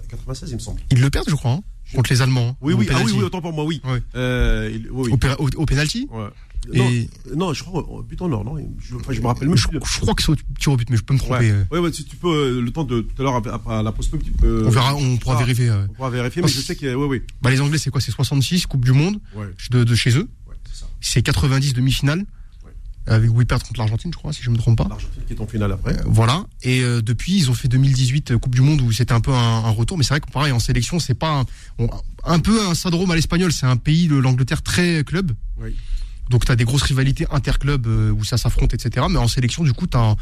96, 0.09 0.51
il 0.51 0.55
me 0.55 0.59
semble. 0.59 0.81
Ils 0.91 1.01
le 1.01 1.09
perdent, 1.09 1.29
je 1.29 1.35
crois, 1.35 1.51
hein, 1.51 1.61
contre 1.93 2.11
les 2.11 2.21
Allemands. 2.21 2.49
Hein, 2.49 2.57
oui, 2.61 2.73
oui, 2.73 2.87
ah 2.91 3.01
oui, 3.03 3.11
oui, 3.15 3.23
autant 3.23 3.41
pour 3.41 3.53
moi, 3.53 3.65
oui. 3.65 3.81
Euh, 4.15 4.69
oui, 4.91 5.11
Au, 5.11 5.49
au, 5.57 5.65
penalty 5.65 6.07
ouais. 6.11 6.27
Et... 6.73 7.09
Non, 7.35 7.53
je 7.53 7.63
crois 7.63 7.81
au 7.81 8.03
but 8.03 8.21
en 8.21 8.31
or, 8.31 8.43
non 8.43 8.57
je, 8.79 8.95
enfin, 8.95 9.13
je 9.13 9.21
me 9.21 9.27
rappelle 9.27 9.47
même. 9.47 9.57
Je, 9.57 9.67
je 9.71 9.99
crois 9.99 10.13
que 10.13 10.21
c'est 10.21 10.29
au 10.29 10.35
tir 10.59 10.73
au 10.73 10.77
but, 10.77 10.89
mais 10.89 10.97
je 10.97 11.03
peux 11.03 11.13
me 11.13 11.19
tromper. 11.19 11.53
Ouais, 11.71 11.79
ouais, 11.79 11.91
si 11.91 12.03
tu 12.03 12.17
peux, 12.17 12.59
le 12.59 12.71
temps 12.71 12.83
de 12.83 13.01
tout 13.01 13.21
à 13.21 13.23
l'heure 13.23 13.35
après 13.35 13.83
la 13.83 13.91
pause 13.91 14.09
pub, 14.09 14.21
tu 14.21 14.31
peux. 14.31 14.65
On 14.67 14.69
verra, 14.69 14.95
on 14.95 15.17
pourra 15.17 15.37
vérifier. 15.37 15.71
On 15.71 15.93
pourra 15.93 16.09
vérifier, 16.09 16.41
mais 16.41 16.49
je 16.49 16.59
sais 16.59 16.75
que, 16.75 16.93
oui, 16.93 17.07
oui. 17.07 17.21
Bah, 17.41 17.49
les 17.49 17.61
Anglais, 17.61 17.77
c'est 17.77 17.89
quoi 17.89 18.01
C'est 18.01 18.11
66, 18.11 18.65
Coupe 18.67 18.85
du 18.85 18.91
Monde, 18.91 19.19
de, 19.71 19.83
de 19.83 19.95
chez 19.95 20.17
eux. 20.17 20.27
C'est 21.01 21.21
90 21.21 21.73
demi-finale 21.73 22.25
avec 23.09 23.31
où 23.31 23.41
ils 23.41 23.47
perdent 23.47 23.63
contre 23.63 23.79
l'Argentine, 23.79 24.11
je 24.13 24.17
crois, 24.17 24.33
si 24.33 24.43
je 24.43 24.49
me 24.49 24.57
trompe 24.57 24.77
pas. 24.77 24.87
L'Argentine 24.87 25.23
qui 25.27 25.33
est 25.33 25.41
en 25.41 25.47
finale 25.47 25.71
après. 25.71 25.97
Euh, 25.97 26.03
voilà. 26.05 26.45
Et 26.63 26.81
euh, 26.81 27.01
depuis, 27.01 27.37
ils 27.37 27.49
ont 27.49 27.53
fait 27.53 27.67
2018 27.67 28.31
euh, 28.31 28.37
Coupe 28.37 28.55
du 28.55 28.61
Monde 28.61 28.81
où 28.81 28.91
c'était 28.91 29.13
un 29.13 29.21
peu 29.21 29.33
un, 29.33 29.69
retour, 29.69 29.97
mais 29.97 30.03
c'est 30.03 30.13
vrai 30.13 30.21
que 30.21 30.31
pareil 30.31 30.51
en 30.51 30.59
sélection, 30.59 30.99
c'est 30.99 31.13
pas 31.13 31.43
un, 31.79 31.87
un, 32.25 32.39
peu 32.39 32.67
un 32.67 32.75
syndrome 32.75 33.11
à 33.11 33.15
l'espagnol. 33.15 33.51
C'est 33.51 33.65
un 33.65 33.77
pays 33.77 34.07
de 34.07 34.15
l'Angleterre 34.15 34.61
très 34.61 35.03
club. 35.03 35.31
Oui. 35.57 35.75
Donc 36.29 36.45
tu 36.45 36.51
as 36.51 36.55
des 36.55 36.63
grosses 36.63 36.83
rivalités 36.83 37.25
interclubs 37.31 37.87
où 37.87 38.23
ça 38.23 38.37
s'affronte, 38.37 38.73
etc. 38.73 39.07
Mais 39.09 39.17
en 39.17 39.27
sélection, 39.27 39.63
du 39.63 39.73
coup, 39.73 39.87
as 39.93 40.15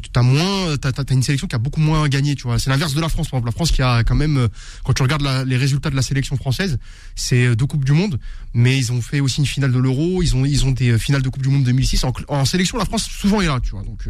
tu 0.00 0.10
as 0.14 0.22
moins, 0.22 0.76
t'as, 0.76 0.90
as 0.90 1.12
une 1.12 1.22
sélection 1.22 1.46
qui 1.46 1.54
a 1.54 1.58
beaucoup 1.58 1.80
moins 1.80 2.08
gagné, 2.08 2.34
tu 2.34 2.44
vois. 2.44 2.58
C'est 2.58 2.70
l'inverse 2.70 2.94
de 2.94 3.00
la 3.00 3.08
France, 3.08 3.28
par 3.28 3.38
exemple. 3.38 3.48
La 3.48 3.52
France 3.52 3.70
qui 3.72 3.82
a 3.82 4.04
quand 4.04 4.14
même, 4.14 4.36
euh, 4.36 4.48
quand 4.84 4.92
tu 4.92 5.02
regardes 5.02 5.22
les 5.46 5.56
résultats 5.56 5.90
de 5.90 5.96
la 5.96 6.02
sélection 6.02 6.36
française, 6.36 6.78
c'est 7.14 7.46
euh, 7.46 7.56
deux 7.56 7.66
coupes 7.66 7.84
du 7.84 7.92
monde, 7.92 8.18
mais 8.54 8.76
ils 8.76 8.92
ont 8.92 9.00
fait 9.00 9.20
aussi 9.20 9.40
une 9.40 9.46
finale 9.46 9.72
de 9.72 9.78
l'Euro, 9.78 10.22
ils 10.22 10.34
ont, 10.36 10.44
ils 10.44 10.64
ont 10.64 10.70
des 10.70 10.98
finales 10.98 11.22
de 11.22 11.28
coupe 11.28 11.42
du 11.42 11.48
monde 11.48 11.64
2006. 11.64 12.04
En, 12.28 12.44
sélection, 12.44 12.78
la 12.78 12.84
France 12.84 13.08
souvent 13.08 13.40
est 13.40 13.46
là, 13.46 13.60
tu 13.60 13.70
vois. 13.70 13.82
Donc, 13.82 14.08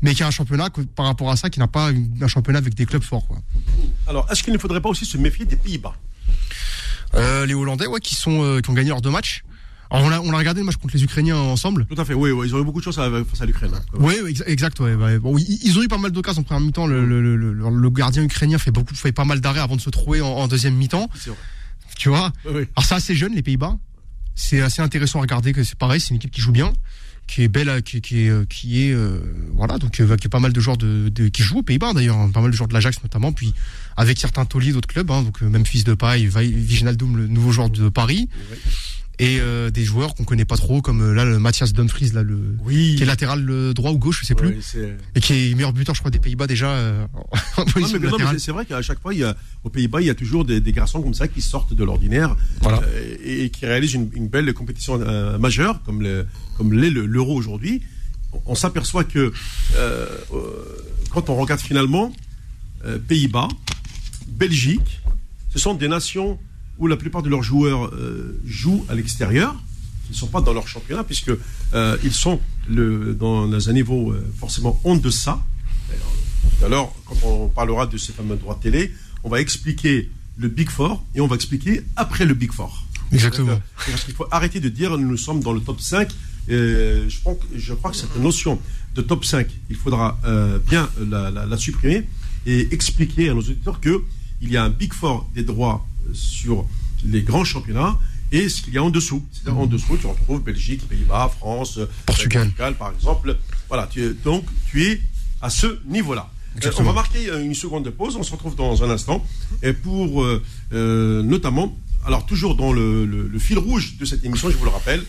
mais 0.00 0.14
qui 0.14 0.22
a 0.22 0.26
un 0.26 0.30
championnat 0.30 0.68
par 0.94 1.06
rapport 1.06 1.30
à 1.30 1.36
ça, 1.36 1.50
qui 1.50 1.58
n'a 1.58 1.68
pas 1.68 1.90
un 2.20 2.28
championnat 2.28 2.58
avec 2.58 2.74
des 2.74 2.86
clubs 2.86 3.02
forts, 3.02 3.26
quoi. 3.26 3.38
Alors, 4.06 4.30
est-ce 4.30 4.42
qu'il 4.42 4.52
ne 4.52 4.58
faudrait 4.58 4.80
pas 4.80 4.88
aussi 4.88 5.06
se 5.06 5.16
méfier 5.18 5.44
des 5.44 5.56
Pays-Bas? 5.56 5.94
Les 7.46 7.54
Hollandais, 7.54 7.86
ouais, 7.86 8.00
qui 8.00 8.14
sont, 8.14 8.60
qui 8.62 8.70
ont 8.70 8.74
gagné 8.74 8.88
leurs 8.88 9.02
deux 9.02 9.10
matchs 9.10 9.42
on 10.00 10.10
a, 10.10 10.20
on 10.20 10.32
a 10.32 10.38
regardé 10.38 10.60
le 10.60 10.66
match 10.66 10.76
contre 10.76 10.96
les 10.96 11.04
Ukrainiens 11.04 11.36
ensemble. 11.36 11.86
Tout 11.86 12.00
à 12.00 12.04
fait, 12.04 12.14
oui, 12.14 12.30
ils 12.46 12.54
ont 12.54 12.60
eu 12.60 12.64
beaucoup 12.64 12.80
de 12.80 12.84
chance 12.84 12.96
face 12.96 13.40
à 13.40 13.46
l'Ukraine. 13.46 13.72
Hein. 13.74 13.82
Oui, 13.98 14.14
exact, 14.46 14.80
ouais. 14.80 15.18
Bon, 15.18 15.36
ils 15.36 15.78
ont 15.78 15.82
eu 15.82 15.88
pas 15.88 15.98
mal 15.98 16.10
d'occasions 16.12 16.40
en 16.40 16.44
première 16.44 16.60
mi-temps. 16.60 16.86
Le, 16.86 17.04
le, 17.04 17.36
le, 17.36 17.90
gardien 17.90 18.22
ukrainien 18.22 18.58
fait 18.58 18.70
beaucoup, 18.70 18.94
fait 18.94 19.12
pas 19.12 19.24
mal 19.24 19.40
d'arrêts 19.40 19.60
avant 19.60 19.76
de 19.76 19.80
se 19.80 19.90
trouver 19.90 20.22
en, 20.22 20.48
deuxième 20.48 20.74
mi-temps. 20.74 21.10
Tu 21.98 22.08
vois? 22.08 22.32
Oui, 22.46 22.66
Alors 22.74 22.84
c'est 22.84 22.94
assez 22.94 23.14
jeune 23.14 23.34
les 23.34 23.42
Pays-Bas. 23.42 23.76
C'est 24.34 24.62
assez 24.62 24.80
intéressant 24.80 25.18
à 25.18 25.22
regarder 25.22 25.52
que 25.52 25.62
c'est 25.62 25.76
pareil, 25.76 26.00
c'est 26.00 26.10
une 26.10 26.16
équipe 26.16 26.30
qui 26.30 26.40
joue 26.40 26.52
bien, 26.52 26.72
qui 27.26 27.42
est 27.42 27.48
belle, 27.48 27.82
qui, 27.82 28.00
qui 28.00 28.26
est, 28.26 28.48
qui 28.48 28.84
est 28.84 28.94
euh, 28.94 29.20
voilà, 29.52 29.76
donc 29.76 30.00
euh, 30.00 30.16
qui 30.16 30.26
a 30.26 30.30
pas 30.30 30.40
mal 30.40 30.54
de 30.54 30.60
joueurs 30.60 30.78
de, 30.78 31.10
de 31.10 31.28
qui 31.28 31.42
jouent 31.42 31.58
aux 31.58 31.62
Pays-Bas 31.62 31.92
d'ailleurs, 31.92 32.16
hein. 32.16 32.30
pas 32.32 32.40
mal 32.40 32.50
de 32.50 32.56
joueurs 32.56 32.68
de 32.68 32.72
l'Ajax 32.72 33.02
notamment, 33.02 33.32
puis 33.32 33.52
avec 33.98 34.18
certains 34.18 34.46
tauliers 34.46 34.72
d'autres 34.72 34.88
clubs, 34.88 35.10
hein, 35.10 35.22
donc 35.22 35.42
euh, 35.42 35.50
même 35.50 35.66
fils 35.66 35.84
de 35.84 35.92
paille, 35.92 36.26
Viginaldum, 36.26 37.18
le 37.18 37.28
nouveau 37.28 37.52
joueur 37.52 37.68
de 37.68 37.90
Paris 37.90 38.30
et 39.18 39.38
euh, 39.40 39.70
des 39.70 39.84
joueurs 39.84 40.14
qu'on 40.14 40.24
connaît 40.24 40.44
pas 40.44 40.56
trop 40.56 40.80
comme 40.80 41.02
euh, 41.02 41.14
là 41.14 41.24
le 41.24 41.38
Mathias 41.38 41.72
Dumfries 41.72 42.10
là 42.14 42.22
le 42.22 42.56
qui 42.68 43.02
est 43.02 43.06
latéral 43.06 43.42
le 43.42 43.74
droit 43.74 43.90
ou 43.90 43.98
gauche 43.98 44.20
je 44.22 44.26
sais 44.26 44.34
plus. 44.34 44.58
Et 45.14 45.20
qui 45.20 45.50
est 45.50 45.54
meilleur 45.54 45.72
buteur 45.72 45.94
je 45.94 46.00
crois 46.00 46.10
des 46.10 46.18
Pays-Bas 46.18 46.46
déjà 46.46 46.70
euh, 46.70 47.06
c'est 48.38 48.52
vrai 48.52 48.64
qu'à 48.64 48.80
chaque 48.80 49.00
fois 49.00 49.12
il 49.12 49.20
y 49.20 49.24
a, 49.24 49.36
aux 49.64 49.70
Pays-Bas 49.70 50.00
il 50.00 50.06
y 50.06 50.10
a 50.10 50.14
toujours 50.14 50.44
des, 50.44 50.60
garçons 50.72 51.02
comme 51.02 51.14
ça 51.14 51.28
qui 51.28 51.42
sortent 51.42 51.74
de 51.74 51.84
l'ordinaire 51.84 52.36
et, 53.24 53.50
qui 53.50 53.66
réalisent 53.66 53.94
une, 53.94 54.28
belle 54.28 54.52
compétition 54.54 54.98
majeure 55.38 55.82
comme 55.82 56.00
le, 56.00 56.26
comme 56.56 56.72
l'est 56.72 56.90
l'Euro 56.90 57.34
aujourd'hui. 57.34 57.82
On, 58.46 58.54
s'aperçoit 58.54 59.04
que 59.04 59.32
quand 61.10 61.28
on 61.28 61.36
regarde 61.36 61.60
finalement 61.60 62.12
Pays-Bas 63.06 63.48
Belgique 64.28 65.02
ce 65.52 65.58
sont 65.58 65.74
des 65.74 65.88
nations 65.88 66.38
où 66.82 66.88
la 66.88 66.96
plupart 66.96 67.22
de 67.22 67.30
leurs 67.30 67.44
joueurs 67.44 67.86
euh, 67.94 68.40
jouent 68.44 68.84
à 68.88 68.94
l'extérieur. 68.96 69.54
Ils 70.08 70.12
ne 70.12 70.16
sont 70.16 70.26
pas 70.26 70.40
dans 70.40 70.52
leur 70.52 70.66
championnat, 70.66 71.04
puisque 71.04 71.30
euh, 71.74 71.96
ils 72.02 72.12
sont 72.12 72.40
le, 72.68 73.14
dans 73.14 73.68
un 73.68 73.72
niveau 73.72 74.10
euh, 74.10 74.20
forcément 74.36 74.78
en 74.82 74.96
deçà. 74.96 75.40
Tout 76.58 76.66
à 76.66 76.68
l'heure, 76.68 76.92
quand 77.06 77.16
on 77.22 77.48
parlera 77.48 77.86
de 77.86 77.96
ces 77.96 78.12
fameux 78.12 78.34
droits 78.34 78.58
télé, 78.60 78.92
on 79.22 79.28
va 79.28 79.40
expliquer 79.40 80.10
le 80.36 80.48
Big 80.48 80.68
Four 80.68 81.04
et 81.14 81.20
on 81.20 81.28
va 81.28 81.36
expliquer 81.36 81.84
après 81.94 82.24
le 82.24 82.34
Big 82.34 82.50
Four. 82.50 82.84
Exactement. 83.12 83.60
Parce 83.76 84.04
qu'il 84.04 84.14
faut 84.14 84.26
arrêter 84.32 84.58
de 84.58 84.68
dire 84.68 84.98
nous 84.98 85.16
sommes 85.16 85.40
dans 85.40 85.52
le 85.52 85.60
top 85.60 85.80
5. 85.80 86.08
je, 86.48 87.20
pense, 87.22 87.36
je 87.54 87.74
crois 87.74 87.92
que 87.92 87.96
cette 87.96 88.16
notion 88.16 88.58
de 88.96 89.02
top 89.02 89.24
5, 89.24 89.46
il 89.70 89.76
faudra 89.76 90.18
bien 90.68 90.90
la, 90.98 91.30
la, 91.30 91.56
supprimer 91.56 92.08
et 92.44 92.74
expliquer 92.74 93.28
à 93.28 93.34
nos 93.34 93.40
auditeurs 93.40 93.80
qu'il 93.80 94.50
y 94.50 94.56
a 94.56 94.64
un 94.64 94.70
Big 94.70 94.92
Four 94.92 95.30
des 95.34 95.44
droits 95.44 95.86
sur 96.12 96.66
les 97.04 97.22
grands 97.22 97.44
championnats 97.44 97.98
et 98.32 98.48
ce 98.48 98.62
qu'il 98.62 98.74
y 98.74 98.78
a 98.78 98.82
en 98.82 98.90
dessous. 98.90 99.22
C'est-à-dire 99.30 99.60
en 99.60 99.66
dessous, 99.66 99.96
tu 99.98 100.06
retrouves 100.06 100.42
Belgique, 100.42 100.88
Pays-Bas, 100.88 101.30
France, 101.38 101.78
euh, 101.78 101.86
Portugal. 102.06 102.50
par 102.78 102.92
exemple. 102.92 103.36
Voilà, 103.68 103.86
tu 103.86 104.02
es, 104.02 104.14
donc 104.24 104.44
tu 104.70 104.84
es 104.84 105.00
à 105.40 105.50
ce 105.50 105.78
niveau-là. 105.86 106.30
Euh, 106.64 106.70
on 106.78 106.82
va 106.82 106.92
marquer 106.92 107.30
euh, 107.30 107.42
une 107.42 107.54
seconde 107.54 107.84
de 107.84 107.90
pause, 107.90 108.16
on 108.16 108.22
se 108.22 108.32
retrouve 108.32 108.56
dans 108.56 108.82
un 108.82 108.90
instant. 108.90 109.24
Et 109.62 109.72
pour 109.72 110.26
notamment, 110.72 111.76
alors 112.06 112.26
toujours 112.26 112.56
dans 112.56 112.72
le, 112.72 113.30
fil 113.38 113.58
rouge 113.58 113.96
de 113.98 114.04
cette 114.04 114.24
émission, 114.24 114.50
je 114.50 114.56
vous 114.56 114.64
le 114.64 114.70
rappelle, 114.70 115.04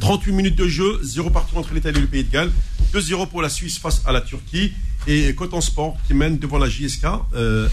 38 0.00 0.32
minutes 0.32 0.56
de 0.56 0.66
jeu, 0.68 1.00
0 1.02 1.30
partout 1.30 1.56
entre 1.56 1.74
l'Italie 1.74 1.98
et 1.98 2.02
le 2.02 2.06
Pays 2.06 2.24
de 2.24 2.30
Galles, 2.30 2.50
2-0 2.94 3.28
pour 3.28 3.42
la 3.42 3.48
Suisse 3.48 3.78
face 3.78 4.02
à 4.06 4.12
la 4.12 4.20
Turquie 4.20 4.72
et 5.06 5.34
Coton 5.34 5.60
Sport 5.60 5.96
qui 6.06 6.14
mène 6.14 6.38
devant 6.38 6.58
la 6.58 6.68
JSK 6.68 7.04
1 7.04 7.68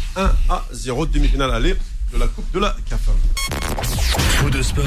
à 0.50 0.66
0 0.72 1.06
demi-finale 1.06 1.52
aller 1.52 1.76
de 2.14 2.18
la 2.18 2.28
Coupe 2.28 2.52
de 2.54 2.60
la 2.60 2.76
CAF. 2.90 3.10
Faux 4.38 4.50
de 4.50 4.62
sport, 4.62 4.86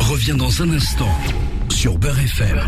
revient 0.00 0.34
dans 0.36 0.62
un 0.62 0.70
instant 0.70 1.10
sur 1.68 1.98
Beurre 1.98 2.18
FM. 2.18 2.60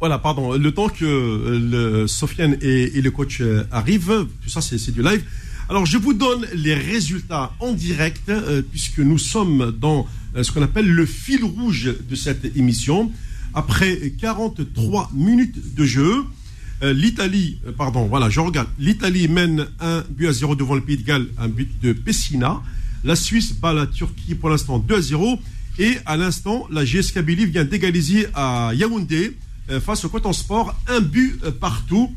Voilà, 0.00 0.18
pardon. 0.18 0.52
Le 0.54 0.70
temps 0.72 0.88
que 0.88 1.04
le 1.04 2.06
Sofiane 2.06 2.56
et, 2.60 3.00
le 3.00 3.10
coach 3.10 3.40
euh, 3.40 3.66
arrivent, 3.70 4.26
tout 4.42 4.48
ça 4.48 4.60
c'est 4.60 4.90
du 4.90 5.02
live. 5.02 5.24
Alors 5.68 5.86
je 5.86 5.96
vous 5.96 6.12
donne 6.12 6.46
les 6.54 6.74
résultats 6.74 7.52
en 7.58 7.72
direct 7.72 8.28
euh, 8.28 8.60
puisque 8.62 8.98
nous 8.98 9.18
sommes 9.18 9.72
dans 9.78 10.00
euh, 10.00 10.04
ce 10.42 10.50
qu'on 10.52 10.62
appelle 10.62 10.90
le 10.90 11.06
fil 11.06 11.44
rouge 11.44 11.94
de 12.08 12.14
cette 12.14 12.56
émission. 12.56 13.12
Après 13.54 14.12
43 14.18 15.12
minutes 15.14 15.74
de 15.76 15.84
jeu, 15.84 16.24
euh, 16.82 16.92
l'Italie, 16.92 17.58
euh, 17.66 17.72
pardon, 17.72 18.06
voilà, 18.06 18.28
je 18.28 18.40
regarde. 18.40 18.68
L'Italie 18.78 19.28
mène 19.28 19.66
un 19.80 20.04
but 20.10 20.26
à 20.26 20.32
0 20.32 20.56
devant 20.56 20.74
le 20.74 20.80
Pays 20.80 20.96
de 20.96 21.04
Galles, 21.04 21.28
un 21.38 21.48
but 21.48 21.70
de 21.80 21.92
Pessina. 21.92 22.62
La 23.04 23.14
Suisse 23.14 23.54
bat 23.54 23.72
la 23.72 23.86
Turquie 23.86 24.34
pour 24.34 24.50
l'instant 24.50 24.78
2 24.78 24.94
à 24.96 25.00
0. 25.00 25.38
Et 25.78 25.98
à 26.04 26.16
l'instant, 26.16 26.66
la 26.70 26.84
GSK 26.84 27.20
Billy 27.20 27.46
vient 27.46 27.64
d'égaliser 27.64 28.26
à 28.34 28.72
Yaoundé 28.74 29.36
face 29.80 30.04
au 30.04 30.08
Coton 30.08 30.32
Sport, 30.32 30.74
un 30.86 31.00
but 31.00 31.36
partout. 31.60 32.14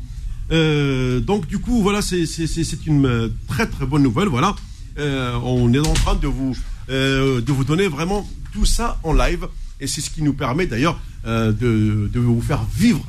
donc 0.50 1.46
du 1.48 1.58
coup, 1.58 1.82
voilà, 1.82 2.00
c'est 2.00 2.86
une 2.86 3.32
très 3.48 3.66
très 3.66 3.84
bonne 3.84 4.04
nouvelle. 4.04 4.28
Voilà, 4.28 4.54
on 4.96 5.72
est 5.74 5.80
en 5.80 5.92
train 5.94 6.14
de 6.14 6.28
vous 6.28 6.54
de 6.88 7.52
vous 7.52 7.64
donner 7.64 7.88
vraiment 7.88 8.28
tout 8.52 8.64
ça 8.64 8.98
en 9.02 9.12
live 9.12 9.46
et 9.80 9.86
c'est 9.86 10.00
ce 10.00 10.10
qui 10.10 10.22
nous 10.22 10.32
permet 10.32 10.66
d'ailleurs 10.66 11.00
euh, 11.26 11.52
de, 11.52 12.18
vous 12.18 12.40
faire 12.40 12.64
vivre 12.76 13.04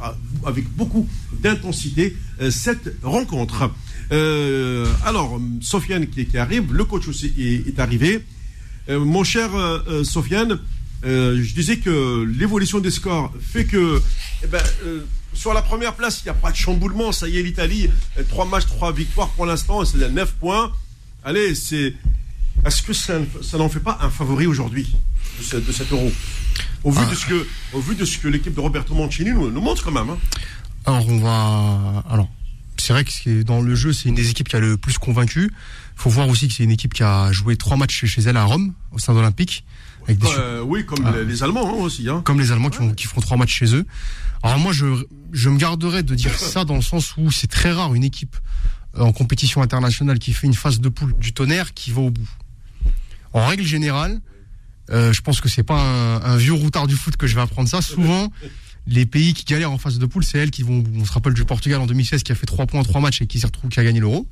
avec 0.45 0.67
beaucoup 0.75 1.07
d'intensité 1.41 2.15
euh, 2.41 2.51
cette 2.51 2.95
rencontre. 3.03 3.71
Euh, 4.11 4.85
alors, 5.05 5.39
Sofiane 5.61 6.07
qui, 6.07 6.37
arrive, 6.37 6.73
le 6.73 6.83
coach 6.85 7.07
aussi 7.07 7.33
est, 7.37 7.79
arrivé. 7.79 8.23
mon 8.89 9.23
cher 9.23 9.51
Sofiane, 10.03 10.59
je 11.03 11.53
disais 11.53 11.77
que 11.77 12.23
l'évolution 12.23 12.79
des 12.79 12.91
scores 12.91 13.31
fait 13.39 13.65
que 13.65 14.01
eh 14.43 14.47
ben, 14.47 14.61
sur 15.33 15.53
la 15.53 15.61
première 15.61 15.93
place, 15.93 16.21
il 16.21 16.25
n'y 16.25 16.31
a 16.31 16.33
pas 16.33 16.51
de 16.51 16.55
chamboulement. 16.55 17.11
Ça 17.11 17.27
y 17.29 17.37
est, 17.37 17.43
l'Italie, 17.43 17.89
trois 18.29 18.45
matchs, 18.45 18.65
trois 18.65 18.91
victoires 18.91 19.29
pour 19.29 19.45
l'instant, 19.45 19.85
c'est 19.85 19.97
9 20.09 20.33
points. 20.39 20.71
Allez, 21.23 21.53
c'est. 21.53 21.93
Est-ce 22.65 22.81
que 22.81 22.93
ça, 22.93 23.19
n'en 23.57 23.69
fait 23.69 23.79
pas 23.79 23.97
un 24.01 24.09
favori 24.09 24.47
aujourd'hui 24.47 24.93
de, 25.51 25.59
de 25.59 25.71
cet 25.71 25.91
euro? 25.91 26.11
Au 26.83 26.91
vu, 26.91 27.05
de 27.09 27.15
ce 27.15 27.25
que, 27.25 27.47
au 27.73 27.79
vu 27.79 27.95
de 27.95 28.05
ce 28.05 28.17
que 28.17 28.27
l'équipe 28.27 28.53
de 28.53 28.59
Roberto 28.59 28.93
Mancini 28.93 29.31
nous, 29.31 29.49
nous 29.49 29.61
montre 29.61 29.83
quand 29.83 29.91
même. 29.91 30.09
Hein. 30.09 30.17
Alors 30.85 31.07
on 31.07 31.19
va, 31.19 32.03
alors 32.09 32.29
c'est 32.77 32.93
vrai 32.93 33.03
que 33.03 33.43
dans 33.43 33.61
le 33.61 33.75
jeu 33.75 33.91
c'est 33.91 34.09
une 34.09 34.15
des 34.15 34.29
équipes 34.29 34.47
qui 34.47 34.55
a 34.55 34.59
le 34.59 34.77
plus 34.77 34.97
convaincu. 34.97 35.51
Il 35.51 36.01
faut 36.01 36.09
voir 36.09 36.29
aussi 36.29 36.47
que 36.47 36.53
c'est 36.53 36.63
une 36.63 36.71
équipe 36.71 36.93
qui 36.93 37.03
a 37.03 37.31
joué 37.31 37.57
trois 37.57 37.77
matchs 37.77 38.05
chez 38.05 38.21
elle 38.21 38.37
à 38.37 38.45
Rome 38.45 38.73
au 38.91 38.99
sein 38.99 39.15
olympique. 39.15 39.65
Avec 40.03 40.19
des 40.19 40.27
euh, 40.27 40.61
oui, 40.61 40.85
comme 40.85 41.05
ah. 41.05 41.11
les, 41.21 41.43
Allemands 41.43 41.67
hein, 41.67 41.81
aussi. 41.81 42.09
Hein. 42.09 42.21
Comme 42.23 42.39
les 42.39 42.51
Allemands 42.51 42.69
qui, 42.69 42.77
font, 42.77 42.93
qui 42.93 43.05
feront 43.05 43.21
trois 43.21 43.37
matchs 43.37 43.53
chez 43.53 43.75
eux. 43.75 43.85
Alors 44.41 44.57
moi 44.57 44.71
je, 44.71 44.85
je 45.33 45.49
me 45.49 45.57
garderais 45.57 46.03
de 46.03 46.15
dire 46.15 46.33
ça 46.33 46.63
dans 46.65 46.75
le 46.75 46.81
sens 46.81 47.15
où 47.17 47.31
c'est 47.31 47.47
très 47.47 47.71
rare 47.71 47.93
une 47.93 48.03
équipe 48.03 48.37
euh, 48.97 49.01
en 49.01 49.11
compétition 49.11 49.61
internationale 49.61 50.17
qui 50.17 50.33
fait 50.33 50.47
une 50.47 50.53
phase 50.53 50.79
de 50.79 50.89
poule 50.89 51.13
du 51.19 51.33
tonnerre 51.33 51.73
qui 51.73 51.91
va 51.91 52.01
au 52.01 52.09
bout. 52.09 52.29
En 53.33 53.45
règle 53.45 53.63
générale, 53.63 54.21
euh, 54.91 55.13
je 55.13 55.21
pense 55.21 55.41
que 55.41 55.49
c'est 55.49 55.63
pas 55.63 55.79
un, 55.79 56.37
vieux 56.37 56.53
routard 56.53 56.87
du 56.87 56.95
foot 56.95 57.15
que 57.15 57.27
je 57.27 57.35
vais 57.35 57.41
apprendre 57.41 57.69
ça. 57.69 57.81
Souvent, 57.81 58.31
les 58.87 59.05
pays 59.05 59.33
qui 59.33 59.45
galèrent 59.45 59.71
en 59.71 59.77
phase 59.77 59.99
de 59.99 60.05
poule, 60.05 60.23
c'est 60.23 60.39
elles 60.39 60.51
qui 60.51 60.63
vont. 60.63 60.83
On 60.95 61.05
se 61.05 61.11
rappelle 61.11 61.33
du 61.33 61.45
Portugal 61.45 61.79
en 61.81 61.85
2016 61.85 62.23
qui 62.23 62.31
a 62.31 62.35
fait 62.35 62.47
3 62.47 62.65
points 62.65 62.79
en 62.79 62.83
3 62.83 63.01
matchs 63.01 63.21
et 63.21 63.27
qui 63.27 63.39
s'est 63.39 63.45
retrouvé 63.45 63.69
qui 63.69 63.79
a 63.79 63.83
gagné 63.83 63.99
l'Euro. 63.99 64.27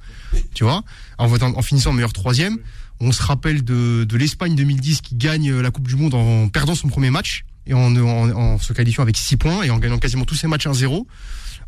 Tu 0.53 0.63
vois, 0.63 0.83
en, 1.17 1.31
en, 1.31 1.61
finissant 1.61 1.93
meilleur 1.93 2.13
troisième. 2.13 2.57
On 2.99 3.11
se 3.11 3.21
rappelle 3.21 3.63
de, 3.63 4.05
de 4.05 4.17
l'Espagne 4.17 4.55
2010 4.55 5.01
qui 5.01 5.15
gagne 5.15 5.59
la 5.59 5.69
Coupe 5.69 5.87
du 5.87 5.95
Monde 5.95 6.15
en 6.15 6.47
perdant 6.49 6.73
son 6.73 6.87
premier 6.87 7.11
match 7.11 7.45
et 7.67 7.75
en, 7.75 7.95
en, 7.95 8.57
se 8.57 8.73
qualifiant 8.73 9.03
avec 9.03 9.17
6 9.17 9.37
points 9.37 9.63
et 9.63 9.69
en 9.69 9.77
gagnant 9.77 9.99
quasiment 9.99 10.25
tous 10.25 10.35
ses 10.35 10.47
matchs 10.47 10.65
1-0 10.65 11.05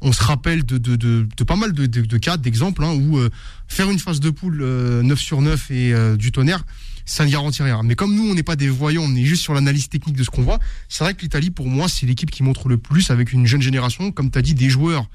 on 0.01 0.13
se 0.13 0.23
rappelle 0.23 0.65
de, 0.65 0.77
de, 0.77 0.95
de, 0.95 1.27
de 1.35 1.43
pas 1.43 1.57
mal 1.57 1.73
de, 1.73 2.17
cas, 2.17 2.37
d'exemples, 2.37 2.85
hein, 2.85 2.93
où 2.93 3.17
euh, 3.17 3.29
faire 3.67 3.89
une 3.89 3.99
phase 3.99 4.21
de 4.21 4.29
poule 4.29 4.59
9 4.59 4.63
euh, 4.63 5.15
sur 5.15 5.41
9 5.41 5.71
et 5.71 5.93
du 6.17 6.31
tonnerre, 6.31 6.63
ça 7.09 7.25
ne 7.25 7.31
garantit 7.31 7.63
rien. 7.63 7.81
Mais 7.83 7.95
comme 7.95 8.15
nous, 8.15 8.29
on 8.29 8.35
n'est 8.35 8.43
pas 8.43 8.55
des 8.55 8.69
voyants, 8.69 9.03
on 9.03 9.15
est 9.15 9.25
juste 9.25 9.41
sur 9.41 9.53
l'analyse 9.53 9.89
technique 9.89 10.15
de 10.15 10.23
ce 10.23 10.29
qu'on 10.29 10.43
voit, 10.43 10.59
c'est 10.87 11.03
vrai 11.03 11.13
que 11.13 11.21
l'Italie, 11.21 11.49
pour 11.49 11.67
moi, 11.67 11.87
c'est 11.89 12.05
l'équipe 12.05 12.31
qui 12.31 12.43
montre 12.43 12.69
le 12.69 12.77
plus 12.77 13.09
avec 13.11 13.33
une 13.33 13.45
jeune 13.45 13.61
génération, 13.61 14.11
comme 14.11 14.31
tu 14.31 14.37
as 14.37 14.41
dit, 14.41 14.53
des 14.53 14.69
joueurs 14.69 15.07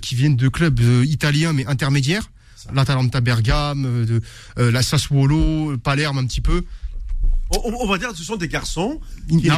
qui 0.00 0.14
viennent 0.14 0.36
de 0.36 0.48
clubs 0.48 0.80
italiens 1.04 1.52
mais 1.52 1.66
intermédiaires. 1.66 2.30
L'Atalanta 2.72 3.20
Bergame, 3.20 4.06
de, 4.06 4.22
la 4.56 4.82
Sassuolo, 4.82 5.76
Palerme 5.78 6.18
un 6.18 6.26
petit 6.26 6.40
peu. 6.40 6.64
On, 7.50 7.86
va 7.86 7.98
dire 7.98 8.10
que 8.10 8.16
ce 8.16 8.24
sont 8.24 8.36
des 8.36 8.48
garçons 8.48 9.00
qui, 9.28 9.48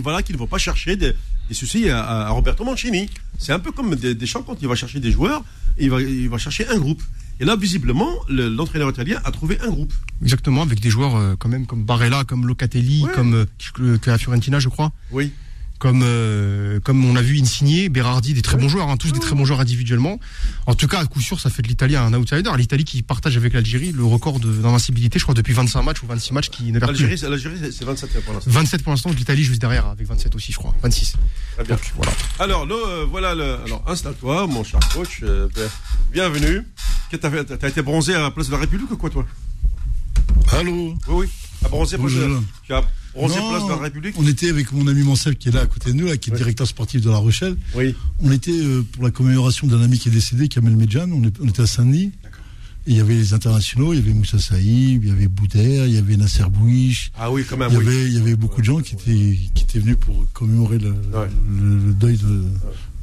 voilà, 0.00 0.22
qui 0.22 0.32
ne 0.32 0.38
vont 0.38 0.46
pas 0.46 0.58
chercher 0.58 0.96
des, 0.96 1.14
des 1.48 1.54
soucis 1.54 1.88
à, 1.88 2.04
à 2.04 2.30
Roberto 2.30 2.64
Mancini. 2.64 3.08
C'est 3.38 3.52
un 3.52 3.58
peu 3.58 3.72
comme 3.72 3.94
des, 3.94 4.14
des 4.14 4.26
champs 4.26 4.42
quand 4.42 4.56
il 4.60 4.68
va 4.68 4.74
chercher 4.74 5.00
des 5.00 5.12
joueurs, 5.12 5.42
il 5.78 5.90
va, 5.90 6.02
il 6.02 6.28
va 6.28 6.38
chercher 6.38 6.66
un 6.68 6.78
groupe. 6.78 7.02
Et 7.40 7.44
là, 7.44 7.56
visiblement, 7.56 8.10
le- 8.28 8.48
l'entraîneur 8.48 8.90
italien 8.90 9.18
a 9.24 9.30
trouvé 9.30 9.58
un 9.62 9.68
groupe. 9.70 9.92
Exactement, 10.22 10.62
avec 10.62 10.78
des 10.80 10.90
joueurs 10.90 11.16
euh, 11.16 11.36
quand 11.38 11.48
même 11.48 11.66
comme 11.66 11.84
Barella, 11.84 12.24
comme 12.24 12.46
Locatelli, 12.46 13.02
Ouais. 13.04 13.12
comme 13.14 13.34
euh, 13.34 13.98
que- 13.98 14.10
à 14.10 14.18
Fiorentina, 14.18 14.58
je 14.60 14.68
crois. 14.68 14.92
Oui. 15.10 15.32
comme 15.78 16.02
euh, 16.04 16.78
comme 16.80 17.02
on 17.06 17.16
a 17.16 17.22
vu 17.22 17.40
Insigné, 17.40 17.88
Berardi, 17.88 18.34
des 18.34 18.42
très 18.42 18.58
bons 18.58 18.68
joueurs, 18.68 18.90
hein, 18.90 18.98
tous 18.98 19.12
des 19.12 19.18
très 19.18 19.34
bons 19.34 19.46
joueurs 19.46 19.60
individuellement. 19.60 20.20
En 20.66 20.74
tout 20.74 20.86
cas, 20.86 20.98
à 20.98 21.06
coup 21.06 21.22
sûr, 21.22 21.40
ça 21.40 21.48
fait 21.48 21.62
de 21.62 21.68
l'Italie 21.68 21.96
un 21.96 22.12
outsider. 22.12 22.50
L'Italie 22.58 22.84
qui 22.84 23.00
partage 23.02 23.38
avec 23.38 23.54
l'Algérie 23.54 23.90
le 23.90 24.04
record 24.04 24.40
d'invincibilité, 24.40 25.18
je 25.18 25.24
crois, 25.24 25.34
depuis 25.34 25.54
25 25.54 25.82
matchs 25.82 26.02
ou 26.02 26.06
26 26.06 26.34
matchs 26.34 26.50
qui 26.50 26.64
ne 26.64 26.78
perd. 26.80 26.90
L'Algérie, 26.90 27.16
c'est- 27.16 27.30
l'Algérie, 27.30 27.56
c'est- 27.58 27.72
c'est 27.72 27.86
27 27.86 28.10
pour 28.22 28.34
l'instant. 28.34 28.50
27 28.50 28.82
pour 28.82 28.92
l'instant, 28.92 29.08
l'Italie 29.16 29.42
juste 29.42 29.58
derrière 29.62 29.86
avec 29.86 30.06
27 30.06 30.34
aussi, 30.34 30.52
je 30.52 30.58
crois. 30.58 30.74
26. 30.82 31.14
Très 31.54 31.64
bien. 31.64 31.76
Donc, 31.76 31.92
voilà. 31.96 32.12
Alors, 32.40 32.66
le, 32.66 33.04
voilà, 33.04 33.34
le, 33.34 33.54
alors 33.64 33.82
installe-toi, 33.86 34.46
mon 34.48 34.62
cher 34.62 34.80
coach. 34.92 35.20
euh, 35.22 35.48
bien- 35.54 35.64
bienvenue. 36.12 36.60
T'as 37.18 37.68
été 37.68 37.82
bronzé 37.82 38.14
à 38.14 38.20
la 38.20 38.30
place 38.30 38.46
de 38.46 38.52
la 38.52 38.58
République 38.58 38.90
ou 38.90 38.96
quoi, 38.96 39.10
toi 39.10 39.26
Allô 40.52 40.94
Oui, 41.08 41.26
oui. 41.26 41.26
À 41.64 41.68
bronzé, 41.68 41.98
place 41.98 42.12
de- 42.12 42.18
Bonjour. 42.20 42.42
tu 42.64 42.72
as 42.72 42.82
bronzé 43.14 43.36
Non, 43.40 43.50
place 43.50 43.64
de 43.64 43.68
la 43.70 43.76
République 43.76 44.14
On 44.18 44.26
était 44.26 44.48
avec 44.50 44.72
mon 44.72 44.86
ami 44.86 45.02
Mancel 45.02 45.36
qui 45.36 45.48
est 45.48 45.52
là 45.52 45.62
à 45.62 45.66
côté 45.66 45.92
de 45.92 45.96
nous, 45.96 46.06
là, 46.06 46.16
qui 46.16 46.30
est 46.30 46.32
Oui. 46.32 46.38
directeur 46.38 46.66
sportif 46.66 47.00
de 47.00 47.10
La 47.10 47.16
Rochelle. 47.16 47.56
Oui. 47.74 47.94
On 48.20 48.30
était 48.30 48.52
euh, 48.52 48.82
pour 48.92 49.02
la 49.04 49.10
commémoration 49.10 49.66
d'un 49.66 49.82
ami 49.82 49.98
qui 49.98 50.08
est 50.08 50.12
décédé, 50.12 50.48
Kamel 50.48 50.76
Medjan. 50.76 51.10
On, 51.10 51.22
est- 51.24 51.40
on 51.40 51.48
était 51.48 51.62
à 51.62 51.66
Saint-Denis. 51.66 52.12
Et 52.86 52.92
il 52.92 52.96
y 52.96 53.00
avait 53.00 53.14
les 53.14 53.34
internationaux, 53.34 53.92
il 53.92 53.96
y 54.00 54.02
avait 54.02 54.14
Moussa 54.14 54.38
Saïb, 54.38 55.04
il 55.04 55.08
y 55.10 55.12
avait 55.12 55.28
Boudère, 55.28 55.86
il 55.86 55.92
y 55.94 55.98
avait 55.98 56.16
Nasser 56.16 56.44
Bouiche. 56.48 57.12
Ah 57.18 57.30
oui, 57.30 57.44
quand 57.48 57.58
même, 57.58 57.68
Il 57.72 57.74
y, 57.74 57.78
oui. 57.78 57.86
avait, 57.86 58.06
il 58.06 58.14
y 58.14 58.20
avait 58.20 58.36
beaucoup 58.36 58.60
de 58.62 58.64
gens 58.66 58.80
qui 58.80 58.94
étaient, 58.94 59.38
qui 59.54 59.64
étaient 59.64 59.80
venus 59.80 59.96
pour 60.00 60.26
commémorer 60.32 60.78
le, 60.78 60.90
Ouais. 60.92 61.28
le- 61.50 61.78
le 61.88 61.92
deuil 61.92 62.16
de- 62.16 62.44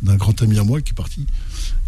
d'un 0.01 0.15
grand 0.15 0.41
ami 0.41 0.57
à 0.57 0.63
moi 0.63 0.81
qui 0.81 0.91
est 0.91 0.95
parti. 0.95 1.27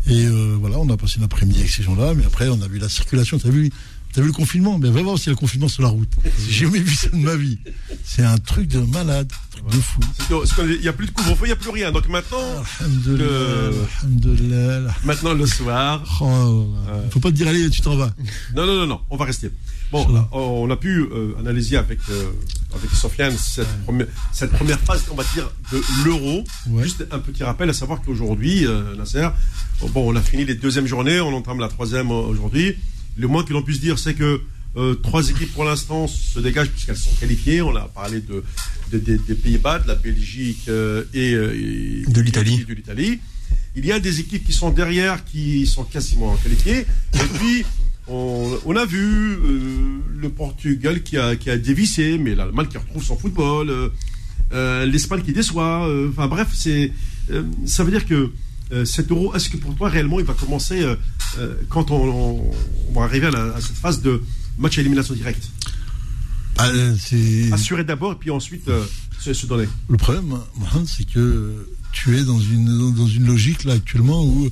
Et 0.09 0.25
euh, 0.25 0.57
voilà, 0.59 0.77
on 0.79 0.89
a 0.89 0.97
passé 0.97 1.19
l'après-midi 1.19 1.59
avec 1.59 1.71
ces 1.71 1.83
gens-là, 1.83 2.13
mais 2.15 2.25
après 2.25 2.49
on 2.49 2.59
a 2.61 2.67
vu 2.67 2.79
la 2.79 2.89
circulation. 2.89 3.37
T'as 3.37 3.49
vu, 3.49 3.69
t'as 4.11 4.21
vu 4.21 4.27
le 4.27 4.33
confinement? 4.33 4.79
Mais 4.79 4.89
va 4.89 5.01
voir 5.03 5.13
aussi 5.15 5.29
le 5.29 5.35
confinement 5.35 5.67
sur 5.67 5.83
la 5.83 5.89
route. 5.89 6.11
J'ai 6.47 6.65
jamais 6.65 6.79
vu 6.79 6.95
ça 6.95 7.09
de 7.09 7.15
ma 7.17 7.35
vie. 7.35 7.59
C'est 8.03 8.23
un 8.23 8.37
truc 8.39 8.67
de 8.69 8.79
malade, 8.79 9.31
un 9.31 9.57
truc 9.61 9.71
de 9.71 9.79
fou. 9.81 9.99
Il 10.75 10.81
n'y 10.81 10.87
a 10.87 10.93
plus 10.93 11.05
de 11.05 11.11
couvre-feu, 11.11 11.43
il 11.45 11.49
n'y 11.49 11.53
a 11.53 11.55
plus 11.57 11.69
rien. 11.69 11.91
Donc 11.91 12.07
maintenant, 12.09 12.37
Le- 13.05 13.73
maintenant 15.03 15.33
le 15.33 15.45
soir. 15.45 16.03
Oh, 16.21 16.73
faut 17.11 17.19
pas 17.19 17.29
te 17.29 17.35
dire 17.35 17.47
allez, 17.47 17.69
tu 17.69 17.81
t'en 17.81 17.95
vas. 17.95 18.11
Non, 18.55 18.65
non, 18.65 18.75
non, 18.77 18.87
non, 18.87 19.01
on 19.11 19.17
va 19.17 19.25
rester. 19.25 19.51
Bon, 19.91 20.05
on 20.31 20.69
a 20.69 20.75
pu 20.77 20.99
euh, 21.01 21.33
analyser 21.39 21.75
avec, 21.75 21.99
euh, 22.09 22.31
avec 22.75 22.91
Sofiane 22.91 23.35
cette, 23.37 23.67
première, 23.85 24.07
cette 24.31 24.51
première 24.51 24.79
phase, 24.79 25.03
on 25.11 25.15
va 25.15 25.23
dire, 25.33 25.49
de 25.71 25.81
l'euro. 26.05 26.43
Ouais. 26.67 26.83
Juste 26.83 27.05
un 27.11 27.19
petit 27.19 27.43
rappel, 27.43 27.69
à 27.69 27.73
savoir 27.73 28.01
qu'aujourd'hui, 28.01 28.67
euh, 28.67 28.95
Nasser, 28.95 29.27
bon, 29.93 30.11
on 30.13 30.15
a 30.15 30.21
fini 30.21 30.45
les 30.45 30.55
deuxièmes 30.55 30.85
journées, 30.85 31.19
on 31.21 31.33
entame 31.33 31.59
la 31.59 31.69
troisième 31.69 32.11
aujourd'hui. 32.11 32.75
Le 33.17 33.27
moins 33.27 33.43
que 33.43 33.51
l'on 33.53 33.63
puisse 33.63 33.79
dire, 33.79 33.97
c'est 33.97 34.13
que 34.13 34.41
euh, 34.77 34.93
trois 34.93 35.27
équipes 35.27 35.51
pour 35.53 35.63
l'instant 35.63 36.05
se 36.07 36.39
dégagent 36.39 36.69
puisqu'elles 36.69 36.95
sont 36.95 37.09
qualifiées. 37.19 37.63
On 37.63 37.75
a 37.75 37.81
parlé 37.87 38.21
de, 38.21 38.43
de- 38.91 38.99
des- 38.99 39.17
des 39.17 39.33
Pays-Bas, 39.35 39.79
de 39.79 39.87
la 39.87 39.95
Belgique 39.95 40.65
euh, 40.69 41.03
et, 41.15 41.33
euh, 41.33 41.55
et- 41.55 42.11
De 42.11 42.21
l'Italie. 42.21 42.59
et 42.61 42.65
de 42.65 42.73
l'Italie. 42.75 43.19
Il 43.75 43.85
y 43.85 43.91
a 43.91 43.99
des 43.99 44.19
équipes 44.19 44.45
qui 44.45 44.53
sont 44.53 44.69
derrière, 44.69 45.25
qui 45.25 45.65
sont 45.65 45.83
quasiment 45.83 46.35
qualifiées. 46.43 46.85
Et 47.15 47.27
puis, 47.39 47.65
on, 48.09 48.59
on 48.65 48.75
a 48.75 48.85
vu 48.85 48.99
euh, 49.03 49.99
le 50.17 50.29
Portugal 50.29 51.03
qui 51.03 51.17
a, 51.17 51.35
qui 51.35 51.49
a 51.49 51.57
dévissé, 51.57 52.17
mais 52.17 52.35
l'Allemagne 52.35 52.67
qui 52.67 52.77
retrouve 52.77 53.03
son 53.03 53.17
football, 53.17 53.69
euh, 53.69 53.89
euh, 54.53 54.85
l'Espagne 54.85 55.21
qui 55.21 55.33
déçoit. 55.33 55.87
Enfin 56.09 56.27
bref, 56.27 56.49
c'est, 56.53 56.91
ça 57.65 57.83
veut 57.83 57.91
dire 57.91 58.05
que 58.05 58.31
cet 58.85 59.11
euro, 59.11 59.33
est-ce 59.35 59.49
que 59.49 59.57
pour 59.57 59.75
toi 59.75 59.89
réellement 59.89 60.19
il 60.19 60.25
va 60.25 60.33
commencer 60.33 60.81
euh, 60.83 61.53
quand 61.69 61.89
on, 61.91 62.03
on- 62.09 62.51
on 62.89 62.93
va 62.93 63.03
arriver 63.03 63.27
à, 63.27 63.31
la- 63.31 63.53
à 63.55 63.61
cette 63.61 63.75
phase 63.75 64.01
de 64.01 64.21
match 64.57 64.77
à 64.77 64.81
élimination 64.81 65.13
directe? 65.15 65.49
Ah, 66.57 66.67
euh, 66.69 66.95
c'est 66.99 67.51
Assurer 67.53 67.83
d'abord 67.83 68.13
et 68.13 68.15
puis 68.15 68.31
ensuite 68.31 68.67
euh, 68.67 68.83
se, 69.19 69.33
se 69.33 69.45
donner. 69.45 69.67
le 69.89 69.97
problème, 69.97 70.37
c'est 70.85 71.07
que 71.07 71.67
tu 71.93 72.17
es 72.17 72.23
dans 72.23 72.39
une 72.39 72.93
dans 72.95 73.07
une 73.07 73.25
logique 73.25 73.63
là 73.63 73.73
actuellement 73.73 74.23
où 74.23 74.49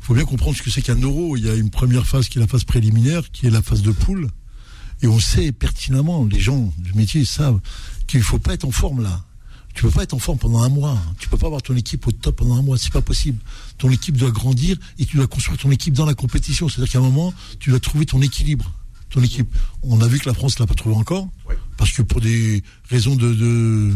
faut 0.00 0.14
bien 0.14 0.24
comprendre 0.24 0.56
ce 0.56 0.62
que 0.62 0.70
c'est 0.70 0.82
qu'un 0.82 0.96
euro. 1.00 1.36
Il 1.36 1.44
y 1.46 1.50
a 1.50 1.54
une 1.54 1.70
première 1.70 2.06
phase 2.06 2.28
qui 2.28 2.38
est 2.38 2.40
la 2.40 2.46
phase 2.46 2.64
préliminaire, 2.64 3.30
qui 3.30 3.46
est 3.46 3.50
la 3.50 3.62
phase 3.62 3.82
de 3.82 3.90
poule, 3.92 4.28
et 5.02 5.06
on 5.06 5.20
sait 5.20 5.52
pertinemment, 5.52 6.26
les 6.30 6.40
gens 6.40 6.72
du 6.78 6.92
métier 6.94 7.24
savent 7.24 7.60
qu'il 8.06 8.22
faut 8.22 8.38
pas 8.38 8.54
être 8.54 8.64
en 8.64 8.70
forme 8.70 9.02
là. 9.02 9.24
Tu 9.72 9.82
peux 9.82 9.90
pas 9.90 10.02
être 10.02 10.14
en 10.14 10.18
forme 10.18 10.36
pendant 10.38 10.62
un 10.62 10.68
mois. 10.68 10.98
Tu 11.20 11.28
peux 11.28 11.36
pas 11.38 11.46
avoir 11.46 11.62
ton 11.62 11.76
équipe 11.76 12.04
au 12.08 12.10
top 12.12 12.36
pendant 12.36 12.56
un 12.56 12.62
mois. 12.62 12.76
C'est 12.76 12.92
pas 12.92 13.02
possible. 13.02 13.38
Ton 13.78 13.88
équipe 13.90 14.16
doit 14.16 14.32
grandir 14.32 14.76
et 14.98 15.06
tu 15.06 15.16
dois 15.16 15.28
construire 15.28 15.58
ton 15.58 15.70
équipe 15.70 15.94
dans 15.94 16.06
la 16.06 16.14
compétition. 16.14 16.68
C'est-à-dire 16.68 16.90
qu'à 16.92 16.98
un 16.98 17.02
moment, 17.02 17.32
tu 17.60 17.70
dois 17.70 17.78
trouver 17.78 18.04
ton 18.04 18.20
équilibre. 18.20 18.72
Ton 19.10 19.22
équipe. 19.22 19.48
On 19.84 20.00
a 20.00 20.08
vu 20.08 20.18
que 20.18 20.28
la 20.28 20.34
France 20.34 20.58
l'a 20.58 20.66
pas 20.66 20.74
trouvé 20.74 20.96
encore. 20.96 21.28
Ouais. 21.48 21.56
Parce 21.76 21.92
que 21.92 22.02
pour 22.02 22.20
des 22.20 22.64
raisons 22.90 23.14
de, 23.14 23.32
de- 23.32 23.94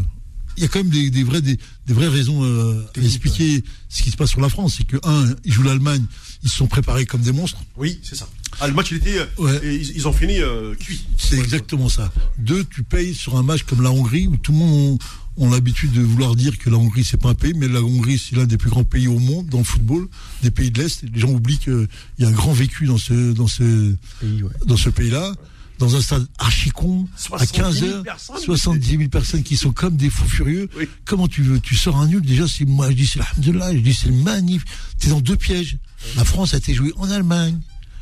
il 0.57 0.63
y 0.63 0.67
a 0.67 0.69
quand 0.69 0.79
même 0.81 0.91
des, 0.91 1.11
des 1.11 1.25
vraies, 1.25 1.43
des, 1.43 1.59
des 1.87 1.95
vraies 1.95 2.09
raisons 2.09 2.45
euh, 2.45 2.85
à 2.97 3.01
expliquer 3.01 3.63
ce 3.89 4.03
qui 4.03 4.11
se 4.11 4.17
passe 4.17 4.31
sur 4.31 4.41
la 4.41 4.49
France. 4.49 4.75
C'est 4.79 4.87
que, 4.87 4.97
un, 5.03 5.35
ils 5.45 5.53
jouent 5.53 5.63
l'Allemagne, 5.63 6.05
ils 6.43 6.49
se 6.51 6.57
sont 6.57 6.67
préparés 6.67 7.07
comme 7.07 7.23
des 7.23 7.33
monstres. 7.33 7.59
Oui, 7.77 7.99
c'est 8.03 8.15
ça. 8.17 8.29
Ah, 8.61 8.69
le 8.69 8.75
match, 8.75 8.93
il 8.93 8.99
était, 8.99 9.19
euh, 9.19 9.27
Ouais. 9.39 9.61
et 9.65 9.75
ils, 9.75 9.97
ils 9.97 10.07
ont 10.09 10.13
fini 10.13 10.39
euh, 10.39 10.75
cuit. 10.77 11.05
C'est 11.19 11.39
exactement 11.39 11.89
ça. 11.89 12.13
Deux, 12.39 12.65
tu 12.65 12.83
payes 12.85 13.15
sur 13.15 13.37
un 13.37 13.43
match 13.43 13.65
comme 13.65 13.83
la 13.83 13.91
Hongrie, 13.91 14.29
où 14.29 14.37
tout 14.37 14.53
le 14.53 14.59
monde 14.59 14.99
ont, 15.37 15.45
ont 15.45 15.51
l'habitude 15.51 15.91
de 15.93 16.01
vouloir 16.01 16.37
dire 16.37 16.57
que 16.59 16.71
la 16.71 16.77
Hongrie, 16.77 17.03
c'est 17.03 17.17
pas 17.21 17.31
un 17.31 17.35
pays, 17.35 17.53
mais 17.57 17.67
la 17.67 17.83
Hongrie, 17.83 18.17
c'est 18.17 18.37
l'un 18.37 18.45
des 18.45 18.57
plus 18.57 18.71
grands 18.71 18.85
pays 18.85 19.09
au 19.09 19.19
monde 19.19 19.49
dans 19.49 19.59
le 19.59 19.65
football, 19.65 20.07
des 20.45 20.53
pays 20.53 20.71
de 20.71 20.81
l'Est. 20.81 21.03
Les 21.13 21.21
gens 21.21 21.31
oublient 21.31 21.59
qu'il 21.59 21.89
y 22.21 22.25
a 22.25 22.29
un 22.29 22.33
grand 22.33 22.53
vécu 22.53 22.87
dans 22.87 22.99
ce, 22.99 23.33
dans 23.33 23.49
ce, 23.49 23.95
Pays, 24.21 24.43
ouais. 24.45 24.51
dans 24.67 24.77
ce 24.77 24.89
pays-là, 24.91 25.33
dans 25.79 25.97
un 25.97 26.01
stade 26.01 26.27
archi-con, 26.39 27.09
à 27.15 27.19
70 27.19 27.53
15 27.53 27.81
000 27.81 27.93
heures, 27.93 28.03
personnes. 28.03 28.39
70 28.39 28.89
000 28.89 29.09
personnes 29.09 29.43
qui 29.43 29.57
sont 29.57 29.73
comme 29.73 29.97
des 29.97 30.11
fous 30.11 30.29
furieux. 30.29 30.69
Oui. 30.77 30.89
Comment 31.05 31.29
tu 31.29 31.43
veux, 31.43 31.61
tu 31.61 31.75
sors 31.75 31.97
un 31.97 32.07
nul, 32.07 32.23
déjà, 32.23 32.47
c'est, 32.47 32.65
moi, 32.65 32.91
je 32.91 32.97
dis, 32.97 33.07
c'est 33.07 33.19
l'Alhamdulillah, 33.19 33.73
je 33.75 33.81
dis, 33.81 33.95
c'est 33.95 34.11
magnifique. 34.11 34.69
T'es 34.99 35.09
dans 35.09 35.21
deux 35.21 35.37
pièges. 35.37 35.79
La 36.17 36.25
France 36.25 36.55
a 36.55 36.59
été 36.59 36.75
jouée 36.75 36.93
en 36.97 37.11
Allemagne. 37.11 37.59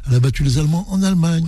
Elle 0.06 0.14
a 0.14 0.20
battu 0.20 0.42
les 0.42 0.58
Allemands 0.58 0.86
en 0.90 1.02
Allemagne. 1.02 1.46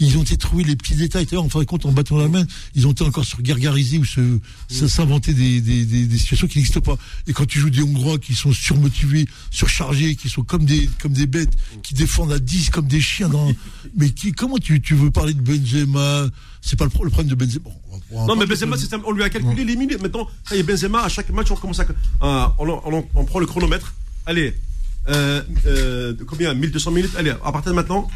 Ils 0.00 0.18
ont 0.18 0.22
été 0.22 0.36
trouver 0.36 0.64
les 0.64 0.74
petits 0.74 0.96
détails. 0.96 1.24
D'ailleurs, 1.26 1.44
en 1.44 1.48
fin 1.48 1.60
de 1.60 1.64
compte, 1.64 1.86
en 1.86 1.92
battant 1.92 2.16
l'Allemagne, 2.16 2.46
ils 2.74 2.86
ont 2.86 2.90
été 2.92 3.04
encore 3.04 3.24
se 3.24 3.36
gargariser 3.40 3.98
ou 3.98 4.04
se, 4.04 4.40
s'inventer 4.88 5.32
des, 5.34 5.60
des, 5.60 5.84
des, 5.84 6.06
des 6.06 6.18
situations 6.18 6.48
qui 6.48 6.58
n'existent 6.58 6.80
pas. 6.80 6.96
Et 7.28 7.32
quand 7.32 7.46
tu 7.46 7.60
joues 7.60 7.70
des 7.70 7.82
Hongrois 7.82 8.18
qui 8.18 8.34
sont 8.34 8.52
surmotivés, 8.52 9.26
surchargés, 9.52 10.16
qui 10.16 10.28
sont 10.28 10.42
comme 10.42 10.64
des, 10.64 10.90
comme 11.00 11.12
des 11.12 11.26
bêtes, 11.26 11.56
qui 11.84 11.94
défendent 11.94 12.32
à 12.32 12.38
10 12.40 12.70
comme 12.70 12.86
des 12.88 13.00
chiens 13.00 13.28
dans, 13.28 13.52
mais 13.96 14.10
qui, 14.10 14.32
comment 14.32 14.58
tu, 14.58 14.80
tu 14.80 14.94
veux 14.94 15.10
parler 15.12 15.32
de 15.34 15.40
Benzema? 15.40 16.26
C'est 16.60 16.76
pas 16.78 16.84
le, 16.84 16.90
pro- 16.90 17.04
le 17.04 17.10
problème 17.10 17.30
de 17.30 17.36
Benzema. 17.36 17.70
Bon, 18.10 18.26
Non, 18.26 18.34
mais 18.36 18.46
Benzema, 18.46 18.76
c'est 18.76 18.92
on 19.04 19.12
lui 19.12 19.22
a 19.22 19.30
calculé 19.30 19.64
les 19.64 19.76
minutes. 19.76 20.00
Maintenant, 20.02 20.26
ça 20.48 20.56
y 20.56 20.58
est, 20.58 20.62
Benzema, 20.64 21.02
à 21.04 21.08
chaque 21.08 21.30
match, 21.30 21.50
on 21.50 21.56
commence 21.56 21.78
à. 21.78 22.54
on, 22.58 22.68
on- 22.68 23.06
on 23.14 23.24
prend 23.24 23.38
le 23.38 23.46
chronomètre. 23.46 23.94
Allez, 24.26 24.54
euh, 25.08 25.42
euh, 25.66 26.14
combien? 26.26 26.52
1200 26.54 26.90
minutes 26.90 27.12
Allez, 27.16 27.30
à 27.30 27.52
partir 27.52 27.70
de 27.72 27.76
maintenant, 27.76 28.08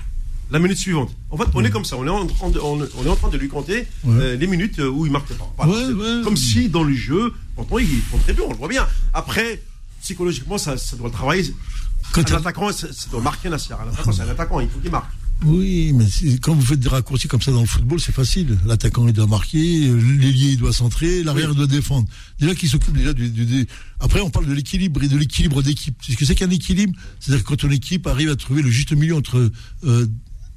la 0.50 0.58
minute 0.58 0.78
suivante. 0.78 1.10
En 1.30 1.36
fait, 1.36 1.44
on 1.54 1.64
est 1.64 1.70
comme 1.70 1.84
ça. 1.84 1.96
On 1.96 2.06
est 2.06 2.10
en 2.10 2.26
train 2.26 2.48
de, 2.50 2.58
on, 2.58 2.78
on 2.80 3.04
est 3.04 3.08
en 3.08 3.16
train 3.16 3.28
de 3.28 3.36
lui 3.38 3.48
compter 3.48 3.86
Ouais. 4.04 4.14
euh, 4.22 4.36
les 4.36 4.46
minutes 4.46 4.78
euh, 4.78 4.88
où 4.88 5.04
il 5.06 5.12
marque 5.12 5.32
pas. 5.34 5.52
Voilà. 5.56 5.72
Ouais, 5.72 5.84
C'est 5.88 5.92
ouais. 5.92 6.22
Comme 6.24 6.36
si 6.36 6.68
dans 6.68 6.84
le 6.84 6.94
jeu, 6.94 7.32
pourtant, 7.56 7.78
il 7.78 7.88
contribue, 8.10 8.40
on 8.46 8.50
le 8.50 8.56
voit 8.56 8.68
bien. 8.68 8.86
Après, 9.14 9.62
psychologiquement, 10.02 10.58
ça, 10.58 10.76
ça 10.78 10.96
doit 10.96 11.10
travailler. 11.10 11.54
Quand 12.12 12.30
un 12.32 12.36
attaquant, 12.36 12.72
ça, 12.72 12.92
ça 12.92 13.10
doit 13.10 13.20
marquer 13.20 13.48
Nasser. 13.50 13.74
Un 13.74 13.88
attaquant, 13.92 14.12
c'est 14.12 14.22
un 14.22 14.28
attaquant, 14.28 14.60
il 14.60 14.68
faut 14.68 14.78
qu'il 14.78 14.90
marque. 14.90 15.10
Oui, 15.44 15.92
mais 15.94 16.06
quand 16.42 16.52
vous 16.52 16.62
faites 16.66 16.80
des 16.80 16.88
raccourcis 16.88 17.28
comme 17.28 17.40
ça 17.42 17.52
dans 17.52 17.60
le 17.60 17.66
football, 17.66 18.00
c'est 18.00 18.10
facile. 18.14 18.58
L'attaquant, 18.66 19.06
il 19.06 19.12
doit 19.12 19.28
marquer, 19.28 19.58
l'ailier, 19.58 20.52
il 20.52 20.56
doit 20.56 20.72
centrer, 20.72 21.22
l'arrière, 21.22 21.50
il 21.50 21.56
doit 21.56 21.68
défendre. 21.68 22.08
Déjà 22.40 22.56
qui 22.56 22.66
s'occupe 22.66 22.96
déjà 22.96 23.12
du, 23.12 23.30
du- 23.30 23.44
du- 23.46 23.66
Après, 24.00 24.20
on 24.20 24.30
parle 24.30 24.46
de 24.46 24.52
l'équilibre 24.52 25.00
et 25.04 25.06
de 25.06 25.16
l'équilibre 25.16 25.62
d'équipe. 25.62 25.94
C'est 26.04 26.10
ce 26.12 26.16
que 26.16 26.24
c'est 26.24 26.34
qu'un 26.34 26.50
équilibre 26.50 26.92
C'est-à-dire 27.20 27.44
quand 27.44 27.54
ton 27.56 27.70
équipe 27.70 28.08
arrive 28.08 28.30
à 28.30 28.36
trouver 28.36 28.62
le 28.62 28.70
juste 28.70 28.90
milieu 28.92 29.14
entre 29.14 29.52
euh, 29.84 30.06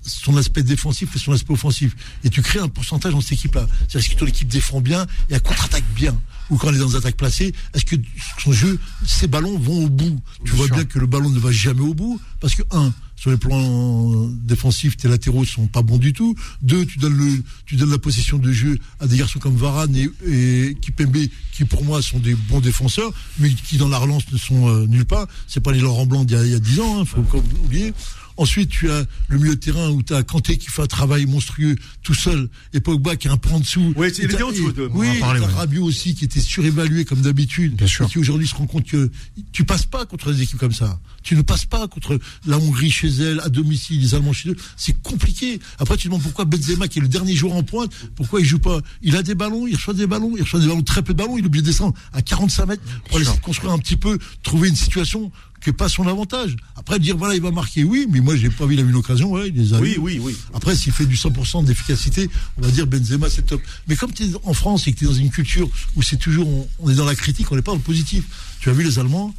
son 0.04 0.36
aspect 0.38 0.64
défensif 0.64 1.16
et 1.16 1.20
son 1.20 1.32
aspect 1.34 1.54
offensif. 1.54 1.96
Et 2.24 2.30
tu 2.30 2.42
crées 2.42 2.60
un 2.60 2.68
pourcentage 2.68 3.14
dans 3.14 3.22
cette 3.22 3.34
équipe-là. 3.34 3.68
C'est-à-dire 3.88 4.00
est-ce 4.00 4.10
que 4.16 4.20
ton 4.20 4.26
équipe 4.28 4.48
défend 4.48 4.82
bien 4.82 5.04
et 5.30 5.34
elle 5.36 5.42
contre-attaque 5.42 5.84
bien 5.96 6.20
Ou 6.50 6.58
quand 6.58 6.70
elle 6.70 6.76
est 6.76 6.80
dans 6.80 6.90
des 6.90 6.96
attaques 6.96 7.18
placées, 7.18 7.54
est-ce 7.74 7.86
que 7.86 7.96
son 8.44 8.52
jeu, 8.52 8.80
ses 9.06 9.28
ballons 9.28 9.58
vont 9.60 9.86
au 9.86 9.90
bout? 9.90 10.20
Tu 10.44 10.52
Bien 10.52 10.56
vois 10.56 10.66
sûr. 10.68 10.76
bien 10.76 10.86
que 10.86 11.00
le 11.00 11.08
ballon 11.08 11.30
ne 11.30 11.40
va 11.40 11.52
jamais 11.52 11.82
au 11.82 11.94
bout 11.94 12.20
parce 12.40 12.56
que 12.56 12.64
un 12.72 12.94
sur 13.16 13.30
les 13.30 13.38
plans 13.38 14.30
défensifs 14.44 14.98
tes 14.98 15.08
latéraux 15.08 15.46
sont 15.46 15.68
pas 15.68 15.84
bons 15.84 16.00
du 16.00 16.12
tout 16.12 16.34
deux 16.64 16.88
tu 16.88 16.98
donnes 16.98 17.16
le 17.16 17.44
tu 17.68 17.76
donnes 17.76 17.92
la 17.92 18.00
possession 18.00 18.40
de 18.40 18.52
jeu 18.52 18.80
à 19.00 19.06
des 19.06 19.16
garçons 19.16 19.38
comme 19.38 19.56
Varane 19.56 19.96
et, 19.96 20.10
et 20.28 20.76
Kipembe 20.82 21.18
qui 21.52 21.66
pour 21.66 21.84
moi 21.86 22.02
sont 22.02 22.18
des 22.18 22.34
bons 22.34 22.62
défenseurs 22.62 23.12
mais 23.38 23.54
qui 23.54 23.78
dans 23.78 23.90
la 23.90 24.00
relance 24.00 24.24
ne 24.32 24.40
sont 24.40 24.70
euh, 24.70 24.88
nulle 24.88 25.06
part 25.06 25.28
c'est 25.48 25.60
pas 25.60 25.72
les 25.72 25.82
Laurent 25.82 26.08
Blanc 26.08 26.24
d'il 26.26 26.36
y 26.36 26.40
a, 26.40 26.46
il 26.46 26.52
y 26.52 26.56
a 26.56 26.60
10 26.60 26.80
ans 26.80 27.02
hein, 27.02 27.06
faut 27.06 27.22
pas 27.22 27.38
oublier 27.64 27.94
Ensuite, 28.38 28.70
tu 28.70 28.90
as 28.90 29.06
le 29.28 29.38
milieu 29.38 29.56
de 29.56 29.60
terrain 29.60 29.90
où 29.90 30.02
tu 30.04 30.14
as 30.14 30.24
Kanté 30.24 30.58
qui 30.58 30.68
fait 30.68 30.82
un 30.82 30.88
travail 30.88 31.26
monstrueux 31.26 31.76
tout 32.04 32.14
seul 32.14 32.50
et 32.74 32.80
Pogba 32.80 33.16
qui 33.16 33.28
est 33.28 33.32
un 33.32 33.38
peu 33.38 33.50
en 33.52 33.60
dessous. 33.60 33.94
Oui, 33.96 34.08
c'est- 34.14 34.20
il 34.20 34.22
Et 34.24 34.26
était 34.26 34.38
t'as- 34.38 34.46
en 34.46 34.52
dessous 34.52 34.70
et- 34.70 34.74
de- 34.74 34.90
Oui, 34.94 35.20
parler, 35.20 35.40
ouais. 35.40 35.46
Rabiot 35.46 35.84
aussi 35.84 36.16
qui 36.16 36.26
était 36.26 36.40
surévalué 36.42 37.06
comme 37.06 37.22
d'habitude. 37.22 37.76
Bien 37.76 37.88
sûr. 37.88 38.06
Et 38.06 38.10
qui 38.10 38.20
aujourd'hui 38.20 38.48
se 38.48 38.56
rend 38.56 38.66
compte 38.68 38.86
que 38.88 39.12
tu 39.52 39.64
passes 39.66 39.86
pas 39.86 40.06
contre 40.06 40.32
des 40.34 40.42
équipes 40.44 40.60
comme 40.60 40.72
ça. 40.74 41.00
Tu 41.24 41.36
ne 41.36 41.42
passes 41.42 41.66
pas 41.66 41.88
contre 41.88 42.20
la 42.46 42.58
Hongrie 42.58 42.90
chez 42.92 43.10
elle, 43.10 43.40
à 43.42 43.50
domicile, 43.50 44.00
les 44.02 44.16
Allemands 44.16 44.34
chez 44.34 44.50
eux. 44.50 44.56
C'est 44.78 45.00
compliqué. 45.02 45.60
Après, 45.78 45.96
tu 45.98 46.04
te 46.04 46.08
demandes 46.08 46.24
pourquoi 46.24 46.46
Benzema, 46.46 46.88
qui 46.88 47.00
est 47.00 47.02
le 47.02 47.08
dernier 47.08 47.36
joueur 47.36 47.54
en 47.54 47.64
pointe, 47.64 47.92
pourquoi 48.16 48.40
il 48.42 48.46
joue 48.46 48.60
pas? 48.60 48.80
Il 49.02 49.16
a 49.16 49.24
des 49.24 49.36
ballons, 49.36 49.68
il 49.68 49.76
reçoit 49.76 49.94
des 49.94 50.08
ballons, 50.08 50.34
il 50.36 50.42
reçoit 50.44 50.60
des 50.60 50.68
ballons, 50.68 50.82
très 50.82 51.04
peu 51.04 51.14
de 51.14 51.18
ballons, 51.18 51.38
il 51.38 51.44
est 51.44 51.48
obligé 51.48 51.62
de 51.62 51.68
descendre 51.68 51.94
à 52.14 52.22
45 52.22 52.66
mètres 52.66 52.84
pour 53.08 53.18
aller 53.18 53.28
construire 53.44 53.72
un 53.74 53.80
petit 53.80 53.98
peu, 53.98 54.18
trouver 54.44 54.70
une 54.70 54.76
situation 54.76 55.32
n'est 55.70 55.74
pas 55.76 55.88
son 55.90 56.08
avantage. 56.08 56.56
Après, 56.76 56.98
dire 57.00 57.16
voilà, 57.18 57.36
il 57.36 57.42
va 57.42 57.52
marquer, 57.52 57.84
oui, 57.84 58.08
mais 58.10 58.20
moi, 58.20 58.36
j'ai 58.36 58.50
pas 58.50 58.66
vu, 58.66 58.74
il 58.74 58.80
a 58.80 58.84
eu 58.84 58.90
une 58.90 58.96
occasion, 58.96 59.32
ouais, 59.32 59.50
il 59.50 59.56
les 59.56 59.74
a 59.74 59.80
Oui, 59.80 59.92
eues. 59.94 60.00
oui, 60.00 60.20
oui. 60.22 60.36
Après, 60.54 60.76
s'il 60.76 60.92
fait 60.92 61.06
du 61.06 61.16
100% 61.16 61.66
d'efficacité, 61.66 62.30
on 62.58 62.62
va 62.64 62.72
dire 62.72 62.88
Benzema, 62.88 63.30
c'est 63.30 63.44
top. 63.46 63.62
Mais 63.88 63.96
comme 63.96 64.12
tu 64.12 64.24
es 64.24 64.30
en 64.44 64.54
France 64.54 64.88
et 64.88 64.94
que 64.94 64.98
tu 65.00 65.06
es 65.06 65.08
dans 65.08 65.14
une 65.14 65.30
culture 65.30 65.70
où 65.96 66.02
c'est 66.02 66.18
toujours, 66.18 66.48
on, 66.48 66.68
on 66.80 66.90
est 66.90 66.96
dans 66.96 67.06
la 67.06 67.16
critique, 67.16 67.52
on 67.52 67.56
n'est 67.56 67.62
pas 67.62 67.72
dans 67.72 67.78
le 67.78 67.84
positif. 67.84 68.24
Tu 68.60 68.70
as 68.70 68.74
vu 68.74 68.84
les 68.84 68.98
Allemands, 69.00 69.34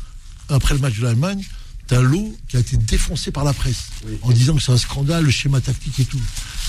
après 0.49 0.75
le 0.75 0.81
match 0.81 0.99
de 0.99 1.03
l'Allemagne, 1.05 1.43
tu 1.89 1.95
as 1.95 2.01
l'eau 2.01 2.33
qui 2.49 2.57
a 2.57 2.61
été 2.61 2.77
défoncé 2.77 3.31
par 3.33 3.43
la 3.45 3.53
presse 3.53 3.89
en 4.23 4.31
disant 4.31 4.55
que 4.55 4.63
c'est 4.63 4.73
un 4.73 4.77
scandale, 4.79 5.25
le 5.25 5.31
schéma 5.31 5.61
tactique 5.61 5.99
et 5.99 6.05
tout. 6.05 6.21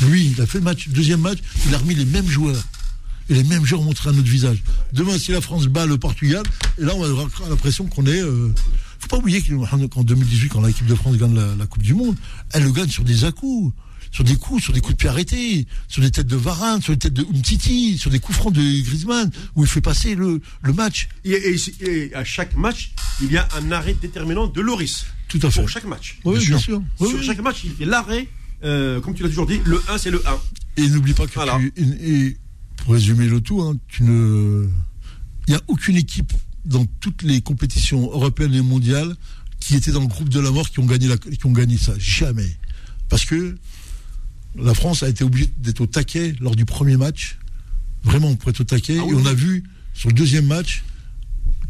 Lui, 0.08 0.34
il 0.36 0.42
a 0.42 0.48
fait 0.48 0.58
le 0.58 0.64
match, 0.64 0.88
deuxième 0.90 1.22
match, 1.22 1.38
il 1.68 1.76
a 1.76 1.78
remis 1.78 1.94
les 1.96 2.06
mêmes 2.06 2.28
joueurs. 2.28 2.62
Et 3.30 3.36
les 3.36 3.44
mêmes 3.46 3.66
joueurs 3.66 3.82
montré 3.84 4.10
à 4.10 4.12
notre 4.12 4.28
visage. 4.28 4.62
Demain, 4.92 5.18
si 5.18 5.32
la 5.32 5.40
France 5.40 5.68
bat 5.68 5.86
le 5.86 5.98
Portugal, 5.98 6.44
et 6.78 6.84
là, 6.84 6.94
on 6.94 7.00
va 7.02 7.08
avoir 7.08 7.30
l'impression 7.50 7.86
qu'on 7.86 8.06
est. 8.06 8.22
Euh... 8.22 8.54
Faut 9.04 9.08
pas 9.10 9.18
oublier 9.18 9.42
qu'en 9.42 9.88
qu'en 9.90 10.04
2018, 10.04 10.48
quand 10.48 10.62
l'équipe 10.66 10.86
de 10.86 10.96
France 10.96 11.18
gagne 11.18 11.36
la, 11.36 11.56
la 11.56 11.66
Coupe 11.68 11.84
du 11.84 11.94
Monde, 11.94 12.16
elle 12.54 12.64
le 12.64 12.72
gagne 12.72 12.88
sur 12.88 13.04
des 13.04 13.26
à-coups, 13.26 13.76
sur 14.12 14.24
des 14.24 14.38
coups, 14.38 14.64
sur 14.64 14.72
des 14.72 14.80
coups 14.80 14.94
de 14.94 14.98
pied 14.98 15.10
arrêtés, 15.10 15.68
sur 15.90 16.02
des 16.02 16.10
têtes 16.10 16.28
de 16.28 16.38
Varane, 16.38 16.82
sur 16.82 16.94
des 16.94 17.00
têtes 17.00 17.14
de 17.14 17.24
Umtiti, 17.24 17.98
sur 17.98 18.10
des 18.10 18.20
coups 18.20 18.38
francs 18.38 18.54
de 18.54 18.62
Griezmann, 18.62 19.30
où 19.56 19.64
il 19.66 19.68
fait 19.70 19.82
passer 19.82 20.16
le, 20.16 20.40
le 20.62 20.72
match. 20.74 21.10
Et, 21.26 21.32
et- 21.32 21.58
et 21.82 22.16
à 22.16 22.24
chaque 22.24 22.56
match, 22.56 22.94
il 23.22 23.30
y 23.30 23.36
a 23.38 23.46
un 23.58 23.72
arrêt 23.74 23.94
déterminant 24.02 24.48
de 24.48 24.62
Loris. 24.62 25.06
Tout 25.28 25.40
à 25.44 25.52
fait. 25.52 25.60
Pour 25.60 25.70
chaque 25.70 25.84
match. 25.86 26.20
Oui, 26.24 26.40
bien 26.46 26.58
sûr. 26.58 26.82
Oui, 27.02 27.10
Sur 27.10 27.20
oui. 27.20 27.26
chaque 27.26 27.42
match, 27.42 27.58
il 27.66 27.72
fait 27.74 27.86
l'arrêt, 27.86 28.30
euh, 28.64 29.02
comme 29.02 29.16
tu 29.16 29.24
l'as 29.24 29.30
toujours 29.30 29.48
dit, 29.48 29.60
le 29.66 29.82
1, 29.90 29.98
c'est 29.98 30.12
le 30.12 30.26
1. 30.26 30.40
Et 30.78 30.88
n'oublie 30.88 31.14
pas 31.14 31.28
que 31.28 31.34
Voilà. 31.34 31.60
tu, 31.60 31.74
et, 31.76 32.12
et 32.28 32.38
pour 32.78 32.94
résumer 32.94 33.28
le 33.28 33.42
tout, 33.42 33.62
hein, 33.62 33.76
tu 33.90 34.04
ne, 34.04 34.70
il 35.48 35.52
n'y 35.52 35.58
a 35.58 35.62
aucune 35.68 35.98
équipe 35.98 36.32
dans 36.66 36.86
toutes 36.86 37.24
les 37.24 37.42
compétitions 37.42 38.04
européennes 38.12 38.54
et 38.54 38.62
mondiales 38.62 39.16
qui 39.60 39.76
était 39.76 39.92
dans 39.92 40.02
le 40.02 40.08
groupe 40.08 40.30
de 40.30 40.40
la 40.40 40.52
mort 40.52 40.70
qui 40.70 40.80
ont 40.80 40.86
gagné 40.86 41.08
la, 41.08 41.18
qui 41.18 41.46
ont 41.46 41.52
gagné 41.52 41.78
ça. 41.78 41.94
Jamais. 41.98 42.58
Parce 43.10 43.26
que 43.26 43.56
la 44.56 44.74
France 44.74 45.04
a 45.04 45.10
été 45.10 45.24
obligée 45.24 45.50
d'être 45.58 45.82
au 45.82 45.88
taquet 45.88 46.36
lors 46.40 46.56
du 46.56 46.66
premier 46.66 46.98
match. 46.98 47.38
Vraiment, 48.04 48.36
pour 48.36 48.50
être 48.50 48.62
au 48.62 48.66
taquet. 48.66 48.98
Ah 49.00 49.04
oui, 49.06 49.14
et 49.14 49.16
on 49.16 49.26
a 49.26 49.34
vu 49.34 49.64
sur 49.94 50.10
le 50.10 50.14
deuxième 50.14 50.46
match 50.48 50.84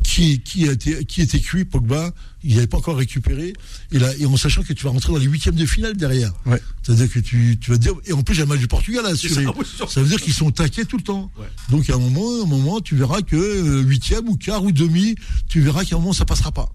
qui, 0.03 0.65
été, 0.65 1.05
qui 1.05 1.21
était 1.21 1.39
cuit, 1.39 1.65
Pogba, 1.65 2.11
il 2.43 2.55
n'avait 2.55 2.67
pas 2.67 2.77
encore 2.77 2.97
récupéré. 2.97 3.53
Et, 3.91 3.99
là, 3.99 4.09
et 4.19 4.25
en 4.25 4.37
sachant 4.37 4.63
que 4.63 4.73
tu 4.73 4.83
vas 4.83 4.91
rentrer 4.91 5.11
dans 5.11 5.19
les 5.19 5.25
huitièmes 5.25 5.55
de 5.55 5.65
finale 5.65 5.95
derrière. 5.95 6.33
Ouais. 6.45 6.61
C'est-à-dire 6.83 7.11
que 7.11 7.19
tu, 7.19 7.57
tu 7.59 7.71
vas 7.71 7.77
te 7.77 7.81
dire. 7.81 7.93
Et 8.05 8.13
en 8.13 8.21
plus, 8.21 8.35
il 8.35 8.39
y 8.39 8.41
a 8.41 8.45
le 8.45 8.49
match 8.49 8.59
du 8.59 8.67
Portugal 8.67 9.05
à 9.05 9.09
assurer. 9.09 9.45
ça, 9.87 10.01
veut 10.01 10.07
dire 10.07 10.21
qu'ils 10.21 10.33
sont 10.33 10.51
taqués 10.51 10.85
tout 10.85 10.97
le 10.97 11.03
temps. 11.03 11.31
Ouais. 11.37 11.47
Donc, 11.69 11.89
à 11.89 11.95
un 11.95 11.99
moment, 11.99 12.41
à 12.41 12.43
un 12.43 12.47
moment, 12.47 12.81
tu 12.81 12.95
verras 12.95 13.21
que 13.21 13.35
euh, 13.35 13.81
huitième 13.81 14.27
ou 14.27 14.37
quart 14.37 14.63
ou 14.63 14.71
demi, 14.71 15.15
tu 15.47 15.61
verras 15.61 15.85
qu'à 15.85 15.95
un 15.95 15.99
moment, 15.99 16.13
ça 16.13 16.25
passera 16.25 16.51
pas. 16.51 16.69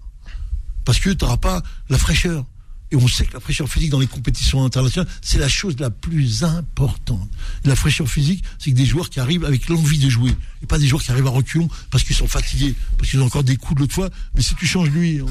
Parce 0.85 0.99
que 0.99 1.09
tu 1.11 1.23
n'auras 1.23 1.37
pas 1.37 1.61
la 1.89 1.97
fraîcheur. 1.97 2.45
Et 2.91 2.95
on 2.95 3.07
sait 3.07 3.25
que 3.25 3.33
la 3.33 3.39
fraîcheur 3.39 3.69
physique 3.69 3.91
dans 3.91 3.99
les 3.99 4.07
compétitions 4.07 4.63
internationales, 4.65 5.07
c'est 5.21 5.37
la 5.37 5.47
chose 5.47 5.75
la 5.79 5.91
plus 5.91 6.43
importante. 6.43 7.29
La 7.65 7.75
fraîcheur 7.75 8.07
physique, 8.09 8.43
c'est 8.57 8.71
que 8.71 8.75
des 8.75 8.85
joueurs 8.85 9.09
qui 9.11 9.19
arrivent 9.19 9.45
avec 9.45 9.69
l'envie 9.69 9.99
de 9.99 10.09
jouer. 10.09 10.31
Et 10.63 10.65
pas 10.65 10.79
des 10.79 10.87
joueurs 10.87 11.03
qui 11.03 11.11
arrivent 11.11 11.27
à 11.27 11.31
reculons 11.31 11.69
parce 11.91 12.03
qu'ils 12.03 12.15
sont 12.15 12.27
fatigués, 12.27 12.73
parce 12.97 13.11
qu'ils 13.11 13.19
ont 13.21 13.25
encore 13.25 13.43
des 13.43 13.57
coups 13.57 13.75
de 13.75 13.81
l'autre 13.81 13.93
fois. 13.93 14.09
Mais 14.35 14.41
si 14.41 14.55
tu 14.55 14.65
changes 14.65 14.89
lui, 14.89 15.21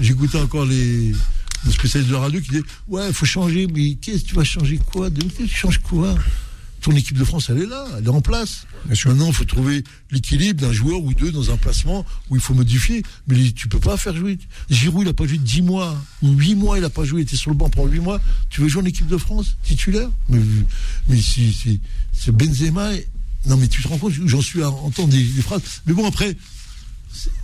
j'écoutais 0.00 0.38
encore 0.38 0.66
les, 0.66 1.12
les 1.64 1.72
spécialistes 1.72 2.10
de 2.10 2.14
la 2.14 2.20
radio 2.20 2.40
qui 2.42 2.50
disaient 2.50 2.64
Ouais, 2.88 3.06
il 3.08 3.14
faut 3.14 3.24
changer, 3.26 3.66
mais 3.66 3.94
qu'est-ce 3.94 4.24
que 4.24 4.28
tu 4.28 4.34
vas 4.34 4.44
changer 4.44 4.78
quoi 4.78 5.08
De- 5.08 5.22
Tu 5.22 5.48
changes 5.48 5.78
quoi? 5.78 6.14
Ton 6.88 6.96
équipe 6.96 7.18
de 7.18 7.24
France, 7.24 7.50
elle 7.50 7.58
est 7.58 7.66
là, 7.66 7.84
elle 7.98 8.04
est 8.06 8.08
en 8.08 8.22
place. 8.22 8.66
Maintenant, 9.04 9.26
il 9.26 9.34
faut 9.34 9.44
trouver 9.44 9.84
l'équilibre 10.10 10.58
d'un 10.62 10.72
joueur 10.72 11.02
ou 11.02 11.12
deux 11.12 11.30
dans 11.30 11.50
un 11.50 11.58
placement 11.58 12.06
où 12.30 12.36
il 12.36 12.40
faut 12.40 12.54
modifier. 12.54 13.02
Mais 13.26 13.50
tu 13.52 13.68
peux 13.68 13.78
pas 13.78 13.98
faire 13.98 14.16
jouer. 14.16 14.38
Giroud, 14.70 15.02
il 15.06 15.10
a 15.10 15.12
pas 15.12 15.26
joué 15.26 15.36
10 15.36 15.60
mois 15.60 16.02
ou 16.22 16.30
8 16.30 16.54
mois, 16.54 16.78
il 16.78 16.84
a 16.84 16.88
pas 16.90 17.04
joué, 17.04 17.20
il 17.20 17.24
était 17.24 17.36
sur 17.36 17.50
le 17.50 17.56
banc 17.56 17.68
pendant 17.68 17.88
8 17.90 18.00
mois. 18.00 18.20
Tu 18.48 18.62
veux 18.62 18.68
jouer 18.68 18.82
en 18.82 18.86
équipe 18.86 19.06
de 19.06 19.18
France, 19.18 19.56
titulaire? 19.62 20.08
Mais, 20.30 20.40
mais 21.10 21.20
si, 21.20 21.52
si, 21.52 21.80
c'est 22.14 22.32
Benzema. 22.34 22.94
et- 22.94 23.06
Non, 23.44 23.58
mais 23.58 23.68
tu 23.68 23.82
te 23.82 23.88
rends 23.88 23.98
compte, 23.98 24.14
j'en 24.24 24.40
suis 24.40 24.62
à 24.62 24.70
entendre 24.70 25.10
des, 25.10 25.22
des 25.22 25.42
phrases. 25.42 25.82
Mais 25.86 25.92
bon, 25.92 26.06
après. 26.08 26.36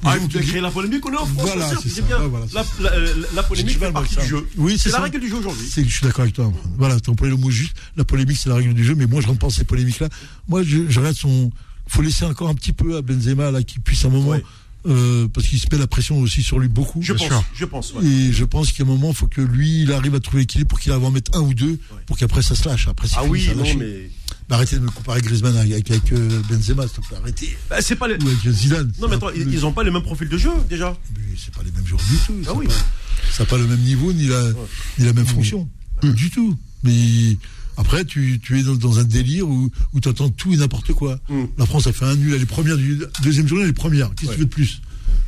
Ah, 0.05 0.17
vous 0.19 0.29
créé 0.29 0.61
la 0.61 0.71
polémique, 0.71 1.05
on 1.07 1.13
est 1.13 1.17
en 1.17 1.27
France. 1.27 1.47
Voilà, 1.47 1.71
c'est 1.83 2.05
bien. 2.07 2.21
Ouais, 2.21 2.29
voilà, 2.29 2.47
c'est 2.49 2.55
la, 2.83 2.91
la- 2.91 2.97
euh, 2.97 3.15
la 3.35 3.43
polémique 3.43 3.75
fait 3.79 3.81
mal 3.81 3.93
partie 3.93 4.17
du 4.17 4.27
jeu. 4.27 4.47
Oui, 4.57 4.79
c'est 4.79 4.91
la 4.91 5.01
règle 5.01 5.21
du 5.21 5.29
jeu 5.29 5.37
aujourd'hui. 5.37 5.67
Je 5.75 5.81
suis 5.83 6.03
d'accord 6.03 6.23
avec 6.23 6.35
toi. 6.35 6.53
Voilà, 6.77 7.01
tu 7.01 7.11
employé 7.11 7.33
le 7.35 7.41
mot 7.41 7.51
juste. 7.51 7.75
La 7.97 8.05
polémique, 8.05 8.37
c'est 8.39 8.49
la 8.51 8.57
règle 8.57 8.75
du 8.75 8.85
jeu, 8.85 8.95
mais 8.95 9.07
moi, 9.07 9.21
je 9.21 9.27
rentre 9.27 9.39
pas 9.41 9.47
dans 9.47 9.51
ces 9.51 9.65
polémiques-là. 9.65 10.09
Moi, 10.49 10.63
je, 10.63 10.89
je 10.89 11.01
regarde 11.01 11.17
son. 11.17 11.51
faut 11.89 12.03
laisser 12.03 12.25
encore 12.25 12.49
un 12.49 12.55
petit 12.55 12.73
peu 12.73 12.97
à 12.97 13.03
Benzema, 13.03 13.51
là, 13.51 13.63
qu'il 13.63 13.81
puisse 13.81 14.05
un 14.05 14.11
moment. 14.11 14.29
Ouais. 14.31 14.45
Euh, 14.87 15.29
parce 15.29 15.47
qu'il 15.47 15.59
se 15.59 15.67
met 15.73 15.79
la 15.79 15.87
pression 15.87 16.19
aussi 16.21 16.43
sur 16.43 16.59
lui 16.59 16.69
beaucoup. 16.69 17.01
Je 17.03 17.13
pense, 17.13 17.27
sûr. 17.27 17.45
je 17.55 17.65
pense. 17.65 17.93
ouais. 17.95 18.05
Et 18.05 18.33
je 18.33 18.45
pense 18.45 18.73
qu'à 18.73 18.83
un 18.83 18.87
moment, 18.87 19.11
il 19.11 19.15
faut 19.17 19.27
que 19.27 19.41
lui, 19.41 19.83
il 19.83 19.93
arrive 19.93 20.15
à 20.15 20.21
trouver 20.21 20.41
l'équilibre 20.43 20.69
pour 20.69 20.81
qu'il 20.81 20.93
arrive 20.93 21.05
à 21.05 21.09
en 21.09 21.11
mettre 21.11 21.37
un 21.37 21.41
ou 21.41 21.55
deux, 21.55 21.79
pour 22.07 22.17
qu'après 22.19 22.43
ça 22.43 22.55
se 22.55 22.69
lâche. 22.69 22.89
Après, 22.89 23.09
Ah 23.13 23.21
fini, 23.21 23.31
oui, 23.31 23.45
ça 23.47 23.55
non, 23.55 23.63
lâche. 23.65 23.77
mais. 23.77 24.11
Bah, 24.49 24.57
arrêtez 24.57 24.77
de 24.77 24.81
me 24.83 24.91
comparer 24.91 25.23
Griezmann 25.23 25.57
avec, 25.57 25.91
avec, 25.91 26.13
euh, 26.13 26.43
Benzema, 26.51 26.87
s'il 26.87 27.01
te 27.03 27.09
plaît. 27.09 27.17
Arrêtez. 27.23 27.57
Bah, 27.71 27.77
c'est 27.81 27.97
pas 27.97 28.09
les... 28.09 28.17
Ou 28.23 28.29
avec 28.29 28.47
Zidane. 28.47 28.93
Non, 29.01 29.09
mais 29.09 29.15
attends, 29.17 29.31
ils, 29.35 29.45
peu- 29.47 29.51
ils 29.51 29.65
ont 29.65 29.73
pas 29.73 29.83
le 29.85 29.91
même 29.91 30.03
profil 30.03 30.29
de 30.29 30.37
jeu, 30.37 30.51
déjà. 30.69 30.95
mais 31.17 31.35
c'est 31.43 31.55
pas 31.55 31.63
les 31.65 31.71
mêmes 31.73 31.87
joueurs 31.87 32.03
du 32.11 32.17
tout. 32.27 32.35
Ah 32.47 32.53
oui. 32.55 32.67
pas- 32.67 32.75
ça 33.33 33.45
n'a 33.45 33.49
pas 33.49 33.57
le 33.57 33.67
même 33.67 33.81
niveau 33.81 34.13
ni 34.13 34.27
la, 34.27 34.51
ni 34.99 35.07
la 35.07 35.15
même 35.15 35.25
fonction. 35.27 35.67
Du 36.03 36.29
tout. 36.31 36.59
Mais 36.83 37.39
après, 37.77 38.05
tu, 38.05 38.39
tu 38.43 38.59
es 38.59 38.63
dans, 38.63 38.75
dans 38.75 38.99
un 38.99 39.05
délire 39.05 39.49
où, 39.49 39.71
où 39.93 40.01
tu 40.01 40.09
entends 40.09 40.29
tout 40.31 40.53
et 40.53 40.57
n'importe 40.57 40.93
quoi. 40.93 41.19
Mm. 41.29 41.45
La 41.59 41.67
France 41.67 41.87
a 41.87 41.93
fait 41.93 42.05
un 42.05 42.15
nul, 42.17 42.35
elle 42.35 42.43
est 42.43 42.47
première 42.47 42.77
du 42.77 43.01
deuxième 43.23 43.49
journée, 43.49 43.65
elle 43.65 43.71
est 43.71 43.73
première. 43.73 44.11
Qu'est-ce 44.15 44.23
que 44.23 44.29
Ouais. 44.31 44.35
tu 44.35 44.41
veux 44.41 44.47
de 44.47 44.51
plus? 44.51 44.81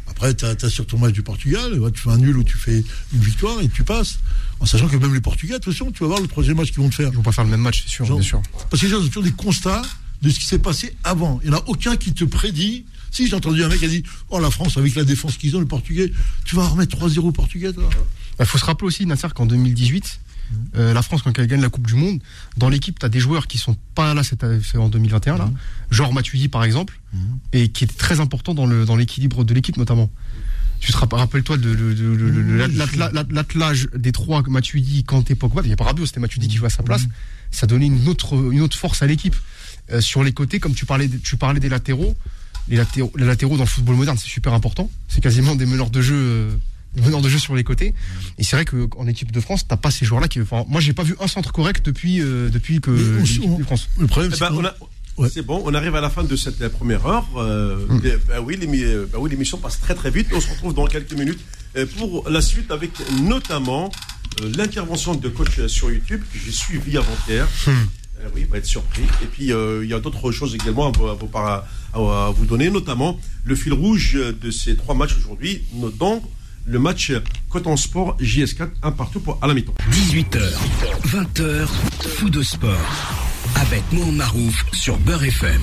Après, 0.09 0.35
tu 0.35 0.45
as, 0.45 0.71
sur 0.71 0.87
ton 0.87 0.99
match 0.99 1.13
du 1.13 1.23
Portugal, 1.23 1.79
tu 1.93 2.01
fais 2.01 2.11
un 2.11 2.17
nul 2.19 2.37
ou 2.39 2.45
tu 2.45 2.57
fais 2.57 2.83
une 3.13 3.21
victoire 3.21 3.61
et 3.61 3.69
tu 3.69 3.83
passes. 3.83 4.19
En 4.61 4.67
sachant 4.67 4.89
que 4.89 4.97
même 4.97 5.13
les 5.13 5.21
Portugais, 5.21 5.55
attention, 5.55 5.91
tu 5.93 6.01
vas 6.05 6.07
voir 6.09 6.21
le 6.21 6.27
troisième 6.29 6.57
match 6.57 6.69
qu'ils 6.69 6.79
vont 6.83 6.89
te 6.89 6.95
faire. 6.95 7.09
Ils 7.11 7.17
vont 7.17 7.23
pas 7.23 7.33
faire 7.33 7.45
le 7.45 7.51
même 7.51 7.61
match, 7.61 7.83
c'est 7.85 7.91
sûr, 7.91 8.07
Genre- 8.07 8.19
bien 8.19 8.27
sûr. 8.27 8.41
Parce 8.71 8.81
que 8.81 8.87
les 8.87 8.93
gens 8.93 8.99
ont 9.01 9.07
toujours 9.07 9.23
des 9.25 9.33
constats 9.33 9.83
de 10.23 10.31
ce 10.31 10.39
qui 10.39 10.47
s'est 10.47 10.59
passé 10.61 10.95
avant. 11.05 11.41
Il 11.45 11.51
n'y 11.51 11.55
en 11.57 11.59
a 11.59 11.65
aucun 11.67 11.97
qui 11.97 12.15
te 12.15 12.25
prédit. 12.25 12.87
Si 13.11 13.29
j'ai 13.29 13.35
entendu 13.37 13.63
un 13.65 13.69
mec 13.69 13.79
qui 13.81 13.85
a 13.85 13.89
dit 13.89 14.03
Oh 14.31 14.39
la 14.39 14.51
France, 14.51 14.77
avec 14.79 14.95
la 14.95 15.05
défense 15.05 15.37
qu'ils 15.37 15.55
ont, 15.57 15.61
le 15.61 15.67
Portugais, 15.67 16.11
tu 16.45 16.57
vas 16.57 16.67
remettre 16.69 16.97
3-0 16.97 17.19
au 17.29 17.33
Portugais, 17.33 17.73
toi? 17.73 17.89
Il 17.93 18.37
Bah, 18.39 18.45
faut 18.47 18.59
se 18.59 18.65
rappeler 18.65 18.87
aussi, 18.87 19.05
Nasser, 19.07 19.29
qu'en 19.35 19.47
2018, 19.47 20.21
euh, 20.77 20.93
la 20.95 21.03
France, 21.03 21.23
quand 21.23 21.37
elle 21.39 21.47
gagne 21.47 21.61
la 21.61 21.69
Coupe 21.69 21.87
du 21.87 21.95
Monde, 21.95 22.21
dans 22.57 22.69
l'équipe, 22.69 22.99
tu 22.99 23.07
as 23.07 23.09
des 23.09 23.21
joueurs 23.21 23.47
qui 23.47 23.59
sont 23.59 23.77
pas 23.95 24.15
là 24.15 24.23
cette, 24.23 24.45
en 24.77 24.89
2021, 24.89 25.39
là, 25.39 25.51
genre 25.91 26.13
Matuidi 26.13 26.49
par 26.49 26.65
exemple, 26.65 26.99
et 27.53 27.69
qui 27.69 27.85
est 27.85 27.97
très 27.97 28.21
important 28.21 28.55
dans 28.55 28.97
l'équilibre 28.97 29.45
de 29.45 29.55
l'équipe 29.55 29.77
notamment. 29.77 30.11
Tu 30.81 30.93
te 30.93 30.97
rapp- 30.99 31.15
rappelles-toi 31.15 31.57
de, 31.57 31.71
l'at- 33.13 33.25
l'attelage 33.31 33.89
des 33.97 34.13
trois 34.13 34.43
Matuidi, 34.47 35.05
Kanté, 35.05 35.35
Pogba. 35.35 35.63
Il 35.65 35.69
n'y 35.69 35.73
a 35.73 35.77
pas 35.77 35.85
Rabiot, 35.85 36.05
c'était 36.07 36.21
Matuidi 36.21 36.49
qui 36.49 36.57
jouait 36.57 36.67
à 36.67 36.71
sa 36.71 36.83
place. 36.83 37.07
Ça 37.51 37.67
donnait 37.67 37.87
une 37.87 38.07
autre 38.09 38.35
une 38.53 38.61
autre 38.61 38.77
force 38.77 39.03
à 39.03 39.07
l'équipe. 39.07 39.35
Euh, 39.93 40.01
sur 40.01 40.23
les 40.23 40.33
côtés, 40.33 40.59
comme 40.61 40.75
tu 40.75 40.85
parlais 40.85 41.09
tu 41.09 41.37
parlais 41.37 41.61
des 41.61 41.69
latéraux, 41.69 42.15
les 42.69 42.77
latéraux, 42.77 43.13
les 43.17 43.25
latéraux 43.25 43.57
dans 43.57 43.63
le 43.63 43.69
football 43.69 43.95
moderne, 43.97 44.19
c'est 44.21 44.29
super 44.29 44.53
important. 44.53 44.91
C'est 45.09 45.21
quasiment 45.23 45.55
des 45.55 45.65
meneurs 45.67 45.91
de 45.91 46.03
jeu, 46.03 46.15
euh, 46.17 46.51
meneurs 47.03 47.21
de 47.23 47.29
jeu 47.29 47.39
sur 47.39 47.55
les 47.55 47.65
côtés. 47.65 47.95
Et 48.39 48.45
c'est 48.45 48.57
vrai 48.57 48.65
qu'en 48.65 49.07
équipe 49.07 49.33
de 49.33 49.41
France, 49.41 49.67
t'as 49.69 49.77
pas 49.77 49.91
ces 49.91 50.05
joueurs-là 50.07 50.29
qui. 50.29 50.41
Enfin, 50.41 50.65
moi, 50.69 50.81
j'ai 50.81 50.93
pas 50.93 51.03
vu 51.03 51.15
un 51.21 51.27
centre 51.27 51.53
correct 51.53 51.85
depuis 51.87 52.21
euh, 52.21 52.49
depuis 52.49 52.81
que 52.81 52.91
on- 53.45 53.59
de 53.59 53.65
France. 53.65 53.89
Le 53.99 54.07
problème, 54.07 54.31
Eh 54.35 54.37
c'est 54.37 54.49
ben, 54.51 54.73
Ouais. 55.19 55.31
C'est 55.33 55.41
bon, 55.41 55.63
on 55.65 55.73
arrive 55.73 55.95
à 55.95 56.03
la 56.03 56.11
fin 56.11 56.25
de 56.25 56.37
cette 56.37 56.69
première 56.69 57.07
heure. 57.07 57.27
Euh, 57.39 57.87
bah 58.29 58.43
oui, 58.43 58.59
l'émi- 58.61 58.83
euh, 58.85 59.07
bah 59.11 59.17
oui, 59.19 59.31
l'émission 59.31 59.57
passe 59.57 59.81
très 59.81 59.95
très 59.95 60.11
vite. 60.11 60.27
On 60.35 60.41
se 60.43 60.51
retrouve 60.51 60.75
dans 60.75 60.85
quelques 60.87 61.15
minutes 61.15 61.41
pour 61.97 62.29
la 62.29 62.43
suite 62.43 62.71
avec 62.71 62.91
notamment 63.23 63.91
euh, 64.43 64.53
l'intervention 64.59 65.15
de 65.15 65.29
coach 65.31 65.65
sur 65.69 65.91
YouTube 65.91 66.21
que 66.31 66.39
j'ai 66.39 66.53
suivi 66.53 66.99
avant-hier. 66.99 67.49
Euh, 67.69 68.29
oui, 68.35 68.43
il 68.43 68.47
va 68.47 68.59
être 68.59 68.67
surpris. 68.67 69.05
Et 69.23 69.27
puis 69.27 69.53
euh, 69.55 69.85
il 69.85 69.89
y 69.91 69.95
a 69.95 70.01
d'autres 70.01 70.33
choses 70.33 70.55
également 70.55 70.89
à 70.89 70.91
vous, 70.91 71.07
à 71.07 71.15
vous 71.15 71.29
par- 71.29 71.47
à- 71.47 71.67
à 71.95 72.31
vous 72.37 72.45
donner, 72.45 72.69
notamment 72.69 73.19
le 73.45 73.55
fil 73.55 73.73
rouge 73.73 74.13
de 74.43 74.51
ces 74.51 74.77
trois 74.77 74.95
matchs 74.95 75.17
aujourd'hui, 75.19 75.63
dont 75.99 76.23
le 76.67 76.79
match 76.79 77.13
Coton 77.49 77.77
Sport 77.77 78.17
JS4, 78.21 78.69
un 78.83 78.93
partout 78.93 79.21
pour 79.21 79.39
à 79.43 79.47
la 79.47 79.55
mi-temps. 79.55 79.75
18h, 79.91 80.41
20h, 81.07 81.67
fou 82.17 82.31
de 82.31 82.43
sport. 82.43 82.77
Avec 83.57 83.83
Mohamed 83.93 84.17
Marouf 84.17 84.65
sur 84.73 84.99
Beurre 84.99 85.25
FM. 85.25 85.63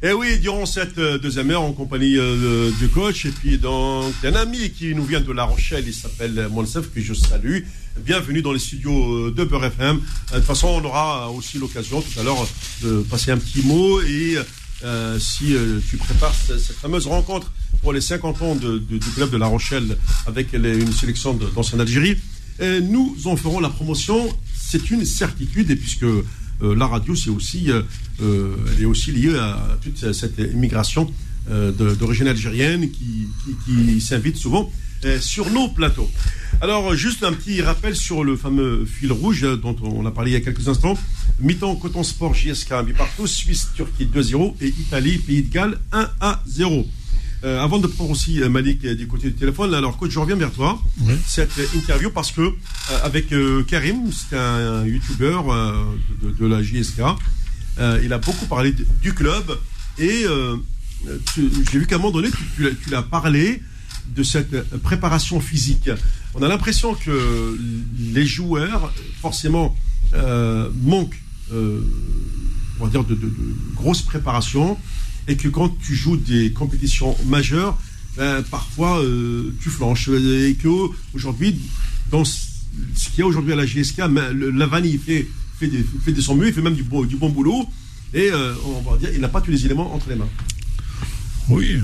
Et 0.00 0.12
oui, 0.12 0.38
durant 0.38 0.64
cette 0.64 0.96
euh, 0.98 1.18
deuxième 1.18 1.50
heure, 1.50 1.62
en 1.62 1.72
compagnie 1.72 2.16
euh, 2.16 2.70
du 2.78 2.88
coach, 2.88 3.26
et 3.26 3.32
puis 3.32 3.58
donc 3.58 4.14
un 4.22 4.34
ami 4.34 4.70
qui 4.70 4.94
nous 4.94 5.04
vient 5.04 5.20
de 5.20 5.32
La 5.32 5.42
Rochelle, 5.42 5.82
il 5.84 5.92
s'appelle 5.92 6.48
Monsef, 6.52 6.92
que 6.94 7.00
je 7.00 7.14
salue. 7.14 7.62
Bienvenue 8.06 8.40
dans 8.40 8.52
les 8.52 8.60
studios 8.60 9.26
euh, 9.26 9.34
de 9.36 9.42
Beurre 9.42 9.64
FM. 9.64 9.96
De 10.30 10.36
toute 10.36 10.44
façon, 10.44 10.68
on 10.68 10.84
aura 10.84 11.28
aussi 11.32 11.58
l'occasion 11.58 12.00
tout 12.00 12.20
à 12.20 12.22
l'heure 12.22 12.46
de 12.82 13.02
passer 13.10 13.32
un 13.32 13.38
petit 13.38 13.62
mot 13.66 14.00
et 14.02 14.38
euh, 14.84 15.18
si 15.18 15.54
euh, 15.54 15.80
tu 15.88 15.96
prépares 15.96 16.34
cette, 16.34 16.60
fameuse 16.60 17.06
rencontre 17.06 17.50
pour 17.82 17.92
les 17.92 18.00
50 18.00 18.42
ans 18.42 18.54
de- 18.54 18.78
de- 18.78 18.98
du 18.98 19.10
club 19.14 19.30
de 19.30 19.36
La 19.36 19.46
Rochelle 19.46 19.96
avec 20.26 20.52
une 20.52 20.92
sélection 20.92 21.34
de- 21.34 21.46
d'ancienne 21.50 21.80
Algérie, 21.80 22.16
et 22.60 22.80
nous 22.80 23.16
en 23.26 23.36
ferons 23.36 23.60
la 23.60 23.68
promotion. 23.68 24.28
C'est 24.54 24.90
une 24.90 25.04
certitude, 25.04 25.70
et 25.70 25.76
puisque 25.76 26.02
euh, 26.04 26.24
la 26.76 26.86
radio, 26.86 27.14
c'est 27.14 27.30
aussi, 27.30 27.70
euh, 27.70 27.82
euh, 28.20 28.56
elle 28.76 28.82
est 28.82 28.86
aussi 28.86 29.12
liée 29.12 29.36
à 29.36 29.78
toute 29.82 30.12
cette 30.12 30.38
immigration 30.38 31.12
euh, 31.50 31.72
d'origine 31.94 32.26
algérienne 32.28 32.90
qui, 32.90 33.28
qui- 33.44 33.56
qui 33.64 34.00
s'invite 34.00 34.36
souvent 34.36 34.64
euh, 34.66 34.72
sur 35.20 35.50
nos 35.50 35.68
plateaux. 35.68 36.10
Alors, 36.60 36.94
juste 36.94 37.22
un 37.22 37.32
petit 37.32 37.62
rappel 37.62 37.94
sur 37.94 38.24
le 38.24 38.36
fameux 38.36 38.84
fil 38.84 39.12
rouge 39.12 39.44
euh, 39.44 39.56
dont 39.56 39.76
on 39.82 40.04
a 40.06 40.10
parlé 40.10 40.32
il 40.32 40.34
y 40.34 40.36
a 40.36 40.40
quelques 40.40 40.66
instants. 40.68 40.98
Mi-temps, 41.40 41.76
Coton 41.76 42.02
Sport, 42.02 42.34
JSK, 42.34 42.72
un 42.72 42.84
partout, 42.96 43.26
Suisse, 43.28 43.68
Turquie 43.76 44.06
2-0 44.12 44.54
et 44.60 44.66
Italie, 44.68 45.18
Pays 45.18 45.42
de 45.42 45.52
Galles 45.52 45.78
1-0. 45.92 46.86
Euh, 47.44 47.62
avant 47.62 47.78
de 47.78 47.86
prendre 47.86 48.10
aussi 48.10 48.42
euh, 48.42 48.48
Malik 48.48 48.84
euh, 48.84 48.96
du 48.96 49.06
côté 49.06 49.28
du 49.30 49.34
téléphone, 49.36 49.72
alors 49.72 49.96
coach, 49.96 50.10
je 50.10 50.18
reviens 50.18 50.34
vers 50.34 50.50
toi. 50.50 50.82
Oui. 51.02 51.14
Cette 51.24 51.56
euh, 51.58 51.66
interview 51.76 52.10
parce 52.10 52.32
que 52.32 52.40
euh, 52.40 52.52
avec 53.04 53.32
euh, 53.32 53.62
Karim, 53.62 54.10
c'est 54.12 54.36
un, 54.36 54.84
youtubeur 54.84 55.48
euh, 55.52 55.72
de, 56.20 56.30
de 56.32 56.46
la 56.46 56.60
JSK, 56.60 57.00
euh, 57.78 58.00
il 58.02 58.12
a 58.12 58.18
beaucoup 58.18 58.46
parlé 58.46 58.72
de- 58.72 58.84
du 59.00 59.14
club 59.14 59.56
et 59.98 60.24
euh, 60.24 60.56
j'ai 61.36 61.78
vu 61.78 61.86
qu'à 61.86 61.94
un 61.94 61.98
moment 61.98 62.10
donné, 62.10 62.28
tu 62.56 62.90
l'as 62.90 63.02
parlé 63.02 63.62
de 64.14 64.22
cette 64.22 64.62
préparation 64.78 65.40
physique. 65.40 65.90
On 66.34 66.42
a 66.42 66.48
l'impression 66.48 66.94
que 66.94 67.58
les 68.12 68.26
joueurs, 68.26 68.92
forcément, 69.20 69.76
euh, 70.14 70.70
manquent, 70.82 71.20
euh, 71.52 71.80
on 72.80 72.84
va 72.84 72.90
dire, 72.90 73.04
de, 73.04 73.18
grosses 73.74 74.02
préparations 74.02 74.78
et 75.26 75.36
que 75.36 75.48
quand 75.48 75.68
tu 75.80 75.94
joues 75.94 76.16
des 76.16 76.52
compétitions 76.52 77.16
majeures, 77.26 77.78
ben, 78.16 78.42
parfois 78.42 79.02
euh, 79.02 79.54
tu 79.62 79.68
flanches 79.70 80.08
et 80.08 80.54
que 80.60 80.68
aujourd'hui, 81.14 81.56
dans 82.10 82.24
ce 82.24 83.08
qu'il 83.10 83.18
y 83.18 83.22
a 83.22 83.26
aujourd'hui 83.26 83.52
à 83.52 83.56
la 83.56 83.66
GSK, 83.66 83.98
le- 84.32 84.50
Lavani 84.50 84.96
fait, 84.98 85.26
fait, 85.58 85.68
des- 85.68 85.84
fait 86.04 86.12
de 86.12 86.20
son 86.20 86.34
mieux, 86.34 86.48
il 86.48 86.54
fait 86.54 86.62
même 86.62 86.74
du, 86.74 86.82
bon- 86.82 87.04
du 87.04 87.16
bon 87.16 87.28
boulot 87.28 87.66
et 88.14 88.30
on 88.64 88.80
va 88.90 88.96
dire, 88.96 89.10
il 89.14 89.20
n'a 89.20 89.28
pas 89.28 89.40
tous 89.42 89.50
les 89.50 89.64
éléments 89.66 89.94
entre 89.94 90.08
les 90.08 90.14
mains. 90.16 90.28
Oui, 91.48 91.76
euh, 91.76 91.80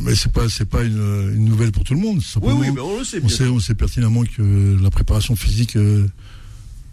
mais 0.00 0.14
c'est 0.14 0.30
pas 0.32 0.48
c'est 0.48 0.64
pas 0.68 0.84
une, 0.84 1.32
une 1.34 1.44
nouvelle 1.46 1.72
pour 1.72 1.84
tout 1.84 1.94
le 1.94 2.00
monde. 2.00 2.20
Oui, 2.52 2.66
mais 2.74 2.80
on 2.80 2.98
le 2.98 3.04
sait 3.04 3.18
on 3.22 3.28
sait 3.28 3.46
on 3.48 3.60
sait 3.60 3.74
pertinemment 3.74 4.24
que 4.24 4.78
la 4.82 4.90
préparation 4.90 5.34
physique, 5.36 5.76
euh, 5.76 6.06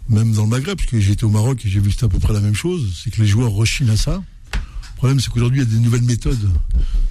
même 0.08 0.32
dans 0.32 0.44
le 0.44 0.48
Maghreb, 0.48 0.76
parce 0.76 0.88
que 0.88 1.00
j'étais 1.00 1.24
au 1.24 1.30
Maroc 1.30 1.60
et 1.64 1.68
j'ai 1.68 1.80
vu 1.80 1.88
que 1.88 1.94
c'était 1.94 2.06
à 2.06 2.08
peu 2.08 2.18
près 2.18 2.32
la 2.32 2.40
même 2.40 2.54
chose, 2.54 3.00
c'est 3.02 3.10
que 3.10 3.20
les 3.20 3.26
joueurs 3.26 3.50
rechignent 3.52 3.90
à 3.90 3.96
ça. 3.96 4.22
Le 4.54 4.96
problème, 4.96 5.20
c'est 5.20 5.28
qu'aujourd'hui, 5.30 5.60
il 5.60 5.64
y 5.68 5.70
a 5.70 5.70
des 5.70 5.80
nouvelles 5.80 6.02
méthodes 6.02 6.48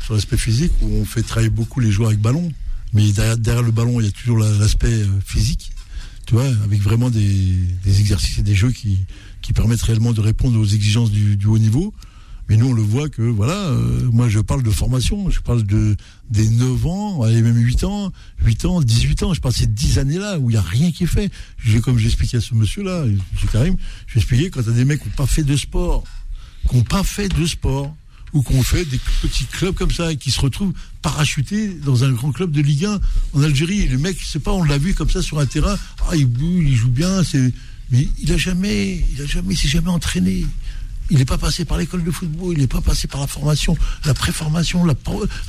sur 0.04 0.14
l'aspect 0.16 0.38
physique 0.38 0.72
où 0.82 0.88
on 0.88 1.06
fait 1.06 1.22
travailler 1.22 1.50
beaucoup 1.52 1.80
les 1.80 1.92
joueurs 1.92 2.10
avec 2.10 2.20
ballon, 2.22 2.52
mais 2.94 3.12
derrière, 3.12 3.38
derrière 3.38 3.64
le 3.64 3.72
ballon, 3.72 4.00
il 4.00 4.06
y 4.06 4.10
a 4.10 4.12
toujours 4.12 4.38
la- 4.40 4.52
l'aspect 4.58 4.88
euh, 5.04 5.08
physique, 5.24 5.72
tu 6.26 6.34
vois, 6.36 6.48
avec 6.64 6.82
vraiment 6.82 7.10
des, 7.12 7.52
des 7.84 8.00
exercices 8.00 8.40
et 8.40 8.42
des 8.44 8.56
jeux 8.56 8.72
qui, 8.72 9.00
qui 9.44 9.54
permettent 9.54 9.82
réellement 9.84 10.14
de 10.14 10.22
répondre 10.22 10.58
aux 10.60 10.66
exigences 10.66 11.12
du, 11.12 11.36
du 11.36 11.46
haut 11.46 11.60
niveau. 11.60 11.94
Mais 12.50 12.58
nous, 12.58 12.68
on 12.68 12.74
le 12.74 12.82
voit 12.82 13.10
que, 13.10 13.22
voilà, 13.22 13.54
euh, 13.54 14.10
moi, 14.12 14.28
je 14.28 14.40
parle 14.40 14.64
de 14.64 14.70
formation, 14.70 15.30
je 15.30 15.40
parle 15.40 15.64
de 15.64 15.96
des 16.30 16.50
9 16.50 16.86
ans, 16.86 17.22
allez, 17.22 17.42
même 17.42 17.58
8 17.58 17.84
ans, 17.86 18.12
8 18.44 18.66
ans, 18.66 18.82
18 18.82 19.24
ans, 19.24 19.34
je 19.34 19.40
parle 19.40 19.54
de 19.54 19.60
ces 19.60 19.68
10 19.68 20.00
années-là 20.00 20.40
où 20.40 20.50
il 20.50 20.54
n'y 20.54 20.60
a 20.60 20.62
rien 20.62 20.92
qui 20.92 21.04
est 21.04 21.08
fait. 21.08 21.32
Je, 21.58 21.78
comme 21.80 21.98
j'expliquais 21.98 22.38
à 22.38 22.42
ce 22.42 22.54
monsieur-là, 22.56 23.06
M. 23.06 23.20
Karim, 23.52 23.78
je 24.08 24.16
vais 24.16 24.20
expliquer 24.20 24.50
quand 24.50 24.64
tu 24.64 24.70
as 24.70 24.74
des 24.74 24.86
mecs 24.86 25.02
qui 25.02 25.10
n'ont 25.10 25.16
pas 25.16 25.28
fait 25.28 25.44
de 25.44 25.56
sport, 25.56 26.04
qui 26.70 26.76
n'ont 26.76 26.84
pas 26.84 27.04
fait 27.04 27.30
de 27.30 27.46
sport, 27.46 27.96
ou 28.34 28.42
qu'on 28.42 28.64
fait 28.64 28.84
des 28.86 29.00
petits 29.22 29.46
clubs 29.46 29.76
comme 29.76 29.92
ça, 29.92 30.12
et 30.12 30.18
qui 30.18 30.32
se 30.32 30.42
retrouvent 30.42 30.74
parachutés 31.02 31.76
dans 31.86 32.04
un 32.04 32.12
grand 32.12 32.32
club 32.32 32.52
de 32.52 32.62
Ligue 32.62 32.86
1 32.86 33.00
en 33.34 33.44
Algérie. 33.44 33.88
Le 33.88 33.98
mec, 34.00 34.18
c'est 34.26 34.42
pas, 34.42 34.52
on 34.52 34.64
l'a 34.64 34.78
vu 34.78 34.94
comme 34.94 35.10
ça 35.10 35.22
sur 35.22 35.40
un 35.40 35.46
terrain, 35.46 35.78
ah, 36.10 36.16
il 36.16 36.26
bouge, 36.26 36.66
il 36.68 36.76
joue 36.76 36.90
bien, 36.90 37.24
c'est, 37.24 37.54
mais 37.92 38.08
il 38.20 38.32
a 38.32 38.38
jamais, 38.38 39.06
il 39.14 39.22
a 39.22 39.26
jamais, 39.26 39.54
il 39.54 39.58
s'est 39.58 39.68
jamais 39.68 39.90
entraîné. 39.90 40.46
Il 41.10 41.18
n'est 41.18 41.26
pas 41.26 41.38
passé 41.38 41.66
par 41.66 41.78
l'école 41.78 42.04
de 42.04 42.12
football, 42.12 42.54
il 42.54 42.60
n'est 42.60 42.68
pas 42.68 42.82
passé 42.82 43.08
par 43.08 43.22
la 43.22 43.28
formation, 43.28 43.78
la 44.06 44.14
préformation, 44.14 44.86
la, 44.86 44.96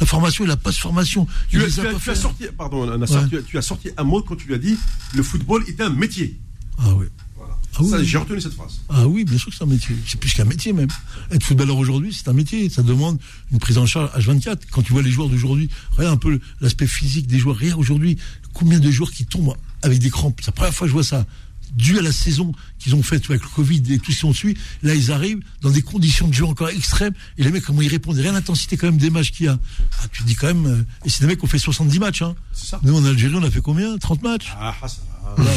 la 0.00 0.06
formation 0.06 0.44
et 0.44 0.48
la 0.48 0.56
post-formation. 0.56 1.26
Tu, 1.48 1.62
as, 1.62 1.66
tu 1.66 1.80
tu 2.04 2.14
sorti, 2.16 2.44
pardon, 2.56 2.86
tu, 3.06 3.36
as, 3.38 3.42
tu 3.42 3.58
as 3.58 3.62
sorti 3.62 3.90
un 3.96 4.04
mot 4.04 4.22
quand 4.22 4.36
tu 4.36 4.48
lui 4.48 4.54
as 4.54 4.58
dit 4.58 4.76
le 5.14 5.22
football 5.22 5.64
est 5.68 5.80
un 5.80 5.90
métier. 5.90 6.38
Ah 6.78 6.94
oui. 6.94 7.06
Voilà. 7.36 7.56
Ah 7.76 7.80
oui. 7.80 8.04
J'ai 8.04 8.18
retenu 8.18 8.40
cette 8.40 8.54
phrase. 8.54 8.80
Ah 8.88 9.06
oui, 9.06 9.24
bien 9.24 9.38
sûr 9.38 9.50
que 9.50 9.56
c'est 9.56 9.64
un 9.64 9.68
métier. 9.68 9.94
C'est 10.06 10.18
plus 10.18 10.32
qu'un 10.34 10.44
métier 10.44 10.72
même. 10.72 10.88
Être 11.30 11.44
footballeur 11.44 11.76
aujourd'hui, 11.76 12.12
c'est 12.12 12.28
un 12.28 12.32
métier. 12.32 12.68
Ça 12.68 12.82
demande 12.82 13.18
une 13.52 13.58
prise 13.58 13.78
en 13.78 13.86
charge 13.86 14.10
H24. 14.18 14.58
Quand 14.70 14.82
tu 14.82 14.92
vois 14.92 15.02
les 15.02 15.10
joueurs 15.10 15.28
d'aujourd'hui, 15.28 15.68
regarde 15.96 16.14
un 16.14 16.18
peu 16.18 16.40
l'aspect 16.60 16.86
physique 16.86 17.26
des 17.26 17.38
joueurs. 17.38 17.58
Regarde 17.58 17.80
aujourd'hui 17.80 18.18
combien 18.52 18.80
de 18.80 18.90
joueurs 18.90 19.12
qui 19.12 19.24
tombent 19.24 19.54
avec 19.82 19.98
des 19.98 20.10
crampes. 20.10 20.40
C'est 20.40 20.48
la 20.48 20.52
première 20.52 20.74
fois 20.74 20.86
que 20.86 20.90
je 20.90 20.94
vois 20.94 21.04
ça. 21.04 21.24
Dû 21.72 21.98
à 21.98 22.02
la 22.02 22.12
saison 22.12 22.52
qu'ils 22.78 22.94
ont 22.94 23.02
faite 23.02 23.24
avec 23.28 23.42
le 23.42 23.48
Covid 23.48 23.82
et 23.92 23.98
tout 23.98 24.12
ce 24.12 24.18
qui 24.20 24.24
ont 24.26 24.32
suivi, 24.32 24.58
là 24.82 24.94
ils 24.94 25.10
arrivent 25.10 25.40
dans 25.60 25.70
des 25.70 25.82
conditions 25.82 26.28
de 26.28 26.32
jeu 26.34 26.44
encore 26.44 26.68
extrêmes. 26.68 27.14
Et 27.36 27.42
les 27.42 27.50
mecs, 27.50 27.64
comment 27.64 27.82
ils 27.82 27.88
répondent? 27.88 28.16
Rien 28.16 28.32
l'intensité 28.32 28.76
quand 28.76 28.86
même 28.86 28.96
des 28.98 29.10
matchs 29.10 29.32
qu'il 29.32 29.46
y 29.46 29.48
a. 29.48 29.58
Ah, 30.00 30.06
tu 30.12 30.22
te 30.22 30.28
dis 30.28 30.34
quand 30.36 30.46
même. 30.46 30.66
euh, 30.66 30.82
Et 31.04 31.10
c'est 31.10 31.22
des 31.22 31.26
mecs 31.26 31.38
qui 31.40 31.44
ont 31.44 31.48
fait 31.48 31.58
70 31.58 31.98
matchs. 31.98 32.22
Hein. 32.22 32.36
Ça. 32.52 32.78
Nous 32.84 32.94
en 32.96 33.04
Algérie, 33.04 33.34
on 33.36 33.42
a 33.42 33.50
fait 33.50 33.60
combien? 33.60 33.96
30 33.98 34.22
matchs 34.22 34.52
Ah, 34.56 34.74
ah, 34.80 34.88
ça 34.88 34.98
va. 35.24 35.34
Voilà. 35.36 35.50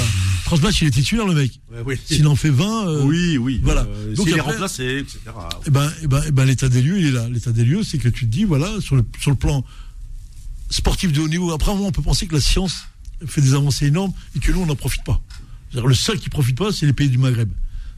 30 0.45 0.63
matchs, 0.63 0.81
il 0.81 0.87
est 0.87 0.91
titulaire 0.91 1.27
le 1.27 1.35
mec. 1.35 1.59
Ouais, 1.71 1.83
oui. 1.85 1.99
S'il 2.03 2.25
en 2.27 2.35
fait 2.35 2.49
20. 2.49 2.87
euh, 2.87 3.03
oui, 3.03 3.37
oui. 3.37 3.59
voilà. 3.63 3.81
Euh, 3.81 4.15
Donc 4.15 4.27
S'il 4.27 4.37
est 4.37 4.41
remplacé, 4.41 4.99
etc. 4.99 5.19
eh 5.67 5.69
ben, 5.69 5.91
eh 6.01 6.07
ben, 6.07 6.21
eh 6.25 6.31
ben, 6.31 6.45
l'état 6.45 6.69
des 6.69 6.81
lieux, 6.81 6.99
il 6.99 7.05
est 7.07 7.11
là. 7.11 7.27
L'état 7.29 7.51
des 7.51 7.63
lieux, 7.65 7.83
c'est 7.83 7.97
que 7.99 8.09
tu 8.09 8.25
te 8.25 8.31
dis, 8.31 8.43
voilà, 8.45 8.79
sur 8.81 8.95
le, 8.95 9.05
sur 9.19 9.29
le 9.29 9.35
plan 9.37 9.63
sportif 10.69 11.11
de 11.11 11.21
haut 11.21 11.27
niveau, 11.27 11.51
après, 11.51 11.71
un 11.71 11.75
moment, 11.75 11.87
on 11.89 11.91
peut 11.91 12.01
penser 12.01 12.27
que 12.27 12.33
la 12.35 12.41
science 12.41 12.73
fait 13.25 13.41
des 13.41 13.53
avancées 13.53 13.87
énormes 13.87 14.13
et 14.35 14.39
que 14.39 14.51
nous, 14.51 14.61
on 14.61 14.65
n'en 14.65 14.75
profite 14.75 15.03
pas. 15.03 15.21
Le 15.73 15.93
seul 15.93 16.19
qui 16.19 16.29
profite 16.29 16.57
pas, 16.57 16.71
c'est 16.71 16.85
les 16.85 16.93
pays 16.93 17.09
du 17.09 17.17
Maghreb. 17.17 17.49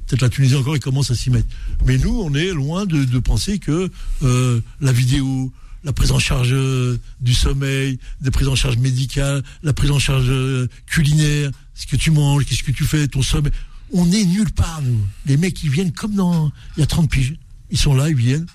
Peut-être 0.07 0.22
la 0.22 0.30
Tunisie 0.30 0.55
encore, 0.55 0.76
ils 0.76 0.82
commencent 0.82 1.11
à 1.11 1.15
s'y 1.15 1.30
mettre. 1.30 1.47
Mais 1.86 1.97
nous, 1.97 2.20
on 2.20 2.34
est 2.34 2.51
loin 2.51 2.86
de, 2.86 3.03
de 3.05 3.20
penser 3.20 3.59
que 3.59 3.91
euh, 4.24 4.59
la 4.82 4.91
vidéo, 4.91 5.51
la 5.84 5.93
prise 5.93 6.11
en 6.11 6.20
charge 6.20 6.49
euh, 6.51 6.99
du 7.22 7.34
sommeil, 7.34 7.99
des 8.22 8.32
prises 8.32 8.47
en 8.47 8.55
charge 8.55 8.78
médicales, 8.78 9.43
la 9.61 9.72
prise 9.72 9.91
en 9.91 9.99
charge 9.99 10.30
euh, 10.30 10.67
culinaire, 10.88 11.51
ce 11.76 11.86
que 11.86 11.95
tu 11.95 12.09
manges, 12.09 12.45
qu'est-ce 12.45 12.63
que 12.63 12.72
tu 12.72 12.86
fais, 12.86 13.07
ton 13.07 13.22
sommeil. 13.22 13.51
On 13.93 14.11
est 14.11 14.26
nulle 14.26 14.51
part, 14.51 14.82
nous. 14.82 14.99
Les 15.28 15.38
mecs, 15.38 15.63
ils 15.63 15.70
viennent 15.70 15.91
comme 15.91 16.15
dans. 16.15 16.51
Il 16.76 16.80
y 16.80 16.84
a 16.84 16.88
30 16.88 17.09
piges. 17.09 17.36
Ils 17.70 17.78
sont 17.78 17.93
là, 17.93 18.09
ils 18.09 18.15
viennent. 18.15 18.47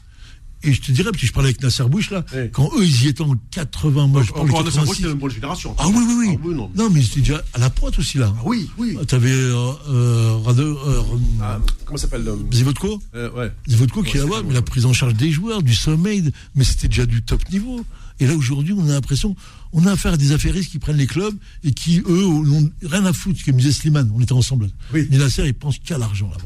Et 0.67 0.73
je 0.73 0.81
te 0.81 0.93
dirais, 0.93 1.11
parce 1.11 1.21
que 1.21 1.27
je 1.27 1.33
parlais 1.33 1.49
avec 1.51 1.63
Nasser 1.63 1.85
Bouche, 1.85 2.11
là, 2.11 2.25
Oui. 2.35 2.51
quand 2.53 2.71
eux, 2.77 2.85
ils 2.85 3.05
y 3.05 3.09
étaient 3.09 3.23
en 3.23 3.35
80, 3.51 4.07
moi, 4.07 4.23
je 4.23 4.33
parle 4.33 4.47
de 4.47 4.51
Encore 4.53 4.61
un 4.61 4.63
autre 4.65 4.75
86. 4.75 5.03
c'est 5.03 5.11
une 5.25 5.31
génération. 5.31 5.75
Ah 5.79 5.87
oui, 5.89 5.95
oui, 6.07 6.15
oui. 6.19 6.29
Ah 6.37 6.41
oui, 6.45 6.55
non. 6.55 6.71
Non, 6.75 6.91
mais 6.91 7.03
c'était 7.03 7.21
déjà 7.21 7.43
à 7.53 7.59
la 7.59 7.71
pointe 7.71 7.99
aussi, 7.99 8.19
là. 8.19 8.33
Ah 8.39 8.43
oui, 8.45 8.71
oui. 8.79 8.97
T'avais 9.07 9.31
euh, 9.31 9.73
euh, 9.91 10.39
euh, 10.49 11.03
Ah, 11.43 11.59
comment 11.85 11.97
ça 11.99 12.03
s'appelle 12.09 12.27
euh, 12.29 12.37
Zivodko 12.53 13.01
euh, 13.15 13.31
Ouais. 13.33 13.53
Zivodko 13.69 14.03
qui 14.03 14.13
Ouais, 14.19 14.25
est 14.25 14.27
c'est 14.27 14.31
là-bas, 14.37 14.53
la 14.53 14.63
prise 14.63 14.87
en 14.87 14.93
charge 14.93 15.15
des 15.15 15.31
joueurs, 15.31 15.63
du 15.63 15.75
sommeil, 15.75 16.31
mais 16.55 16.65
c'était 16.65 16.89
déjà 16.89 17.07
du 17.07 17.23
top 17.23 17.43
niveau. 17.51 17.85
Et 18.21 18.27
là, 18.27 18.35
aujourd'hui, 18.37 18.73
on 18.79 18.85
a 18.89 18.93
l'impression, 18.93 19.35
on 19.73 19.85
a 19.87 19.93
affaire 19.93 20.13
à 20.15 20.17
des 20.17 20.33
affairistes 20.33 20.71
qui 20.71 20.79
prennent 20.79 20.97
les 20.97 21.07
clubs 21.09 21.35
et 21.65 21.73
qui, 21.73 22.01
eux, 22.09 22.25
n'ont 22.45 22.71
rien 22.83 23.05
à 23.07 23.13
foutre. 23.13 23.41
Ce 23.41 23.45
que 23.45 23.51
me 23.51 23.59
disait 23.59 23.73
Slimane, 23.73 24.11
on 24.15 24.21
était 24.21 24.33
ensemble. 24.33 24.71
Oui. 24.93 25.07
Mais 25.11 25.19
Nasser, 25.19 25.43
il 25.47 25.55
pense 25.55 25.79
qu'à 25.79 25.99
l'argent 25.99 26.31
là-bas. 26.31 26.45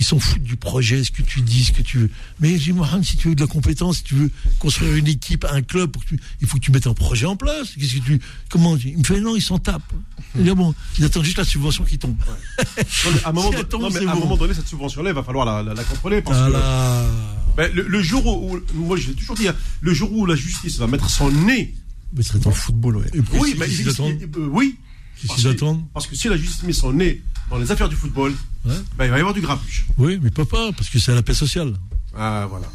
Ils 0.00 0.04
s'en 0.06 0.18
foutent 0.18 0.42
du 0.42 0.56
projet, 0.56 1.04
ce 1.04 1.10
que 1.10 1.20
tu 1.20 1.42
dis, 1.42 1.62
ce 1.62 1.72
que 1.72 1.82
tu 1.82 1.98
veux. 1.98 2.10
Mais 2.40 2.52
j'ai 2.58 2.58
dit, 2.58 2.72
Mohamed, 2.72 3.04
si 3.04 3.18
tu 3.18 3.28
veux 3.28 3.34
de 3.34 3.40
la 3.42 3.46
compétence, 3.46 3.98
si 3.98 4.02
tu 4.04 4.14
veux 4.14 4.30
construire 4.58 4.94
une 4.94 5.06
équipe, 5.06 5.44
un 5.44 5.60
club, 5.60 5.90
pour 5.90 6.02
que 6.02 6.08
tu- 6.08 6.20
il 6.40 6.46
faut 6.46 6.56
que 6.56 6.62
tu 6.62 6.72
mettes 6.72 6.86
un 6.86 6.94
projet 6.94 7.26
en 7.26 7.36
place. 7.36 7.68
Qu'est-ce 7.78 7.96
que 7.96 8.04
tu, 8.04 8.20
comment 8.48 8.76
Il 8.78 8.96
me 8.98 9.04
fait 9.04 9.20
non, 9.20 9.36
ils 9.36 9.42
s'en 9.42 9.58
tapent. 9.58 9.92
Il 10.36 10.44
dit, 10.44 10.50
ah 10.50 10.54
bon, 10.54 10.74
ils 10.98 11.04
attendent 11.04 11.24
juste 11.24 11.36
la 11.36 11.44
subvention 11.44 11.84
qui 11.84 11.98
tombe. 11.98 12.16
Non, 12.18 13.10
mais 13.12 13.22
à 13.24 13.28
un 13.28 13.32
moment, 13.34 13.50
Si, 13.50 13.56
non, 13.78 13.90
mais 13.90 13.98
à 14.06 14.10
un 14.10 14.14
bon. 14.14 14.20
moment 14.20 14.36
donné, 14.38 14.54
cette 14.54 14.68
subvention-là, 14.68 15.10
il 15.10 15.14
va 15.14 15.22
falloir 15.22 15.44
la, 15.44 15.62
la- 15.62 15.74
la 15.74 15.84
contrôler. 15.84 16.22
Parce 16.22 16.38
que 16.50 17.56
ben, 17.56 17.70
le, 17.74 17.82
le 17.86 18.02
jour 18.02 18.26
où, 18.26 18.58
moi, 18.74 18.96
j'ai 18.96 19.12
toujours 19.12 19.36
dit, 19.36 19.48
hein, 19.48 19.56
le 19.82 19.92
jour 19.92 20.10
où 20.12 20.24
la 20.24 20.34
justice 20.34 20.78
va 20.78 20.86
mettre 20.86 21.10
son 21.10 21.30
nez. 21.30 21.74
Mais 22.14 22.22
ce 22.22 22.30
serait 22.30 22.40
le 22.44 22.50
football, 22.52 22.96
ouais. 22.96 23.06
Et 23.14 23.20
Oui, 23.38 23.54
mais 23.58 23.68
si 23.68 23.82
ils- 23.82 23.88
euh, 23.90 24.48
oui. 24.50 24.76
Qu'est-ce 25.20 25.26
Parce 25.28 25.40
qu'ils 25.42 25.50
que- 25.50 25.56
attendent 25.56 25.84
Parce 25.92 26.06
que 26.06 26.16
si 26.16 26.28
la 26.28 26.36
justice 26.36 26.62
met 26.62 26.72
son 26.72 26.92
nez 26.92 27.22
dans 27.50 27.58
les 27.58 27.70
affaires 27.70 27.88
du 27.88 27.96
football, 27.96 28.32
Ouais. 28.64 28.74
ben, 28.96 29.04
il 29.06 29.10
va 29.10 29.16
y 29.16 29.20
avoir 29.20 29.34
du 29.34 29.40
grappage. 29.40 29.86
Oui, 29.98 30.18
mais 30.22 30.30
papa, 30.30 30.70
parce 30.76 30.88
que 30.90 30.98
c'est 30.98 31.14
la 31.14 31.22
paix 31.22 31.34
sociale. 31.34 31.74
Ah, 32.16 32.46
voilà. 32.48 32.66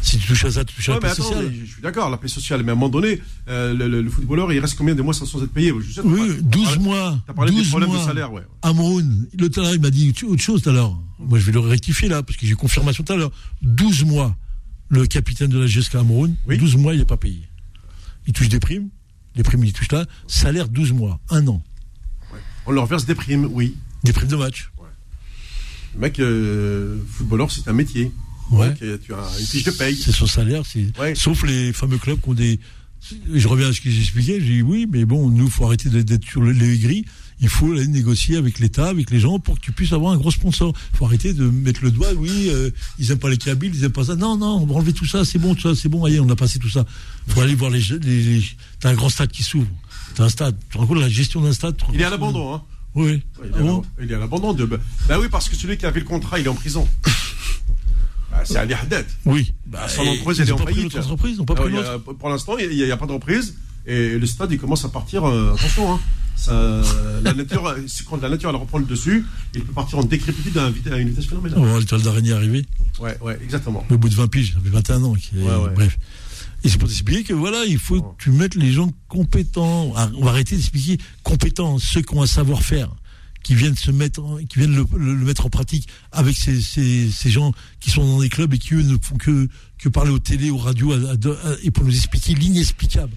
Si 0.00 0.16
tu 0.18 0.26
touches 0.28 0.44
à 0.44 0.50
ça, 0.52 0.64
tu 0.64 0.74
touches 0.76 0.88
à 0.90 0.92
la 0.94 1.00
paix 1.00 1.08
attends, 1.08 1.22
sociale. 1.24 1.52
je 1.52 1.72
suis 1.72 1.82
d'accord, 1.82 2.08
la 2.08 2.16
paix 2.16 2.28
sociale, 2.28 2.62
mais 2.62 2.70
à 2.70 2.72
un 2.72 2.76
moment 2.76 2.88
donné, 2.88 3.20
euh, 3.48 3.74
le, 3.74 3.88
le- 3.88 4.00
le 4.00 4.10
footballeur, 4.10 4.52
il 4.52 4.60
reste 4.60 4.76
combien 4.78 4.94
de 4.94 5.02
mois 5.02 5.12
sans 5.12 5.26
sans 5.26 5.42
être 5.42 5.52
payé? 5.52 5.72
Je 5.80 5.92
sais, 5.92 6.00
Oui, 6.04 6.18
parlé- 6.18 6.42
12 6.42 6.62
t'as 6.64 6.68
parlé- 6.70 6.82
mois. 6.84 7.22
T'as 7.26 7.32
parlé 7.34 7.50
des 7.50 7.56
12 7.58 7.68
problèmes 7.68 7.90
mois. 7.90 7.98
de 8.00 8.04
salaire, 8.04 8.32
ouais. 8.32 8.42
Amroun, 8.62 9.26
le 9.36 9.48
talent, 9.50 9.72
il 9.72 9.80
m'a 9.80 9.90
dit 9.90 10.14
autre 10.24 10.42
chose 10.42 10.62
tout 10.62 10.70
à 10.70 10.72
l'heure. 10.72 10.96
Moi, 11.18 11.38
je 11.40 11.44
vais 11.44 11.52
le 11.52 11.58
rectifier 11.60 12.08
là, 12.08 12.22
parce 12.22 12.38
que 12.38 12.46
j'ai 12.46 12.54
confirmation 12.54 13.02
tout 13.04 13.12
à 13.12 13.16
l'heure. 13.16 13.32
12 13.62 14.04
mois. 14.04 14.36
le 14.90 15.04
capitaine 15.04 15.50
de 15.50 15.58
la 15.58 15.66
GS 15.66 15.90
Cameroun, 15.90 16.34
Oui. 16.46 16.56
12 16.56 16.76
mois, 16.76 16.94
il 16.94 17.00
n'est 17.00 17.04
pas 17.04 17.18
payé. 17.18 17.42
Il 18.26 18.32
touche 18.32 18.48
des 18.48 18.58
primes, 18.58 18.88
les 19.36 19.42
primes, 19.42 19.62
il 19.62 19.72
touche 19.74 19.92
là, 19.92 20.06
salaire 20.26 20.66
12 20.66 20.92
mois, 20.92 21.20
un 21.28 21.46
an, 21.46 21.62
On 22.68 22.72
leur 22.72 22.84
verse 22.86 23.06
des 23.06 23.14
primes, 23.14 23.48
oui. 23.50 23.74
des 24.04 24.12
primes 24.12 24.28
de 24.28 24.36
match. 24.36 24.70
Le 25.94 26.00
mec, 26.00 26.20
euh, 26.20 26.98
footballeur, 27.10 27.50
c'est 27.50 27.66
un 27.66 27.72
métier. 27.72 28.12
Ouais. 28.50 28.68
Donc, 28.68 28.82
euh, 28.82 28.98
tu 29.02 29.14
as 29.14 29.26
une 29.40 29.46
fiche 29.46 29.64
de 29.64 29.70
paye. 29.70 29.96
C'est 29.96 30.12
son 30.12 30.26
salaire, 30.26 30.62
Ouais. 31.00 31.14
sauf 31.14 31.44
les 31.44 31.72
fameux 31.72 31.96
clubs 31.98 32.20
qui 32.20 32.28
ont 32.28 32.34
des. 32.34 32.60
Je 33.32 33.48
reviens 33.48 33.68
à 33.68 33.72
ce 33.72 33.80
que 33.80 33.88
j'expliquais. 33.90 34.38
J'ai 34.40 34.56
dit 34.56 34.62
oui, 34.62 34.86
mais 34.90 35.06
bon, 35.06 35.30
nous, 35.30 35.48
faut 35.48 35.64
arrêter 35.64 35.88
d'être- 35.88 36.24
sur 36.24 36.42
le- 36.42 36.52
les 36.52 36.76
grilles. 36.78 37.04
Il 37.40 37.48
faut 37.48 37.70
aller 37.72 37.86
négocier 37.86 38.36
avec 38.36 38.58
l'État, 38.58 38.88
avec 38.88 39.10
les 39.10 39.20
gens, 39.20 39.38
pour 39.38 39.54
que 39.56 39.60
tu 39.60 39.70
puisses 39.72 39.92
avoir 39.92 40.12
un 40.12 40.16
gros 40.16 40.30
sponsor. 40.32 40.72
Il 40.92 40.96
faut 40.98 41.04
arrêter 41.06 41.32
de 41.32 41.44
mettre 41.48 41.84
le 41.84 41.90
doigt. 41.92 42.08
Oui, 42.16 42.48
euh, 42.48 42.70
ils 42.98 43.10
aiment 43.12 43.18
pas 43.18 43.30
les 43.30 43.36
cabines, 43.36 43.72
ils 43.74 43.84
aiment 43.84 43.92
pas 43.92 44.04
ça. 44.04 44.16
Non, 44.16 44.36
non, 44.36 44.56
on 44.60 44.66
va 44.66 44.74
enlever 44.74 44.92
tout 44.92 45.06
ça. 45.06 45.24
C'est 45.24 45.38
bon, 45.38 45.54
tout 45.54 45.62
ça, 45.72 45.80
c'est 45.80 45.88
bon. 45.88 46.04
Allez, 46.04 46.18
on 46.18 46.28
a 46.30 46.36
passé 46.36 46.58
tout 46.58 46.68
ça. 46.68 46.84
Faut 47.28 47.40
aller 47.40 47.54
voir 47.54 47.70
les. 47.70 47.80
les, 47.80 48.22
les- 48.22 48.44
T'as 48.80 48.90
un 48.90 48.94
grand 48.94 49.08
stade 49.08 49.30
qui 49.30 49.42
s'ouvre. 49.44 49.68
T'as 50.16 50.24
un 50.24 50.28
stade. 50.28 50.56
Tu 50.68 50.74
te 50.74 50.78
rends 50.78 50.86
compte 50.86 50.96
de 50.96 51.02
la 51.02 51.08
gestion 51.08 51.40
d'un 51.40 51.52
stade 51.52 51.76
Il 51.92 52.00
est 52.00 52.04
à 52.04 52.10
l'abandon, 52.10 52.54
hein. 52.54 52.62
Oui. 52.94 53.22
Il 53.44 53.46
est, 53.46 53.50
Ah 53.54 53.58
bon 53.58 53.66
l'abandon. 53.66 53.84
il 54.02 54.10
est 54.10 54.14
à 54.14 54.18
l'abandon 54.18 54.52
de. 54.54 54.64
Bah 54.64 55.18
oui, 55.20 55.28
parce 55.30 55.48
que 55.48 55.54
celui 55.54 55.76
qui 55.78 55.86
avait 55.86 56.00
le 56.00 56.06
contrat, 56.06 56.40
il 56.40 56.46
est 56.46 56.48
en 56.48 56.54
prison. 56.54 56.88
Bah, 58.30 58.42
c'est 58.44 58.56
Ali 58.58 58.74
Haddad. 58.74 59.06
Oui. 59.24 59.52
Bah, 59.66 59.88
Son 59.88 60.02
et 60.04 60.08
entreprise, 60.10 60.40
elle 60.40 60.48
est 60.48 60.52
en 60.52 60.58
faillite. 60.58 60.92
ils 61.24 61.36
n'ont 61.38 61.44
pas 61.46 61.54
Ah 61.56 61.60
pris 61.62 61.70
il 61.72 61.76
l'autre. 61.76 61.98
pour 62.14 62.28
l'instant, 62.28 62.58
il 62.58 62.68
n'y 62.68 62.82
a, 62.82 62.86
il 62.86 62.92
a 62.92 62.96
pas 62.98 63.06
de 63.06 63.12
reprise. 63.12 63.54
Et 63.86 64.18
le 64.18 64.26
stade, 64.26 64.52
il 64.52 64.58
commence 64.58 64.84
à 64.84 64.88
partir. 64.90 65.24
euh, 65.24 65.54
attention, 65.54 65.92
hein. 65.94 66.00
Ça, 66.36 66.52
la 67.24 67.32
nature, 67.34 67.74
quand 68.08 68.22
la 68.22 68.28
nature 68.28 68.50
elle 68.50 68.56
reprend 68.56 68.78
le 68.78 68.84
dessus, 68.84 69.26
il 69.56 69.64
peut 69.64 69.72
partir 69.72 69.98
en 69.98 70.04
décrépitude 70.04 70.56
à, 70.56 70.68
une 70.68 70.72
vitesse- 70.72 70.94
vitesse 70.94 71.24
On 71.24 71.28
phénoménale. 71.30 71.58
va 71.60 71.66
voir 71.66 71.78
l'étoile 71.80 72.02
d'araignée 72.02 72.32
arriver. 72.32 72.64
Ouais, 73.00 73.18
ouais, 73.22 73.36
exactement. 73.42 73.84
au 73.90 73.98
bout 73.98 74.08
de 74.08 74.14
20 74.14 74.28
piges, 74.28 74.54
ça 74.54 74.60
fait 74.62 74.68
21 74.70 75.02
ans. 75.02 75.16
est- 75.16 75.36
Ouais, 75.36 75.42
ouais. 75.56 75.74
Bref. 75.74 75.98
Et 76.62 76.68
c'est 76.68 76.78
pour 76.78 76.88
t'expliquer 76.88 77.24
que 77.24 77.32
voilà, 77.32 77.64
il 77.66 77.78
faut 77.78 78.00
que 78.02 78.22
tu 78.22 78.30
mettes 78.30 78.54
les 78.54 78.70
gens 78.72 78.92
compétents. 79.08 79.92
Ah, 79.96 80.10
On 80.16 80.24
va 80.24 80.30
arrêter 80.30 80.54
d'expliquer 80.54 80.98
compétents, 81.24 81.78
ceux 81.78 82.02
qui 82.02 82.14
ont 82.14 82.22
un 82.22 82.26
savoir-faire, 82.26 82.88
qui 83.42 83.56
viennent 83.56 83.76
se 83.76 83.90
mettre, 83.90 84.22
qui 84.48 84.60
viennent 84.60 84.76
le, 84.76 84.84
le- 84.96 85.14
le 85.16 85.24
mettre 85.24 85.46
en 85.46 85.50
pratique 85.50 85.88
avec 86.12 86.36
ces, 86.36 86.60
ces, 86.60 87.10
ces 87.10 87.30
gens 87.30 87.52
qui 87.80 87.90
sont 87.90 88.06
dans 88.06 88.20
des 88.20 88.28
clubs 88.28 88.54
et 88.54 88.58
qui 88.58 88.74
eux 88.74 88.82
ne 88.82 88.96
font 89.02 89.16
que, 89.16 89.48
que 89.78 89.88
parler 89.88 90.10
aux 90.12 90.18
télé, 90.20 90.50
aux 90.50 90.56
radios, 90.58 90.92
à- 90.92 90.96
à- 90.96 91.14
à- 91.50 91.56
et 91.64 91.72
pour 91.72 91.84
nous 91.84 91.94
expliquer 91.96 92.34
l'inexplicable. 92.34 93.12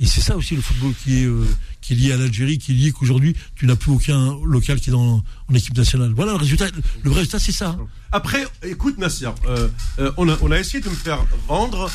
Et 0.00 0.06
c'est 0.06 0.20
ça 0.20 0.36
aussi 0.36 0.56
le 0.56 0.62
football 0.62 0.92
qui 1.02 1.20
est, 1.22 1.24
euh, 1.26 1.46
qui 1.80 1.92
est 1.92 1.96
lié 1.96 2.12
à 2.12 2.16
l'Algérie, 2.16 2.58
qui 2.58 2.72
est 2.72 2.74
lié 2.74 2.92
qu'aujourd'hui 2.92 3.34
tu 3.54 3.66
n'as 3.66 3.76
plus 3.76 3.92
aucun 3.92 4.36
local 4.44 4.80
qui 4.80 4.90
est 4.90 4.92
dans, 4.92 5.22
en 5.48 5.54
équipe 5.54 5.76
nationale. 5.76 6.12
Voilà 6.16 6.32
le 6.32 6.38
résultat. 6.38 6.66
Le 7.02 7.10
vrai 7.10 7.20
résultat, 7.20 7.38
c'est 7.38 7.52
ça. 7.52 7.68
hein. 7.70 7.86
Après, 8.12 8.44
écoute 8.64 8.98
Nasser, 8.98 9.26
euh, 9.46 9.68
euh, 10.00 10.10
on, 10.16 10.28
a, 10.28 10.36
on 10.42 10.50
a 10.50 10.58
essayé 10.58 10.82
de 10.82 10.88
me 10.88 10.94
faire 10.94 11.24
vendre 11.48 11.90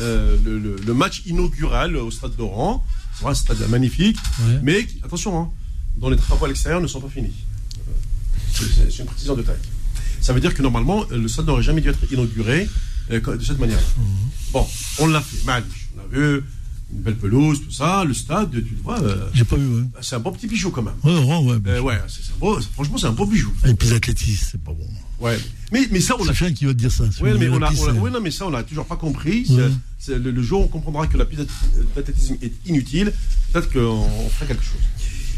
le, 0.00 0.36
le- 0.58 0.76
le 0.84 0.94
match 0.94 1.22
inaugural 1.26 1.96
au 1.96 2.10
stade 2.10 2.34
d'Oran. 2.36 2.84
Un 3.24 3.34
stade 3.34 3.58
magnifique, 3.70 4.16
Ouais. 4.40 4.58
mais 4.62 4.86
attention, 5.04 5.38
hein, 5.40 5.50
dont 5.98 6.10
les 6.10 6.16
travaux 6.16 6.46
à 6.46 6.48
l'extérieur 6.48 6.80
ne 6.80 6.86
sont 6.88 7.00
pas 7.00 7.08
finis. 7.08 7.32
C'est- 8.52 8.98
une 8.98 9.06
précision 9.06 9.34
de 9.36 9.42
taille. 9.42 9.56
Ça 10.20 10.32
veut 10.32 10.40
dire 10.40 10.54
que 10.54 10.62
normalement, 10.62 11.04
le 11.10 11.28
stade 11.28 11.46
n'aurait 11.46 11.62
jamais 11.62 11.80
dû 11.80 11.88
être 11.90 11.98
inauguré 12.10 12.68
de 13.10 13.44
cette 13.44 13.58
manière. 13.58 13.78
Bon, 14.52 14.66
on 14.98 15.06
l'a 15.06 15.20
fait, 15.20 15.44
magnifique. 15.44 15.88
On 15.96 16.00
a 16.00 16.06
vu 16.08 16.42
une 16.92 17.00
belle 17.00 17.16
pelouse, 17.16 17.60
tout 17.64 17.70
ça, 17.72 18.04
le 18.04 18.14
stade, 18.14 18.50
tu 18.52 18.74
le 18.74 18.82
vois, 18.82 19.00
euh, 19.00 19.28
J'ai 19.34 19.44
pas 19.44 19.56
vu, 19.56 19.66
ouais. 19.66 19.82
c'est 20.00 20.16
un 20.16 20.20
bon 20.20 20.32
petit 20.32 20.46
bijou 20.46 20.70
quand 20.70 20.82
même. 20.82 20.94
Ouais, 21.02 21.12
ouais, 21.18 21.52
ouais. 21.52 21.58
Euh, 21.66 21.80
ouais, 21.80 22.00
c'est 22.08 22.22
c'est 22.22 22.32
franchement, 22.72 22.98
c'est 22.98 23.06
un 23.06 23.12
beau 23.12 23.26
bijou. 23.26 23.52
Et 23.66 23.74
puis 23.74 23.88
l'athlétisme, 23.90 24.46
c'est 24.52 24.60
pas 24.62 24.72
bon. 24.72 24.86
Ouais. 25.20 25.38
Mais, 25.72 25.88
mais 25.90 26.00
ça, 26.00 26.14
on 26.18 26.22
C'est 26.22 26.28
l'a 26.28 26.34
Fian 26.34 26.52
qui 26.52 26.64
va 26.66 26.72
te 26.72 26.78
dire 26.78 26.90
ça. 26.92 27.04
Oui, 27.22 27.30
mais 27.38 27.48
on 27.48 27.54
a, 27.54 27.58
on 27.58 27.62
a- 27.62 27.74
c'est- 27.74 27.90
oui, 27.92 28.10
non, 28.10 28.20
mais 28.20 28.30
ça, 28.30 28.46
on 28.46 28.50
n'a 28.50 28.62
toujours 28.62 28.84
pas 28.86 28.96
compris. 28.96 29.46
C'est- 29.46 29.54
Ouais. 29.54 29.70
c'est 29.98 30.18
le, 30.18 30.30
le 30.30 30.42
jour 30.42 30.60
où 30.60 30.64
on 30.64 30.68
comprendra 30.68 31.06
que 31.06 31.16
la 31.16 31.24
piste 31.24 31.42
d'athlétisme 31.96 32.36
est 32.42 32.52
inutile, 32.66 33.12
peut-être 33.52 33.72
qu'on 33.72 33.80
on 33.80 34.28
fera 34.28 34.46
quelque 34.46 34.64
chose. 34.64 34.80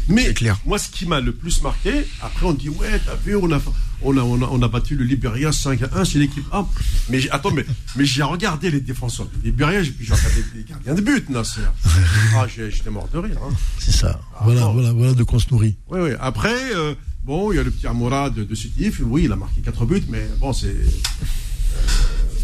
Mais 0.09 0.33
clair. 0.33 0.57
moi, 0.65 0.77
ce 0.79 0.89
qui 0.89 1.05
m'a 1.05 1.19
le 1.19 1.31
plus 1.33 1.61
marqué, 1.61 1.91
après, 2.21 2.45
on 2.45 2.53
dit, 2.53 2.69
ouais, 2.69 2.99
t'as 3.05 3.15
vu, 3.15 3.35
on 3.35 3.51
a, 3.51 3.59
on 4.01 4.17
a, 4.17 4.21
on 4.21 4.41
a, 4.41 4.45
on 4.45 4.61
a 4.61 4.67
battu 4.67 4.95
le 4.95 5.03
Liberia 5.03 5.51
5 5.51 5.81
à 5.83 5.89
1, 5.99 6.05
c'est 6.05 6.19
l'équipe 6.19 6.45
A. 6.51 6.65
Mais 7.09 7.19
j'ai- 7.19 7.29
attends, 7.31 7.51
mais, 7.51 7.65
mais 7.95 8.05
j'ai 8.05 8.23
regardé 8.23 8.71
les 8.71 8.79
défenseurs 8.79 9.27
du 9.27 9.45
Liberia, 9.47 9.83
j'ai 9.83 9.91
regardé 10.13 10.43
les 10.55 10.63
gardiens 10.63 10.93
de 10.95 11.01
but, 11.01 11.29
Nasser. 11.29 11.61
Ah, 12.35 12.45
j'étais 12.47 12.89
mort 12.89 13.07
de 13.11 13.17
rire. 13.17 13.37
Hein. 13.43 13.53
C'est 13.79 13.91
ça. 13.91 14.19
Voilà, 14.43 14.61
bon. 14.65 14.73
voilà, 14.73 14.91
voilà 14.93 15.13
de 15.13 15.23
quoi 15.23 15.37
on 15.37 15.39
se 15.39 15.47
nourrit. 15.51 15.75
Oui, 15.89 15.99
oui. 16.01 16.09
Après, 16.19 16.55
euh, 16.75 16.93
bon, 17.23 17.51
il 17.51 17.55
y 17.55 17.59
a 17.59 17.63
le 17.63 17.71
petit 17.71 17.87
Amoura 17.87 18.29
de, 18.29 18.43
de 18.43 18.55
Sétif. 18.55 19.01
Oui, 19.03 19.23
il 19.25 19.31
a 19.31 19.35
marqué 19.35 19.61
4 19.61 19.85
buts, 19.85 20.03
mais 20.09 20.25
bon, 20.39 20.53
c'est. 20.53 20.67
euh, 20.67 20.85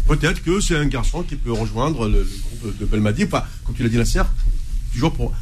Peut-être 0.06 0.42
que 0.42 0.60
c'est 0.60 0.76
un 0.76 0.86
garçon 0.86 1.22
qui 1.22 1.36
peut 1.36 1.52
rejoindre 1.52 2.06
le, 2.08 2.18
le 2.18 2.24
groupe 2.60 2.78
de 2.78 2.84
Belmadi. 2.84 3.24
Enfin, 3.24 3.42
comme 3.64 3.74
tu 3.74 3.82
l'as 3.82 3.88
dit, 3.88 3.96
Nasser, 3.96 4.20
toujours 4.92 5.14
pour 5.14 5.32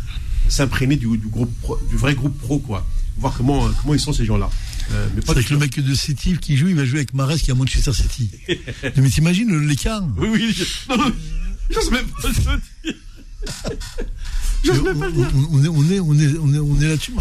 s'imprégner 0.53 0.97
du, 0.97 1.07
du, 1.19 1.29
groupe 1.29 1.53
pro- 1.61 1.79
du 1.91 1.97
vrai 1.97 2.15
groupe 2.15 2.39
pro, 2.39 2.59
quoi. 2.59 2.87
Voir 3.19 3.35
comment, 3.37 3.69
comment 3.81 3.95
ils 3.95 4.01
sont 4.01 4.13
ces 4.13 4.25
gens-là. 4.25 4.49
Euh, 4.93 5.07
mais 5.15 5.21
C'est 5.21 5.27
pas 5.27 5.33
avec 5.33 5.47
du- 5.47 5.53
le 5.53 5.59
mec 5.59 5.79
de 5.81 5.95
City 5.95 6.37
qui 6.41 6.57
joue, 6.57 6.69
il 6.69 6.75
va 6.75 6.85
jouer 6.85 6.99
avec 6.99 7.15
Mares 7.15 7.37
qui 7.37 7.51
est 7.51 7.53
à 7.53 7.55
Manchester 7.55 7.93
City. 7.93 8.31
mais 8.97 9.09
t'imagines 9.11 9.67
l'écart 9.67 10.03
Oui, 10.19 10.29
oui. 10.33 10.55
je- 10.57 10.95
Non, 10.97 11.13
j'ose 11.71 11.91
même 11.91 12.07
pas 12.07 12.29
le 12.29 12.35
dire. 12.35 12.61
J'ose 14.65 14.83
même 14.83 14.99
pas 14.99 15.07
le 15.07 15.13
dire. 15.13 15.29
on, 15.35 15.57
on 15.59 15.65
est, 15.65 15.69
on 15.69 15.91
est, 15.91 16.01
on 16.01 16.15
est, 16.55 16.59
on 16.59 16.81
est, 16.81 16.89
là-dessus. 16.89 17.13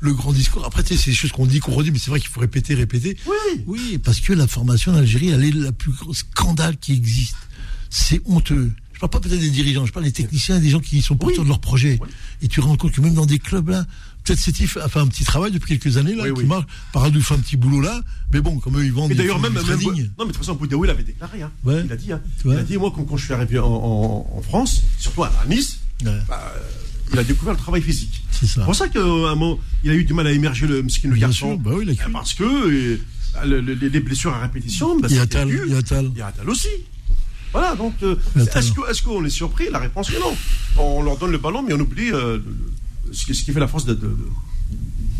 Le 0.00 0.14
grand 0.14 0.32
discours. 0.32 0.64
Après, 0.64 0.82
tu 0.82 0.94
sais, 0.96 1.02
c'est 1.02 1.10
des 1.10 1.16
choses 1.16 1.32
qu'on 1.32 1.46
dit, 1.46 1.58
qu'on 1.60 1.72
redit, 1.72 1.90
mais 1.90 1.98
c'est 1.98 2.10
vrai 2.10 2.20
qu'il 2.20 2.28
faut 2.30 2.40
répéter, 2.40 2.74
répéter. 2.74 3.16
Oui. 3.26 3.62
Oui, 3.66 3.98
parce 3.98 4.20
que 4.20 4.32
la 4.32 4.46
formation 4.46 4.92
en 4.92 4.96
Algérie, 4.96 5.30
elle 5.30 5.44
est 5.44 5.52
la 5.54 5.72
plus 5.72 5.90
grosse 5.92 6.18
scandale 6.18 6.76
qui 6.78 6.92
existe. 6.92 7.36
C'est 7.90 8.20
honteux. 8.26 8.70
Je 8.98 9.06
parle 9.06 9.10
pas 9.10 9.20
peut-être 9.20 9.38
des 9.38 9.50
dirigeants, 9.50 9.86
je 9.86 9.92
parle 9.92 10.06
des 10.06 10.10
techniciens, 10.12 10.58
des 10.58 10.70
gens 10.70 10.80
qui 10.80 11.02
sont 11.02 11.14
porteurs 11.16 11.38
Oui. 11.38 11.44
de 11.44 11.48
leur 11.50 11.60
projet. 11.60 12.00
Oui. 12.02 12.08
Et 12.42 12.48
tu 12.48 12.60
te 12.60 12.66
rends 12.66 12.76
compte 12.76 12.90
que 12.90 13.00
même 13.00 13.14
dans 13.14 13.26
des 13.26 13.38
clubs 13.38 13.68
là, 13.68 13.86
peut-être 14.24 14.40
Sétif 14.40 14.76
a 14.76 14.88
fait 14.88 14.98
un 14.98 15.06
petit 15.06 15.22
travail 15.22 15.52
depuis 15.52 15.78
quelques 15.78 15.98
années 15.98 16.16
là, 16.16 16.24
Oui, 16.24 16.34
qui 16.42 16.46
marche. 16.48 16.64
Paradou 16.92 17.20
fait 17.22 17.34
un 17.34 17.38
petit 17.38 17.56
boulot 17.56 17.80
là, 17.80 18.02
mais 18.32 18.40
bon, 18.40 18.58
comme 18.58 18.76
eux 18.76 18.84
ils 18.84 18.90
vendent. 18.92 19.12
Et 19.12 19.14
d'ailleurs, 19.14 19.38
même, 19.38 19.52
même 19.52 19.62
non, 19.64 19.70
mais 19.92 20.02
de 20.02 20.22
toute 20.24 20.36
façon, 20.38 20.54
Boudaoui 20.56 20.88
l'avait 20.88 21.04
déclaré. 21.04 21.42
Hein. 21.42 21.52
Ouais. 21.62 21.82
Il 21.84 21.92
a 21.92 21.96
dit. 21.96 22.12
Hein. 22.12 22.20
Il 22.44 22.50
a 22.56 22.62
dit, 22.64 22.76
moi, 22.76 22.92
quand, 22.92 23.04
quand 23.04 23.16
je 23.16 23.24
suis 23.26 23.32
arrivé 23.34 23.60
en, 23.60 23.66
en- 23.68 24.26
en 24.36 24.42
France, 24.42 24.82
surtout 24.98 25.22
à 25.22 25.32
Nice, 25.48 25.78
Ouais, 26.04 26.10
bah, 26.28 26.52
euh, 26.56 26.60
il 27.12 27.18
a 27.20 27.22
découvert 27.24 27.54
le 27.54 27.58
travail 27.60 27.82
physique. 27.82 28.24
c'est 28.32 28.46
ça. 28.46 28.54
C'est 28.56 28.64
pour 28.64 28.74
ça 28.74 28.88
qu'à 28.88 29.00
un 29.00 29.04
moment, 29.36 29.60
il 29.84 29.90
a 29.92 29.94
eu 29.94 30.02
du 30.04 30.12
mal 30.12 30.26
à 30.26 30.32
émerger 30.32 30.66
le 30.66 30.82
Bien 30.82 31.16
garçon. 31.28 31.50
sûr, 31.50 31.58
bah 31.58 31.70
oui, 31.74 31.84
il 31.86 31.90
a 31.90 31.94
cru. 31.94 32.10
Parce 32.10 32.34
que 32.34 32.42
euh, 32.44 33.00
bah, 33.32 33.44
le- 33.46 33.60
le- 33.60 33.74
les 33.74 34.00
blessures 34.00 34.34
à 34.34 34.40
répétition, 34.40 34.98
bah, 34.98 35.06
Il 35.08 35.16
y 35.16 35.20
a 35.20 35.26
Tal, 35.26 35.48
aussi. 36.48 36.66
Voilà, 37.52 37.74
donc, 37.76 37.94
euh, 38.02 38.16
est-ce 38.36 39.02
qu'on 39.02 39.24
est 39.24 39.30
surpris 39.30 39.66
La 39.70 39.78
réponse 39.78 40.10
est 40.10 40.18
non. 40.20 40.36
On 40.76 41.02
leur 41.02 41.16
donne 41.16 41.32
le 41.32 41.38
ballon, 41.38 41.62
mais 41.66 41.72
on 41.74 41.80
oublie 41.80 42.10
euh, 42.12 42.38
ce, 43.12 43.24
qui, 43.26 43.34
ce 43.34 43.42
qui 43.44 43.52
fait 43.52 43.60
la 43.60 43.68
force 43.68 43.86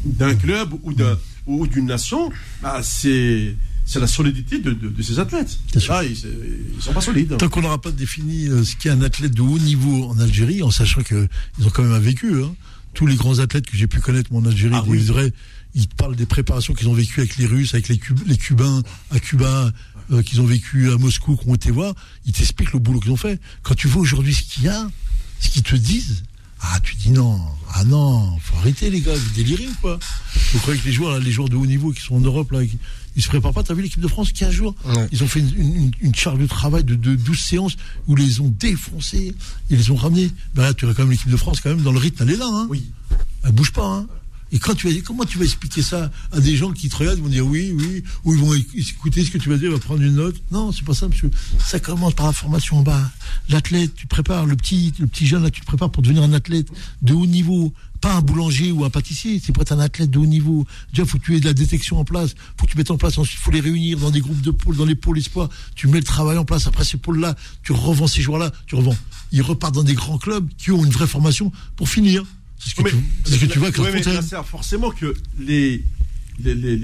d'un 0.04 0.34
club 0.34 0.74
ou 0.82 0.92
d'un- 0.92 1.18
ou 1.46 1.66
d'une 1.66 1.86
nation. 1.86 2.30
Bah, 2.62 2.80
c'est 2.82 3.54
c'est 3.86 4.00
la 4.00 4.06
solidité 4.06 4.58
de, 4.58 4.72
de- 4.72 4.88
de 4.90 5.02
ces 5.02 5.18
athlètes. 5.18 5.58
Là, 5.88 6.04
ils, 6.04 6.10
ils 6.76 6.82
sont 6.82 6.92
pas 6.92 7.00
solides. 7.00 7.36
Tant 7.38 7.48
qu'on 7.48 7.62
n'aura 7.62 7.80
pas 7.80 7.90
défini 7.90 8.46
euh, 8.46 8.62
ce 8.62 8.76
qu'est 8.76 8.90
un 8.90 9.00
athlète 9.00 9.32
de 9.32 9.40
haut 9.40 9.58
niveau 9.58 10.04
en 10.10 10.18
Algérie, 10.18 10.62
en 10.62 10.70
sachant 10.70 11.02
que 11.02 11.26
ils 11.58 11.66
ont 11.66 11.70
quand 11.70 11.82
même 11.82 11.92
un 11.94 11.98
vécu. 11.98 12.42
Hein. 12.42 12.54
Tous 12.92 13.06
les 13.06 13.16
grands 13.16 13.38
athlètes 13.38 13.64
que 13.64 13.76
j'ai 13.78 13.86
pu 13.86 14.00
connaître 14.00 14.30
en 14.34 14.44
Algérie, 14.44 14.74
Ah 14.76 14.82
des 14.82 14.90
oui. 14.90 14.98
vrais, 14.98 15.32
ils 15.74 15.86
te 15.88 15.94
parlent 15.94 16.16
des 16.16 16.26
préparations 16.26 16.74
qu'ils 16.74 16.88
ont 16.88 16.94
vécues 16.94 17.20
avec 17.20 17.36
les 17.36 17.46
Russes, 17.46 17.74
avec 17.74 17.88
les, 17.88 17.98
Cub- 17.98 18.26
les 18.26 18.36
Cubains 18.36 18.82
à 19.10 19.18
Cuba, 19.20 19.70
euh, 20.10 20.22
qu'ils 20.22 20.40
ont 20.40 20.46
vécu 20.46 20.90
à 20.90 20.96
Moscou, 20.96 21.36
qui 21.36 21.48
ont 21.48 21.54
été 21.54 21.70
voir. 21.70 21.94
Ils 22.26 22.32
t'expliquent 22.32 22.72
le 22.72 22.78
boulot 22.78 23.00
qu'ils 23.00 23.12
ont 23.12 23.16
fait. 23.16 23.40
Quand 23.62 23.74
tu 23.74 23.88
vois 23.88 24.02
aujourd'hui 24.02 24.34
ce 24.34 24.42
qu'il 24.42 24.64
y 24.64 24.68
a, 24.68 24.88
ce 25.40 25.48
qu'ils 25.50 25.62
te 25.62 25.76
disent, 25.76 26.22
ah 26.60 26.80
tu 26.82 26.96
dis 26.96 27.10
non, 27.10 27.40
ah 27.74 27.84
non, 27.84 28.36
faut 28.40 28.56
arrêter 28.56 28.90
les 28.90 29.00
gars, 29.00 29.14
vous 29.14 29.30
délirez 29.36 29.68
ou 29.68 29.74
quoi? 29.80 29.98
Vous 30.52 30.58
croyez 30.58 30.80
que 30.80 30.86
les 30.86 30.92
joueurs, 30.92 31.12
là, 31.12 31.18
les 31.20 31.30
joueurs 31.30 31.48
de 31.48 31.54
haut 31.56 31.66
niveau 31.66 31.92
qui 31.92 32.00
sont 32.02 32.16
en 32.16 32.20
Europe 32.20 32.50
là, 32.50 32.60
ils 33.16 33.22
se 33.22 33.28
préparent 33.28 33.52
pas 33.52 33.62
T'as 33.62 33.74
vu 33.74 33.82
l'équipe 33.82 34.00
de 34.00 34.08
France 34.08 34.32
15 34.32 34.50
jours 34.52 34.74
Ouais. 34.86 35.06
Ils 35.12 35.22
ont 35.22 35.28
fait 35.28 35.40
une, 35.40 35.54
une, 35.56 35.90
une 36.00 36.14
charge 36.14 36.38
de 36.38 36.46
travail 36.46 36.82
de, 36.84 36.94
de 36.96 37.14
12 37.14 37.38
séances 37.38 37.76
où 38.08 38.16
ils 38.16 38.24
les 38.24 38.40
ont 38.40 38.48
défoncés, 38.58 39.34
ils 39.70 39.76
les 39.76 39.90
ont 39.90 39.96
ramenés. 39.96 40.30
Ben 40.54 40.62
là, 40.62 40.74
tu 40.74 40.86
as 40.88 40.94
quand 40.94 41.02
même 41.02 41.10
l'équipe 41.12 41.30
de 41.30 41.36
France, 41.36 41.60
quand 41.60 41.68
même, 41.70 41.82
dans 41.82 41.92
le 41.92 41.98
rythme, 41.98 42.24
elle 42.24 42.30
est 42.34 42.36
là. 42.38 42.48
Hein. 42.50 42.66
Oui. 42.70 42.90
Elle 43.44 43.52
bouge 43.52 43.72
pas. 43.72 43.86
Hein. 43.86 44.06
Et 44.50 44.58
quand 44.58 44.74
tu 44.74 44.88
vas, 44.88 45.00
comment 45.02 45.24
tu 45.24 45.36
vas 45.38 45.44
expliquer 45.44 45.82
ça 45.82 46.10
à 46.32 46.40
des 46.40 46.56
gens 46.56 46.72
qui 46.72 46.88
te 46.88 46.96
regardent, 46.96 47.18
ils 47.18 47.22
vont 47.22 47.28
dire 47.28 47.46
oui, 47.46 47.72
oui, 47.76 48.02
ou 48.24 48.34
ils 48.34 48.40
vont 48.40 48.54
éc- 48.54 48.66
écouter 48.74 49.24
ce 49.24 49.30
que 49.30 49.38
tu 49.38 49.48
vas 49.50 49.56
dire, 49.58 49.68
ils 49.68 49.72
vont 49.74 49.78
prendre 49.78 50.02
une 50.02 50.14
note. 50.14 50.36
Non, 50.50 50.72
c'est 50.72 50.84
pas 50.84 50.94
ça, 50.94 51.06
monsieur. 51.08 51.30
Ça 51.58 51.78
commence 51.80 52.14
par 52.14 52.26
la 52.26 52.32
formation 52.32 52.78
en 52.78 52.82
bas. 52.82 53.10
L'athlète, 53.50 53.94
tu 53.94 54.04
te 54.06 54.08
prépares, 54.08 54.46
le 54.46 54.56
petit, 54.56 54.94
le 54.98 55.06
petit 55.06 55.26
jeune 55.26 55.42
là, 55.42 55.50
tu 55.50 55.60
te 55.60 55.66
prépares 55.66 55.90
pour 55.90 56.02
devenir 56.02 56.22
un 56.22 56.32
athlète 56.32 56.68
de 57.02 57.12
haut 57.14 57.26
niveau. 57.26 57.72
Pas 58.00 58.14
un 58.14 58.20
boulanger 58.20 58.70
ou 58.70 58.84
un 58.84 58.90
pâtissier, 58.90 59.42
c'est 59.44 59.52
pour 59.52 59.62
être 59.62 59.72
un 59.72 59.80
athlète 59.80 60.08
de 60.10 60.18
haut 60.20 60.24
niveau. 60.26 60.64
Déjà, 60.92 61.04
faut 61.04 61.18
que 61.18 61.24
tu 61.24 61.34
aies 61.36 61.40
de 61.40 61.46
la 61.46 61.52
détection 61.52 61.98
en 61.98 62.04
place, 62.04 62.34
faut 62.56 62.64
que 62.64 62.70
tu 62.70 62.76
mettes 62.78 62.92
en 62.92 62.96
place, 62.96 63.18
ensuite, 63.18 63.40
faut 63.40 63.50
les 63.50 63.58
réunir 63.60 63.98
dans 63.98 64.10
des 64.12 64.20
groupes 64.20 64.40
de 64.40 64.52
pôles, 64.52 64.76
dans 64.76 64.84
les 64.84 64.94
pôles 64.94 65.18
espoirs. 65.18 65.48
Tu 65.74 65.88
mets 65.88 65.98
le 65.98 66.04
travail 66.04 66.38
en 66.38 66.44
place, 66.44 66.68
après 66.68 66.84
ces 66.84 66.96
pôles-là, 66.96 67.34
tu 67.64 67.72
revends 67.72 68.06
ces 68.06 68.22
joueurs-là, 68.22 68.52
tu 68.68 68.76
revends. 68.76 68.96
Ils 69.32 69.42
repartent 69.42 69.74
dans 69.74 69.82
des 69.82 69.94
grands 69.94 70.16
clubs 70.16 70.48
qui 70.56 70.70
ont 70.70 70.84
une 70.84 70.92
vraie 70.92 71.08
formation 71.08 71.50
pour 71.74 71.88
finir. 71.88 72.24
C'est 72.58 72.70
ce 72.70 72.74
que, 72.74 72.82
Mais- 72.82 72.90
tu, 72.90 72.96
c'est 73.24 73.32
ce 73.34 73.40
que 73.40 73.46
tu 73.46 73.58
vois 73.58 73.68
avec 73.68 73.78
Ouais, 73.80 73.92
mais. 73.92 74.12
Nasser, 74.14 74.36
forcément 74.44 74.90
que 74.90 75.14
les, 75.38 75.84
les, 76.42 76.54
les, 76.54 76.76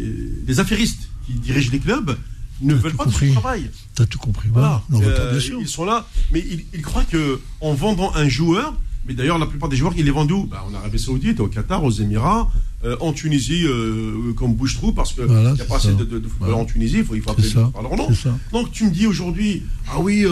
les- 0.46 0.60
affairistes 0.60 1.08
qui 1.26 1.32
dirigent 1.34 1.70
les 1.72 1.80
clubs 1.80 2.16
ne 2.60 2.74
T'as 2.74 2.80
veulent 2.80 2.92
pas 2.94 3.04
de 3.06 3.10
ce 3.10 3.14
compris. 3.18 3.32
travail. 3.32 3.70
T'as 3.94 4.06
tout 4.06 4.18
compris. 4.18 4.48
Voilà. 4.52 4.82
Non, 4.90 5.00
Euh, 5.02 5.40
ils 5.60 5.68
sont 5.68 5.84
là, 5.84 6.06
mais 6.32 6.40
ils, 6.40 6.64
ils 6.72 6.82
croient 6.82 7.04
que 7.04 7.40
en 7.60 7.74
vendant 7.74 8.14
un 8.14 8.28
joueur, 8.28 8.74
mais 9.06 9.14
d'ailleurs 9.14 9.38
la 9.38 9.46
plupart 9.46 9.68
des 9.68 9.76
joueurs, 9.76 9.92
ils 9.96 10.04
les 10.04 10.10
vendent 10.12 10.30
où? 10.30 10.44
Bah, 10.44 10.64
En 10.70 10.74
Arabie 10.74 10.98
Saoudite, 10.98 11.40
au 11.40 11.48
Qatar, 11.48 11.82
aux 11.82 11.90
Émirats, 11.90 12.50
euh, 12.84 12.96
en 13.00 13.12
Tunisie, 13.12 13.64
euh, 13.66 14.32
comme 14.36 14.54
bouche-trou, 14.54 14.92
parce 14.92 15.12
qu'il 15.12 15.24
Voilà, 15.24 15.52
n'y 15.54 15.60
a 15.60 15.64
pas 15.64 15.76
assez 15.76 15.88
de, 15.94 16.04
de, 16.04 16.18
de 16.18 16.28
footballeurs 16.28 16.56
Voilà. 16.56 16.56
en 16.56 16.64
Tunisie, 16.64 16.98
il 16.98 17.04
faut, 17.04 17.14
il 17.16 17.22
faut 17.22 17.30
appeler 17.30 17.50
par 17.50 17.82
leur 17.82 17.96
nom. 17.96 18.08
Donc 18.52 18.70
tu 18.70 18.84
me 18.84 18.90
dis 18.90 19.06
aujourd'hui, 19.06 19.64
ah 19.88 19.98
oui, 20.00 20.24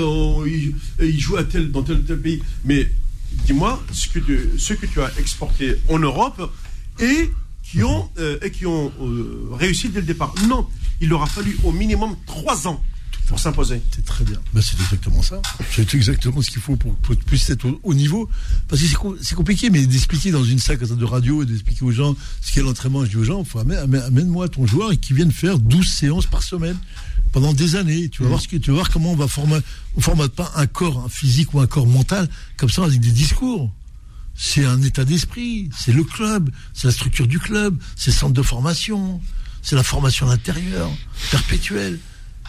il, 0.46 0.74
il 1.04 1.18
joue 1.20 1.36
à 1.36 1.44
tel, 1.44 1.72
dans 1.72 1.82
tel, 1.82 2.02
tel 2.04 2.20
pays, 2.20 2.40
mais 2.64 2.88
dis-moi 3.46 3.82
ce 3.92 4.08
que, 4.08 4.18
tu, 4.86 5.00
as 5.00 5.10
exporté 5.18 5.78
en 5.88 5.98
Europe 5.98 6.52
et 7.00 7.30
qui 7.62 7.82
ont, 7.84 8.10
euh, 8.18 8.38
euh, 8.42 9.48
réussi 9.52 9.88
dès 9.88 10.00
le 10.00 10.06
départ. 10.06 10.34
Non, 10.48 10.66
il 11.00 11.08
leur 11.08 11.22
a 11.22 11.26
fallu 11.26 11.56
au 11.64 11.72
minimum 11.72 12.16
trois 12.26 12.66
ans 12.68 12.82
pour 13.28 13.38
s'imposer. 13.38 13.80
C'est 13.94 14.04
très 14.04 14.24
bien. 14.24 14.38
Ben, 14.52 14.60
c'est 14.60 14.78
exactement 14.80 15.22
ça. 15.22 15.40
C'est 15.70 15.94
exactement 15.94 16.42
ce 16.42 16.50
qu'il 16.50 16.60
faut 16.60 16.76
pour, 16.76 16.94
pour 16.96 17.16
puisse 17.16 17.48
être 17.50 17.64
au, 17.64 17.80
au 17.82 17.94
niveau. 17.94 18.28
Parce 18.68 18.82
que 18.82 18.88
c'est 18.88 18.96
com- 18.96 19.16
c'est 19.22 19.34
compliqué, 19.34 19.70
mais 19.70 19.86
d'expliquer 19.86 20.32
dans 20.32 20.44
une 20.44 20.58
salle 20.58 20.78
de 20.78 21.04
radio 21.04 21.42
et 21.42 21.46
d'expliquer 21.46 21.84
aux 21.84 21.92
gens 21.92 22.14
ce 22.42 22.52
qu'est 22.52 22.62
l'entraînement. 22.62 23.04
Je 23.04 23.10
dis 23.10 23.16
aux 23.16 23.24
gens, 23.24 23.44
amène-moi 23.54 24.48
ton 24.48 24.66
joueur 24.66 24.92
et 24.92 24.96
qui 24.96 25.14
vienne 25.14 25.32
faire 25.32 25.58
12 25.58 25.88
séances 25.88 26.26
par 26.26 26.42
semaine 26.42 26.76
pendant 27.32 27.52
des 27.54 27.76
années. 27.76 28.08
Tu 28.08 28.22
vas 28.22 28.28
voir 28.28 28.40
ce 28.40 28.48
que 28.48 28.56
tu 28.56 28.70
vas 28.70 28.76
voir 28.76 28.90
comment 28.90 29.12
on 29.12 29.16
va 29.16 29.26
former. 29.28 29.58
On 29.96 30.00
formate 30.00 30.32
pas 30.32 30.52
un 30.56 30.66
corps 30.66 31.02
un 31.04 31.08
physique 31.08 31.52
ou 31.54 31.60
un 31.60 31.66
corps 31.66 31.86
mental 31.86 32.28
comme 32.56 32.70
ça 32.70 32.84
avec 32.84 33.00
des 33.00 33.10
discours. 33.10 33.72
C'est 34.34 34.64
un 34.64 34.80
état 34.82 35.04
d'esprit, 35.04 35.68
c'est 35.78 35.92
le 35.92 36.04
club, 36.04 36.50
c'est 36.72 36.86
la 36.86 36.92
structure 36.92 37.26
du 37.26 37.38
club, 37.38 37.76
c'est 37.96 38.10
le 38.12 38.16
centre 38.16 38.32
de 38.32 38.42
formation, 38.42 39.20
c'est 39.60 39.76
la 39.76 39.82
formation 39.82 40.26
à 40.26 40.30
l'intérieur, 40.30 40.90
perpétuelle, 41.30 41.98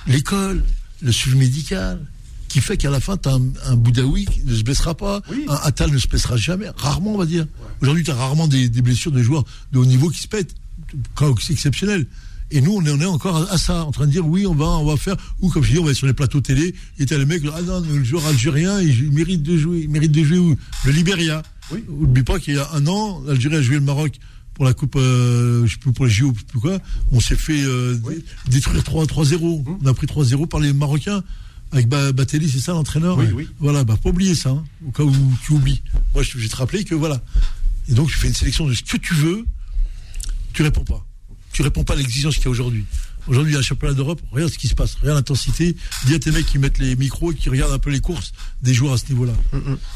l'école, 0.08 0.64
le 1.02 1.12
suivi 1.12 1.38
médical, 1.38 2.00
qui 2.48 2.62
fait 2.62 2.78
qu'à 2.78 2.90
la 2.90 3.02
fin, 3.02 3.18
tu 3.18 3.28
as 3.28 3.34
un, 3.34 3.42
un 3.66 3.76
Boudaoui 3.76 4.24
qui 4.26 4.44
ne 4.46 4.56
se 4.56 4.64
blessera 4.64 4.96
pas, 4.96 5.22
Oui. 5.30 5.46
un 5.50 5.56
Attal 5.64 5.92
ne 5.92 5.98
se 5.98 6.08
blessera 6.08 6.38
jamais, 6.38 6.68
rarement 6.78 7.16
on 7.16 7.18
va 7.18 7.26
dire. 7.26 7.48
Aujourd'hui, 7.82 8.04
tu 8.06 8.12
as 8.12 8.16
rarement 8.16 8.48
des, 8.48 8.70
des 8.70 8.82
blessures 8.82 9.12
de 9.12 9.22
joueurs 9.22 9.44
de 9.74 9.80
haut 9.80 9.86
niveau 9.86 10.10
qui 10.10 10.20
se 10.20 10.28
pètent, 10.30 10.56
quand 11.16 11.36
c'est 11.42 11.52
exceptionnel. 11.54 12.08
Et 12.56 12.62
nous, 12.62 12.72
on 12.72 12.86
est 12.86 13.06
encore 13.06 13.52
à, 13.52 13.58
ça, 13.58 13.84
en 13.84 13.92
train 13.92 14.06
de 14.06 14.12
dire 14.12 14.26
oui, 14.28 14.46
on 14.46 14.54
va, 14.54 14.66
on 14.66 14.86
va 14.86 14.96
faire, 14.96 15.16
ou 15.42 15.50
comme 15.50 15.64
je 15.64 15.72
dis, 15.72 15.80
on 15.80 15.84
va 15.86 15.90
être 15.92 15.98
sur 15.98 16.06
les 16.06 16.14
plateaux 16.14 16.40
télé, 16.40 16.76
et 17.00 17.06
t'as 17.08 17.18
les 17.18 17.26
mecs, 17.26 17.42
ah 17.52 17.62
non, 17.64 17.80
le 17.82 18.04
joueur 18.04 18.26
algérien, 18.28 18.80
il, 18.80 19.12
mérite 19.12 19.42
de 19.42 19.58
jouer, 19.58 19.80
il 19.82 19.90
mérite 19.90 20.12
de 20.12 20.24
jouer 20.24 20.38
où? 20.38 20.56
Le 20.86 20.92
Libéria. 20.92 21.42
Oui. 21.72 21.84
Oublie 21.90 22.22
pas 22.22 22.38
qu'il 22.40 22.54
y 22.54 22.60
a 22.60 22.70
un 22.74 22.86
an, 22.86 23.24
l'Algérie 23.26 23.56
a 23.56 23.62
joué 23.64 23.76
le 23.76 23.82
Maroc 23.82 24.14
pour 24.54 24.66
la 24.66 24.74
coupe, 24.76 24.96
euh, 24.98 25.66
je 25.66 25.72
sais 25.74 25.80
plus 25.80 25.94
pour 25.94 26.06
les 26.06 26.12
JO, 26.12 26.32
je 26.36 26.42
sais 26.42 26.46
plus 26.46 26.60
quoi. 26.60 26.78
On 27.12 27.20
s'est 27.20 27.36
fait 27.36 27.64
euh, 27.64 27.96
dé- 27.96 28.24
détruire 28.52 28.84
3 28.84 29.06
3-0. 29.06 29.64
On 29.82 29.86
a 29.88 29.94
pris 29.96 30.06
3-0 30.06 30.48
par 30.48 30.60
les 30.60 30.74
Marocains. 30.74 31.24
Avec 31.72 31.88
ba 31.90 32.12
Batelli, 32.12 32.48
c'est 32.48 32.60
ça 32.60 32.74
l'entraîneur? 32.74 33.18
Oui, 33.18 33.26
oui. 33.34 33.48
Voilà, 33.60 33.84
bah, 33.84 33.98
pas 33.98 34.10
oublier 34.10 34.36
ça, 34.36 34.52
hein, 34.52 34.64
au 34.88 34.92
cas 34.92 35.02
où 35.02 35.16
tu 35.44 35.54
oublies. 35.54 35.82
Moi, 36.14 36.22
je 36.22 36.30
je 36.34 36.38
vais 36.38 36.48
te 36.48 36.56
rappeler 36.56 36.84
que 36.84 36.94
voilà. 36.94 37.20
Et 37.90 37.94
donc, 37.94 38.10
tu 38.10 38.18
fais 38.20 38.28
une 38.28 38.36
sélection 38.36 38.68
de 38.68 38.76
ce 38.76 38.84
que 38.84 38.98
tu 38.98 39.16
veux, 39.16 39.44
tu 40.54 40.62
réponds 40.62 40.84
pas. 40.84 41.04
Tu 41.54 41.62
réponds 41.62 41.84
pas 41.84 41.94
à 41.94 41.98
l'exigence 41.98 42.36
qu'il 42.36 42.46
y 42.46 42.48
a 42.48 42.52
aujourd'hui. 42.52 42.84
Aujourd'hui, 43.28 43.52
il 43.52 43.54
y 43.54 43.58
a 43.58 43.60
un 43.60 43.64
championnat 43.64 43.94
d'Europe, 43.94 44.20
regarde 44.32 44.52
ce 44.52 44.58
qui 44.58 44.68
se 44.68 44.76
passe, 44.76 44.96
regarde 44.96 45.16
l'intensité. 45.20 45.78
Dis 46.08 46.14
à 46.16 46.20
tes 46.20 46.32
mecs 46.32 46.46
qui 46.46 46.58
mettent 46.60 46.78
les 46.80 46.98
micros 46.98 47.32
et 47.32 47.36
qui 47.36 47.48
regardent 47.50 47.72
un 47.72 47.80
peu 47.80 47.90
les 47.90 48.02
courses 48.02 48.34
des 48.62 48.74
joueurs 48.74 48.94
à 48.94 48.98
ce 48.98 49.06
niveau-là. 49.10 49.32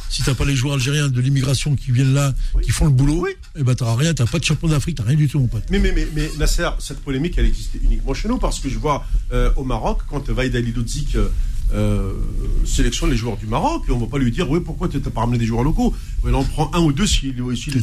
Si 0.10 0.24
t'as 0.24 0.34
pas 0.34 0.46
les 0.46 0.56
joueurs 0.56 0.76
algériens 0.76 1.10
de 1.10 1.20
l'immigration 1.20 1.76
qui 1.76 1.92
viennent 1.92 2.14
là, 2.14 2.34
qui 2.64 2.72
font 2.72 2.86
le 2.86 2.92
boulot, 2.92 3.24
Oui. 3.24 3.32
eh 3.58 3.64
ben 3.64 3.76
t'auras 3.76 3.96
rien, 3.98 4.14
t'as 4.14 4.26
pas 4.28 4.40
de 4.40 4.46
champion 4.46 4.70
d'Afrique, 4.70 4.96
t'as 4.98 5.04
rien 5.04 5.18
du 5.18 5.28
tout, 5.28 5.40
mon 5.40 5.48
pote. 5.48 5.64
Mais, 5.70 5.80
mais, 5.80 5.92
mais, 5.92 6.08
mais 6.16 6.32
Nasser, 6.38 6.70
cette 6.80 7.00
polémique, 7.02 7.34
elle 7.38 7.48
existait 7.48 7.80
uniquement 7.84 8.14
chez 8.14 8.30
nous 8.30 8.38
parce 8.38 8.60
que 8.62 8.70
je 8.70 8.78
vois 8.78 9.06
euh, 9.34 9.52
au 9.58 9.66
Maroc, 9.66 10.04
quand 10.10 10.30
Vaïd 10.30 10.56
Ali 10.56 10.72
Lodzik 10.72 11.16
euh, 11.16 11.28
euh, 11.74 12.14
sélectionne 12.66 13.10
les 13.12 13.18
joueurs 13.18 13.38
du 13.38 13.46
Maroc, 13.46 13.84
et 13.88 13.92
on 13.92 13.96
ne 13.98 14.02
va 14.02 14.08
pas 14.08 14.18
lui 14.18 14.32
dire, 14.32 14.50
oui, 14.50 14.60
pourquoi 14.64 14.88
tu 14.88 14.98
n'as 14.98 15.10
pas 15.10 15.22
ramené 15.22 15.38
des 15.38 15.46
joueurs 15.46 15.64
locaux? 15.64 15.94
Il 16.26 16.34
en 16.34 16.44
prend 16.44 16.70
un 16.74 16.80
ou 16.80 16.92
deux 16.92 17.06
s'il 17.08 17.34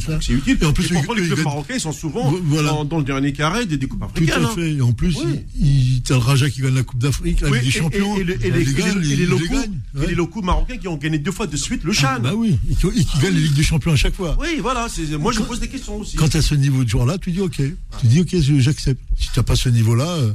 ça. 0.01 0.17
que 0.17 0.23
c'est 0.23 0.33
utile. 0.33 0.57
Et 0.61 0.65
en 0.65 0.73
plus, 0.73 0.91
eux, 0.91 0.95
les 1.15 1.27
clubs 1.27 1.43
marocains 1.43 1.79
sont 1.79 1.91
souvent 1.91 2.31
voilà. 2.43 2.69
dans, 2.69 2.85
dans 2.85 2.97
le 2.97 3.03
dernier 3.03 3.33
carré 3.33 3.65
des, 3.65 3.77
des 3.77 3.87
coupes 3.87 3.99
Tout 3.99 4.05
africaines. 4.23 4.43
à 4.43 4.47
hein. 4.47 4.51
fait. 4.55 4.73
Et 4.73 4.81
en 4.81 4.91
plus, 4.93 5.15
Oui. 5.23 5.39
il, 5.59 6.01
t'as 6.03 6.15
le 6.15 6.19
Raja 6.19 6.49
qui 6.49 6.61
gagne 6.61 6.75
la 6.75 6.83
Coupe 6.83 6.99
d'Afrique, 6.99 7.41
la 7.41 7.49
Oui, 7.49 7.59
Ligue 7.59 7.71
des 7.71 7.77
et- 7.77 7.81
Champions. 7.81 8.17
Et, 8.17 8.21
et 8.21 8.23
le- 8.23 8.33
et 8.45 8.51
les, 8.51 8.61
et 8.61 8.63
les- 8.63 9.11
et 9.13 9.15
les 9.15 9.25
locaux, 9.25 9.43
et 9.53 9.99
Ouais. 9.99 10.07
les 10.07 10.41
marocains 10.43 10.77
qui 10.77 10.87
ont 10.87 10.97
gagné 10.97 11.17
deux 11.17 11.31
fois 11.31 11.47
de 11.47 11.55
suite 11.57 11.83
le 11.83 11.93
Chan. 11.93 12.07
Ah, 12.15 12.19
bah 12.19 12.33
oui, 12.35 12.59
et 12.69 12.75
qui, 12.75 12.87
et 12.87 13.03
qui 13.05 13.17
gagnent 13.19 13.33
les 13.35 13.41
Ligues 13.41 13.53
des 13.55 13.63
Champions 13.63 13.91
à 13.93 13.95
chaque 13.95 14.15
fois. 14.15 14.37
Oui, 14.39 14.57
voilà. 14.61 14.87
Moi, 15.19 15.31
je 15.31 15.39
pose 15.41 15.59
des 15.59 15.67
questions 15.67 15.97
aussi. 15.97 16.15
Quand 16.17 16.27
tu 16.29 16.37
as 16.37 16.41
ce 16.41 16.55
niveau 16.55 16.83
de 16.83 16.89
joueur-là, 16.89 17.17
tu 17.17 17.31
dis 17.31 17.41
OK. 17.41 17.55
Tu 17.57 18.07
dis 18.07 18.21
OK, 18.21 18.35
j'accepte. 18.59 19.01
Si 19.17 19.29
tu 19.31 19.39
n'as 19.39 19.43
pas 19.43 19.55
ce 19.55 19.69
niveau-là, 19.69 20.07
euh, 20.07 20.33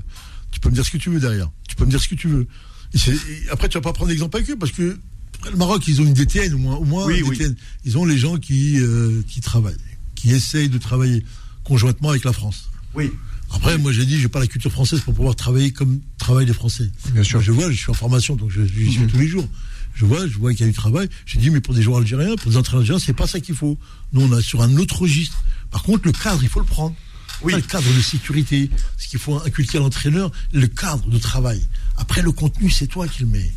tu 0.50 0.60
peux 0.60 0.68
me 0.70 0.74
dire 0.74 0.84
ce 0.84 0.90
que 0.90 0.96
tu 0.98 1.10
veux 1.10 1.20
derrière. 1.20 1.48
Tu 1.68 1.76
peux 1.76 1.84
me 1.84 1.90
dire 1.90 2.00
ce 2.00 2.08
que 2.08 2.14
tu 2.14 2.28
veux. 2.28 2.46
Après, 3.50 3.68
tu 3.68 3.78
vas 3.78 3.82
pas 3.82 3.92
prendre 3.92 4.10
l'exemple 4.10 4.36
avec 4.36 4.50
eux 4.50 4.56
parce 4.56 4.72
que 4.72 4.98
le 5.50 5.56
Maroc, 5.56 5.86
ils 5.88 6.00
ont 6.00 6.04
une 6.04 6.12
DTN 6.12 6.54
au 6.54 6.58
moins. 6.58 6.76
Au 6.76 6.84
moins 6.84 7.06
Oui, 7.06 7.20
un 7.20 7.28
oui. 7.28 7.38
DTN. 7.38 7.54
Ils 7.84 7.98
ont 7.98 8.04
les 8.04 8.18
gens 8.18 8.36
qui, 8.36 8.78
euh, 8.78 9.22
qui 9.28 9.40
travaillent, 9.40 9.76
qui 10.14 10.32
essayent 10.32 10.68
de 10.68 10.78
travailler 10.78 11.24
conjointement 11.64 12.10
avec 12.10 12.24
la 12.24 12.32
France. 12.32 12.68
Oui. 12.94 13.10
Après, 13.52 13.78
moi, 13.78 13.92
j'ai 13.92 14.04
dit, 14.04 14.18
j'ai 14.20 14.28
pas 14.28 14.38
la 14.38 14.46
culture 14.46 14.70
française 14.70 15.00
pour 15.00 15.14
pouvoir 15.14 15.34
travailler 15.34 15.72
comme 15.72 16.00
travaillent 16.18 16.46
les 16.46 16.52
Français. 16.52 16.88
Bien 17.12 17.22
sûr. 17.22 17.38
Moi, 17.38 17.44
je 17.44 17.52
vois, 17.52 17.70
je 17.70 17.76
suis 17.76 17.90
en 17.90 17.94
formation, 17.94 18.36
donc 18.36 18.50
je, 18.50 18.62
suis 18.62 19.06
tous 19.06 19.18
les 19.18 19.26
jours. 19.26 19.48
Je 19.94 20.04
vois, 20.04 20.26
je 20.28 20.38
vois 20.38 20.52
qu'il 20.52 20.60
y 20.60 20.68
a 20.68 20.72
du 20.72 20.76
travail. 20.76 21.08
J'ai 21.26 21.38
dit, 21.38 21.50
mais 21.50 21.60
pour 21.60 21.74
des 21.74 21.82
joueurs 21.82 21.98
algériens, 21.98 22.36
pour 22.36 22.50
des 22.50 22.56
entraîneurs 22.56 22.82
algériens, 22.82 23.02
c'est 23.04 23.12
pas 23.12 23.26
ça 23.26 23.40
qu'il 23.40 23.56
faut. 23.56 23.76
Nous, 24.12 24.20
on 24.20 24.38
est 24.38 24.42
sur 24.42 24.62
un 24.62 24.76
autre 24.76 25.02
registre. 25.02 25.42
Par 25.70 25.82
contre, 25.82 26.02
le 26.06 26.12
cadre, 26.12 26.40
il 26.42 26.48
faut 26.48 26.60
le 26.60 26.66
prendre. 26.66 26.94
Oui. 27.42 27.54
Le 27.54 27.60
cadre 27.60 27.92
de 27.94 28.00
sécurité, 28.00 28.70
ce 28.98 29.08
qu'il 29.08 29.18
faut 29.18 29.36
inculquer 29.36 29.78
à 29.78 29.80
l'entraîneur, 29.80 30.30
le 30.52 30.66
cadre 30.66 31.08
de 31.08 31.18
travail. 31.18 31.62
Après, 31.96 32.22
le 32.22 32.32
contenu, 32.32 32.70
c'est 32.70 32.86
toi 32.86 33.08
qui 33.08 33.22
le 33.22 33.28
mets. 33.28 33.50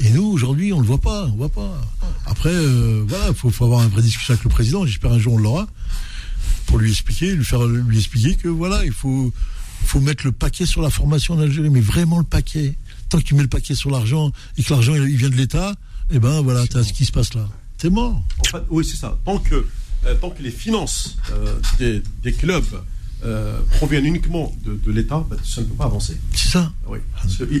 Et 0.00 0.10
nous, 0.10 0.24
aujourd'hui, 0.24 0.72
on 0.72 0.80
le 0.80 0.86
voit 0.86 1.00
pas, 1.00 1.26
on 1.26 1.36
voit 1.36 1.48
pas. 1.48 1.80
Après, 2.26 2.52
euh, 2.52 3.04
voilà, 3.06 3.28
il 3.28 3.34
faut, 3.34 3.50
faut 3.50 3.64
avoir 3.64 3.82
une 3.82 3.90
vraie 3.90 4.02
discussion 4.02 4.34
avec 4.34 4.44
le 4.44 4.50
président. 4.50 4.86
J'espère 4.86 5.12
un 5.12 5.18
jour 5.18 5.34
on 5.34 5.38
l'aura 5.38 5.66
pour 6.66 6.78
lui 6.78 6.90
expliquer, 6.90 7.34
lui 7.34 7.44
faire 7.44 7.64
lui 7.64 7.98
expliquer 7.98 8.34
que 8.34 8.48
voilà, 8.48 8.84
il 8.84 8.92
faut, 8.92 9.32
faut 9.84 10.00
mettre 10.00 10.24
le 10.24 10.32
paquet 10.32 10.64
sur 10.64 10.80
la 10.80 10.90
formation 10.90 11.34
en 11.34 11.40
Algérie, 11.40 11.70
mais 11.70 11.80
vraiment 11.80 12.18
le 12.18 12.24
paquet. 12.24 12.76
Tant 13.08 13.18
que 13.18 13.24
tu 13.24 13.34
mets 13.34 13.42
le 13.42 13.48
paquet 13.48 13.74
sur 13.74 13.90
l'argent 13.90 14.32
et 14.56 14.62
que 14.62 14.72
l'argent 14.72 14.94
il 14.94 15.16
vient 15.16 15.28
de 15.28 15.34
l'État, 15.34 15.74
eh 16.10 16.18
ben 16.18 16.40
voilà, 16.40 16.66
t'as 16.66 16.82
ce 16.82 16.92
qui 16.92 17.04
se 17.04 17.12
passe 17.12 17.34
là. 17.34 17.48
C'est 17.76 17.90
mort. 17.90 18.22
En 18.38 18.44
fait, 18.44 18.62
oui, 18.70 18.84
c'est 18.84 18.96
ça. 18.96 19.18
Tant 19.24 19.38
que, 19.38 19.66
euh, 20.06 20.14
tant 20.14 20.30
que 20.30 20.42
les 20.42 20.52
finances 20.52 21.16
euh, 21.32 21.58
des, 21.78 22.02
des 22.22 22.32
clubs 22.32 22.64
euh, 23.24 23.60
proviennent 23.76 24.06
uniquement 24.06 24.54
de, 24.64 24.74
de 24.74 24.92
l'État, 24.92 25.24
bah, 25.28 25.36
ça 25.44 25.60
ne 25.60 25.66
peut 25.66 25.74
pas 25.74 25.84
avancer. 25.84 26.16
C'est 26.34 26.48
ça. 26.48 26.72
Oui. 26.86 26.98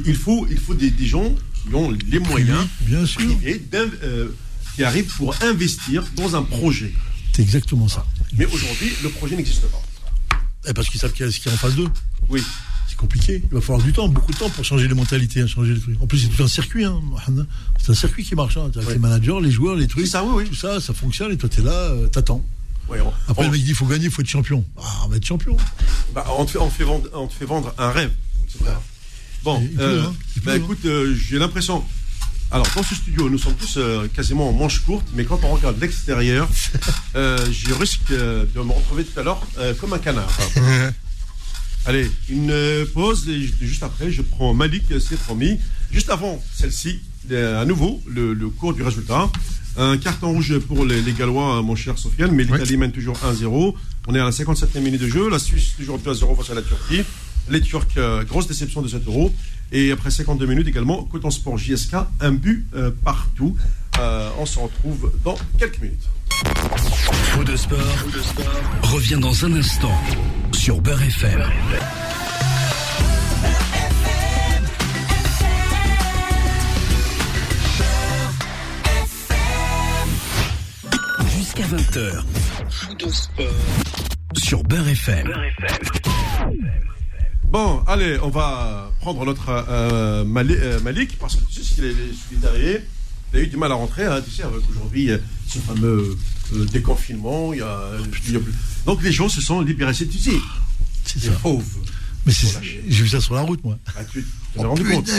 Il 0.06 0.16
faut, 0.16 0.46
il 0.50 0.58
faut 0.58 0.74
des, 0.74 0.90
des 0.90 1.06
gens 1.06 1.34
qui 1.68 1.74
ont 1.74 1.90
les 1.90 2.18
moyens 2.18 2.66
bien 2.80 3.06
sûr. 3.06 3.20
privés 3.20 3.62
euh, 3.74 4.28
qui 4.74 4.84
arrivent 4.84 5.14
pour 5.16 5.34
investir 5.42 6.04
dans 6.16 6.34
un 6.34 6.42
projet. 6.42 6.92
C'est 7.32 7.42
exactement 7.42 7.88
ça. 7.88 8.06
Mais 8.36 8.46
aujourd'hui, 8.46 8.92
le 9.02 9.08
projet 9.08 9.36
n'existe 9.36 9.62
pas. 9.66 9.82
Eh, 10.68 10.72
parce 10.72 10.88
qu'ils 10.88 11.00
savent 11.00 11.12
qu'il 11.12 11.26
y 11.26 11.28
a 11.28 11.32
ce 11.32 11.38
qu'il 11.38 11.46
y 11.46 11.50
a 11.50 11.54
en 11.54 11.58
face 11.58 11.74
d'eux. 11.74 11.88
Oui. 12.28 12.42
C'est 12.88 12.96
compliqué. 12.96 13.42
Il 13.42 13.54
va 13.54 13.60
falloir 13.60 13.82
du 13.82 13.92
temps, 13.92 14.06
beaucoup 14.08 14.32
de 14.32 14.38
temps 14.38 14.50
pour 14.50 14.64
changer 14.64 14.86
les 14.86 14.94
mentalités, 14.94 15.40
hein, 15.40 15.46
changer 15.46 15.74
les 15.74 15.80
trucs. 15.80 16.00
En 16.02 16.06
plus, 16.06 16.18
c'est 16.18 16.28
tout 16.28 16.42
un 16.42 16.48
circuit. 16.48 16.84
Hein. 16.84 17.00
C'est 17.80 17.90
un 17.90 17.94
circuit 17.94 18.22
qui 18.22 18.34
marche. 18.34 18.56
Hein. 18.58 18.70
Avec. 18.74 18.90
Les 18.90 18.98
managers, 18.98 19.38
les 19.42 19.50
joueurs, 19.50 19.76
les 19.76 19.86
trucs. 19.86 20.06
Ça, 20.06 20.22
oui, 20.24 20.32
oui. 20.36 20.48
Tout 20.48 20.54
ça, 20.54 20.80
ça 20.80 20.92
fonctionne. 20.92 21.32
Et 21.32 21.36
toi, 21.36 21.48
t'es 21.48 21.62
là, 21.62 21.72
euh, 21.72 22.06
t'attends. 22.08 22.44
Ouais, 22.88 23.00
on, 23.00 23.12
Après, 23.28 23.44
on- 23.44 23.46
le 23.46 23.52
mec 23.52 23.62
dit 23.62 23.70
il 23.70 23.74
faut 23.74 23.86
gagner, 23.86 24.06
il 24.06 24.10
faut 24.10 24.22
être 24.22 24.28
champion. 24.28 24.64
Ah, 24.78 25.02
on 25.04 25.08
va 25.08 25.16
être 25.16 25.24
champion. 25.26 25.56
bah, 26.14 26.26
on, 26.38 26.44
te 26.44 26.50
fait, 26.52 26.58
on, 26.58 26.68
te 26.68 26.74
fait 26.74 26.84
vendre, 26.84 27.08
on 27.14 27.26
te 27.26 27.32
fait 27.34 27.44
vendre 27.46 27.74
un 27.78 27.90
rêve. 27.90 28.10
Bon, 29.44 29.60
Il 29.72 29.80
euh, 29.80 30.02
hein, 30.04 30.14
il 30.36 30.42
bah, 30.42 30.52
hein. 30.52 30.56
écoute, 30.56 30.84
euh, 30.84 31.14
j'ai 31.14 31.38
l'impression. 31.38 31.84
Alors, 32.50 32.66
dans 32.76 32.82
ce 32.82 32.94
studio, 32.94 33.30
nous 33.30 33.38
sommes 33.38 33.54
tous 33.54 33.74
euh, 33.78 34.06
quasiment 34.14 34.50
en 34.50 34.52
manche 34.52 34.80
courte, 34.80 35.06
mais 35.14 35.24
quand 35.24 35.40
on 35.42 35.52
regarde 35.54 35.80
l'extérieur, 35.80 36.48
je 37.14 37.72
risque 37.74 38.10
de 38.10 38.46
me 38.62 38.72
retrouver 38.72 39.04
tout 39.04 39.18
à 39.18 39.22
l'heure 39.22 39.40
comme 39.80 39.92
un 39.94 39.98
canard. 39.98 40.28
Allez, 41.86 42.08
une 42.28 42.86
pause 42.94 43.28
et 43.28 43.40
ju- 43.40 43.54
juste 43.62 43.82
après, 43.82 44.12
je 44.12 44.22
prends 44.22 44.54
Malik, 44.54 44.84
c'est 45.00 45.18
promis. 45.18 45.58
Juste 45.90 46.10
avant 46.10 46.40
celle-ci, 46.54 47.00
à 47.32 47.64
nouveau, 47.64 48.00
le, 48.06 48.34
le 48.34 48.48
cours 48.50 48.72
du 48.74 48.82
résultat. 48.82 49.30
Un 49.76 49.96
carton 49.96 50.32
rouge 50.32 50.58
pour 50.58 50.84
les, 50.84 51.00
les 51.00 51.12
Gallois, 51.12 51.54
hein, 51.54 51.62
mon 51.62 51.74
cher 51.74 51.98
Sofiane, 51.98 52.32
mais 52.32 52.44
l'Italie 52.44 52.76
mène 52.76 52.92
toujours 52.92 53.16
1-0. 53.16 53.74
On 54.06 54.14
est 54.14 54.20
à 54.20 54.24
la 54.24 54.30
57e 54.30 54.80
minute 54.80 55.00
de 55.00 55.08
jeu. 55.08 55.30
La 55.30 55.38
Suisse 55.38 55.74
toujours 55.76 55.98
2-0 55.98 56.36
face 56.36 56.50
à 56.50 56.54
la 56.54 56.62
Turquie. 56.62 57.02
Les 57.48 57.60
Turcs, 57.60 57.86
euh, 57.96 58.24
grosse 58.24 58.46
déception 58.46 58.82
de 58.82 58.88
7 58.88 59.06
euros. 59.06 59.32
Et 59.72 59.90
après 59.90 60.10
52 60.10 60.44
minutes 60.46 60.68
également, 60.68 61.02
Coton 61.04 61.30
Sport 61.30 61.56
JSK, 61.56 61.94
un 62.20 62.32
but 62.32 62.66
euh, 62.74 62.90
partout. 63.04 63.56
Euh, 63.98 64.28
on 64.38 64.46
se 64.46 64.58
retrouve 64.58 65.12
dans 65.24 65.36
quelques 65.58 65.80
minutes. 65.80 66.08
Faux 67.32 67.44
de 67.44 67.56
sport, 67.56 67.78
revient 68.82 69.18
dans 69.20 69.44
un 69.44 69.54
instant 69.54 69.98
sur 70.52 70.80
Beurre 70.80 71.02
FM. 71.02 71.42
Jusqu'à 81.54 81.76
20h. 81.76 82.22
Faux 82.70 82.94
de 82.94 83.08
sport 83.12 83.44
sur 84.38 84.62
Beurre 84.64 84.88
FM. 84.88 85.30
Bon, 87.50 87.82
allez, 87.86 88.18
on 88.22 88.30
va 88.30 88.90
prendre 89.00 89.22
notre 89.26 89.50
euh, 89.68 90.24
Mali- 90.24 90.56
euh, 90.58 90.80
Malik, 90.80 91.18
parce 91.18 91.36
que 91.36 91.44
tu 91.44 91.62
sais 91.62 91.74
ce 91.74 91.74
qu'il 91.74 91.84
est, 92.42 92.46
arrivé. 92.46 92.80
Il 93.34 93.40
a 93.40 93.42
eu 93.42 93.46
du 93.48 93.56
mal 93.58 93.70
à 93.70 93.74
rentrer, 93.74 94.06
hein, 94.06 94.22
tu 94.24 94.30
sais, 94.30 94.44
avec 94.44 94.60
aujourd'hui 94.70 95.10
euh, 95.10 95.18
ce 95.46 95.58
fameux 95.58 96.16
euh, 96.54 96.64
déconfinement. 96.66 97.52
Il 97.52 97.58
y 97.58 97.62
a, 97.62 97.80
il 98.28 98.32
y 98.32 98.36
a 98.36 98.40
plus- 98.40 98.54
Donc 98.86 99.02
les 99.02 99.12
gens 99.12 99.28
se 99.28 99.42
sont 99.42 99.60
libérés. 99.60 99.92
C'est 99.92 100.06
tu 100.08 100.18
sais, 100.18 100.30
C'est 101.04 101.22
les 101.22 101.28
ça. 101.28 101.34
Mais 102.24 102.32
c'est- 102.32 102.58
j'ai 102.62 103.02
vu 103.02 103.08
ça 103.08 103.20
sur 103.20 103.34
la 103.34 103.40
route, 103.42 103.62
moi. 103.64 103.76
Ah, 103.96 104.00
tu 104.04 104.24
rendu 104.56 104.84
compte 104.84 105.10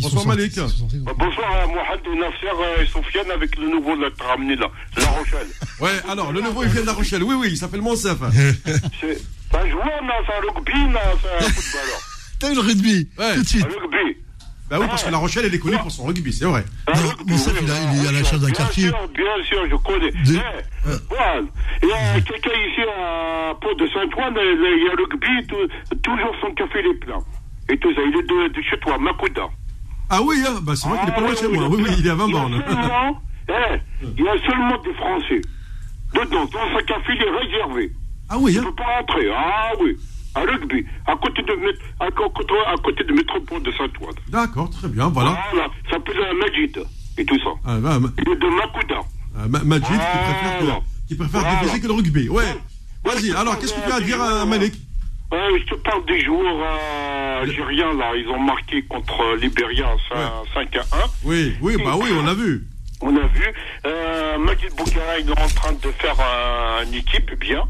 Bonsoir, 0.00 0.26
Malik. 0.26 0.54
donc. 0.54 0.70
Bonsoir 1.18 1.52
à 1.52 1.66
Mohamed 1.66 2.00
et 2.06 2.16
Nasser 2.18 2.46
euh, 2.52 2.82
et 2.82 2.86
Sofiane 2.86 3.30
avec 3.34 3.56
le 3.58 3.68
nouveau 3.68 3.96
là, 3.96 4.08
t'as 4.16 4.26
ramené 4.26 4.54
là, 4.56 4.68
La 4.96 5.06
Rochelle. 5.06 5.46
Ouais, 5.80 5.90
alors, 6.08 6.32
le 6.32 6.40
nouveau, 6.40 6.62
il 6.62 6.68
vient 6.68 6.82
de 6.82 6.86
La 6.86 6.92
Rochelle. 6.92 7.24
Oui, 7.24 7.34
oui, 7.36 7.48
il 7.52 7.56
s'appelle 7.56 7.80
Monsef. 7.82 8.18
C'est 8.34 9.18
c'est 9.50 9.58
un 9.58 9.68
joueur, 9.68 10.02
non, 10.02 10.12
c'est 10.26 10.32
un 10.34 10.54
rugby, 10.54 10.72
c'est 11.22 11.44
un 11.46 11.50
footballeur. 11.50 12.00
T'as 12.38 12.50
eu 12.50 12.54
le 12.54 12.60
rugby 12.60 13.08
Ouais. 13.18 13.34
Tout 13.34 13.42
de 13.42 13.48
suite. 13.48 13.64
Un 13.64 13.80
rugby. 13.80 14.16
Bah 14.72 14.78
oui, 14.80 14.86
parce 14.88 15.04
que 15.04 15.10
La 15.10 15.18
Rochelle, 15.18 15.44
elle 15.44 15.54
est 15.54 15.58
connue 15.58 15.76
pour 15.76 15.90
son 15.92 16.04
rugby, 16.04 16.32
c'est 16.32 16.46
vrai. 16.46 16.64
Non, 16.88 16.94
oui, 17.28 17.34
il 17.62 17.70
a- 17.70 17.74
il 17.92 18.00
à 18.00 18.04
la 18.04 18.10
bien 18.20 18.24
charge 18.24 18.40
d'un 18.40 18.46
sûr, 18.48 18.56
quartier. 18.56 18.84
Bien 18.84 18.92
sûr, 18.98 19.08
bien 19.14 19.44
sûr, 19.44 19.68
je 19.70 19.76
connais. 19.76 20.10
De- 20.12 20.40
Eh, 20.86 20.90
voilà. 21.10 21.40
Il 21.82 21.88
y 21.88 21.92
a 21.92 22.20
quelqu'un 22.22 22.50
ici 22.70 22.80
à 22.80 23.54
Port 23.60 23.76
de 23.76 23.86
Saint-Ouen, 23.88 24.32
il 24.34 24.84
y 24.84 24.88
a 24.88 24.94
le 24.96 25.04
rugby, 25.04 25.46
tout- 25.46 25.96
toujours 26.02 26.34
son 26.40 26.50
café 26.54 26.80
il 26.82 26.90
est 26.90 26.94
plein. 27.04 27.18
Et 27.68 27.76
tout 27.78 27.92
ça, 27.94 28.00
il 28.00 28.16
est 28.16 28.22
de, 28.22 28.48
de 28.54 28.62
chez 28.62 28.78
toi, 28.80 28.96
Makuda. 28.98 29.42
Ah 30.08 30.20
oui, 30.22 30.36
hein, 30.46 30.58
bah 30.62 30.72
c'est 30.74 30.88
vrai 30.88 30.98
qu'il 31.00 31.08
est 31.10 31.12
pas 31.14 31.20
loin 31.20 31.32
de 31.32 31.36
chez 31.36 31.48
moi. 31.48 31.68
Oui, 31.68 31.82
oui, 31.86 31.94
il 31.98 32.06
est 32.06 32.10
à 32.10 32.14
20 32.14 32.28
bornes. 32.28 32.54
Il 32.54 32.58
y 32.58 32.64
a 32.64 32.82
seulement, 32.82 33.22
eh, 33.48 33.78
il 34.18 34.24
y 34.24 34.28
a 34.28 34.38
seulement 34.46 34.78
des 34.82 34.94
Français. 34.94 35.40
Dedans, 36.14 36.44
dans 36.46 36.78
ce 36.78 36.84
café, 36.84 37.12
il 37.14 37.22
est 37.22 37.30
réservé. 37.30 37.92
Ah 38.30 38.36
oui, 38.38 38.52
Tu 38.54 38.58
hein 38.58 38.62
peux 38.64 38.74
pas 38.74 38.96
rentrer. 38.98 39.30
Ah 39.34 39.72
oui. 39.82 39.96
À 40.34 40.40
rugby, 40.40 40.84
à 41.06 41.14
côté 41.16 41.42
de, 41.42 41.52
à, 42.00 42.10
côté, 42.10 42.54
à 42.66 42.74
côté 42.82 43.04
de 43.04 43.12
Métropole 43.12 43.62
de 43.62 43.70
Saint-Ouen. 43.72 44.10
D'accord, 44.28 44.70
très 44.70 44.88
bien, 44.88 45.08
voilà. 45.08 45.38
Voilà. 45.52 45.68
Ça 45.84 45.90
s'appelle 45.96 46.16
un 46.30 46.34
Majid. 46.34 46.78
Et 47.18 47.24
tout 47.26 47.38
ça. 47.40 47.50
Ah, 47.66 47.76
bah, 47.78 47.98
ma- 47.98 48.08
Il 48.18 48.32
est 48.32 48.36
de 48.36 48.46
Makuda. 48.46 49.00
ah, 49.36 49.48
Ma- 49.48 49.62
Majid 49.64 49.84
qui 49.84 49.94
préfère, 49.94 50.58
que, 50.60 51.08
qui 51.08 51.14
préfère 51.16 51.40
Voilà. 51.42 51.78
que 51.78 51.86
le 51.86 51.92
rugby. 51.92 52.28
Ouais. 52.30 52.44
Ouais, 52.44 53.14
Vas-y, 53.14 53.32
alors 53.32 53.58
qu'est-ce 53.58 53.74
que 53.74 53.84
tu 53.84 53.92
as 53.92 53.96
à 53.96 54.00
dire 54.00 54.22
à 54.22 54.46
Malik 54.46 54.74
Euh, 55.34 55.58
je 55.58 55.64
te 55.74 55.74
parle 55.80 56.04
des 56.06 56.20
joueurs 56.24 56.56
euh, 56.62 57.42
algériens, 57.42 57.92
là. 57.94 58.12
Ils 58.16 58.28
ont 58.28 58.40
marqué 58.40 58.82
contre 58.84 59.20
euh, 59.22 59.36
Libéria 59.36 59.88
5 60.54 60.76
à 60.76 60.80
1. 60.80 60.84
Oui, 61.24 61.54
oui, 61.60 61.76
bah 61.84 61.94
oui, 62.00 62.08
on 62.18 62.22
l'a 62.24 62.34
vu. 62.34 62.64
On 63.02 63.14
a 63.16 63.26
vu. 63.26 63.44
Euh, 63.84 64.38
Majid 64.38 64.70
Boukara, 64.76 65.18
il 65.18 65.28
est 65.28 65.32
en 65.38 65.48
train 65.48 65.72
de 65.72 65.90
faire 65.98 66.14
une 66.86 66.94
équipe 66.94 67.38
bien. 67.40 67.64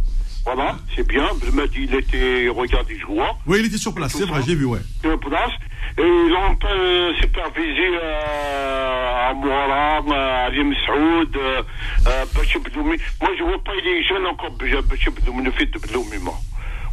Voilà, 0.45 0.77
c'est 0.95 1.07
bien. 1.07 1.29
Majid, 1.53 1.89
il 1.91 1.95
était, 1.95 2.49
regarde, 2.49 2.87
il 2.91 2.99
jouait. 2.99 3.23
Oui, 3.47 3.59
il 3.61 3.67
était 3.67 3.79
sur 3.79 3.95
place, 3.95 4.13
c'est 4.13 4.25
vrai, 4.27 4.41
j'ai 4.47 4.55
vu, 4.55 4.65
ouais. 4.65 4.81
de 5.05 5.15
place. 5.17 5.53
Et 5.99 6.03
ils 6.03 6.33
ont 6.33 6.51
un 6.51 6.55
peu 6.55 7.15
supervisé 7.21 7.83
euh, 8.03 9.31
Amoura, 9.31 10.01
euh, 10.09 10.47
Ali 10.47 10.65
Messoud, 10.65 11.37
euh, 11.37 11.63
euh, 12.07 12.25
Bachir 12.35 12.61
Bedoumi. 12.61 12.97
Moi, 13.21 13.31
je 13.39 13.43
vois 13.45 13.63
pas, 13.63 13.73
il 13.81 13.87
est 13.87 14.03
jeune 14.03 14.27
encore, 14.27 14.51
Bachir 14.53 15.13
Bedoumi, 15.13 15.45
le 15.45 15.51
fils 15.53 15.71
de 15.71 15.79
Bedoumi, 15.79 16.19
moi. 16.19 16.35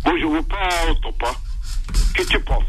Moi, 0.05 0.15
je 0.19 0.25
vois 0.25 0.43
pas 0.43 0.91
autant 0.91 1.13
pas. 1.13 1.33
Qu'est-ce 2.15 2.27
que 2.27 2.37
tu 2.37 2.39
penses? 2.43 2.63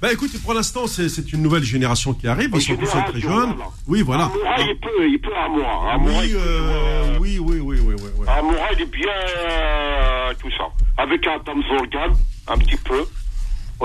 Bah 0.00 0.12
écoute, 0.12 0.30
pour 0.42 0.52
l'instant, 0.52 0.86
c'est 0.86 1.32
une 1.32 1.40
nouvelle 1.42 1.62
génération 1.64 2.12
qui 2.12 2.28
arrive. 2.28 2.50
Ils 2.54 2.60
sont 2.60 2.76
tous 2.76 2.86
très 2.86 3.20
jeunes. 3.20 3.30
voilà. 3.56 3.70
Oui, 3.86 4.02
voilà. 4.02 4.24
Amoura, 4.24 4.60
il 4.60 4.76
peut, 4.78 5.08
il 5.08 5.18
peut 5.18 5.34
Amoura. 5.34 5.94
Amoura, 5.94 6.20
Oui, 6.20 6.26
il 6.28 6.32
peut 6.34 6.38
euh, 6.38 7.14
euh, 7.14 7.18
oui, 7.18 7.38
oui, 7.38 7.58
oui, 7.60 7.78
oui, 7.82 7.94
oui, 7.98 8.10
oui. 8.18 8.26
Amoura, 8.28 8.72
il 8.74 8.82
est 8.82 8.86
bien, 8.86 9.08
euh, 9.48 10.34
tout 10.38 10.50
ça. 10.56 10.64
Avec 11.02 11.26
Adam 11.26 11.60
Zorgan, 11.68 12.12
un 12.48 12.58
petit 12.58 12.76
peu. 12.76 13.04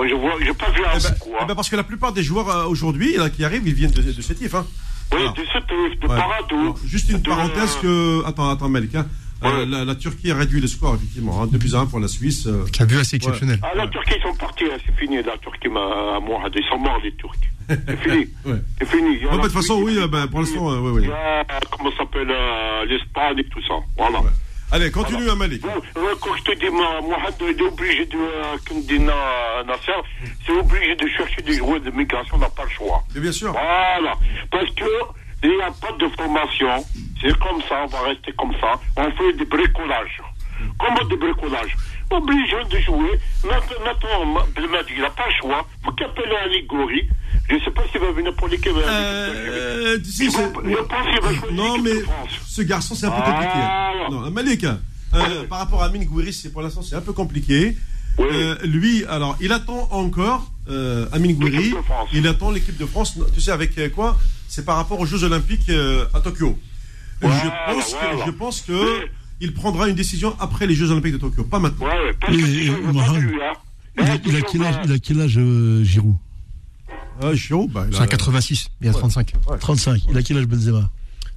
Je 0.08 0.16
vois, 0.16 0.32
j'ai 0.42 0.54
pas 0.54 0.70
vu 0.72 0.84
un 0.86 0.90
Eh 0.98 1.02
ben, 1.04 1.10
beaucoup, 1.12 1.30
eh 1.38 1.44
hein. 1.44 1.46
ben, 1.48 1.56
parce 1.56 1.70
que 1.70 1.76
la 1.76 1.84
plupart 1.84 2.12
des 2.14 2.24
joueurs 2.24 2.50
euh, 2.50 2.66
aujourd'hui 2.66 3.16
qui 3.36 3.44
arrivent, 3.46 3.68
ils 3.68 3.74
viennent 3.74 3.92
de, 3.92 4.02
de 4.02 4.22
Sétif. 4.22 4.54
Hein. 4.56 4.66
Oui, 5.14 5.18
voilà. 5.20 5.32
de 5.32 5.44
ce 5.46 5.60
de 5.98 6.08
Ouais. 6.08 6.18
Paradou. 6.18 6.60
Alors, 6.62 6.78
Juste 6.86 7.10
une 7.10 7.22
de- 7.22 7.30
parenthèse 7.30 7.76
que. 7.82 8.24
Attends, 8.26 8.50
attends, 8.50 8.70
Malik. 8.70 8.96
hein. 8.96 9.06
Euh, 9.44 9.60
Ouais. 9.62 9.66
la, 9.66 9.86
la 9.86 9.96
Turquie 9.96 10.30
a 10.32 10.36
réduit 10.36 10.62
le 10.62 10.68
score, 10.68 10.96
effectivement. 10.96 11.42
Hein, 11.42 11.48
2 11.48 11.58
buts 11.58 11.72
à 11.74 11.80
1 11.80 11.86
pour 11.88 12.00
la 12.00 12.08
Suisse. 12.08 12.46
euh. 12.48 12.66
Qui 12.72 12.84
a 12.84 12.86
vu 12.86 12.98
assez 13.00 13.16
exceptionnel. 13.16 13.60
Ah, 13.64 13.72
la 13.76 13.88
Turquie, 13.88 14.14
ils 14.18 14.22
sont 14.22 14.36
partis, 14.36 14.66
hein, 14.66 14.78
c'est 14.86 14.96
fini, 14.98 15.18
la 15.24 15.38
Turquie, 15.40 15.68
ma, 15.68 16.20
moi, 16.20 16.42
ils 16.56 16.64
sont 16.70 16.78
morts, 16.78 17.00
les 17.04 17.14
Turcs. 17.16 17.34
C'est 17.68 17.98
fini. 18.04 18.28
Ouais. 18.46 18.62
C'est 18.80 18.88
fini. 18.90 19.18
Ouais, 19.18 19.26
bah, 19.32 19.38
de 19.38 19.42
toute 19.44 19.52
façon, 19.54 19.82
oui, 19.82 19.98
euh, 19.98 20.08
bah, 20.08 20.26
pour 20.30 20.42
l'instant, 20.42 20.70
Suisse, 20.70 20.78
euh, 20.78 20.92
ouais, 20.92 21.08
ouais. 21.08 21.12
A, 21.12 21.44
comment 21.72 21.90
ça 21.92 21.98
s'appelle, 22.00 22.30
euh, 22.30 22.86
l'Espagne 22.86 23.40
et 23.40 23.44
tout 23.46 23.62
ça. 23.68 23.74
Voilà. 23.98 24.20
Allez, 24.74 24.90
continue, 24.90 25.26
Malik. 25.36 25.62
Bon, 25.64 25.70
euh, 25.98 26.16
quand 26.22 26.34
je 26.38 26.44
te 26.44 26.58
dis, 26.60 26.70
moi, 26.70 27.02
Mohamed, 27.02 27.34
il 27.42 27.60
est 27.60 27.68
obligé 27.68 28.06
de, 28.06 28.18
comme 28.70 28.82
dit 28.84 29.00
Na- 29.00 29.64
Nasser, 29.68 30.00
c'est 30.46 30.54
obligé 30.54 30.96
de 30.96 31.08
chercher 31.08 31.42
des 31.42 31.54
joueurs 31.58 31.82
de 31.82 31.92
migration, 31.92 32.36
on 32.38 32.40
n'a 32.40 32.50
pas 32.50 32.64
le 32.64 32.70
choix. 32.70 33.04
Mais 33.14 33.20
bien 33.20 33.34
sûr. 33.34 33.52
Voilà. 33.52 34.16
Parce 34.50 34.70
que 34.76 34.86
il 35.44 35.50
n'y 35.50 35.62
a 35.62 35.72
pas 35.72 35.92
de 36.00 36.08
formation. 36.16 36.86
C'est 37.22 37.38
comme 37.40 37.62
ça, 37.70 37.84
on 37.84 37.88
va 37.88 38.02
rester 38.10 38.32
comme 38.38 38.54
ça. 38.60 38.74
On 38.98 39.12
fait 39.12 39.34
des 39.38 39.46
bricolages. 39.46 40.22
Comment 40.80 41.04
des 41.10 41.18
bricolages 41.18 41.76
Obligé 42.12 42.56
de 42.70 42.78
jouer. 42.80 43.20
Maintenant, 43.44 43.78
il 44.58 45.02
n'a 45.02 45.10
pas 45.10 45.26
le 45.28 45.34
choix. 45.40 45.66
Appelle 45.88 46.34
un 46.44 46.48
Ligori. 46.50 47.08
Je 47.50 47.56
ne 47.56 47.60
sais 47.62 47.72
pas 47.72 47.82
s'il 47.92 48.02
va 48.02 48.12
venir 48.12 48.34
pour 48.36 48.48
l'équipe. 48.48 48.72
Euh, 48.76 49.98
tu 50.04 50.12
sais, 50.12 50.26
Je 50.26 50.30
c'est- 50.32 50.52
pense 50.52 50.64
qu'il 50.64 51.22
va 51.22 51.34
choisir 51.34 51.52
Non, 51.54 51.78
mais 51.80 51.92
ce 52.48 52.62
garçon, 52.64 52.96
c'est 52.96 53.06
un 53.06 53.12
peu 53.12 53.22
Ah. 53.24 53.32
compliqué. 53.32 54.16
Non, 54.16 54.32
Malik, 54.32 54.64
euh, 54.66 55.44
par 55.50 55.60
rapport 55.60 55.84
à 55.84 55.86
Amine 55.88 56.06
Gouiri, 56.06 56.34
c'est 56.34 56.52
pour 56.52 56.62
l'instant, 56.62 56.82
c'est 56.82 56.96
un 56.96 57.02
peu 57.02 57.14
compliqué. 57.14 57.76
Oui. 58.18 58.26
Euh, 58.32 58.56
lui, 58.64 59.06
alors, 59.06 59.38
il 59.42 59.52
attend 59.54 59.88
encore 59.92 60.52
euh, 60.70 61.08
Amine 61.12 61.36
Gouiri. 61.38 61.74
Il 62.14 62.28
attend 62.28 62.52
l'équipe 62.52 62.78
de 62.78 62.86
France. 62.86 63.18
Tu 63.34 63.42
sais 63.42 63.52
avec 63.52 63.72
quoi? 63.94 64.18
C'est 64.54 64.66
par 64.66 64.76
rapport 64.76 65.00
aux 65.00 65.06
Jeux 65.06 65.24
Olympiques 65.24 65.70
euh, 65.70 66.06
à 66.14 66.20
Tokyo. 66.20 66.60
Voilà, 67.22 67.42
je 67.42 67.74
pense 67.74 67.94
que, 67.94 68.00
voilà. 68.16 68.26
je 68.26 68.32
pense 68.32 68.62
que 68.62 69.00
Oui. 69.04 69.06
il 69.40 69.54
prendra 69.54 69.88
une 69.88 69.96
décision 69.96 70.36
après 70.42 70.68
les 70.68 70.76
Jeux 70.76 70.92
Olympiques 70.92 71.14
de 71.14 71.18
Tokyo, 71.20 71.46
pas 71.46 71.60
maintenant. 71.60 71.86
Ouais, 71.86 71.92
ouais, 71.94 72.14
parce 72.20 72.34
que 72.36 72.38
Et- 72.38 72.44
tu 72.44 72.50
et 72.50 72.68
sais, 72.68 72.74
il 72.84 72.94
pas 72.94 73.18
lui, 73.20 73.42
hein. 73.42 73.54
a, 73.98 74.04
il 74.04 74.10
a 74.12 74.18
toujours, 74.18 74.50
quel 74.52 74.64
âge, 74.64 74.76
euh, 74.76 74.82
il 74.86 74.92
a 74.92 75.00
quel 75.00 75.22
âge 75.22 75.38
euh, 75.38 75.84
Giroud? 75.86 76.16
Ah, 77.22 77.34
Giroud, 77.34 77.72
bah, 77.72 77.86
il 77.88 77.94
C'est 77.94 78.02
a- 78.02 78.04
un 78.04 78.08
86, 78.08 78.68
il 78.82 78.90
a 78.90 78.92
35. 78.92 79.34
35. 79.62 80.02
Il 80.10 80.18
a 80.18 80.22
quel 80.22 80.38
âge 80.38 80.48
Benzema? 80.48 80.90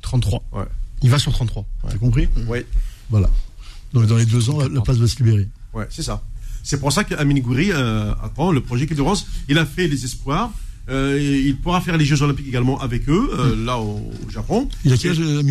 33. 0.02 0.42
Ouais. 0.52 0.64
Il 1.02 1.10
va 1.10 1.20
sur 1.20 1.32
33. 1.32 1.64
T'as 1.88 1.96
compris? 1.98 2.28
Ouais, 2.48 2.66
Voilà. 3.10 3.30
Donc 3.92 4.06
dans 4.06 4.16
les 4.16 4.26
deux 4.26 4.50
ans, 4.50 4.58
la, 4.58 4.68
la 4.68 4.80
place 4.80 4.96
va 4.96 5.06
se 5.06 5.16
libérer. 5.22 5.46
ouais, 5.72 5.86
c'est 5.88 6.02
ça. 6.02 6.20
C'est 6.64 6.80
pour 6.80 6.90
ça 6.92 7.04
qu'Amine 7.04 7.38
Gouiri 7.40 7.70
euh, 7.70 8.12
attend 8.24 8.50
le 8.50 8.60
projet 8.60 8.88
France. 8.96 9.26
Il 9.48 9.56
a 9.58 9.66
fait 9.66 9.86
les 9.86 10.04
espoirs. 10.04 10.50
Euh, 10.90 11.18
il 11.20 11.56
pourra 11.56 11.80
faire 11.80 11.96
les 11.96 12.04
Jeux 12.04 12.22
Olympiques 12.22 12.48
également 12.48 12.78
avec 12.80 13.08
eux, 13.08 13.30
euh, 13.38 13.64
là 13.64 13.78
au, 13.78 14.02
Japon. 14.28 14.68
Il 14.84 14.92
a 14.92 14.96
quel 14.96 15.12
âge 15.12 15.20
euh, 15.20 15.42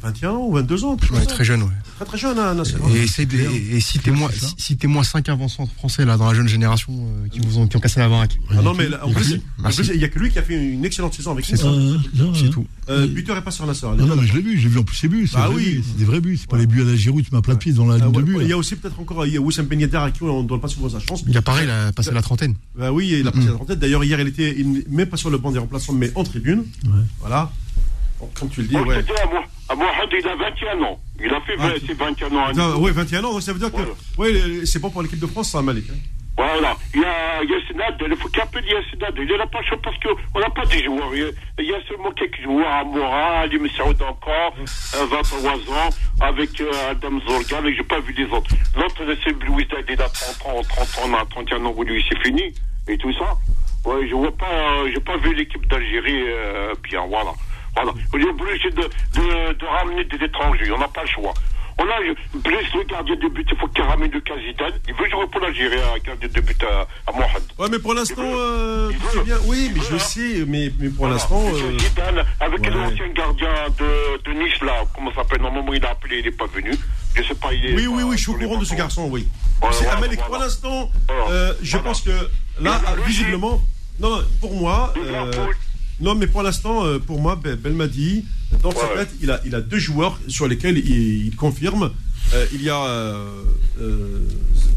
21 0.00 0.32
ou 0.32 0.52
22 0.52 0.84
ans, 0.84 0.96
Ouais, 1.12 1.24
très 1.26 1.44
jeune, 1.44 1.62
ouais. 1.62 1.68
très 1.96 2.04
très 2.04 2.18
jeune, 2.18 2.38
hein. 2.38 2.56
Et, 2.94 3.04
et, 3.22 3.76
et 3.76 3.80
citez-moi 3.80 4.30
citez-moi 4.58 5.04
cinq 5.04 5.28
avant-centres 5.28 5.72
français 5.74 6.04
là 6.04 6.16
dans 6.16 6.26
la 6.26 6.34
jeune 6.34 6.48
génération 6.48 6.92
euh, 6.92 7.28
qui 7.28 7.40
vous 7.40 7.58
ont 7.58 7.66
qui 7.66 7.76
ont 7.76 7.80
cassé 7.80 8.00
la 8.00 8.08
baraque. 8.08 8.38
Ah 8.50 8.62
non, 8.62 8.74
mais 8.74 8.88
là, 8.88 9.04
en 9.06 9.10
plus, 9.12 9.40
il 9.92 9.98
n'y 9.98 10.04
a 10.04 10.08
que 10.08 10.18
lui 10.18 10.30
qui 10.30 10.38
a 10.38 10.42
fait 10.42 10.54
une 10.54 10.84
excellente 10.84 11.14
saison 11.14 11.32
avec 11.32 11.44
C'est 11.44 11.62
nous. 11.62 11.68
Euh, 11.70 11.98
C'est 12.34 12.46
euh, 12.46 12.48
tout. 12.50 12.66
Euh, 12.88 13.06
buteur 13.06 13.36
et 13.36 13.42
passeur 13.42 13.66
Nasser. 13.66 13.86
Non, 13.96 14.06
non, 14.06 14.16
mais 14.16 14.26
je 14.26 14.34
l'ai 14.34 14.42
vu, 14.42 14.58
j'ai 14.58 14.68
vu 14.68 14.78
en 14.78 14.82
plus 14.84 14.96
ses 14.96 15.08
buts. 15.08 15.26
C'est 15.26 15.36
des 15.36 15.42
vrais 15.44 15.54
oui. 15.54 15.64
buts, 15.76 15.84
C'est 15.88 15.98
des 15.98 16.04
vrais 16.04 16.20
buts. 16.20 16.36
C'est 16.36 16.48
pas 16.48 16.58
les 16.58 16.66
buts 16.66 16.82
à 16.82 16.84
la 16.84 16.96
Giroud, 16.96 17.24
tu 17.24 17.30
mets 17.32 17.38
un 17.38 17.42
plat 17.42 17.54
de 17.54 17.58
pied 17.58 17.72
dans 17.72 17.86
la 17.86 17.94
Ah 17.94 17.98
ligne 17.98 18.12
de 18.12 18.22
but. 18.22 18.38
il 18.42 18.48
y 18.48 18.52
a 18.52 18.56
aussi 18.56 18.76
peut-être 18.76 18.98
encore 19.00 19.24
il 19.26 19.32
y 19.34 19.36
a 19.36 19.40
Wissam 19.40 19.66
Ben 19.66 19.80
Yedder 19.80 19.96
à 19.98 20.10
qui 20.10 20.22
on 20.22 20.42
ne 20.42 20.48
donne 20.48 20.60
pas 20.60 20.68
souvent 20.68 20.88
sa 20.88 21.00
chance. 21.00 21.22
Il 21.26 21.36
a 21.36 21.42
pareil, 21.42 21.64
il 21.66 21.70
a 21.70 21.92
passé 21.92 22.10
la 22.12 22.22
trentaine. 22.22 22.54
Bah 22.78 22.92
oui, 22.92 23.16
il 23.20 23.26
a 23.28 23.32
passé 23.32 23.46
la 23.46 23.52
trentaine. 23.54 23.78
D'ailleurs, 23.78 24.04
hier, 24.04 24.20
il 24.20 24.28
était 24.28 24.56
même 24.88 25.06
pas 25.06 25.16
sur 25.16 25.30
le 25.30 25.38
banc 25.38 25.50
des 25.52 25.58
remplaçants, 25.58 25.92
mais 25.92 26.10
en 26.14 26.24
tribune. 26.24 26.64
Voilà. 27.20 27.50
Comme 28.38 28.48
tu 28.50 28.62
le 28.62 28.68
dis, 28.68 28.74
je 28.74 28.80
ouais. 28.80 28.96
il 29.00 30.28
a 30.28 30.36
21 30.36 30.82
ans. 30.82 30.98
Il 31.20 31.32
a 31.34 31.40
fait 31.42 31.54
Ah, 31.58 31.68
20 31.68 31.86
ses 31.86 31.94
21 31.94 32.32
ans. 32.36 32.44
à 32.44 32.50
Putain, 32.50 32.68
Nice. 32.68 32.76
ouais, 32.78 32.90
21 32.92 33.24
ans, 33.24 33.40
ça 33.40 33.52
veut 33.52 33.58
dire 33.58 33.72
que 33.72 34.20
ouais, 34.20 34.64
c'est 34.66 34.78
bon 34.80 34.90
pour 34.90 35.02
l'équipe 35.02 35.18
de 35.18 35.26
France, 35.26 35.50
ça, 35.50 35.62
Malik. 35.62 35.84
hein. 35.90 35.94
Voilà. 36.38 36.76
Il 36.94 37.00
y 37.00 37.04
a 37.04 37.42
Yassinad, 37.44 37.96
il 37.98 38.16
faut 38.16 38.28
qu'il 38.28 38.42
appelle 38.42 38.64
Yassinad. 38.66 39.14
Il 39.16 39.36
n'a 39.38 39.46
pas 39.46 39.62
chaud 39.62 39.76
parce 39.82 39.96
qu'on 40.00 40.38
n'a 40.38 40.50
pas 40.50 40.66
des 40.66 40.84
joueurs. 40.84 41.10
Il 41.14 41.64
y 41.64 41.72
a- 41.72 41.80
seulement 41.88 42.10
quelques 42.12 42.42
joueurs 42.42 42.68
à 42.68 42.84
Mora, 42.84 43.40
Ali 43.40 43.58
Messaoud 43.58 43.96
encore, 44.02 44.54
euh, 44.58 45.06
23 45.10 45.50
ans, 45.54 45.90
avec 46.20 46.60
euh, 46.60 46.90
Adam 46.90 47.18
Zorgan, 47.26 47.64
et 47.66 47.74
j'ai 47.74 47.82
pas 47.84 48.00
vu 48.00 48.12
les 48.12 48.26
autres. 48.26 48.50
L'autre, 48.76 49.02
c'est 49.24 49.32
Louis 49.46 49.66
il 49.88 50.02
a 50.02 50.08
30 50.08 50.46
ans, 50.46 50.62
30 50.62 50.82
ans, 50.82 51.08
on 51.08 51.14
a 51.14 51.24
31 51.24 51.64
ans, 51.64 51.74
lui, 51.82 52.04
c'est 52.08 52.18
fini. 52.22 52.52
Et 52.88 52.98
tout 52.98 53.12
ça. 53.14 53.34
Ouais, 53.86 54.06
je 54.08 54.14
vois 54.14 54.36
pas, 54.36 54.46
euh, 54.82 54.90
j'ai 54.92 55.00
pas 55.00 55.16
vu 55.16 55.32
l'équipe 55.34 55.66
d'Algérie 55.68 56.22
euh, 56.28 56.74
bien, 56.82 57.06
voilà. 57.06 57.30
Voilà. 57.76 57.92
On 58.12 58.18
est 58.18 58.24
obligé 58.28 58.70
de, 58.70 58.82
de, 58.82 59.52
de 59.52 59.66
ramener 59.66 60.04
des 60.04 60.24
étrangers, 60.24 60.70
on 60.72 60.78
n'a 60.78 60.88
pas 60.88 61.02
le 61.02 61.08
choix. 61.08 61.34
On 61.78 61.84
a 61.84 62.38
blessé 62.38 62.68
le 62.74 62.84
gardien 62.84 63.16
de 63.16 63.28
but, 63.28 63.46
il 63.52 63.58
faut 63.58 63.68
qu'il 63.68 63.84
ramène 63.84 64.10
le 64.10 64.20
Kazidane. 64.20 64.72
Il 64.88 64.94
veut 64.94 65.10
jouer 65.10 65.26
pour 65.30 65.42
l'Algérie, 65.42 65.76
un 65.76 65.98
gardien 65.98 66.26
de 66.26 66.40
but 66.40 66.62
à, 66.64 66.86
à 67.06 67.12
Mohamed. 67.12 67.42
Ouais, 67.58 67.68
mais 67.70 67.78
pour 67.78 67.92
l'instant, 67.92 68.22
euh, 68.24 68.90
bien. 69.26 69.36
Oui, 69.44 69.70
mais 69.74 69.80
veut, 69.80 69.86
je 69.90 69.94
hein. 69.96 69.98
sais, 69.98 70.44
mais, 70.46 70.72
mais 70.78 70.88
pour 70.88 71.06
l'instant. 71.06 71.42
Euh, 71.44 71.76
avec 72.40 72.60
ouais. 72.62 72.70
l'ancien 72.70 73.08
gardien 73.08 73.50
de, 73.78 74.22
de 74.24 74.32
Nice, 74.42 74.58
là, 74.62 74.84
comment 74.94 75.10
ça 75.10 75.16
s'appelle? 75.16 75.42
Normalement, 75.42 75.74
il 75.74 75.84
a 75.84 75.90
appelé, 75.90 76.20
il 76.20 76.24
n'est 76.24 76.30
pas 76.30 76.46
venu. 76.46 76.72
Je 77.14 77.22
sais 77.22 77.34
pas, 77.34 77.52
il 77.52 77.66
est. 77.66 77.74
Oui, 77.74 77.86
oui, 77.88 78.02
oui, 78.04 78.16
je 78.16 78.22
suis 78.22 78.30
au 78.30 78.38
courant 78.38 78.56
de 78.58 78.64
ce 78.64 78.74
garçon, 78.74 79.08
oui. 79.10 79.28
Voilà, 79.60 79.76
voilà, 79.76 79.92
Amalek, 79.98 80.24
pour 80.24 80.38
l'instant, 80.38 80.90
euh, 81.28 81.52
je 81.60 81.76
pense 81.76 82.00
que 82.00 82.10
là, 82.58 82.80
visiblement. 83.04 83.60
Non, 84.00 84.16
non, 84.16 84.24
pour 84.40 84.54
moi. 84.54 84.94
euh. 84.96 85.30
Non, 86.00 86.14
mais 86.14 86.26
pour 86.26 86.42
l'instant, 86.42 86.84
euh, 86.84 86.98
pour 86.98 87.20
moi, 87.20 87.36
Ben- 87.36 87.56
Belmadi, 87.56 88.24
dans 88.62 88.70
sa 88.70 88.86
Ouais. 88.88 88.94
tête, 88.96 89.10
il 89.22 89.30
a, 89.30 89.40
il 89.46 89.54
a 89.54 89.60
deux 89.60 89.78
joueurs 89.78 90.18
sur 90.28 90.46
lesquels 90.46 90.78
il, 90.78 91.26
il 91.26 91.36
confirme. 91.36 91.90
Euh, 92.34 92.46
il 92.52 92.62
y 92.62 92.68
a 92.70 92.82
euh, 92.84 93.30
euh, 93.80 94.20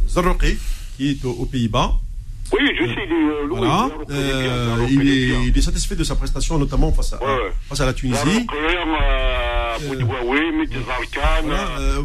Zarroqi, 0.07 0.57
qui 0.97 1.11
est 1.11 1.26
aux, 1.26 1.32
aux 1.32 1.45
Pays-Bas. 1.45 1.93
Oui, 2.51 2.59
je 2.80 2.86
sais, 2.86 2.91
il 3.05 3.11
est 3.11 3.15
euh. 3.15 3.47
Voilà. 3.49 3.89
il 4.09 4.15
est 4.15 4.17
bien, 4.17 4.17
Euh, 4.22 4.88
il 4.89 5.01
est 5.09 5.47
il, 5.49 5.57
est, 5.57 5.61
satisfait 5.61 5.95
de 5.95 6.03
sa 6.03 6.15
prestation, 6.15 6.57
notamment 6.57 6.91
face 6.91 7.13
à, 7.13 7.24
Ouais, 7.24 7.51
face 7.67 7.82
à 7.82 7.86
la 7.86 7.93
Tunisie. 7.93 8.47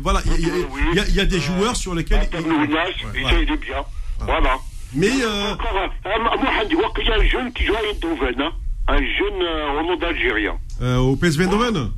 Voilà, 0.02 0.20
il 0.26 1.14
y, 1.14 1.20
a- 1.20 1.24
des 1.24 1.40
joueurs 1.40 1.76
sur 1.76 1.94
lesquels 1.94 2.28
il, 2.32 2.46
Ouais, 2.46 3.42
il 3.42 3.52
est 3.52 3.56
bien. 3.56 3.82
Voilà. 4.20 4.58
Mais 4.94 5.08
Encore, 5.10 5.76
euh, 6.06 6.18
Mohamed, 6.22 6.68
il 6.70 6.76
voit 6.76 6.92
qu'il 6.94 7.06
y 7.06 7.10
a 7.10 7.16
un 7.16 7.24
jeune 7.24 7.52
qui 7.52 7.64
joue 7.64 7.74
à 7.74 7.80
Eindhoven, 7.90 8.40
hein. 8.42 8.52
Un 8.86 8.98
jeune 8.98 9.42
euh, 9.42 9.80
au 9.80 9.86
nom 9.86 9.96
d'Algérien. 9.96 10.56
euh, 10.82 10.98
au 10.98 11.16
PSV 11.16 11.44
Eindhoven, 11.44 11.90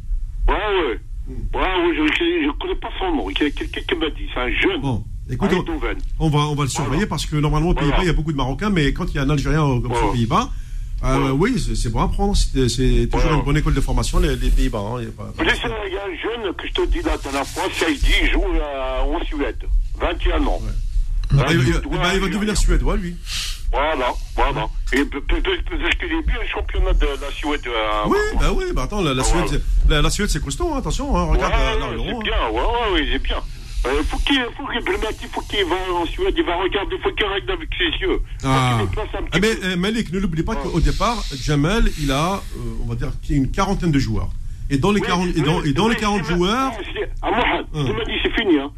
Ouais, 0.48 0.54
ouais. 0.54 1.00
Ouais, 1.54 1.60
ouais, 1.60 1.96
je 1.96 2.46
ne 2.46 2.52
connais 2.60 2.76
pas 2.76 2.90
son 3.00 3.12
nom. 3.16 3.28
Il 3.30 3.42
y 3.42 3.46
a 3.46 3.50
quelqu'un 3.50 3.80
qui 3.80 3.94
m'a 3.98 4.08
dit. 4.10 4.28
C'est 4.32 4.40
un 4.40 4.50
jeune. 4.52 4.80
bon, 4.80 5.02
écoute, 5.28 5.50
on, 6.20 6.26
on 6.26 6.28
va, 6.30 6.38
on 6.46 6.54
va 6.54 6.62
le 6.62 6.68
surveiller 6.68 6.90
Voilà. 6.98 7.06
parce 7.08 7.26
que 7.26 7.34
normalement 7.36 7.70
aux 7.70 7.74
Pays-Bas 7.74 7.96
Voilà. 7.96 8.04
il 8.04 8.06
y 8.06 8.10
a 8.10 8.12
beaucoup 8.12 8.30
de 8.30 8.36
Marocains, 8.36 8.70
mais 8.70 8.92
quand 8.92 9.06
il 9.10 9.16
y 9.16 9.18
a 9.18 9.22
un 9.22 9.30
Algérien 9.30 9.64
euh, 9.64 9.80
comme 9.80 9.90
ça 9.92 9.96
aux 9.98 10.00
Voilà. 10.02 10.12
Pays-Bas, 10.12 10.50
euh, 11.02 11.16
Voilà. 11.18 11.34
oui, 11.34 11.58
c'est 11.74 11.90
bon 11.90 12.00
à 12.02 12.06
prendre. 12.08 12.36
C'est 12.36 12.68
toujours 12.68 13.08
Voilà. 13.10 13.36
une 13.38 13.42
bonne 13.42 13.56
école 13.56 13.74
de 13.74 13.80
formation 13.80 14.20
les, 14.20 14.36
les 14.36 14.50
Pays-Bas. 14.50 14.78
hein, 14.78 15.00
il 15.00 15.06
là, 15.44 15.52
Il 15.88 15.92
y 15.92 15.96
a 15.96 16.04
un 16.04 16.16
jeune 16.44 16.54
que 16.54 16.68
je 16.68 16.72
te 16.72 16.86
dis 16.86 17.02
la 17.02 17.16
dernière 17.18 17.44
fois, 17.46 17.64
Saïdi, 17.72 18.06
il 18.22 18.30
joue 18.30 18.44
euh, 18.44 19.00
en 19.00 19.24
Suède. 19.24 19.64
21 19.98 20.44
ans. 20.46 20.60
Il- 21.32 21.38
eh 21.40 21.42
ben, 21.42 22.12
il 22.14 22.20
va 22.20 22.28
devenir 22.28 22.50
ouais. 22.50 22.54
suédois 22.54 22.96
lui. 22.96 23.16
Voilà, 23.72 24.12
voilà. 24.34 24.68
Et 24.92 25.04
peut-être 25.04 25.98
qu'il 25.98 26.12
est 26.12 26.22
bien 26.26 26.36
le 26.40 26.46
championnat 26.48 26.92
de 26.94 27.06
la 27.20 27.30
Suède. 27.32 27.60
euh, 27.66 28.02
Oui, 28.06 28.18
bah 28.40 28.52
oui, 28.54 28.64
bah 28.74 28.82
attends, 28.84 29.02
la, 29.02 29.12
la 29.12 29.24
Suède, 29.24 29.60
la, 29.88 30.00
la 30.02 30.10
Suède 30.10 30.28
c'est 30.30 30.42
costaud, 30.42 30.72
hein, 30.72 30.78
attention, 30.78 31.16
hein, 31.16 31.24
regarde 31.24 31.52
Ouais, 31.52 31.58
euh, 31.58 31.80
là, 31.80 31.86
c'est 31.96 32.10
hein. 32.10 32.18
bien, 32.22 32.48
ouais, 32.52 32.60
ouais, 32.60 32.92
ouais, 33.00 33.08
c'est 33.12 33.22
bien. 33.22 33.36
Euh, 33.86 34.02
faut 34.08 34.16
qu'il 34.18 34.40
faut 34.56 34.66
qu'il 34.66 35.28
faut 35.28 35.40
qu'il 35.42 35.64
va 35.66 35.76
en 36.00 36.06
Suède, 36.06 36.34
il 36.36 36.44
va 36.44 36.56
regarder, 36.56 36.96
faut 37.02 37.12
qu'il 37.12 37.26
regarde 37.26 37.50
avec 37.50 37.68
ses 37.76 37.98
yeux. 38.00 38.20
Ah. 38.44 38.78
Ah, 39.32 39.38
mais 39.40 39.50
euh, 39.64 39.76
Malik, 39.76 40.12
ne 40.12 40.18
l'oublie 40.18 40.42
pas 40.42 40.52
Ouais. 40.54 40.58
qu'au 40.72 40.80
départ, 40.80 41.22
Jamel, 41.34 41.90
il 42.00 42.10
a, 42.10 42.34
euh, 42.34 42.82
on 42.82 42.88
va 42.88 42.94
dire, 42.94 43.10
qu'il 43.22 43.36
y 43.36 43.38
a 43.38 43.42
une 43.42 43.50
quarantaine 43.50 43.92
de 43.92 43.98
joueurs. 43.98 44.30
Et 44.70 44.78
dans 44.78 44.90
les 44.90 45.00
Oui, 45.00 45.06
40, 45.06 45.28
et 45.36 45.40
dans, 45.42 45.62
et 45.62 45.72
dans 45.72 45.86
les 45.88 45.94
oui, 45.94 46.00
40 46.00 46.24
c'est- 46.24 46.34
joueurs, 46.34 46.72
Ah, 47.22 47.30
Mohamed, 47.30 47.66
tu 47.86 47.92
m'as 47.92 48.04
dit 48.04 48.18
c'est 48.22 48.32
fini, 48.34 48.58
hein. 48.58 48.70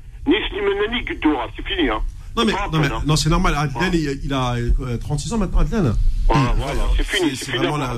C'est 1.57 1.67
fini, 1.75 1.89
hein. 1.89 2.01
Non 2.39 2.45
mais, 2.45 2.53
non, 2.73 2.79
mais 2.81 2.89
non, 3.07 3.17
c'est 3.17 3.31
normal. 3.31 3.55
Adlan, 3.57 3.91
il, 3.93 4.21
il 4.25 4.33
a 4.33 4.55
euh, 4.55 4.97
36 4.99 5.33
ans 5.33 5.39
maintenant, 5.39 5.59
Adlan. 5.61 5.93
Voilà, 6.27 6.55
voilà, 6.57 6.81
c'est 6.97 7.05
fini, 7.07 7.35
C'est 7.37 7.57
vraiment, 7.57 7.77
la, 7.79 7.95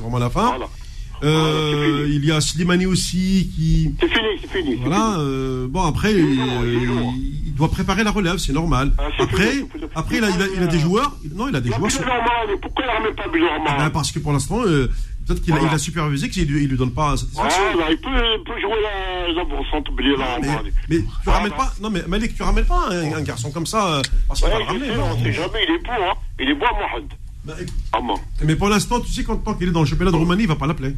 vraiment 0.00 0.18
la 0.18 0.30
fin. 0.30 0.46
Voilà. 0.48 0.66
Euh, 1.24 1.72
Voilà, 2.02 2.08
il 2.14 2.24
y 2.26 2.30
a 2.30 2.40
Slimani 2.42 2.84
aussi 2.84 3.50
qui, 3.56 3.94
C'est 3.98 4.06
fini, 4.08 4.28
c'est 4.42 4.50
fini. 4.50 4.74
voilà. 4.76 5.16
euh, 5.18 5.66
bon 5.66 5.82
après, 5.84 6.12
Il 6.12 6.38
il, 7.46 7.54
doit 7.54 7.70
préparer 7.70 8.04
la 8.04 8.10
relève, 8.10 8.36
c'est 8.36 8.52
normal. 8.52 8.92
Ah, 8.98 9.04
Après, 9.20 9.52
fini, 9.52 9.68
après, 9.94 10.16
il 10.18 10.24
a, 10.24 10.28
il 10.28 10.60
a, 10.60 10.64
a 10.64 10.66
des 10.66 10.78
joueurs. 10.78 11.16
Non, 11.34 11.48
il 11.48 11.56
a 11.56 11.60
des 11.62 11.70
La 11.70 11.78
joueurs. 11.78 11.90
sur- 11.90 12.00
Bilorman, 12.02 12.58
pourquoi 12.60 12.84
il 12.84 12.88
ne 12.88 12.92
ramène 12.98 13.14
pas 13.14 13.28
Bilorman 13.32 13.78
Ben, 13.78 13.88
parce 13.90 14.12
que 14.12 14.18
pour 14.18 14.32
l'instant, 14.34 14.60
euh, 14.66 14.90
peut-être 15.26 15.42
qu'il 15.42 15.52
a, 15.52 15.56
Voilà. 15.56 15.72
il 15.72 15.74
a 15.74 15.78
supervisé 15.78 16.28
qu'il 16.28 16.46
lui, 16.48 16.64
il 16.64 16.68
lui 16.70 16.76
donne 16.76 16.92
pas 16.92 17.16
satisfaction. 17.16 17.62
Voilà, 17.74 17.90
il 17.90 17.98
peut, 17.98 18.10
il 18.38 18.44
peut 18.44 18.60
jouer 18.60 18.80
la, 18.82 19.32
la 19.32 19.44
brossante 19.44 19.86
mais, 19.90 20.02
Bilorman. 20.02 20.40
mais 20.88 20.96
tu 20.98 21.04
Voilà. 21.24 21.38
ramènes 21.40 21.52
pas. 21.56 21.72
Non 21.80 21.90
mais 21.90 22.02
Malik, 22.06 22.34
tu 22.34 22.42
ramènes 22.42 22.64
pas 22.64 22.88
un, 22.90 23.12
un 23.14 23.22
garçon 23.22 23.50
comme 23.50 23.66
ça 23.66 23.96
euh, 23.96 24.02
parce 24.28 24.40
qu'il 24.40 24.48
Ouais, 24.48 24.54
va 24.54 24.58
le 24.60 24.64
je 24.64 24.70
ramener. 24.70 24.88
sais, 24.88 24.96
non. 24.96 25.04
on 25.12 25.22
sait 25.24 25.32
jamais, 25.32 25.58
il 25.68 25.74
est 25.74 25.78
beau, 25.78 25.92
hein. 25.92 26.14
Il 26.40 26.48
est 26.50 26.54
beau, 26.54 26.66
Mohamed. 26.66 27.08
Ben, 27.44 27.54
écoute, 27.60 27.74
Ah, 27.92 27.98
mais 28.44 28.56
pour 28.56 28.68
l'instant, 28.68 29.00
tu 29.00 29.12
sais, 29.12 29.22
quand 29.24 29.36
tant 29.36 29.54
qu'il 29.54 29.68
est 29.68 29.72
dans 29.72 29.80
le 29.80 29.86
championnat 29.86 30.10
de 30.10 30.16
Roumanie, 30.16 30.42
il 30.44 30.48
va 30.48 30.56
pas 30.56 30.66
l'appeler. 30.66 30.94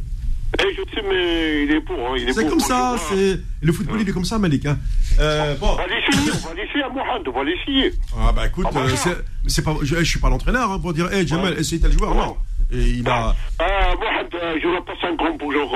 Eh, 0.59 0.63
je 0.75 0.81
sais, 0.95 1.03
mais 1.07 1.63
il 1.65 1.71
est 1.71 1.79
beau, 1.79 1.93
hein. 1.93 2.15
Il 2.17 2.27
est 2.27 2.33
C'est 2.33 2.49
comme 2.49 2.59
ça. 2.59 2.95
C'est 3.09 3.39
le 3.61 3.71
football, 3.71 4.01
il 4.01 4.09
est 4.09 4.11
comme 4.11 4.25
ça, 4.25 4.39
Malik. 4.39 4.65
Hein. 4.65 4.79
Euh, 5.19 5.55
bon. 5.57 5.67
On 5.73 5.75
va 5.75 5.85
l'essayer, 5.85 6.31
on 6.43 6.47
va 6.47 6.53
l'essayer 6.55 6.83
à 6.83 6.89
Mohamed, 6.89 7.27
on 7.27 7.31
va 7.31 7.43
l'essayer. 7.43 7.93
Ah 8.17 8.31
bah 8.31 8.47
écoute, 8.47 8.65
Ah, 8.67 8.71
bah, 8.73 8.81
euh, 8.89 9.15
c'est 9.45 9.61
pas, 9.63 9.75
je, 9.83 9.95
je 9.97 10.03
suis 10.03 10.17
pas 10.19 10.29
l'entraîneur 10.31 10.71
hein, 10.71 10.79
pour 10.79 10.91
dire, 10.93 11.11
hey 11.13 11.27
Jamal, 11.27 11.53
Ouais. 11.53 11.59
essaye 11.59 11.79
tel 11.79 11.91
joueur, 11.91 12.15
non. 12.15 12.35
Et 12.71 12.77
il 12.77 13.09
a. 13.09 13.33
Euh, 13.61 13.95
Mohamed, 13.99 14.35
euh, 14.35 14.59
je 14.61 14.67
vais 14.67 14.81
passer 14.81 15.07
un 15.07 15.15
grand 15.15 15.31
bonjour 15.37 15.75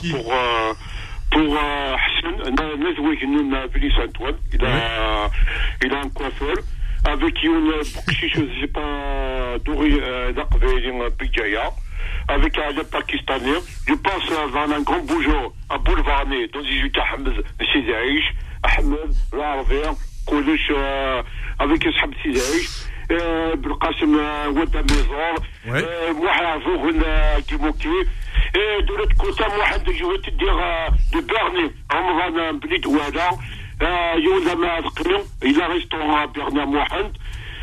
Qui 0.00 0.10
pour, 0.10 0.32
euh, 0.32 0.72
pour 1.30 1.56
Hassan, 1.56 2.54
Na- 2.54 2.76
Nazouik 2.76 3.22
Noun 3.26 3.56
Vili 3.74 3.90
Saint-Ouen. 3.96 4.34
Il 4.52 4.64
a, 4.64 5.30
il 5.84 5.92
a 5.94 6.00
un 6.00 6.08
coiffeur 6.10 6.56
avec 7.06 7.42
une 7.42 7.70
bouchiche, 7.70 8.34
je 8.36 8.60
sais 8.60 8.66
pas, 8.68 9.58
Douri 9.64 9.98
Dakvelin 10.34 11.10
Pijaya, 11.18 11.70
avec 12.28 12.58
un 12.58 12.84
pakistanais. 12.84 13.60
Je 13.88 13.94
passe 13.94 14.30
euh, 14.30 14.74
un 14.76 14.80
grand 14.82 15.02
bonjour 15.04 15.54
à 15.70 15.78
Boulevarné, 15.78 16.48
dans 16.48 16.60
18 16.62 16.94
Ahmed 17.14 17.32
Sidi 17.72 17.92
Aïch, 17.92 18.24
Ahmed, 18.62 19.10
l'Arvin, 19.32 19.94
Koulish, 20.26 20.70
euh, 20.70 21.22
avec 21.58 21.82
Sidi 22.22 22.38
Aïch. 22.38 22.68
آه، 23.11 23.53
بالقاسم 23.53 24.19
آه، 24.19 24.49
ودا 24.49 24.81
ميزور 24.81 25.35
Ouais. 25.65 25.83
آه، 25.83 26.11
واحد 26.11 26.59
فوغن 26.61 27.03
آه، 27.05 27.39
كيموكي 27.39 27.89
آه، 28.55 28.79
دولت 28.81 29.13
كوتا 29.13 29.47
واحد 29.47 29.83
جوات 29.83 30.29
دير 30.29 30.53
دو 31.13 31.21
بيرني 31.21 31.71
رمضان 31.93 32.59
بلي 32.59 32.77
دوالا 32.77 33.29
آه، 33.81 34.13
يولا 34.13 34.55
ما 34.55 34.79
ذقنو 34.79 35.23
الى 35.43 35.67
ريستورون 35.67 36.25
بيرني 36.25 36.75
واحد 36.77 37.11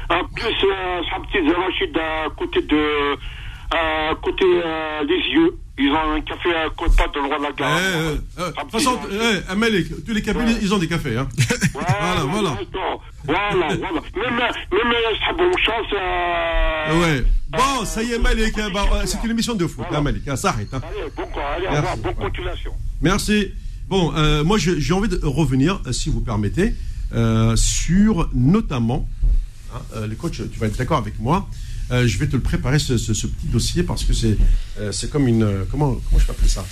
En 0.08 0.22
plus, 0.36 0.58
euh, 0.64 1.02
صاحبتي 1.10 1.38
زي 1.48 1.54
رشيد 1.54 1.98
à 1.98 2.28
côté 2.38 2.60
de 2.60 3.16
à 3.74 4.14
côté 4.22 4.44
euh, 4.44 5.02
les 5.02 5.22
yeux. 5.34 5.52
Ils 5.81 5.91
ont 5.91 6.13
un 6.15 6.21
café 6.21 6.53
à 6.53 6.69
quota 6.69 7.07
de 7.07 7.13
de 7.13 7.43
la 7.43 7.51
gare. 7.53 7.79
Eh, 7.79 8.41
euh, 8.41 8.51
façon, 8.71 8.99
eh, 9.11 9.39
eh 9.49 10.01
tous 10.05 10.13
les 10.13 10.21
cabinets, 10.21 10.57
ils 10.61 10.71
ont 10.73 10.77
des 10.77 10.87
cafés. 10.87 11.17
Hein. 11.17 11.27
Voilà, 11.73 12.23
voilà. 12.29 12.57
Voilà, 13.23 13.75
voilà. 13.75 14.01
Même, 14.15 14.35
même 14.35 14.93
euh, 14.93 15.15
Sabon 15.25 15.51
Chance. 15.57 15.93
Euh, 15.93 17.01
ouais. 17.01 17.23
Bon, 17.49 17.81
euh, 17.81 17.85
ça 17.85 18.03
y 18.03 18.11
est, 18.11 18.19
Malik. 18.19 18.55
Bah, 18.73 18.85
c'est 19.05 19.23
une 19.23 19.31
émission 19.31 19.55
de 19.55 19.65
foot, 19.65 19.85
voilà. 19.89 20.11
Hein, 20.27 20.35
ça 20.35 20.49
arrête. 20.49 20.73
Hein. 20.73 20.81
Allez, 20.83 21.09
bon, 21.15 21.23
Merci. 21.33 21.67
au 21.67 21.75
revoir. 21.75 21.97
Bonne 21.97 22.15
continuation. 22.15 22.71
Merci. 23.01 23.53
Bon, 23.87 24.11
moi, 24.43 24.57
j'ai 24.59 24.93
envie 24.93 25.09
de 25.09 25.19
revenir, 25.23 25.81
si 25.91 26.09
vous 26.09 26.21
permettez, 26.21 26.75
sur 27.55 28.29
notamment, 28.33 29.07
hein, 29.73 30.07
les 30.07 30.15
coachs, 30.15 30.49
tu 30.51 30.59
vas 30.59 30.67
être 30.67 30.77
d'accord 30.77 30.97
avec 30.99 31.19
moi, 31.19 31.47
euh, 31.91 32.07
je 32.07 32.17
vais 32.17 32.27
te 32.27 32.35
le 32.35 32.41
préparer, 32.41 32.79
ce, 32.79 32.97
ce- 32.97 33.13
ce 33.13 33.27
petit 33.27 33.47
dossier, 33.47 33.83
parce 33.83 34.03
que 34.03 34.13
c'est 34.13 34.37
euh, 34.79 34.91
c'est 34.91 35.09
comme 35.09 35.27
une... 35.27 35.43
euh, 35.43 35.63
Comment, 35.69 35.95
comment 35.95 36.19
je 36.19 36.25
peux 36.25 36.31
appeler 36.31 36.49
ça? 36.49 36.65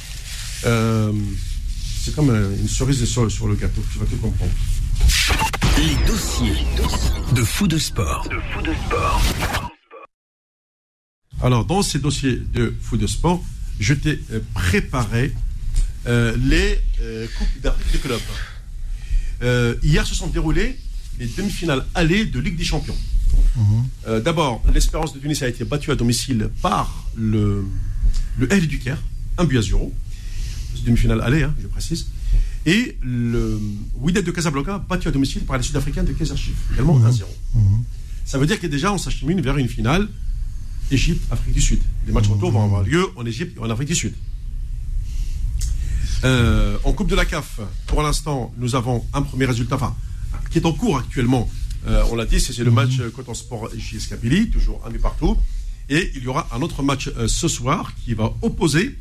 Euh, 0.65 1.11
C'est 2.03 2.15
comme 2.15 2.29
une 2.31 2.67
cerise 2.69 3.03
sur, 3.05 3.29
sur 3.31 3.47
le 3.47 3.55
gâteau, 3.55 3.83
tu 3.91 3.99
vas 3.99 4.05
tout 4.05 4.17
comprendre. 4.17 4.51
Les 5.77 5.95
dossiers 6.07 6.57
de 7.35 7.43
fou 7.43 7.67
de 7.67 7.77
sport. 7.77 8.27
Alors, 11.41 11.63
dans 11.65 11.81
ces 11.81 11.99
dossiers 11.99 12.35
de 12.37 12.73
foot 12.81 12.99
de 12.99 13.07
sport, 13.07 13.43
je 13.79 13.93
t'ai 13.93 14.19
préparé 14.53 15.33
les 16.05 16.79
Coupes 17.37 17.61
d'Afrique 17.61 17.91
des 17.93 17.99
clubs. 17.99 19.79
Hier 19.83 20.05
se 20.05 20.15
sont 20.15 20.27
déroulées 20.27 20.77
les 21.19 21.27
demi-finales 21.27 21.85
allées 21.95 22.25
de 22.25 22.39
Ligue 22.39 22.57
des 22.57 22.63
Champions. 22.65 22.97
Euh, 24.07 24.21
D'abord, 24.21 24.61
l'Espérance 24.73 25.13
de 25.13 25.19
Tunis 25.19 25.41
a 25.41 25.47
été 25.47 25.63
battue 25.65 25.91
à 25.91 25.95
domicile 25.95 26.49
par 26.61 27.05
le, 27.15 27.65
le 28.37 28.51
L 28.53 28.67
du 28.67 28.79
Caire, 28.79 29.01
un 29.37 29.45
but 29.45 29.57
à 29.57 29.61
zéro. 29.61 29.93
C'est 30.75 30.83
demi-finale 30.85 31.21
allée, 31.21 31.43
hein, 31.43 31.53
je 31.61 31.67
précise. 31.67 32.07
Et 32.65 32.97
le 33.01 33.59
Wydad 33.95 34.23
de 34.23 34.31
Casablanca 34.31 34.77
battu 34.87 35.07
à 35.07 35.11
domicile 35.11 35.43
par 35.43 35.57
les 35.57 35.63
Sud-Africains 35.63 36.03
de 36.03 36.13
Kaiser 36.13 36.35
Chiefs, 36.37 36.55
également 36.73 36.99
1-0. 36.99 37.23
Ça 38.25 38.37
veut 38.37 38.45
dire 38.45 38.59
que 38.59 38.67
déjà 38.67 38.93
on 38.93 38.97
s'achemine 38.97 39.41
vers 39.41 39.57
une 39.57 39.67
finale 39.69 40.07
Égypte, 40.91 41.23
Afrique 41.31 41.53
du 41.53 41.61
Sud. 41.61 41.79
Les 42.05 42.13
matchs 42.13 42.27
retour 42.27 42.51
vont 42.51 42.63
avoir 42.63 42.83
lieu 42.83 43.05
en 43.15 43.25
Égypte 43.25 43.57
et 43.57 43.59
en 43.59 43.69
Afrique 43.69 43.87
du 43.89 43.95
Sud. 43.95 44.13
Euh, 46.25 46.77
en 46.83 46.91
Coupe 46.93 47.09
de 47.09 47.15
la 47.15 47.25
CAF, 47.25 47.59
pour 47.87 48.01
l'instant, 48.01 48.53
nous 48.57 48.75
avons 48.75 49.05
un 49.13 49.21
premier 49.21 49.45
résultat, 49.45 49.77
qui 50.51 50.57
est 50.57 50.65
en 50.65 50.73
cours 50.73 50.97
actuellement. 50.97 51.49
Euh, 51.87 52.03
on 52.11 52.15
l'a 52.15 52.25
dit, 52.25 52.39
c'est 52.39 52.57
le 52.63 52.71
match 52.71 52.99
euh, 52.99 53.09
Coton 53.09 53.33
Sport 53.33 53.69
JS 53.75 54.07
Kabylie, 54.09 54.49
toujours 54.49 54.81
un 54.85 54.89
but 54.89 54.99
partout. 54.99 55.37
Et 55.89 56.11
il 56.15 56.23
y 56.23 56.27
aura 56.27 56.47
un 56.51 56.61
autre 56.61 56.83
match 56.83 57.09
euh, 57.17 57.27
ce 57.27 57.47
soir 57.47 57.93
qui 58.03 58.13
va 58.13 58.33
opposer 58.41 58.95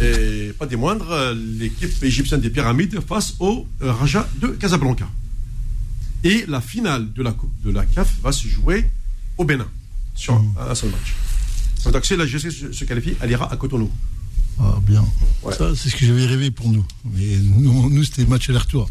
Et 0.00 0.52
pas 0.58 0.66
des 0.66 0.76
moindres, 0.76 1.32
l'équipe 1.34 2.02
égyptienne 2.02 2.40
des 2.40 2.50
pyramides 2.50 2.98
face 3.06 3.34
au 3.38 3.66
Raja 3.80 4.28
de 4.40 4.48
Casablanca. 4.48 5.08
Et 6.24 6.44
la 6.48 6.60
finale 6.60 7.12
de 7.12 7.22
la 7.22 7.32
Coupe 7.32 7.52
de 7.62 7.70
la 7.70 7.84
CAF 7.86 8.12
va 8.20 8.32
se 8.32 8.48
jouer 8.48 8.84
au 9.38 9.44
Bénin, 9.44 9.68
sur 10.14 10.34
Mhm. 10.40 10.54
un 10.70 10.74
seul 10.74 10.90
match. 10.90 11.14
Que 11.84 12.06
si 12.06 12.16
la 12.16 12.26
GC 12.26 12.50
se 12.50 12.84
qualifie, 12.84 13.14
elle 13.20 13.30
ira 13.30 13.52
à 13.52 13.56
Cotonou. 13.56 13.90
Ah, 14.60 14.78
bien. 14.82 15.04
Ouais. 15.42 15.52
Ça, 15.54 15.74
c'est 15.74 15.90
ce 15.90 15.96
que 15.96 16.06
j'avais 16.06 16.26
rêvé 16.26 16.50
pour 16.50 16.68
nous. 16.68 16.84
Mais 17.12 17.36
nous, 17.38 17.90
nous 17.90 18.04
c'était 18.04 18.24
match 18.24 18.48
aller-retour. 18.48 18.88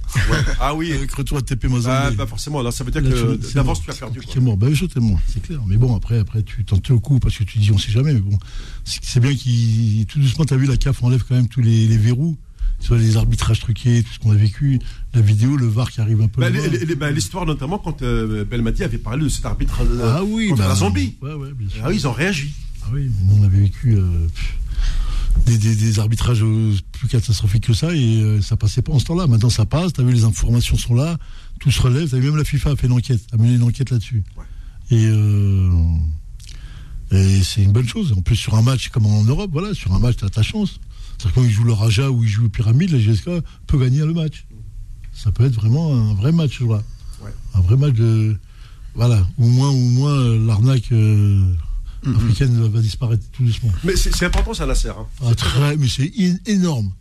Ah 0.60 0.76
oui, 0.76 0.92
Avec 0.94 1.12
retour 1.12 1.38
à 1.38 1.42
TP 1.42 1.66
Mazembe. 1.66 1.94
ah, 1.94 2.12
bah 2.12 2.28
forcément, 2.28 2.62
là, 2.62 2.72
ça 2.72 2.84
veut 2.84 2.92
dire 2.92 3.02
Là, 3.02 3.10
que 3.10 3.54
d'avance, 3.54 3.82
tu 3.82 3.90
as 3.92 3.94
perdu. 3.94 4.20
C'est 4.32 4.40
mort. 4.40 4.58
Bah, 4.58 4.68
oui, 4.70 4.80
c'est 5.28 5.42
clair. 5.42 5.60
Mais 5.68 5.78
bon, 5.78 5.96
après, 5.96 6.20
après 6.20 6.44
tu 6.44 6.64
tentes 6.66 6.90
au 6.92 7.00
coup 7.00 7.20
parce 7.20 7.38
que 7.38 7.44
tu 7.44 7.60
dis 7.60 7.72
on 7.72 7.78
sait 7.78 7.92
jamais. 7.92 8.14
Mais 8.14 8.20
bon, 8.22 8.38
c'est 8.84 9.20
bien 9.20 9.34
qu'il 9.34 10.06
tout 10.06 10.20
doucement, 10.20 10.46
tu 10.46 10.54
as 10.54 10.58
vu 10.58 10.66
la 10.66 10.78
CAF 10.78 11.04
enlève 11.04 11.24
quand 11.28 11.36
même 11.36 11.48
tous 11.48 11.62
les, 11.62 11.88
les 11.88 11.98
verrous 11.98 12.38
sur 12.84 12.96
les 12.96 13.16
arbitrages 13.16 13.62
truqués, 13.62 14.04
tout 14.04 14.14
ce 14.14 14.20
qu'on 14.20 14.32
a 14.32 14.36
vécu, 14.36 14.80
la 15.14 15.22
vidéo, 15.22 15.56
le 15.56 15.68
VAR 15.68 15.90
qui 15.90 16.02
arrive 16.02 16.22
un 16.22 16.28
peu. 16.28 16.42
Bah, 16.42 16.50
bah, 16.98 17.12
L'histoire 17.12 17.46
notamment 17.46 17.78
quand 17.78 18.02
euh, 18.02 18.44
Belmadi 18.44 18.84
avait 18.84 18.98
parlé 18.98 19.24
de 19.24 19.30
cet 19.30 19.46
arbitre 19.46 19.82
euh, 19.82 20.16
ah 20.18 20.24
oui, 20.24 20.50
contre 20.50 20.64
bah, 20.64 20.68
la 20.68 20.76
Zambie. 20.76 21.16
Ouais, 21.22 21.34
ouais, 21.34 21.54
bien 21.54 21.70
sûr. 21.70 21.82
Ah 21.84 21.88
oui, 21.90 21.96
ils 21.96 22.08
ont 22.08 22.12
réagi. 22.12 22.54
Ah 22.84 22.90
oui, 22.94 23.10
mais 23.10 23.34
nous 23.34 23.42
on 23.42 23.46
avait 23.46 23.60
vécu 23.60 23.96
euh, 23.96 24.28
pff, 24.28 24.58
des, 25.46 25.58
des- 25.58 25.76
des 25.76 26.00
arbitrages 26.00 26.44
plus 26.92 27.08
catastrophiques 27.08 27.66
que 27.68 27.74
ça 27.74 27.94
et 27.94 28.22
euh, 28.22 28.42
ça 28.42 28.56
passait 28.56 28.82
pas 28.82 28.92
en 28.94 29.00
ce 29.00 29.06
temps-là. 29.06 29.28
Maintenant 29.28 29.50
ça 29.50 29.66
passe, 29.66 29.94
t'as 29.94 30.04
vu 30.04 30.14
les 30.14 30.24
informations 30.24 30.78
sont 30.78 30.96
là, 30.96 31.18
tout 31.60 31.72
se 31.72 31.82
relève. 31.82 32.10
T'as 32.10 32.18
vu 32.18 32.28
même 32.28 32.38
la 32.38 32.44
FIFA 32.44 32.72
a 32.72 32.76
fait 32.76 32.88
une 32.88 32.94
enquête, 32.94 33.22
a 33.32 33.38
mené 33.38 33.56
une 33.56 33.64
enquête 33.64 33.90
là-dessus. 33.90 34.24
Et, 34.92 35.06
euh, 35.08 35.70
et 37.12 37.42
c'est 37.44 37.64
une 37.64 37.72
bonne 37.72 37.88
chose. 37.88 38.14
En 38.18 38.22
plus 38.22 38.36
sur 38.36 38.56
un 38.56 38.62
match 38.62 38.90
comme 38.90 39.06
en 39.06 39.24
Europe, 39.24 39.50
voilà, 39.54 39.74
sur 39.74 39.94
un 39.94 40.00
match 40.00 40.16
t'as 40.18 40.30
ta 40.30 40.44
chance. 40.44 40.80
C'est-à-dire 41.18 41.34
quand 41.36 41.44
ils 41.44 41.52
jouent 41.52 41.64
le 41.64 41.74
Raja 41.74 42.10
ou 42.10 42.24
ils 42.24 42.30
jouent 42.30 42.44
le 42.44 42.50
Pyramide, 42.50 42.92
la 42.92 43.00
GSK 43.00 43.30
peut 43.68 43.78
gagner 43.80 44.00
le 44.06 44.14
match. 44.14 44.46
Ça 45.14 45.32
peut 45.32 45.46
être 45.46 45.54
vraiment 45.56 45.94
un 45.94 46.14
vrai 46.16 46.32
match, 46.32 46.58
je 46.60 46.64
vois. 46.64 46.84
Ouais. 47.24 47.32
Un 47.54 47.62
vrai 47.62 47.78
match 47.78 47.94
de 47.94 48.36
voilà, 48.96 49.26
au 49.38 49.48
moins 49.48 49.70
au 49.70 49.90
moins 49.90 50.12
euh, 50.14 50.46
l'arnaque. 50.46 50.92
euh, 50.92 51.54
africaine 52.06 52.68
va- 52.70 52.82
disparaître 52.82 53.24
tout 53.32 53.44
doucement. 53.44 53.72
Mais 53.84 53.96
c'est 53.96 54.26
important, 54.26 54.54
ça, 54.54 54.66
Nasser. 54.66 54.90
Hein. 54.90 55.06
Ah, 55.26 55.34
très, 55.36 55.78
mais 55.78 55.88
c'est 55.88 56.12
énorme. 56.46 56.92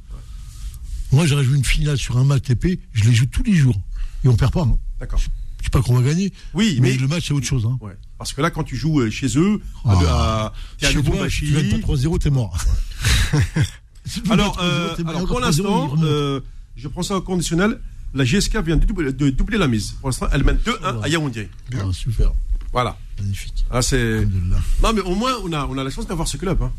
Moi, 1.12 1.26
j'aurais 1.26 1.44
joué 1.44 1.56
une 1.56 1.64
finale 1.64 1.98
sur 1.98 2.16
un 2.16 2.24
match 2.24 2.42
TP, 2.44 2.80
je 2.92 3.04
les 3.04 3.12
joue 3.14 3.26
tous 3.26 3.42
les 3.42 3.54
jours. 3.54 3.78
Et 4.24 4.28
on 4.28 4.36
perd 4.36 4.52
pas. 4.52 4.62
hein. 4.62 4.78
D'accord. 5.00 5.18
Je 5.20 5.64
dis 5.64 5.70
pas 5.70 5.82
qu'on 5.82 5.94
va 5.94 6.02
gagner, 6.08 6.32
Oui, 6.54 6.78
mais, 6.80 6.90
mais, 6.92 6.96
le 6.96 7.06
match, 7.06 7.28
c'est 7.28 7.34
autre 7.34 7.46
chose. 7.46 7.64
Hein. 7.66 7.76
ouais. 7.80 7.92
parce 8.18 8.32
que 8.32 8.40
là, 8.40 8.50
quand 8.50 8.64
tu 8.64 8.76
joues 8.76 9.00
euh, 9.00 9.10
chez 9.10 9.36
eux, 9.38 9.60
à, 9.84 9.92
Ah. 9.92 10.52
à, 10.82 10.86
à 10.86 10.88
tu 10.88 11.02
gagnes 11.02 11.70
pas 11.80 11.86
3-0, 11.86 12.18
t'es 12.18 12.30
mort. 12.30 12.56
Si 14.04 14.20
tu 14.20 14.28
gagnes 14.28 14.40
Alors, 14.40 14.56
pas 14.56 14.62
3-0, 14.62 14.68
euh, 14.68 14.94
t'es 14.96 15.02
mort. 15.04 15.10
alors, 15.12 15.20
Il 15.20 15.22
y 15.22 15.22
a 15.22 15.26
pour 15.26 15.40
3-0, 15.40 15.42
l'instant, 15.42 15.94
euh, 16.02 16.40
je 16.76 16.88
prends 16.88 17.02
ça 17.02 17.16
au 17.16 17.20
conditionnel. 17.22 17.78
La 18.14 18.24
GSK 18.24 18.56
vient 18.58 18.76
de 18.76 18.84
doubler, 18.84 19.12
de 19.12 19.30
doubler 19.30 19.58
la 19.58 19.68
mise. 19.68 19.92
Pour 20.00 20.08
l'instant, 20.08 20.26
elle 20.32 20.42
mène 20.44 20.56
2-1 20.58 21.00
à 21.02 21.08
Yaoundé. 21.08 21.48
Ah, 21.74 21.84
super, 21.92 22.32
Voilà. 22.72 22.98
Magnifique. 23.20 23.64
Ah, 23.70 23.82
c'est... 23.82 24.26
Non, 24.82 24.92
mais 24.94 25.00
au 25.00 25.14
moins, 25.14 25.32
on 25.44 25.52
a, 25.52 25.66
on 25.66 25.76
a 25.78 25.84
la 25.84 25.90
chance 25.90 26.06
d'avoir 26.06 26.28
ce 26.28 26.36
club. 26.36 26.62
Hein. 26.62 26.70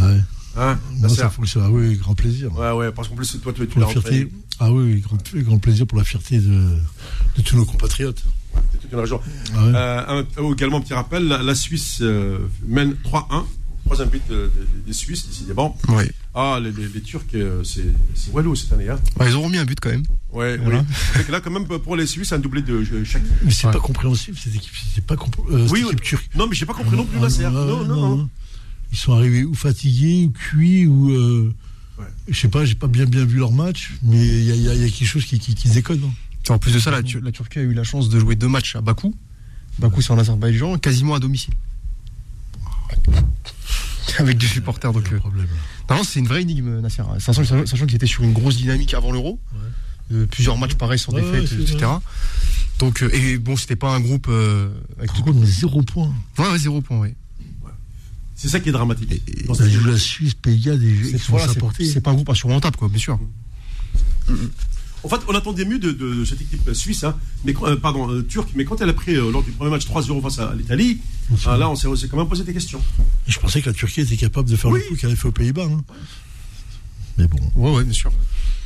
Ouais. 0.00 0.20
Hein, 0.56 0.78
Moi, 1.00 1.08
ça 1.08 1.30
fonctionne. 1.30 1.64
Ah 1.66 1.70
oui, 1.70 1.96
grand 1.96 2.14
plaisir. 2.14 2.52
Ouais, 2.56 2.70
ouais, 2.72 2.92
parce 2.92 3.08
qu'en 3.08 3.16
plus, 3.16 3.40
toi, 3.40 3.52
tu, 3.52 3.66
tu 3.66 3.78
l'as 3.80 3.86
la 3.86 3.90
fierté. 3.92 4.28
Ah 4.60 4.70
oui, 4.70 5.00
grand, 5.00 5.18
grand 5.34 5.58
plaisir 5.58 5.86
pour 5.86 5.98
la 5.98 6.04
fierté 6.04 6.38
de, 6.38 6.76
de 7.36 7.42
tous 7.42 7.56
nos 7.56 7.64
compatriotes. 7.64 8.22
C'est 8.72 8.78
toute 8.80 8.92
une 8.92 9.00
région. 9.00 9.20
Ah 9.56 9.64
ouais. 9.64 9.72
Euh, 9.74 10.22
un- 10.38 10.52
également, 10.52 10.80
petit 10.80 10.94
rappel, 10.94 11.26
la, 11.26 11.42
la 11.42 11.54
Suisse 11.56 11.98
euh, 12.02 12.38
mène 12.66 12.94
3-1. 13.04 13.44
Troisième 13.84 14.08
but 14.08 14.22
euh, 14.30 14.48
des, 14.48 14.86
des 14.86 14.92
Suisses, 14.92 15.26
décidément. 15.28 15.76
Oui. 15.88 16.04
Ah, 16.34 16.58
les, 16.62 16.72
les, 16.72 16.88
les 16.88 17.00
Turcs, 17.02 17.22
euh, 17.34 17.62
c'est 17.64 17.84
c'est 18.14 18.30
Wallo 18.32 18.54
cette 18.54 18.72
année. 18.72 18.88
Hein. 18.88 18.98
Bah, 19.16 19.26
ils 19.28 19.36
ont 19.36 19.42
remis 19.42 19.58
un 19.58 19.64
but 19.64 19.78
quand 19.80 19.90
même. 19.90 20.04
Ouais, 20.32 20.56
Voilà. 20.56 20.84
oui. 21.16 21.24
Que 21.24 21.30
là, 21.32 21.40
quand 21.40 21.50
même, 21.50 21.66
pour 21.66 21.94
les 21.96 22.06
Suisses, 22.06 22.32
un 22.32 22.38
doublé 22.38 22.62
de 22.62 22.82
chaque. 23.04 23.22
Mais 23.44 23.50
c'est 23.50 23.66
Ouais. 23.66 23.72
pas 23.72 23.80
compréhensible, 23.80 24.36
cette 24.42 24.54
équipe. 24.54 24.72
C'est 24.94 25.04
pas 25.06 25.14
compr- 25.16 25.44
euh, 25.50 25.68
Oui, 25.70 25.80
équipe 25.80 26.00
oui. 26.00 26.06
turque. 26.06 26.30
Non, 26.34 26.46
mais 26.46 26.54
j'ai 26.56 26.66
pas 26.66 26.74
compris 26.74 26.96
non 26.96 27.04
plus, 27.04 27.20
Nasser. 27.20 27.44
Ah, 27.44 27.50
Non, 27.50 27.84
non, 27.84 28.16
non. 28.16 28.28
Ils 28.90 28.98
sont 28.98 29.12
arrivés 29.12 29.44
ou 29.44 29.54
fatigués, 29.54 30.24
ou 30.26 30.30
cuits, 30.30 30.86
ou. 30.86 31.10
euh, 31.10 31.52
Ouais. 31.98 32.04
Je 32.28 32.40
sais 32.40 32.48
pas, 32.48 32.64
j'ai 32.64 32.74
pas 32.74 32.88
bien 32.88 33.04
bien 33.04 33.24
vu 33.24 33.38
leur 33.38 33.52
match, 33.52 33.92
mais 34.02 34.16
il 34.26 34.44
y 34.44 34.50
a, 34.50 34.54
il 34.56 34.62
y 34.62 34.68
a- 34.68 34.74
il 34.74 34.80
y 34.80 34.84
a 34.84 34.88
quelque 34.88 35.06
chose 35.06 35.24
qui, 35.26 35.38
qui, 35.38 35.54
qui 35.54 35.68
déconne. 35.68 36.00
hein. 36.04 36.52
En 36.52 36.58
plus 36.58 36.72
de 36.72 36.80
ça, 36.80 36.90
la, 36.90 37.02
la 37.02 37.32
Turquie 37.32 37.60
a 37.60 37.62
eu 37.62 37.72
la 37.72 37.84
chance 37.84 38.08
de 38.08 38.18
jouer 38.18 38.34
deux 38.34 38.48
matchs 38.48 38.74
à 38.74 38.80
Bakou. 38.80 39.14
Bakou, 39.78 40.02
c'est 40.02 40.10
en 40.10 40.18
Azerbaïdjan, 40.18 40.76
quasiment 40.78 41.14
à 41.14 41.20
domicile. 41.20 41.54
Avec 44.18 44.38
des 44.38 44.46
supporters. 44.46 44.92
Donc, 44.92 45.10
euh, 45.12 45.18
non, 45.90 45.96
non, 45.96 46.04
c'est 46.04 46.20
une 46.20 46.28
vraie 46.28 46.42
énigme, 46.42 46.80
Nasser. 46.80 47.02
Sachant, 47.18 47.42
sachant- 47.66 47.86
qu'ils 47.86 47.96
étaient 47.96 48.06
sur 48.06 48.22
une 48.22 48.32
grosse 48.32 48.56
dynamique 48.56 48.94
avant 48.94 49.10
l'Euro. 49.12 49.40
Euh, 50.12 50.26
plusieurs 50.26 50.58
matchs 50.58 50.74
pareils 50.74 50.98
sans 50.98 51.12
Ouais, 51.12 51.22
défaite, 51.22 51.42
ouais, 51.42 51.46
c'est 51.48 51.62
etc. 51.62 51.76
vrai. 51.86 51.98
Donc, 52.78 53.02
euh, 53.02 53.08
et 53.14 53.38
bon, 53.38 53.56
c'était 53.56 53.76
pas 53.76 53.90
un 53.94 54.00
groupe 54.00 54.26
euh, 54.28 54.68
avec 54.98 55.10
Par 55.12 55.22
contre, 55.24 55.44
zéro 55.44 55.82
point. 55.82 56.12
Ouais, 56.38 56.58
zéro 56.58 56.80
point, 56.82 56.98
oui. 57.00 57.14
C'est 58.36 58.48
ça 58.48 58.60
qui 58.60 58.68
est 58.68 58.72
dramatique. 58.72 59.22
Joue 59.46 59.84
la 59.86 59.96
Suisse, 59.98 60.34
Pays-Bas, 60.34 60.76
des 60.76 60.94
jeux 60.94 61.10
qui 61.12 61.18
sont 61.18 61.38
c'est- 61.78 62.00
pas 62.00 62.10
un 62.10 62.14
groupe 62.14 62.28
insurmontable, 62.28 62.76
quoi, 62.76 62.88
bien 62.88 62.98
sûr. 62.98 63.18
En 65.04 65.08
fait, 65.08 65.20
on 65.28 65.34
attendait 65.34 65.64
mieux 65.66 65.78
de, 65.78 65.92
de 65.92 66.24
cette 66.24 66.40
équipe 66.40 66.72
suisse, 66.72 67.04
hein, 67.04 67.14
mais, 67.44 67.52
quand- 67.52 67.66
euh, 67.66 67.76
pardon, 67.76 68.10
euh, 68.10 68.22
turque, 68.22 68.48
mais 68.54 68.64
quand 68.64 68.80
elle 68.80 68.88
a 68.88 68.94
pris 68.94 69.14
euh, 69.14 69.30
lors 69.30 69.42
du 69.42 69.50
premier 69.52 69.70
match 69.70 69.84
3-0 69.86 70.22
face 70.22 70.38
à 70.38 70.54
l'Italie, 70.54 70.98
ah, 71.46 71.56
là, 71.58 71.68
on 71.68 71.76
s'est 71.76 72.08
quand 72.08 72.16
même 72.16 72.26
posé 72.28 72.42
des 72.42 72.54
questions. 72.54 72.80
Et 73.28 73.32
Je 73.32 73.38
pensais 73.38 73.60
que 73.60 73.66
la 73.68 73.74
Turquie 73.74 74.00
était 74.00 74.16
capable 74.16 74.48
de 74.48 74.56
faire 74.56 74.70
Oui. 74.70 74.80
le 74.82 74.88
coup 74.88 74.96
qu'elle 74.96 75.10
avait 75.10 75.18
fait 75.18 75.28
aux 75.28 75.32
Pays-Bas. 75.32 75.66
hein. 75.70 75.84
Mais 77.18 77.28
bon, 77.28 77.38
Ouais, 77.54 77.76
ouais, 77.76 77.84
bien 77.84 77.92
sûr. 77.92 78.10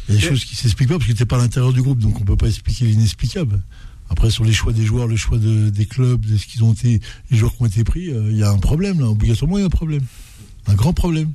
il 0.09 0.15
y 0.15 0.19
a 0.19 0.21
des 0.21 0.27
choses 0.29 0.45
qui 0.45 0.55
s'expliquent 0.55 0.89
pas 0.91 0.99
parce 0.99 1.09
que 1.11 1.13
t'es 1.17 1.27
pas 1.27 1.37
à 1.37 1.41
l'intérieur 1.41 1.73
du 1.73 1.83
groupe, 1.83 1.99
donc 1.99 2.21
on 2.21 2.25
peut 2.25 2.37
pas 2.37 2.47
expliquer 2.47 2.85
l'inexplicable. 2.87 3.61
Après, 4.09 4.31
sur 4.31 4.45
les 4.45 4.53
choix 4.55 4.73
des 4.73 4.87
joueurs, 4.87 5.07
le 5.09 5.17
choix 5.17 5.39
de- 5.39 5.69
des 5.71 5.85
clubs, 5.87 6.25
de 6.25 6.37
ce 6.39 6.47
qu'ils 6.47 6.63
ont 6.65 6.73
été, 6.73 7.01
les 7.31 7.37
joueurs 7.37 7.55
qui 7.57 7.63
ont 7.63 7.67
été 7.67 7.83
pris, 7.85 8.11
euh, 8.11 8.29
il 8.31 8.39
y 8.39 8.43
a 8.45 8.51
un 8.51 8.59
problème 8.59 9.01
là. 9.01 9.09
Obligatoirement, 9.09 9.59
il 9.59 9.61
y 9.61 9.65
a 9.65 9.67
un 9.67 9.71
problème, 9.71 10.03
un 10.69 10.75
grand 10.75 10.93
problème. 10.95 11.33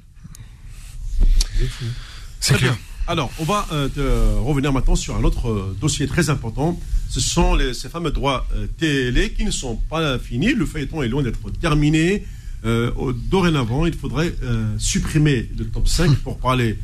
C'est 2.40 2.56
clair. 2.58 2.72
bien. 2.74 2.80
Alors, 3.08 3.30
on 3.40 3.44
va 3.44 3.68
euh, 3.74 3.90
te- 3.90 4.40
revenir 4.40 4.72
maintenant 4.72 4.96
sur 4.96 5.16
un 5.16 5.24
autre 5.24 5.50
euh, 5.50 5.78
dossier 5.82 6.08
très 6.08 6.30
important. 6.30 6.80
Ce 7.10 7.20
sont 7.20 7.54
les, 7.54 7.74
ces 7.74 7.90
fameux 7.90 8.12
droits 8.12 8.48
euh, 8.56 8.66
télé 8.78 9.32
qui 9.34 9.44
ne 9.44 9.52
sont 9.52 9.76
pas 9.90 10.18
finis. 10.20 10.54
Le 10.54 10.66
feuilleton 10.66 11.04
est 11.04 11.10
loin 11.10 11.22
d'être 11.22 11.50
terminé. 11.52 12.26
Euh, 12.66 12.92
au- 12.96 13.12
dorénavant, 13.12 13.86
il 13.86 13.94
faudrait 13.94 14.34
euh, 14.44 14.74
supprimer 14.78 15.50
le 15.58 15.66
top 15.66 15.88
5 15.88 16.16
pour 16.24 16.38
parler 16.38 16.80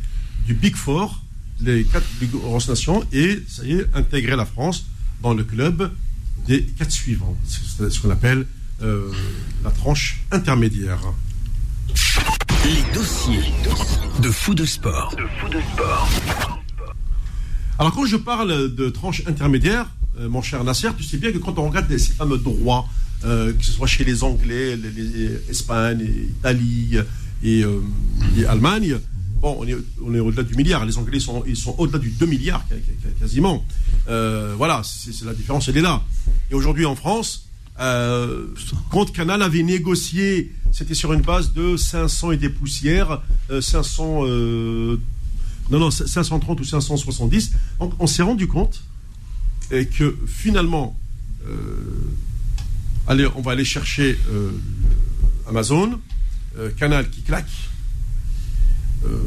du 0.45 0.53
Big 0.53 0.75
Four, 0.75 1.23
les 1.61 1.83
quatre 1.85 2.05
grosses 2.23 2.67
nations, 2.67 3.03
et 3.13 3.39
ça 3.47 3.63
y 3.63 3.73
est, 3.73 3.85
intégrer 3.95 4.35
la 4.35 4.45
France 4.45 4.85
dans 5.21 5.33
le 5.33 5.43
club 5.45 5.91
des 6.47 6.63
quatre 6.63 6.91
suivants. 6.91 7.37
C'est 7.45 7.89
ce 7.89 7.99
qu'on 8.01 8.09
appelle 8.09 8.45
euh, 8.81 9.09
la 9.63 9.71
tranche 9.71 10.21
intermédiaire. 10.31 10.99
Les 12.65 12.93
dossiers 12.93 13.51
de 14.21 14.29
fou 14.29 14.53
de 14.53 14.65
sport. 14.65 15.13
Alors 17.77 17.93
quand 17.93 18.05
je 18.05 18.17
parle 18.17 18.73
de 18.75 18.89
tranche 18.89 19.23
intermédiaire, 19.27 19.89
euh, 20.19 20.29
mon 20.29 20.41
cher 20.41 20.63
Nasser, 20.63 20.89
tu 20.97 21.03
sais 21.03 21.17
bien 21.17 21.31
que 21.31 21.37
quand 21.37 21.57
on 21.57 21.67
regarde 21.69 21.89
ces 21.97 22.11
fameux 22.13 22.37
droits, 22.37 22.87
euh, 23.25 23.53
que 23.53 23.63
ce 23.63 23.71
soit 23.71 23.87
chez 23.87 24.03
les 24.03 24.23
Anglais, 24.23 24.75
les, 24.75 24.91
les- 24.91 25.39
Espagne, 25.49 26.01
Italie 26.29 26.97
et, 27.43 27.63
euh, 27.63 27.81
et 28.37 28.45
Allemagne, 28.45 28.97
bon, 29.41 29.57
on 29.59 29.67
est, 29.67 29.75
on 30.05 30.13
est 30.13 30.19
au-delà 30.19 30.43
du 30.43 30.55
milliard. 30.55 30.85
Les 30.85 30.97
Anglais 30.97 31.19
sont, 31.19 31.43
ils 31.47 31.57
sont 31.57 31.73
au-delà 31.77 31.99
du 31.99 32.09
2 32.11 32.25
milliards 32.25 32.65
quasiment. 33.19 33.65
Euh, 34.09 34.53
voilà, 34.57 34.81
c'est 34.83 35.13
c'est 35.13 35.25
la 35.25 35.33
différence, 35.33 35.67
elle 35.69 35.77
est 35.77 35.81
là. 35.81 36.03
Et 36.51 36.55
aujourd'hui 36.55 36.85
en 36.85 36.95
France, 36.95 37.48
euh, 37.79 38.47
Canal 39.13 39.41
avait 39.41 39.63
négocié, 39.63 40.51
c'était 40.71 40.93
sur 40.93 41.13
une 41.13 41.21
base 41.21 41.53
de 41.53 41.77
500 41.77 42.31
et 42.33 42.37
des 42.37 42.49
poussières, 42.49 43.21
euh, 43.49 43.61
500 43.61 44.21
euh, 44.25 44.97
non, 45.71 45.79
non, 45.79 45.91
530 45.91 46.59
ou 46.59 46.63
570. 46.63 47.51
Donc, 47.79 47.93
on 47.99 48.07
s'est 48.07 48.23
rendu 48.23 48.47
compte 48.47 48.81
et 49.71 49.85
que 49.85 50.17
finalement, 50.27 50.97
euh, 51.47 51.53
allez, 53.07 53.27
on 53.35 53.41
va 53.41 53.51
aller 53.51 53.65
chercher 53.65 54.17
euh, 54.31 54.49
Amazon, 55.47 55.99
euh, 56.57 56.71
Canal 56.71 57.09
qui 57.09 57.21
claque. 57.21 57.49
Euh, 59.05 59.17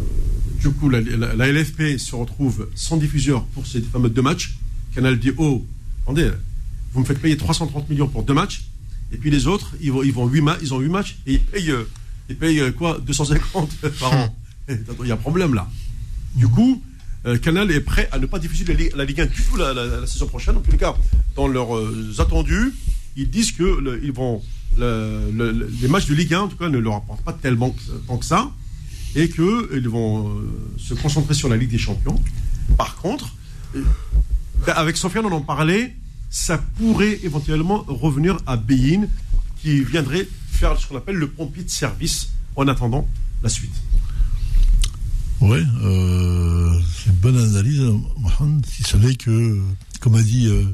du 0.60 0.70
coup, 0.70 0.88
la, 0.88 1.00
la- 1.00 1.34
la 1.34 1.46
LFP 1.52 1.96
se 1.98 2.14
retrouve 2.14 2.68
sans 2.74 2.96
diffuseur 2.96 3.44
pour 3.46 3.66
ces 3.66 3.80
fameux 3.80 4.10
deux 4.10 4.22
matchs. 4.22 4.56
Canal 4.94 5.18
dit 5.18 5.30
Oh, 5.38 5.64
attendez, 6.02 6.30
vous 6.92 7.00
me 7.00 7.04
faites 7.04 7.20
payer 7.20 7.36
330 7.36 7.88
millions 7.90 8.08
pour 8.08 8.22
deux 8.22 8.34
matchs. 8.34 8.64
Et 9.12 9.16
puis 9.18 9.30
les 9.30 9.46
autres, 9.46 9.72
ils, 9.80 9.92
vont, 9.92 10.02
ils, 10.02 10.12
vont 10.12 10.26
huit 10.26 10.40
ma- 10.40 10.56
ils 10.62 10.72
ont 10.72 10.78
8 10.80 10.88
matchs 10.88 11.16
et 11.26 11.34
ils 11.34 11.40
payent, 11.40 11.70
euh, 11.70 11.84
ils 12.28 12.36
payent 12.36 12.60
euh, 12.60 12.72
quoi 12.72 12.98
250 13.04 13.70
par 14.00 14.12
an. 14.12 14.36
Attends, 14.68 14.92
Il 15.02 15.08
y 15.08 15.10
a 15.10 15.14
un 15.14 15.18
problème 15.18 15.54
là. 15.54 15.68
Du 16.34 16.48
coup, 16.48 16.80
euh, 17.26 17.36
Canal 17.38 17.70
est 17.70 17.80
prêt 17.80 18.08
à 18.12 18.18
ne 18.18 18.26
pas 18.26 18.38
diffuser 18.38 18.64
la, 18.64 18.74
Ligue- 18.74 18.92
la 18.96 19.04
Ligue 19.04 19.20
1 19.20 19.26
du 19.26 19.42
tout 19.42 19.56
la, 19.56 19.72
la- 19.74 19.86
la 20.00 20.06
saison 20.06 20.26
prochaine. 20.26 20.56
En 20.56 20.60
tous 20.60 20.70
les 20.72 20.78
cas, 20.78 20.94
dans 21.36 21.46
leurs 21.48 21.76
euh, 21.76 22.14
attendus, 22.18 22.72
ils 23.16 23.28
disent 23.28 23.52
que 23.52 23.62
le- 23.64 24.02
ils 24.02 24.12
vont, 24.12 24.42
le- 24.78 25.30
le- 25.32 25.52
le- 25.52 25.70
les 25.80 25.88
matchs 25.88 26.06
de 26.06 26.14
Ligue 26.14 26.32
1, 26.34 26.40
en 26.40 26.48
tout 26.48 26.56
cas, 26.56 26.68
ne 26.70 26.78
leur 26.78 26.94
apportent 26.96 27.22
pas 27.22 27.32
tellement 27.34 27.70
que, 27.70 27.80
tant 28.06 28.16
que 28.16 28.24
ça. 28.24 28.50
et 29.14 29.28
qu'ils 29.28 29.88
vont 29.90 30.28
euh, 30.38 30.42
se 30.78 30.94
concentrer 30.94 31.34
sur 31.34 31.48
la 31.50 31.56
Ligue 31.58 31.70
des 31.70 31.76
Champions. 31.78 32.18
Par 32.78 32.96
contre, 32.96 33.34
euh, 33.76 33.82
avec 34.68 34.96
Sofiane, 34.96 35.26
on 35.26 35.32
en 35.32 35.42
parlait, 35.42 35.94
ça 36.32 36.56
pourrait 36.56 37.20
éventuellement 37.22 37.84
revenir 37.86 38.38
à 38.46 38.56
Bein, 38.56 39.06
qui 39.60 39.84
viendrait 39.84 40.26
faire 40.50 40.78
ce 40.78 40.86
qu'on 40.86 40.96
appelle 40.96 41.16
le 41.16 41.28
pompier 41.28 41.62
de 41.62 41.68
service 41.68 42.30
en 42.56 42.66
attendant 42.68 43.06
la 43.42 43.50
suite. 43.50 43.74
Oui, 45.40 45.58
euh, 45.82 46.80
c'est 46.96 47.10
une 47.10 47.16
bonne 47.16 47.36
analyse, 47.36 47.82
Mohamed. 48.16 48.64
Si 48.64 48.82
ce 48.82 48.96
n'est 48.96 49.14
que, 49.14 49.60
comme 50.00 50.14
a 50.14 50.22
dit, 50.22 50.46
euh, 50.46 50.64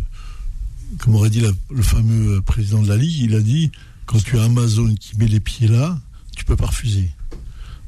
comme 0.99 1.17
aurait 1.17 1.31
dit 1.31 1.43
le 1.71 1.83
fameux 1.83 2.41
président 2.41 2.81
de 2.81 2.89
la 2.89 2.97
Ligue, 2.97 3.19
il 3.19 3.35
a 3.35 3.41
dit 3.41 3.73
quand 4.07 4.23
tu 4.23 4.39
as 4.39 4.45
Amazon 4.45 4.95
qui 4.95 5.19
met 5.19 5.27
les 5.27 5.41
pieds 5.41 5.67
là, 5.67 5.99
tu 6.37 6.45
peux 6.45 6.57
pas 6.57 6.67
refuser. 6.67 7.11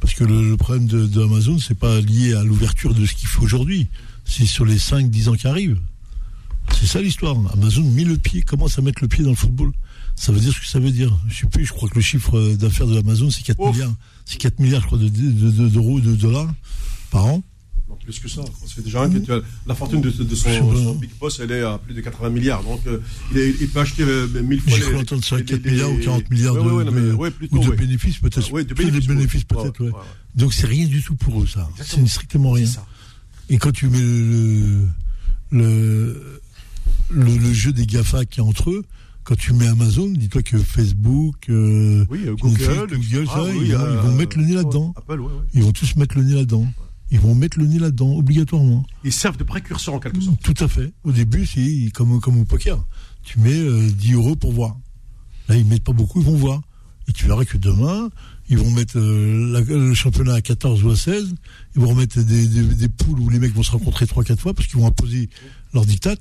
Parce 0.01 0.15
que 0.15 0.25
le, 0.25 0.57
problème 0.57 0.87
de, 0.87 1.07
de 1.07 1.23
Amazon, 1.23 1.59
c'est 1.59 1.79
pas 1.79 2.01
lié 2.01 2.35
à 2.35 2.43
l'ouverture 2.43 2.95
de 2.95 3.07
ce 3.07 3.15
qu'il 3.15 3.29
fait 3.29 3.43
aujourd'hui. 3.43 3.87
C'est 4.25 4.47
sur 4.47 4.65
les 4.65 4.79
5-10 4.79 5.29
ans 5.29 5.35
qui 5.35 5.47
arrivent. 5.47 5.79
C'est 6.79 6.87
ça 6.87 7.01
l'histoire. 7.01 7.37
Amazon 7.53 7.83
met 7.91 8.05
le 8.05 8.17
pied, 8.19 8.43
commence 8.43 8.79
à 8.79 8.83
mettre 8.83 9.03
le 9.03 9.09
pied 9.09 9.23
dans 9.25 9.31
le 9.31 9.37
football. 9.37 9.73
Ça 10.17 10.33
veut 10.33 10.41
dire 10.41 10.53
ce 10.53 10.61
que 10.61 10.67
ça 10.67 10.79
veut 10.81 10.91
dire. 10.91 11.17
Je 11.29 11.37
sais 11.41 11.47
plus, 11.47 11.65
je 11.65 11.73
crois 11.73 11.89
que 11.89 11.95
le 11.95 12.01
chiffre 12.01 12.55
d'affaires 12.55 12.87
de 12.87 12.99
Amazon, 12.99 13.31
c'est 13.31 13.43
4 13.43 13.59
Ouf. 13.61 13.75
milliards. 13.75 13.95
C'est 14.25 14.39
4 14.39 14.59
milliards, 14.59 14.83
je 14.83 14.87
crois, 14.87 14.99
de- 14.99 15.09
de- 15.09 15.51
de- 15.51 15.69
d'euros, 15.69 16.01
de, 16.01 16.15
dollars 16.15 16.53
par 17.11 17.27
an. 17.27 17.43
Non, 17.89 17.97
plus 17.97 18.19
que 18.19 18.29
ça. 18.29 18.43
Ça 18.45 18.75
fait 18.75 18.83
déjà 18.83 19.03
un 19.03 19.11
la 19.67 19.75
fortune 19.75 20.01
de, 20.01 20.11
de 20.11 20.35
son, 20.35 20.49
Je 20.51 20.59
son 20.59 20.95
Big 20.95 21.11
Boss, 21.19 21.41
elle 21.41 21.51
est 21.53 21.63
à 21.63 21.79
plus 21.79 21.93
de 21.95 22.01
80 22.01 22.31
milliards. 22.31 22.63
Donc, 22.63 22.81
euh, 22.87 22.99
il, 23.33 23.39
est- 23.39 23.55
il 23.61 23.69
peut 23.69 23.81
acheter 23.81 24.03
euh, 24.05 24.29
mille 24.43 24.61
fois 24.61 24.77
les- 24.77 24.83
cru 24.85 24.97
entendre 24.97 25.25
ça, 25.25 25.37
les- 25.39 25.45
4 25.45 25.63
les- 25.65 25.71
milliards 25.73 25.91
ou 25.91 25.99
40 25.99 26.31
milliards 26.31 26.55
Ouais, 26.55 26.65
de, 26.65 26.71
ouais, 26.71 26.85
non, 26.85 26.93
mais 26.93 27.01
de- 27.01 27.13
ouais, 27.15 27.31
plutôt, 27.31 27.57
ou 27.57 27.65
de 27.71 27.77
bénéfices, 27.77 28.19
peut-être. 28.19 28.47
Ah, 28.49 28.53
ouais, 28.55 28.65
de 28.65 28.75
bénéfices, 28.75 29.45
peut-être. 29.45 29.83
Donc 30.37 30.55
c'est 30.55 30.67
rien 30.67 30.87
du 30.87 31.03
tout 31.03 31.17
pour 31.17 31.43
eux, 31.43 31.47
ça. 31.47 31.69
C'est 31.85 32.07
strictement 32.09 32.53
rien. 32.53 32.67
Ça. 32.67 32.87
Et 33.49 33.59
quand 33.59 33.73
tu 33.73 33.89
mets 33.89 33.99
le, 34.01 34.87
le, 35.51 36.40
le, 37.11 37.37
le 37.37 37.53
jeu 37.53 37.73
des 37.73 37.87
GAFA 37.87 38.25
qui 38.25 38.41
est 38.41 38.43
entre 38.43 38.71
eux, 38.71 38.85
quand 39.25 39.37
tu 39.37 39.53
mets 39.53 39.69
Amazon, 39.69 40.09
dis-toi 40.09 40.43
que 40.43 40.59
Facebook, 40.59 41.49
euh, 41.51 42.05
Oui, 42.11 42.21
euh, 42.27 42.35
Google, 42.37 42.59
Google, 42.65 42.97
Google, 42.99 43.27
ah, 43.31 43.35
ça, 43.35 43.45
oui, 43.45 43.51
ils, 43.67 43.73
vont, 43.75 43.81
euh, 43.81 43.93
ils 44.03 44.09
vont 44.09 44.15
mettre 44.17 44.39
le 44.39 44.45
nez 44.45 44.55
là-dedans. 44.55 44.95
Apple, 44.97 45.21
ouais, 45.21 45.27
ouais. 45.27 45.33
Ils 45.55 45.63
vont 45.63 45.73
tous 45.73 45.97
mettre 45.97 46.17
le 46.17 46.25
nez 46.25 46.35
là-dedans. 46.35 46.67
Ils 47.13 47.21
vont 47.21 47.35
mettre 47.35 47.59
le 47.59 47.67
nez 47.67 47.79
là-dedans, 47.79 48.13
obligatoirement. 48.17 48.87
Ils 49.05 49.13
servent 49.13 49.37
de 49.37 49.45
précurseurs 49.45 49.95
en 49.95 49.99
quelque 50.01 50.21
sorte. 50.21 50.41
Tout 50.43 50.55
à 50.65 50.69
fait. 50.69 50.93
Au 51.05 51.13
début, 51.13 51.45
c'est 51.45 51.91
comme, 51.93 52.21
comme 52.21 52.39
au 52.41 52.45
poker. 52.45 52.85
Tu 53.25 53.39
mets 53.41 53.53
euh, 53.59 53.91
10 53.91 54.13
euros 54.15 54.37
pour 54.37 54.53
voir. 54.53 54.77
Là, 55.49 55.57
ils 55.57 55.67
mettent 55.67 55.85
pas 55.85 55.93
beaucoup, 55.93 56.21
ils 56.21 56.27
vont 56.27 56.37
voir. 56.37 56.63
Et 57.09 57.13
tu 57.13 57.27
verras 57.27 57.45
que 57.45 57.59
demain, 57.59 58.09
ils 58.49 58.57
vont 58.59 58.71
mettre 58.71 58.99
la- 58.99 59.61
le 59.61 59.93
championnat 59.95 60.35
à 60.35 60.41
14 60.41 60.85
ou 60.85 60.91
à 60.91 60.97
16. 60.97 61.35
Ils 61.75 61.83
vont 61.83 61.89
remettre 61.89 62.23
des, 62.23 62.47
des, 62.47 62.63
des 62.63 62.89
poules 62.89 63.19
où 63.19 63.29
les 63.29 63.41
mecs 63.41 63.53
vont 63.55 63.65
se 63.65 63.73
rencontrer 63.73 64.07
3-4 64.07 64.37
fois 64.39 64.55
parce 64.55 64.69
qu'ils 64.69 64.79
vont 64.79 64.87
imposer 64.87 65.29
leur 65.75 65.85
diktat. 65.85 66.15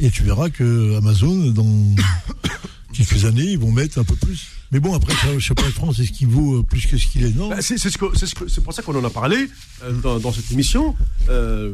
Et 0.00 0.10
tu 0.10 0.22
verras 0.24 0.50
que 0.50 0.96
Amazon, 0.96 1.50
dans 1.52 1.94
quelques 2.92 3.24
années, 3.24 3.52
ils 3.52 3.58
vont 3.58 3.72
mettre 3.72 3.98
un 3.98 4.04
peu 4.04 4.16
plus. 4.16 4.46
Mais 4.72 4.80
bon, 4.80 4.94
après, 4.94 5.12
le 5.32 5.38
championnat 5.38 5.70
de 5.70 5.74
France, 5.74 5.98
est-ce 6.00 6.10
qu'il 6.10 6.26
vaut 6.26 6.58
euh, 6.58 6.62
plus 6.62 6.86
que 6.86 6.98
ce 6.98 7.06
qu'il 7.06 7.22
est? 7.24 7.30
Non. 7.36 7.48
Bah, 7.48 7.62
c'est 7.62 7.78
c'est 7.78 7.90
ce 7.90 8.60
pour 8.60 8.72
ça 8.74 8.82
qu'on 8.82 8.96
en 8.98 9.04
a 9.04 9.10
parlé 9.10 9.48
euh, 9.84 9.92
dans, 10.00 10.18
dans 10.18 10.32
cette 10.32 10.50
émission. 10.50 10.96
Euh, 11.28 11.72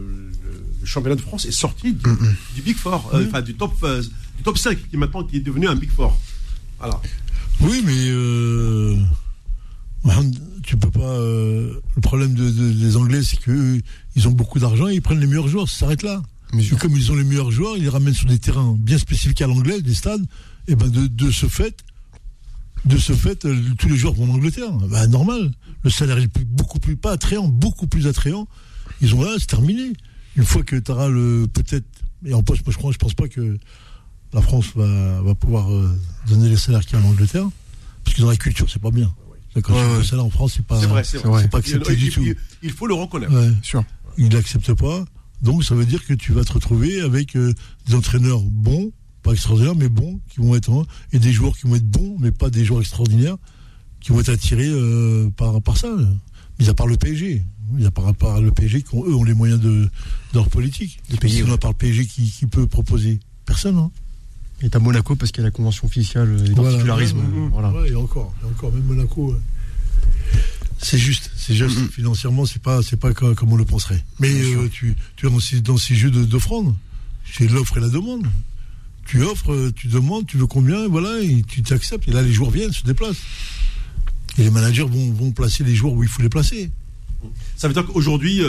le, 0.80 0.86
championnat 0.86 1.16
de 1.16 1.20
France 1.22 1.44
est 1.46 1.52
sorti 1.52 1.92
du, 1.92 2.02
du 2.54 2.62
Big 2.62 2.76
Four, 2.76 3.10
euh, 3.14 3.24
enfin 3.28 3.42
du 3.42 3.54
top, 3.54 3.72
du 4.36 4.42
top 4.42 4.58
5, 4.58 4.78
qui 4.90 4.96
maintenant 4.96 5.24
qui 5.24 5.36
est 5.36 5.40
devenu 5.40 5.68
un 5.68 5.74
Big 5.76 5.90
Four. 5.90 6.18
Voilà. 6.78 7.00
Oui, 7.60 7.82
mais 7.84 8.10
tu 10.62 10.76
peux 10.76 10.90
pas. 10.90 11.18
le 11.18 11.80
problème 12.02 12.34
de- 12.34 12.50
de- 12.50 12.72
des 12.72 12.96
Anglais, 12.96 13.22
c'est 13.22 13.38
que 13.38 13.50
eux, 13.50 13.80
ils 14.16 14.28
ont 14.28 14.32
beaucoup 14.32 14.58
d'argent 14.58 14.88
et 14.88 14.94
ils 14.94 15.02
prennent 15.02 15.20
les 15.20 15.26
meilleurs 15.26 15.48
joueurs. 15.48 15.68
Ça 15.68 15.80
s'arrête 15.80 16.02
là. 16.02 16.22
Mais 16.52 16.64
Et 16.64 16.76
comme 16.76 16.96
ils 16.96 17.10
ont 17.12 17.16
les 17.16 17.24
meilleurs 17.24 17.50
joueurs, 17.50 17.76
ils 17.76 17.82
les 17.84 17.88
ramènent 17.88 18.14
sur 18.14 18.26
des 18.28 18.38
terrains 18.38 18.74
bien 18.78 18.98
spécifiques 18.98 19.40
à 19.42 19.46
l'anglais, 19.46 19.80
des 19.82 19.94
stades. 19.94 20.24
Et 20.68 20.74
ben 20.76 20.88
de, 20.88 21.06
de 21.06 21.30
ce 21.30 21.46
fait, 21.46 21.76
de 22.84 22.96
ce 22.98 23.12
fait, 23.12 23.44
euh, 23.44 23.56
tous 23.78 23.88
les 23.88 23.96
joueurs 23.96 24.14
vont 24.14 24.24
en 24.30 24.34
Angleterre. 24.34 24.72
Ben, 24.72 25.06
normal. 25.06 25.50
Le 25.82 25.90
salaire 25.90 26.18
est 26.18 26.30
beaucoup 26.44 26.78
plus 26.78 26.96
pas 26.96 27.12
attrayant, 27.12 27.48
beaucoup 27.48 27.86
plus 27.86 28.06
attrayant. 28.06 28.46
Ils 29.00 29.14
ont 29.14 29.22
là, 29.22 29.30
c'est 29.38 29.46
terminé. 29.46 29.92
Une 30.36 30.44
fois 30.44 30.62
que 30.62 30.76
tu 30.76 30.90
auras 30.90 31.08
le 31.08 31.46
peut-être 31.52 31.86
et 32.24 32.34
en 32.34 32.42
poste, 32.42 32.64
moi 32.66 32.72
je 32.72 32.78
crois, 32.78 32.92
je 32.92 32.98
pense 32.98 33.14
pas 33.14 33.28
que 33.28 33.58
la 34.32 34.42
France 34.42 34.66
va, 34.76 35.22
va 35.22 35.34
pouvoir 35.34 35.72
euh, 35.72 35.88
donner 36.28 36.48
les 36.50 36.56
salaires 36.56 36.84
qu'il 36.84 36.98
y 36.98 37.02
a 37.02 37.04
en 37.04 37.08
Angleterre, 37.08 37.48
parce 38.04 38.14
que 38.16 38.20
dans 38.22 38.28
la 38.30 38.36
culture 38.36 38.68
c'est 38.70 38.80
pas 38.82 38.90
bien. 38.90 39.12
Ouais, 39.56 39.62
ouais. 39.68 39.98
le 39.98 40.04
salaire 40.04 40.24
en 40.26 40.30
France, 40.30 40.52
c'est 40.56 40.64
pas, 40.66 40.78
C'est 40.80 40.86
vrai, 40.86 41.02
c'est 41.02 41.12
c'est 41.18 41.18
vrai. 41.26 41.30
vrai. 41.30 41.42
c'est 41.42 41.48
pas 41.50 41.58
Il, 41.58 41.74
accepté 41.74 41.96
du 41.96 42.06
il- 42.06 42.12
tout. 42.12 42.24
il- 42.62 42.70
faut 42.70 42.86
le 42.86 42.94
reconnaître. 42.94 43.32
Ouais. 43.32 43.50
Sûr. 43.62 43.82
Il 44.18 44.28
n'accepte 44.28 44.72
pas. 44.74 45.04
Donc 45.42 45.64
ça 45.64 45.74
veut 45.74 45.86
dire 45.86 46.04
que 46.06 46.14
tu 46.14 46.32
vas 46.32 46.44
te 46.44 46.52
retrouver 46.52 47.00
avec 47.00 47.36
euh, 47.36 47.54
des 47.86 47.94
entraîneurs 47.94 48.40
bons, 48.42 48.92
pas 49.22 49.32
extraordinaires, 49.32 49.74
mais 49.74 49.88
bons, 49.88 50.20
qui 50.30 50.40
vont 50.40 50.54
être 50.54 50.70
hein, 50.72 50.84
et 51.12 51.18
des 51.18 51.32
joueurs 51.32 51.56
qui 51.56 51.66
vont 51.66 51.76
être 51.76 51.88
bons, 51.88 52.16
mais 52.20 52.30
pas 52.30 52.50
des 52.50 52.64
joueurs 52.64 52.80
extraordinaires, 52.80 53.36
qui 54.00 54.12
vont 54.12 54.20
être 54.20 54.28
attirés 54.30 54.68
euh, 54.68 55.28
par, 55.36 55.60
par 55.62 55.76
ça. 55.76 55.88
Mis 56.58 56.68
à 56.68 56.74
part 56.74 56.86
le 56.86 56.96
PSG. 56.96 57.42
Mis 57.72 57.86
à 57.86 57.90
part, 57.90 58.06
à 58.08 58.12
part 58.12 58.40
le 58.40 58.50
PSG, 58.50 58.82
qui 58.82 58.94
ont, 58.94 59.04
eux 59.06 59.14
ont 59.14 59.24
les 59.24 59.34
moyens 59.34 59.60
de, 59.60 59.68
de 59.70 59.90
leur 60.34 60.48
politique. 60.48 61.00
Sinon, 61.28 61.48
ouais. 61.48 61.52
à 61.54 61.58
part 61.58 61.70
le 61.70 61.76
PSG, 61.76 62.06
qui, 62.06 62.30
qui 62.30 62.46
peut 62.46 62.66
proposer 62.66 63.20
Personne. 63.46 63.78
Hein. 63.78 63.90
Et 64.62 64.68
t'as 64.68 64.78
Monaco 64.78 65.16
parce 65.16 65.32
qu'il 65.32 65.40
y 65.42 65.44
a 65.44 65.48
la 65.48 65.50
convention 65.52 65.88
fiscale 65.88 66.28
euh, 66.28 66.44
et 66.44 66.50
Voilà. 66.50 66.70
particularisme. 66.70 67.18
Voilà. 67.52 67.72
ouais, 67.72 67.90
et 67.90 67.94
encore, 67.94 68.34
et 68.42 68.46
encore, 68.46 68.72
même 68.72 68.84
Monaco. 68.84 69.28
ouais. 69.32 69.38
C'est 70.82 70.98
juste, 70.98 71.30
c'est 71.36 71.54
juste. 71.54 71.76
Mhm. 71.78 71.88
Financièrement, 71.90 72.46
c'est 72.46 72.62
pas, 72.62 72.82
c'est 72.82 72.96
pas 72.98 73.12
co- 73.12 73.34
comme 73.34 73.52
on 73.52 73.56
le 73.56 73.64
penserait. 73.66 74.02
Mais 74.18 74.30
euh, 74.30 74.68
tu, 74.72 74.96
tu 75.16 75.26
es 75.26 75.30
dans 75.30 75.40
ces, 75.40 75.60
dans 75.60 75.76
ces 75.76 75.94
jeux 75.94 76.10
de- 76.10 76.24
d'offrande. 76.24 76.74
C'est 77.36 77.48
l'offre 77.48 77.76
et 77.76 77.80
la 77.80 77.88
demande. 77.88 78.26
Tu 79.06 79.22
offres, 79.22 79.52
euh, 79.52 79.72
tu 79.74 79.88
demandes, 79.88 80.26
tu 80.26 80.36
veux 80.38 80.46
combien, 80.46 80.88
voilà, 80.88 81.20
et 81.22 81.42
tu 81.46 81.62
t'acceptes. 81.62 82.08
Et 82.08 82.12
là, 82.12 82.22
les 82.22 82.32
joueurs 82.32 82.50
viennent, 82.50 82.72
se 82.72 82.84
déplacent. 82.84 83.20
Et 84.38 84.42
les 84.44 84.50
managers 84.50 84.84
vont, 84.84 85.12
vont 85.12 85.32
placer 85.32 85.64
les 85.64 85.74
joueurs 85.74 85.92
où 85.92 86.02
il 86.02 86.08
faut 86.08 86.22
les 86.22 86.28
placer. 86.28 86.70
Ça 87.56 87.68
veut 87.68 87.74
dire 87.74 87.84
qu'aujourd'hui, 87.86 88.40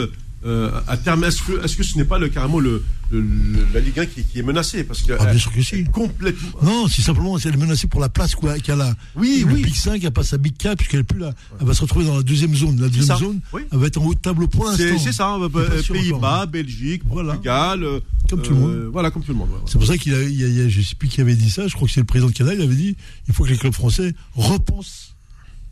euh, 0.44 0.80
à 0.88 0.96
terme, 0.96 1.24
est-ce 1.24 1.42
que, 1.42 1.62
est-ce 1.64 1.76
que 1.76 1.82
ce 1.82 1.98
n'est 1.98 2.04
pas 2.04 2.18
le, 2.18 2.28
carrément 2.28 2.60
le, 2.60 2.84
le- 3.20 3.66
la 3.74 3.80
Ligue 3.80 3.98
1 4.00 4.06
qui, 4.06 4.24
qui 4.24 4.38
est 4.38 4.42
menacée 4.42 4.84
Parce 4.84 5.02
que 5.02 5.12
Ah, 5.18 5.26
bien 5.26 5.38
sûr 5.38 5.52
que 5.52 5.62
si. 5.62 5.84
complètement. 5.84 6.58
Non, 6.62 6.88
c'est 6.88 7.02
simplement 7.02 7.38
c'est 7.38 7.54
menacé 7.56 7.86
pour 7.86 8.00
la 8.00 8.08
place 8.08 8.34
quoi, 8.34 8.58
qu'elle 8.58 8.80
a. 8.80 8.94
Oui, 9.16 9.44
le 9.46 9.52
oui. 9.54 9.62
Big 9.62 9.74
5, 9.74 10.02
elle 10.02 10.10
passe 10.10 10.32
à 10.32 10.38
Big 10.38 10.56
4, 10.56 10.76
puisqu'elle 10.78 11.00
est 11.00 11.04
plus 11.04 11.18
là. 11.20 11.32
Elle 11.60 11.66
va 11.66 11.74
se 11.74 11.82
retrouver 11.82 12.04
dans 12.06 12.16
la 12.16 12.22
deuxième 12.22 12.54
zone. 12.54 12.80
La 12.80 12.88
deuxième 12.88 13.18
zone, 13.18 13.40
Oui. 13.52 13.62
elle 13.70 13.78
va 13.78 13.86
être 13.86 13.98
en 14.00 14.04
haut 14.06 14.14
de 14.14 14.18
tableau 14.18 14.46
pour 14.48 14.64
l'instant. 14.64 14.98
C'est 14.98 15.12
ça, 15.12 15.34
euh, 15.36 15.48
euh, 15.54 15.82
Pays-Bas, 15.92 16.16
encore. 16.16 16.46
Belgique, 16.48 17.02
Voilà. 17.06 17.32
Portugal. 17.34 17.84
euh, 17.84 18.00
Comme 18.30 18.42
tout 18.42 18.50
le 18.54 18.56
monde. 18.60 18.88
Voilà, 18.92 19.10
comme 19.10 19.22
tout 19.22 19.32
le 19.32 19.38
monde. 19.38 19.48
ouais, 19.50 19.56
ouais. 19.56 19.62
C'est 19.66 19.78
pour 19.78 19.86
ça 19.86 19.96
qu'il 19.98 20.14
a, 20.14 20.22
il 20.22 20.44
a, 20.44 20.48
il 20.48 20.60
a- 20.62 20.68
je 20.68 20.80
sais 20.80 20.94
plus 20.94 21.08
qui 21.08 21.20
avait 21.20 21.34
dit 21.34 21.50
ça, 21.50 21.68
je 21.68 21.74
crois 21.74 21.86
que 21.86 21.92
c'est 21.94 22.00
le 22.00 22.06
président 22.06 22.28
de 22.30 22.34
Canal, 22.34 22.54
il 22.56 22.62
avait 22.62 22.74
dit, 22.74 22.96
il 23.28 23.34
faut 23.34 23.44
que 23.44 23.50
les 23.50 23.56
clubs 23.58 23.72
français 23.74 24.14
repensent, 24.34 25.14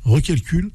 recalculent 0.05 0.71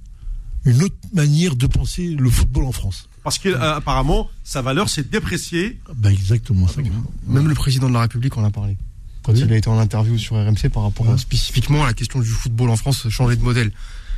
une 0.66 0.82
autre 0.84 0.96
manière 1.14 1.56
de 1.56 1.68
penser 1.68 2.08
le 2.18 2.30
football 2.30 2.64
en 2.66 2.72
France. 2.72 3.08
Parce 3.26 3.40
qu'apparemment, 3.40 4.30
sa 4.44 4.62
valeur 4.62 4.88
s'est 4.88 5.04
dépréciée. 5.04 5.80
Ben 5.96 6.12
exactement 6.12 6.68
ça. 6.68 6.80
Même 7.28 7.48
le 7.50 7.56
président 7.56 7.90
de 7.90 7.94
la 7.94 8.02
République 8.02 8.38
en 8.38 8.46
a 8.46 8.52
parlé. 8.52 8.78
Quand 9.24 9.34
Oui. 9.34 9.42
il 9.44 9.52
a 9.52 9.58
été 9.58 9.68
en 9.68 9.80
interview 9.80 10.18
sur 10.20 10.36
RMC 10.36 10.70
par 10.72 10.84
rapport 10.84 11.08
Ouais. 11.08 11.14
euh, 11.14 11.18
spécifiquement 11.18 11.84
à 11.84 11.88
la 11.88 11.94
question 11.94 12.20
du 12.20 12.30
football 12.30 12.70
en 12.70 12.76
France, 12.78 13.10
changer 13.10 13.36
de 13.36 13.42
modèle. 13.42 13.72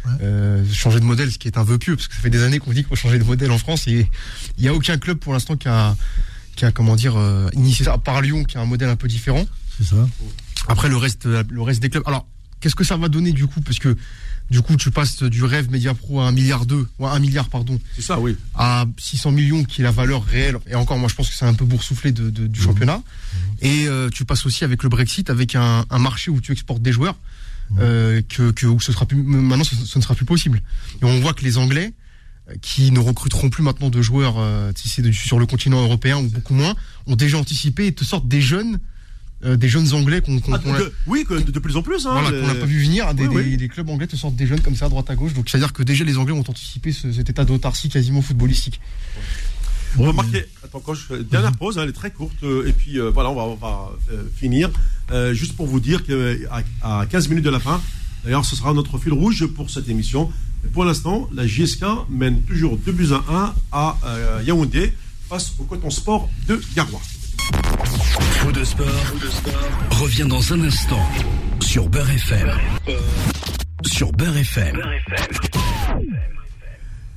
Ouais. 0.05 0.11
Euh, 0.21 0.65
changer 0.73 0.99
de 0.99 1.05
modèle, 1.05 1.31
ce 1.31 1.37
qui 1.37 1.47
est 1.47 1.57
un 1.57 1.63
vœu 1.63 1.77
pieux, 1.77 1.95
parce 1.95 2.09
que 2.09 2.15
ça 2.15 2.19
fait 2.21 2.29
des 2.29 2.43
années 2.43 2.59
qu'on 2.59 2.71
dit 2.71 2.79
qu'il 2.79 2.87
faut 2.87 2.95
changer 2.97 3.17
de 3.17 3.23
modèle 3.23 3.49
en 3.51 3.57
France 3.57 3.87
et 3.87 4.09
il 4.57 4.61
n'y 4.61 4.67
a 4.67 4.73
aucun 4.73 4.97
club 4.97 5.17
pour 5.17 5.31
l'instant 5.31 5.55
qui 5.55 5.69
a, 5.69 5.95
qui 6.57 6.65
a, 6.65 6.71
comment 6.73 6.97
dire, 6.97 7.15
euh, 7.15 7.49
initié 7.53 7.85
ça, 7.85 7.93
à 7.93 7.97
part 7.97 8.21
Lyon 8.21 8.43
qui 8.43 8.57
a 8.57 8.61
un 8.61 8.65
modèle 8.65 8.89
un 8.89 8.97
peu 8.97 9.07
différent. 9.07 9.45
C'est 9.77 9.85
ça. 9.87 10.05
Après, 10.67 10.89
le 10.89 10.97
reste, 10.97 11.25
le 11.25 11.61
reste 11.61 11.81
des 11.81 11.89
clubs. 11.89 12.03
Alors, 12.05 12.27
qu'est-ce 12.59 12.75
que 12.75 12.83
ça 12.83 12.97
va 12.97 13.07
donner 13.07 13.31
du 13.31 13.47
coup? 13.47 13.61
Parce 13.61 13.79
que 13.79 13.95
du 14.49 14.61
coup, 14.61 14.75
tu 14.77 14.91
passes 14.91 15.23
du 15.23 15.43
rêve 15.43 15.69
Média 15.71 15.93
Pro 15.93 16.21
à 16.21 16.27
un 16.27 16.31
milliard 16.31 16.65
deux, 16.65 16.87
ou 16.99 17.05
à 17.05 17.11
un 17.13 17.19
milliard, 17.19 17.49
pardon, 17.49 17.79
C'est 17.95 18.01
ça, 18.01 18.19
oui. 18.19 18.35
à 18.55 18.85
600 18.97 19.31
millions 19.31 19.63
qui 19.63 19.81
est 19.81 19.83
la 19.83 19.91
valeur 19.91 20.23
réelle. 20.23 20.57
Et 20.67 20.75
encore, 20.75 20.97
moi, 20.97 21.09
je 21.09 21.15
pense 21.15 21.29
que 21.29 21.35
c'est 21.35 21.45
un 21.45 21.53
peu 21.53 21.65
boursouflé 21.65 22.11
de, 22.11 22.29
de- 22.29 22.47
du 22.47 22.61
championnat. 22.61 23.01
Et 23.61 23.87
euh, 23.87 24.09
tu 24.09 24.23
passes 24.25 24.45
aussi 24.45 24.63
avec 24.63 24.83
le 24.83 24.89
Brexit, 24.89 25.29
avec 25.29 25.55
un, 25.55 25.85
un 25.89 25.99
marché 25.99 26.31
où 26.31 26.39
tu 26.41 26.51
exportes 26.53 26.81
des 26.81 26.91
joueurs, 26.91 27.15
euh, 27.79 28.21
que, 28.29 28.51
que 28.51 28.65
où 28.65 28.79
ce 28.79 28.91
sera 28.93 29.05
plus, 29.05 29.17
maintenant, 29.17 29.65
ce, 29.65 29.75
ce 29.75 29.97
ne 29.99 30.03
sera 30.03 30.15
plus 30.15 30.25
possible. 30.25 30.61
Et 31.01 31.05
on 31.05 31.19
voit 31.19 31.33
que 31.33 31.43
les 31.43 31.57
Anglais, 31.57 31.93
qui 32.61 32.91
ne 32.91 32.99
recruteront 32.99 33.49
plus 33.49 33.61
maintenant 33.63 33.89
de 33.89 34.01
joueurs 34.01 34.35
euh, 34.37 34.71
si 34.75 34.87
c'est 34.87 35.11
sur 35.11 35.37
le 35.37 35.45
continent 35.45 35.81
européen 35.81 36.17
ou 36.19 36.29
beaucoup 36.29 36.53
moins, 36.53 36.75
ont 37.05 37.17
déjà 37.17 37.37
anticipé 37.37 37.87
et 37.87 37.91
te 37.93 38.05
sortent 38.05 38.27
des 38.29 38.39
jeunes, 38.39 38.79
euh, 39.45 39.55
des 39.55 39.69
jeunes 39.69 39.93
Anglais 39.93 40.21
qu'on 40.21 40.39
qu'on- 40.39 40.53
Ah, 40.53 40.59
oui, 41.05 41.23
que 41.27 41.35
de, 41.35 41.51
de 41.51 41.59
plus 41.59 41.75
en 41.77 41.81
plus. 41.83 42.05
Hein, 42.07 42.11
voilà, 42.19 42.31
qu'on 42.31 42.47
n'a 42.47 42.55
pas 42.55 42.65
vu 42.65 42.79
venir. 42.83 43.13
Des, 43.13 43.27
Oui, 43.27 43.35
oui. 43.37 43.49
des- 43.51 43.57
des 43.57 43.67
clubs 43.67 43.87
anglais 43.89 44.07
te 44.07 44.15
sortent 44.15 44.35
des 44.35 44.47
jeunes 44.47 44.61
comme 44.61 44.75
ça 44.75 44.85
à 44.85 44.89
droite 44.89 45.09
à 45.09 45.15
gauche. 45.15 45.33
Donc 45.33 45.49
c'est 45.49 45.57
à 45.57 45.59
dire 45.59 45.73
que 45.73 45.83
déjà 45.83 46.03
les 46.03 46.17
Anglais 46.17 46.33
ont 46.33 46.39
anticipé 46.47 46.91
ce- 46.91 47.11
cet 47.11 47.29
état 47.29 47.45
d'autarcie 47.45 47.89
quasiment 47.89 48.21
footballistique. 48.21 48.79
On 49.97 50.05
va 50.05 50.13
marquer. 50.13 50.45
Attends, 50.63 50.79
quand 50.79 50.93
je, 50.93 51.15
dernière 51.21 51.53
pause, 51.53 51.77
hein, 51.77 51.81
elle 51.83 51.89
est 51.89 51.93
très 51.93 52.11
courte. 52.11 52.35
euh, 52.43 52.67
et 52.67 52.73
puis 52.73 52.99
euh, 52.99 53.09
voilà, 53.09 53.29
on 53.29 53.35
va, 53.35 53.43
on 53.43 53.55
va 53.55 53.91
euh, 54.11 54.23
finir. 54.35 54.69
Juste 55.33 55.53
pour 55.55 55.67
vous 55.67 55.79
dire 55.79 56.03
qu'à 56.05 56.13
à 56.81 57.05
15 57.05 57.29
minutes 57.29 57.45
de 57.45 57.49
la 57.49 57.59
fin, 57.59 57.81
d'ailleurs, 58.23 58.43
ce 58.45 58.55
sera 58.55 58.73
notre 58.73 58.97
fil 58.97 59.13
rouge 59.13 59.45
pour 59.47 59.69
cette 59.69 59.87
émission. 59.87 60.31
pour 60.73 60.83
l'instant, 60.83 61.29
la 61.33 61.47
JSK 61.47 61.83
mène 62.09 62.41
toujours 62.41 62.75
2 62.77 62.91
buts 62.91 63.09
à 63.13 63.23
1 63.31 63.55
à 63.71 63.97
Yaoundé 64.45 64.93
face 65.29 65.53
au 65.59 65.63
Coton 65.63 65.89
Sport 65.89 66.29
de 66.47 66.59
Garoua. 66.75 66.99
Faux 67.85 68.51
de 68.51 68.63
sport, 68.63 68.87
revient 69.91 70.25
dans 70.27 70.53
un 70.53 70.61
instant 70.63 71.01
sur 71.59 71.89
Beurre 71.89 72.09
FM. 72.09 72.49
Sur 73.85 74.11
Beurre 74.11 74.37
FM. 74.37 74.81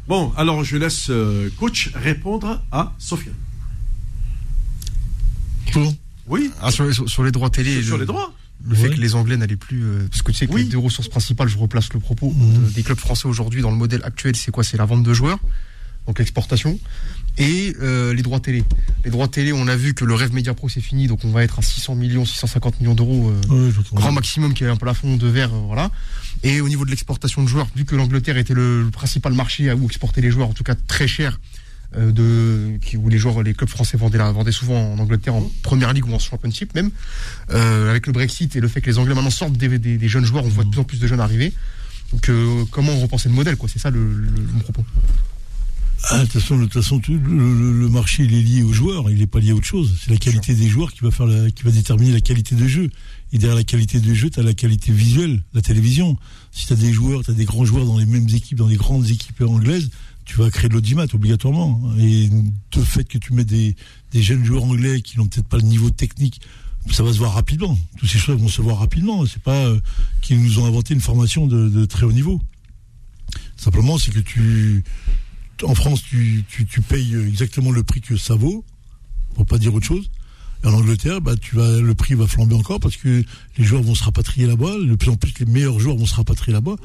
Bon, 0.09 0.33
alors 0.37 0.65
je 0.65 0.77
laisse 0.77 1.09
euh, 1.11 1.49
coach 1.59 1.91
répondre 1.95 2.63
à 2.73 2.93
Sofiane. 2.99 3.35
Pour 5.73 5.95
Oui, 6.27 6.51
Ah, 6.61 6.71
sur, 6.71 6.85
les, 6.85 6.93
sur 6.93 7.23
les 7.25 7.31
droits 7.33 7.51
télé. 7.51 7.83
sur 7.83 7.97
le- 7.97 8.03
les 8.03 8.07
droits. 8.07 8.33
Le 8.63 8.75
fait 8.75 8.91
que 8.91 9.01
les 9.01 9.15
Anglais 9.15 9.39
n'allaient 9.39 9.57
plus. 9.57 9.83
euh, 9.83 10.07
parce 10.11 10.21
que 10.23 10.33
tu 10.33 10.39
sais 10.39 10.47
que 10.47 10.53
Oui. 10.53 10.65
les 10.65 10.69
deux 10.69 10.79
ressources 10.79 11.09
principales, 11.09 11.49
je 11.49 11.57
replace 11.57 11.91
le 11.95 12.01
propos, 12.01 12.33
Mhm. 12.37 12.65
de- 12.67 12.71
des 12.71 12.83
clubs 12.83 12.99
français 12.99 13.27
aujourd'hui 13.27 13.63
dans 13.63 13.71
le 13.71 13.77
modèle 13.77 14.03
actuel, 14.05 14.37
c'est 14.37 14.51
quoi? 14.51 14.63
C'est 14.65 14.77
la 14.77 14.85
vente 14.85 15.03
de 15.03 15.15
joueurs, 15.15 15.39
donc 16.07 16.19
l'exportation, 16.19 16.79
et 17.39 17.75
euh, 17.81 18.13
les 18.13 18.23
droits 18.23 18.41
télé. 18.41 18.65
Les 19.05 19.11
droits 19.11 19.29
télé, 19.29 19.53
on 19.53 19.69
a 19.69 19.77
vu 19.77 19.95
que 19.95 20.05
le 20.05 20.15
rêve 20.15 20.33
Media 20.33 20.53
Pro 20.55 20.69
c'est 20.69 20.81
fini, 20.81 21.07
donc 21.07 21.25
on 21.25 21.31
va 21.31 21.45
être 21.45 21.59
à 21.59 21.63
600 21.63 21.95
millions, 21.95 22.25
650 22.25 22.81
millions 22.81 22.95
d'euros, 22.95 23.31
euh, 23.31 23.41
grand 23.93 24.13
maximum 24.13 24.53
qui 24.55 24.65
est 24.65 24.69
un 24.69 24.77
plafond 24.77 25.17
de 25.17 25.27
verre, 25.29 25.55
euh, 25.55 25.61
voilà. 25.67 25.91
Et 26.43 26.61
au 26.61 26.69
niveau 26.69 26.85
de 26.85 26.91
l'exportation 26.91 27.43
de 27.43 27.49
joueurs, 27.49 27.69
vu 27.77 27.85
que 27.85 27.95
l'Angleterre 27.95 28.37
était 28.39 28.55
le, 28.55 28.83
le 28.85 28.91
principal 28.91 29.33
marché 29.35 29.71
à 29.71 29.77
où 29.77 29.87
exporter 29.87 30.21
les 30.21 30.31
joueurs, 30.31 30.49
en 30.49 30.53
tout 30.55 30.65
cas 30.65 30.75
très 30.75 31.07
cher, 31.09 31.39
de, 31.97 32.79
qui, 32.83 32.97
où 32.97 33.09
les 33.09 33.19
joueurs, 33.19 33.43
les 33.43 33.53
clubs 33.53 33.69
français 33.69 33.97
vendaient, 33.97 34.53
souvent 34.53 34.93
en 34.93 34.99
Angleterre 35.01 35.35
en 35.35 35.43
première 35.65 35.93
ligue 35.93 36.07
ou 36.07 36.15
en 36.15 36.21
championship 36.21 36.73
même, 36.75 36.91
avec 37.49 38.07
le 38.07 38.13
Brexit 38.13 38.55
et 38.55 38.61
le 38.61 38.69
fait 38.69 38.81
que 38.81 38.89
les 38.89 38.99
Anglais 38.99 39.13
maintenant 39.15 39.29
sortent 39.31 39.57
des, 39.57 39.77
des- 39.79 39.99
des 39.99 40.09
jeunes 40.09 40.25
joueurs, 40.25 40.45
on 40.45 40.49
voit 40.49 40.63
de 40.65 40.71
plus 40.71 40.81
en 40.81 40.85
plus 40.85 41.01
de 41.01 41.07
jeunes 41.09 41.19
arriver. 41.21 41.53
Donc 42.13 42.31
comment 42.71 42.97
repenser 42.99 43.29
le 43.29 43.35
modèle, 43.35 43.57
quoi? 43.57 43.69
C'est 43.69 43.81
ça 43.81 43.91
le, 43.91 43.99
le- 43.99 44.31
mon 44.53 44.61
propos. 44.61 44.85
Ah, 46.09 46.19
de 46.21 46.23
toute 46.25 46.41
façon, 46.41 46.57
de 46.59 46.65
toute 46.65 46.73
façon, 46.83 46.99
tout- 46.99 47.13
le, 47.13 47.19
le- 47.55 47.79
le 47.79 47.89
marché 47.89 48.25
il 48.25 48.35
est 48.35 48.43
lié 48.43 48.63
aux 48.63 48.73
joueurs, 48.73 49.11
il 49.11 49.19
n'est 49.19 49.27
pas 49.27 49.39
lié 49.39 49.51
à 49.51 49.55
autre 49.55 49.67
chose. 49.67 49.97
C'est 50.03 50.11
la 50.11 50.17
qualité 50.17 50.55
des 50.55 50.69
joueurs 50.69 50.93
qui 50.93 51.01
va 51.03 51.11
faire 51.11 51.27
la, 51.27 51.51
qui 51.51 51.63
va 51.63 51.71
déterminer 51.71 52.13
la 52.13 52.21
qualité 52.21 52.55
de 52.55 52.67
jeu. 52.67 52.91
Et 53.33 53.39
derrière 53.39 53.55
la 53.57 53.65
qualité 53.65 54.01
de 54.01 54.13
jeu, 54.15 54.31
tu 54.31 54.41
as 54.41 54.43
la 54.43 54.55
qualité 54.55 54.93
visuelle, 54.93 55.43
la 55.53 55.61
télévision. 55.63 56.17
Si 56.53 56.67
tu 56.67 56.73
as 56.73 56.77
des 56.77 56.93
joueurs, 56.93 57.23
tu 57.23 57.31
as 57.31 57.35
des 57.35 57.45
grands 57.45 57.65
joueurs 57.65 57.85
dans 57.87 57.99
les 57.99 58.07
mêmes 58.07 58.29
équipes, 58.31 58.59
dans 58.59 58.67
les 58.67 58.77
grandes 58.77 59.09
équipes 59.11 59.43
anglaises, 59.43 59.91
tu 60.25 60.37
vas 60.37 60.51
créer 60.51 60.69
de 60.69 60.75
l'audimat 60.75 61.05
obligatoirement. 61.13 61.81
Et 61.99 62.29
de 62.29 62.83
fait 62.83 63.05
que 63.05 63.19
tu 63.19 63.33
mets 63.35 63.45
des, 63.45 63.77
des 64.13 64.23
jeunes 64.23 64.45
joueurs 64.45 64.65
anglais 64.65 65.03
qui 65.03 65.19
n'ont 65.19 65.27
peut-être 65.29 65.47
pas 65.49 65.59
le 65.59 65.63
niveau 65.65 65.91
technique, 65.91 66.41
ça 66.91 67.03
va 67.05 67.13
se 67.13 67.19
voir 67.19 67.35
rapidement. 67.35 67.79
Toutes 67.99 68.09
ces 68.09 68.19
choses 68.19 68.41
vont 68.41 68.49
se 68.49 68.63
voir 68.63 68.79
rapidement. 68.79 69.27
C'est 69.27 69.43
pas 69.43 69.67
euh, 69.67 69.79
qu'ils 70.23 70.41
nous 70.43 70.59
ont 70.59 70.65
inventé 70.67 70.95
une 70.95 71.01
formation 71.01 71.47
de, 71.47 71.69
de 71.69 71.85
très 71.85 72.05
haut 72.05 72.13
niveau. 72.13 72.41
Simplement, 73.57 73.99
c'est 73.99 74.11
que 74.13 74.19
tu, 74.21 74.83
en 75.63 75.75
France, 75.75 76.03
tu, 76.03 76.45
tu, 76.49 76.81
payes 76.81 77.17
exactement 77.17 77.71
le 77.71 77.83
prix 77.83 78.01
que 78.01 78.17
ça 78.17 78.35
vaut, 78.35 78.65
pour 79.35 79.47
pas 79.47 79.59
dire 79.59 79.75
autre 79.75 79.87
chose. 79.87 80.11
Et 80.65 80.67
en 80.67 80.75
Angleterre, 80.75 81.21
bah, 81.21 81.37
tu 81.41 81.57
vas, 81.57 81.81
le 81.81 81.95
prix 81.95 82.15
va 82.15 82.27
flamber 82.27 82.55
encore 82.55 82.81
parce 82.81 82.97
que 82.97 83.25
les 83.57 83.65
joueurs 83.65 83.83
vont 83.83 83.95
se 83.95 84.05
rapatrier 84.05 84.47
là-bas. 84.47 84.75
De 84.79 84.95
plus 84.95 85.11
en 85.11 85.17
plus, 85.17 85.33
les 85.39 85.47
meilleurs 85.47 85.79
joueurs 85.79 85.97
vont 85.97 86.07
se 86.07 86.15
rapatrier 86.15 86.53
là-bas. 86.53 86.77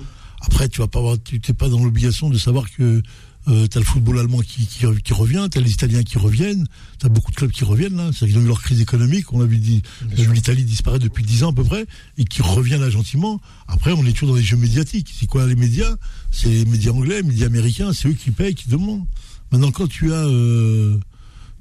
Après, 0.41 0.69
tu 0.69 0.80
vas 0.80 0.88
pas 0.88 0.99
avoir, 0.99 1.18
tu 1.22 1.39
t'es 1.39 1.53
pas 1.53 1.69
dans 1.69 1.84
l'obligation 1.84 2.30
de 2.30 2.38
savoir 2.38 2.69
que 2.72 3.02
euh, 3.47 3.67
tu 3.67 3.77
as 3.77 3.81
le 3.81 3.85
football 3.85 4.19
allemand 4.19 4.39
qui, 4.39 4.65
qui, 4.65 4.85
qui 5.03 5.13
revient, 5.13 5.47
tu 5.51 5.57
as 5.57 5.61
les 5.61 5.72
Italiens 5.72 6.03
qui 6.03 6.17
reviennent, 6.17 6.67
tu 6.99 7.05
as 7.05 7.09
beaucoup 7.09 7.31
de 7.31 7.35
clubs 7.35 7.51
qui 7.51 7.63
reviennent 7.63 7.95
là. 7.95 8.11
C'est-à-dire 8.11 8.35
qu'ils 8.35 8.38
ont 8.38 8.45
eu 8.45 8.47
leur 8.47 8.61
crise 8.61 8.81
économique, 8.81 9.31
on 9.34 9.41
a 9.41 9.45
vu, 9.45 9.57
l'Italie 9.57 10.63
disparaître 10.63 11.03
depuis 11.03 11.23
10 11.23 11.43
ans 11.43 11.51
à 11.51 11.53
peu 11.53 11.63
près, 11.63 11.85
et 12.17 12.26
qui 12.26 12.41
revient 12.41 12.77
là 12.80 12.89
gentiment. 12.89 13.39
Après, 13.67 13.91
on 13.91 14.05
est 14.05 14.13
toujours 14.13 14.30
dans 14.30 14.35
les 14.35 14.43
jeux 14.43 14.57
médiatiques. 14.57 15.13
C'est 15.17 15.27
quoi 15.27 15.45
les 15.45 15.55
médias? 15.55 15.95
C'est 16.31 16.49
les 16.49 16.65
médias 16.65 16.91
anglais, 16.91 17.17
les 17.17 17.27
médias 17.27 17.47
américains, 17.47 17.93
c'est 17.93 18.07
eux 18.07 18.13
qui 18.13 18.31
payent, 18.31 18.55
qui 18.55 18.69
demandent. 18.69 19.05
Maintenant, 19.51 19.72
quand 19.72 19.88
tu 19.88 20.11
as, 20.11 20.26
euh, 20.26 20.97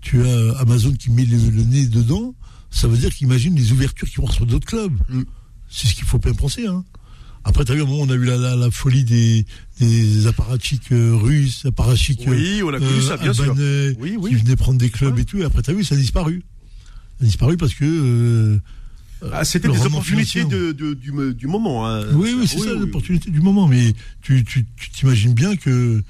tu 0.01 0.27
as 0.27 0.59
Amazon 0.59 0.93
qui 0.94 1.11
met 1.11 1.24
le, 1.24 1.36
le 1.36 1.62
nez 1.65 1.86
dedans, 1.86 2.35
ça 2.70 2.89
veut 2.89 2.97
dire 2.97 3.15
qu'imagine 3.15 3.55
les 3.55 3.73
ouvertures 3.73 4.09
qui 4.09 4.16
vont 4.16 4.31
sur 4.31 4.47
d'autres 4.47 4.66
clubs. 4.66 4.97
Mm. 5.09 5.23
C'est 5.69 5.86
ce 5.86 5.94
qu'il 5.94 6.05
faut 6.05 6.19
bien 6.19 6.35
penser. 6.35 6.66
Hein. 6.66 6.85
Après, 7.44 7.65
tu 7.65 7.73
as 7.73 7.74
vu, 7.74 7.82
à 7.82 7.85
un 7.85 7.86
moment, 7.86 8.02
on 8.02 8.11
a 8.11 8.15
eu 8.15 8.24
la, 8.24 8.36
la, 8.36 8.56
la 8.56 8.70
folie 8.70 9.05
des, 9.05 9.44
des 9.80 10.26
apparatchiks 10.26 10.92
euh, 10.92 11.14
russes, 11.16 11.64
apparatchiks 11.66 12.24
Oui, 12.26 12.62
on 12.64 12.72
a 12.72 12.78
connu 12.78 13.02
ça, 13.02 13.16
bien 13.16 13.32
sûr. 13.32 13.44
albanais, 13.44 13.96
Oui, 13.98 14.16
oui. 14.18 14.30
qui 14.30 14.36
venaient 14.36 14.56
prendre 14.56 14.78
des 14.78 14.90
clubs 14.90 15.14
Ouais. 15.14 15.22
et 15.22 15.24
tout. 15.24 15.38
Et 15.38 15.44
après, 15.44 15.62
tu 15.62 15.70
as 15.70 15.74
vu, 15.74 15.82
ça 15.84 15.94
a 15.94 15.98
disparu. 15.98 16.42
Ça 17.18 17.22
a 17.22 17.24
disparu 17.24 17.56
parce 17.56 17.74
que... 17.74 17.84
euh, 17.84 18.59
Ah, 19.32 19.44
C'était 19.44 19.68
des 19.68 19.80
opportunités 19.86 20.24
financier. 20.26 20.44
de, 20.44 20.72
de- 20.72 20.94
du, 20.94 21.10
du 21.34 21.46
moment. 21.46 21.88
hein. 21.88 22.05
Oui, 22.12 22.34
oui, 22.38 22.46
c'est 22.46 22.59
ça 22.59 22.72
oui, 22.74 22.78
l'opportunité 22.80 23.30
du 23.30 23.40
moment. 23.40 23.66
Mais 23.68 23.94
tu 24.22 24.44
tu 24.44 24.66
tu 24.76 24.90
t'imagines 24.90 25.32
bien 25.34 25.56
que 25.56 26.02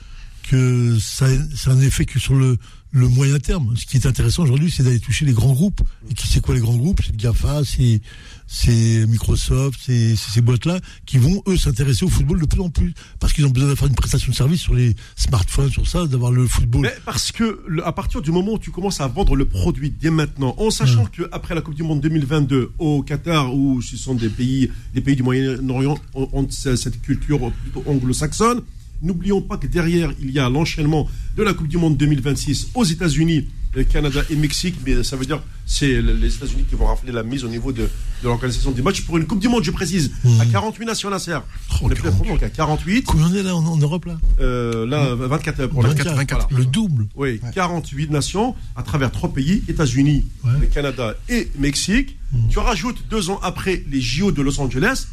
que 0.51 0.99
ça 0.99 1.27
ça 1.55 1.71
a 1.71 1.75
un 1.75 1.81
effet 1.81 2.05
que 2.07 2.19
sur 2.19 2.35
le 2.35 2.59
le 2.91 3.09
moyen 3.09 3.39
terme. 3.39 3.75
Ce 3.77 3.87
qui 3.87 3.97
est 3.97 4.07
intéressant 4.07 4.43
aujourd'hui, 4.43 4.71
c'est 4.71 4.83
d'aller 4.83 5.01
toucher 5.01 5.25
les 5.25 5.33
grands 5.33 5.53
groupes. 5.53 5.81
Et 6.11 6.15
qui 6.15 6.27
c'est 6.29 6.41
quoi 6.41 6.55
les 6.55 6.61
grands 6.61 6.77
groupes? 6.77 7.01
C'est 7.05 7.13
le 7.13 7.17
Gafa, 7.19 7.63
c'est 7.65 8.01
c'est 8.47 9.07
Microsoft, 9.07 9.81
c'est 9.85 10.15
c'est 10.17 10.31
ces 10.31 10.41
boîtes-là 10.41 10.79
qui 11.07 11.19
vont 11.19 11.43
eux 11.49 11.57
s'intéresser 11.57 12.05
au 12.05 12.09
football 12.09 12.41
de 12.41 12.47
plus 12.47 12.61
en 12.61 12.69
plus 12.71 12.93
parce 13.19 13.33
qu'ils 13.33 13.47
ont 13.47 13.51
besoin 13.51 13.71
de 13.71 13.75
faire 13.75 13.89
une 13.89 13.95
prestation 13.95 14.31
de 14.31 14.37
service 14.37 14.61
sur 14.61 14.75
les 14.75 14.95
smartphones, 15.17 15.71
sur 15.71 15.87
ça, 15.89 16.07
d'avoir 16.07 16.31
le 16.31 16.47
football. 16.47 16.83
Mais 16.83 16.95
parce 17.05 17.33
que 17.33 17.61
à 17.85 17.93
partir 17.93 18.21
du 18.23 18.31
moment 18.31 18.53
où 18.55 18.59
tu 18.59 18.71
commences 18.71 19.01
à 19.01 19.07
vendre 19.09 19.35
le 19.35 19.45
produit 19.47 19.91
dès 19.91 20.11
maintenant, 20.11 20.55
en 20.59 20.71
sachant 20.71 21.07
que 21.07 21.23
après 21.33 21.55
la 21.55 21.63
Coupe 21.63 21.75
du 21.75 21.83
Monde 21.83 22.01
2022 22.01 22.73
au 22.79 23.03
Qatar, 23.03 23.55
où 23.55 23.81
ce 23.83 23.97
sont 23.97 24.15
des 24.15 24.29
pays, 24.29 24.71
des 24.95 25.01
pays 25.01 25.17
du 25.17 25.23
Moyen-Orient 25.23 25.99
ont, 26.15 26.29
ont 26.33 26.47
ce- 26.51 26.77
cette 26.77 27.01
culture 27.01 27.51
plutôt 27.63 27.83
anglo-saxonne, 27.87 28.61
n'oublions 29.03 29.43
pas 29.43 29.57
que 29.57 29.67
derrière 29.67 30.13
il 30.21 30.31
y 30.31 30.39
a 30.39 30.49
l'enchaînement 30.49 31.09
de 31.37 31.43
la 31.43 31.55
Coupe 31.55 31.69
du 31.69 31.77
Monde 31.79 31.97
2026 31.97 32.69
aux 32.75 32.85
États-Unis, 32.85 33.49
Canada 33.83 34.21
et 34.31 34.37
Mexique. 34.37 34.77
Mais 34.87 35.03
ça 35.03 35.17
veut 35.17 35.27
dire 35.27 35.43
c'est 35.67 36.01
le- 36.01 36.13
les 36.15 36.35
États-Unis 36.35 36.65
qui 36.69 36.75
vont 36.77 36.87
rafler 36.87 37.11
la 37.13 37.23
mise 37.23 37.43
au 37.45 37.49
niveau 37.49 37.73
de, 37.73 37.83
de 37.83 37.89
l'organisation 38.25 38.71
des 38.71 38.83
matchs 38.83 39.03
pour 39.03 39.17
une 39.19 39.27
Coupe 39.27 39.41
du 39.41 39.49
Monde, 39.49 39.65
je 39.65 39.71
précise, 39.71 40.13
à 40.41 40.47
48 40.47 40.85
nations 40.87 41.11
la 41.11 41.19
serre. 41.19 41.43
Oh, 41.73 41.75
On 41.83 41.91
est 41.91 41.95
plus 41.95 42.09
à 42.09 42.11
48. 42.13 42.29
donc 42.31 42.43
à 42.43 42.51
48. 42.51 43.03
Combien 43.07 43.27
on 43.31 43.35
est 43.35 43.43
là 43.43 43.57
en, 43.57 43.65
en 43.67 43.77
Europe 43.77 44.05
là? 44.05 44.17
Euh, 44.41 44.87
là, 44.87 45.15
24 45.15 45.67
pour 45.67 45.83
la 45.83 45.89
24, 45.91 46.15
24. 46.15 46.47
Voilà. 46.51 46.65
Le 46.65 46.71
double. 46.71 47.07
Oui, 47.17 47.41
48 47.55 48.11
nations 48.11 48.55
à 48.77 48.83
travers 48.83 49.11
trois 49.11 49.33
pays, 49.33 49.63
États-Unis, 49.69 50.25
Ouais. 50.45 50.51
le 50.61 50.67
Canada 50.67 51.15
et 51.29 51.49
Mexique. 51.59 52.17
Tu 52.51 52.59
rajoutes 52.59 53.03
deux 53.11 53.31
ans 53.31 53.39
après 53.43 53.85
les 53.91 54.01
JO 54.01 54.33
de 54.33 54.43
Los 54.43 54.61
Angeles. 54.61 55.07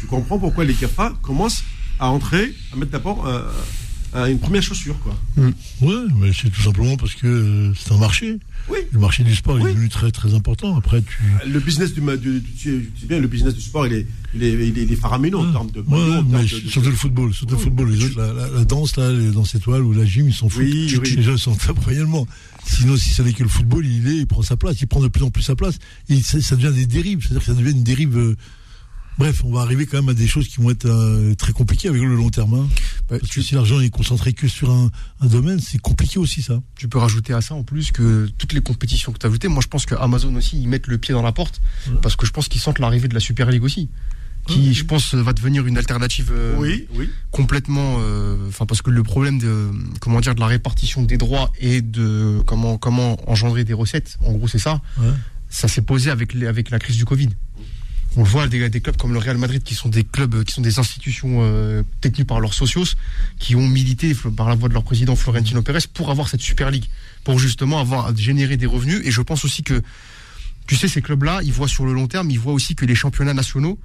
Tu 0.00 0.06
comprends 0.06 0.38
pourquoi 0.38 0.64
les 0.64 0.74
GAFA 0.74 1.12
commencent 1.22 1.62
à 1.98 2.08
entrer, 2.08 2.54
à 2.72 2.76
mettre 2.76 2.90
d'abord 2.90 3.26
euh, 3.26 3.40
euh, 3.40 3.42
une 4.14 4.38
première 4.38 4.62
chaussure, 4.62 4.98
quoi. 5.00 5.16
Ouais, 5.80 5.94
mais 6.18 6.32
c'est 6.32 6.50
tout 6.50 6.62
simplement 6.62 6.96
parce 6.96 7.14
que 7.14 7.26
euh, 7.26 7.72
c'est 7.78 7.92
un 7.92 7.98
marché. 7.98 8.38
Oui. 8.68 8.78
Le 8.92 8.98
marché 8.98 9.22
du 9.24 9.34
sport 9.34 9.56
Oui. 9.60 9.70
est 9.70 9.74
devenu 9.74 9.88
très 9.88 10.10
très 10.10 10.34
important. 10.34 10.76
Après, 10.76 11.00
tu 11.02 11.48
Le 11.50 11.60
business 11.60 11.92
du, 11.94 12.00
du, 12.00 12.42
tu 12.58 12.90
sais 13.00 13.06
bien, 13.06 13.18
le 13.20 13.28
business 13.28 13.54
du 13.54 13.60
sport, 13.60 13.86
il 13.86 13.92
est, 13.94 14.06
il 14.34 14.42
est, 14.42 14.52
il 14.68 14.78
est, 14.78 14.82
il 14.82 14.92
est 14.92 14.96
faramineux 14.96 15.36
en 15.38 15.50
termes 15.52 15.70
de 15.70 15.80
Ouais, 15.80 15.96
en 16.18 16.22
mais 16.24 16.30
termes 16.30 16.44
de- 16.44 16.60
de- 16.66 16.68
surtout 16.70 16.90
le 16.90 16.96
football, 16.96 17.32
surtout 17.34 17.54
le 17.54 17.60
football. 17.60 17.90
Les 17.90 18.04
autres, 18.04 18.18
la, 18.18 18.32
la- 18.32 18.48
la 18.48 18.64
danse, 18.64 18.96
là, 18.96 19.12
les 19.12 19.30
danses 19.30 19.54
étoiles 19.54 19.82
ou 19.82 19.92
la 19.92 20.04
gym, 20.04 20.28
ils 20.28 20.34
Tu- 20.34 20.44
oui. 20.98 21.16
Les 21.16 21.22
gens 21.22 21.36
tapent 21.54 21.84
réellement. 21.84 22.26
Sinon, 22.66 22.96
si 22.96 23.10
ça 23.10 23.22
n'est 23.22 23.32
que 23.32 23.42
le 23.42 23.48
football, 23.48 23.86
il 23.86 24.06
est, 24.08 24.16
il 24.16 24.26
prend 24.26 24.42
sa 24.42 24.56
place, 24.56 24.80
il 24.80 24.86
prend 24.86 25.00
de 25.00 25.08
plus 25.08 25.22
en 25.24 25.30
plus 25.30 25.42
sa 25.42 25.56
place. 25.56 25.78
Et 26.08 26.20
ça, 26.20 26.40
ça 26.40 26.56
devient 26.56 26.74
des 26.74 26.86
dérives. 26.86 27.20
C'est-à-dire 27.22 27.40
que 27.40 27.46
ça 27.46 27.54
devient 27.54 27.70
une 27.72 27.82
dérive. 27.84 28.16
euh, 28.18 28.36
Bref, 29.20 29.42
on 29.44 29.52
va 29.52 29.60
arriver 29.60 29.84
quand 29.84 29.98
même 29.98 30.08
à 30.08 30.14
des 30.14 30.26
choses 30.26 30.48
qui 30.48 30.60
vont 30.62 30.70
être 30.70 30.86
euh, 30.86 31.34
très 31.34 31.52
compliquées 31.52 31.88
avec 31.88 32.00
le 32.02 32.14
long 32.16 32.30
terme. 32.30 32.54
hein. 32.54 32.68
Bah, 33.08 33.18
Parce 33.20 33.30
que 33.32 33.42
si 33.42 33.54
l'argent 33.54 33.78
est 33.80 33.90
concentré 33.90 34.32
que 34.32 34.48
sur 34.48 34.70
un, 34.70 34.90
un 35.20 35.26
domaine, 35.26 35.60
c'est 35.60 35.76
compliqué 35.78 36.18
aussi 36.18 36.40
ça. 36.42 36.62
Tu 36.74 36.88
peux 36.88 36.98
rajouter 36.98 37.34
à 37.34 37.42
ça 37.42 37.54
en 37.54 37.62
plus 37.62 37.92
que 37.92 38.28
toutes 38.38 38.54
les 38.54 38.62
compétitions 38.62 39.12
que 39.12 39.18
tu 39.18 39.26
as 39.26 39.28
ajoutées, 39.28 39.48
moi 39.48 39.62
je 39.62 39.68
pense 39.68 39.84
que 39.84 39.94
Amazon 39.94 40.34
aussi, 40.36 40.58
ils 40.60 40.68
mettent 40.68 40.86
le 40.86 40.96
pied 40.98 41.12
dans 41.12 41.22
la 41.22 41.32
porte 41.32 41.60
parce 42.02 42.16
que 42.16 42.24
je 42.24 42.32
pense 42.32 42.48
qu'ils 42.48 42.62
sentent 42.62 42.78
l'arrivée 42.78 43.08
de 43.08 43.14
la 43.14 43.20
Super 43.20 43.50
League 43.50 43.62
aussi. 43.62 43.90
Qui, 44.46 44.72
je 44.72 44.84
pense, 44.86 45.14
va 45.14 45.34
devenir 45.34 45.66
une 45.66 45.76
alternative 45.76 46.30
euh, 46.32 46.56
Oui, 46.58 46.86
oui. 46.96 47.10
complètement. 47.30 47.96
euh, 48.00 48.48
Enfin, 48.48 48.64
parce 48.64 48.80
que 48.80 48.90
le 48.90 49.02
problème 49.02 49.38
de 49.38 49.68
comment 50.00 50.18
dire 50.20 50.34
de 50.34 50.40
la 50.40 50.46
répartition 50.46 51.02
des 51.02 51.18
droits 51.18 51.52
et 51.60 51.82
de 51.82 52.40
comment 52.46 52.78
comment 52.78 53.18
engendrer 53.30 53.64
des 53.64 53.74
recettes, 53.74 54.16
en 54.24 54.32
gros, 54.32 54.48
c'est 54.48 54.58
ça. 54.58 54.80
Ouais. 54.98 55.10
Ça 55.50 55.68
s'est 55.68 55.82
posé 55.82 56.10
avec 56.10 56.32
les, 56.32 56.46
avec 56.46 56.70
la 56.70 56.78
crise 56.78 56.96
du 56.96 57.04
Covid. 57.04 57.28
On 58.16 58.22
le 58.22 58.28
voit 58.28 58.48
des, 58.48 58.80
clubs 58.80 58.96
comme 58.96 59.12
le 59.12 59.18
Real 59.20 59.38
Madrid 59.38 59.62
qui 59.62 59.74
sont 59.74 59.88
des 59.88 60.02
clubs 60.02 60.42
qui 60.42 60.52
sont 60.52 60.62
des 60.62 60.80
institutions 60.80 61.38
euh, 61.42 61.82
par 62.26 62.40
leurs 62.40 62.54
socios 62.54 62.96
qui 63.38 63.54
ont 63.54 63.68
milité 63.68 64.14
par 64.36 64.48
la 64.48 64.56
voix 64.56 64.68
de 64.68 64.74
leur 64.74 64.82
président 64.82 65.14
Florentino 65.14 65.62
Pérez 65.62 65.84
pour 65.94 66.10
avoir 66.10 66.28
cette 66.28 66.40
Super 66.40 66.70
League 66.70 66.86
pour 67.22 67.38
justement 67.38 67.78
avoir 67.78 68.14
générer 68.16 68.56
des 68.56 68.66
revenus. 68.66 69.00
Et 69.04 69.12
je 69.12 69.22
pense 69.22 69.44
aussi 69.44 69.62
que 69.62 69.80
tu 70.66 70.74
sais 70.74 70.88
ces 70.88 71.02
clubs 71.02 71.22
là 71.22 71.40
ils 71.44 71.52
voient 71.52 71.68
sur 71.68 71.86
le 71.86 71.92
long 71.92 72.08
terme 72.08 72.30
ils 72.30 72.38
voient 72.38 72.52
aussi 72.52 72.74
que 72.74 72.84
les 72.84 72.96
championnats 72.96 73.34
nationaux 73.34 73.78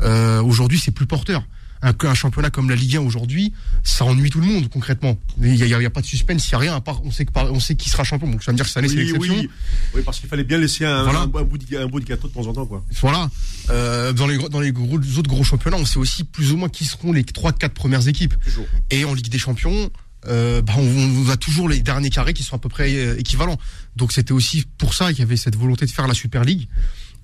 euh, 0.00 0.42
aujourd'hui 0.42 0.78
c'est 0.78 0.92
plus 0.92 1.06
porteur 1.06 1.44
un, 1.82 1.92
un 2.02 2.14
championnat 2.14 2.50
comme 2.50 2.68
la 2.70 2.76
Ligue 2.76 2.96
1 2.96 3.00
aujourd'hui, 3.00 3.52
ça 3.84 4.04
ennuie 4.04 4.30
tout 4.30 4.40
le 4.40 4.46
monde 4.46 4.68
concrètement. 4.68 5.18
Il 5.40 5.52
n'y 5.52 5.62
a, 5.62 5.66
y 5.80 5.86
a 5.86 5.90
pas 5.90 6.00
de 6.00 6.06
suspense, 6.06 6.46
il 6.46 6.50
n'y 6.50 6.54
a 6.56 6.58
rien. 6.58 6.74
À 6.76 6.80
part, 6.80 7.02
on 7.04 7.10
sait 7.10 7.24
que 7.24 7.30
on 7.38 7.60
sait 7.60 7.74
qui 7.76 7.88
sera 7.90 8.04
champion. 8.04 8.28
Donc 8.28 8.42
ça 8.42 8.50
veut 8.52 8.56
dire 8.56 8.64
que 8.64 8.70
cette 8.70 8.78
année 8.78 8.88
c'est 8.88 8.94
Oui, 8.96 9.02
l'exception. 9.04 9.34
oui, 9.34 9.48
oui, 9.94 10.02
parce 10.04 10.20
qu'il 10.20 10.28
fallait 10.28 10.44
bien 10.44 10.58
laisser 10.58 10.84
un, 10.84 11.04
Voilà. 11.04 11.20
un, 11.20 11.22
un 11.24 11.42
bout 11.44 11.58
de, 11.58 11.76
un 11.76 11.86
bout 11.86 12.00
de 12.00 12.04
gâteau 12.06 12.28
de 12.28 12.32
temps 12.32 12.46
en 12.46 12.52
temps, 12.52 12.66
quoi. 12.66 12.84
Voilà. 13.00 13.30
Euh, 13.70 14.12
dans 14.12 14.26
les 14.26 14.38
dans 14.48 14.60
les 14.60 14.72
gros, 14.72 14.96
autres 14.96 15.28
gros 15.28 15.44
championnats, 15.44 15.76
on 15.78 15.84
sait 15.84 15.98
aussi 15.98 16.24
plus 16.24 16.52
ou 16.52 16.56
moins 16.56 16.68
qui 16.68 16.84
seront 16.84 17.12
les 17.12 17.24
trois 17.24 17.52
quatre 17.52 17.74
premières 17.74 18.08
équipes. 18.08 18.34
Toujours. 18.44 18.66
Et 18.90 19.04
en 19.04 19.14
Ligue 19.14 19.28
des 19.28 19.38
Champions, 19.38 19.90
euh, 20.26 20.62
bah, 20.62 20.72
on, 20.76 20.82
on 21.26 21.28
a 21.30 21.36
toujours 21.36 21.68
les 21.68 21.80
derniers 21.80 22.10
carrés 22.10 22.34
qui 22.34 22.42
sont 22.42 22.56
à 22.56 22.58
peu 22.58 22.68
près 22.68 22.92
euh, 22.94 23.18
équivalents. 23.18 23.56
Donc 23.96 24.12
c'était 24.12 24.32
aussi 24.32 24.64
pour 24.78 24.94
ça 24.94 25.10
qu'il 25.10 25.20
y 25.20 25.22
avait 25.22 25.36
cette 25.36 25.56
volonté 25.56 25.86
de 25.86 25.90
faire 25.90 26.08
la 26.08 26.14
Super 26.14 26.44
League. 26.44 26.68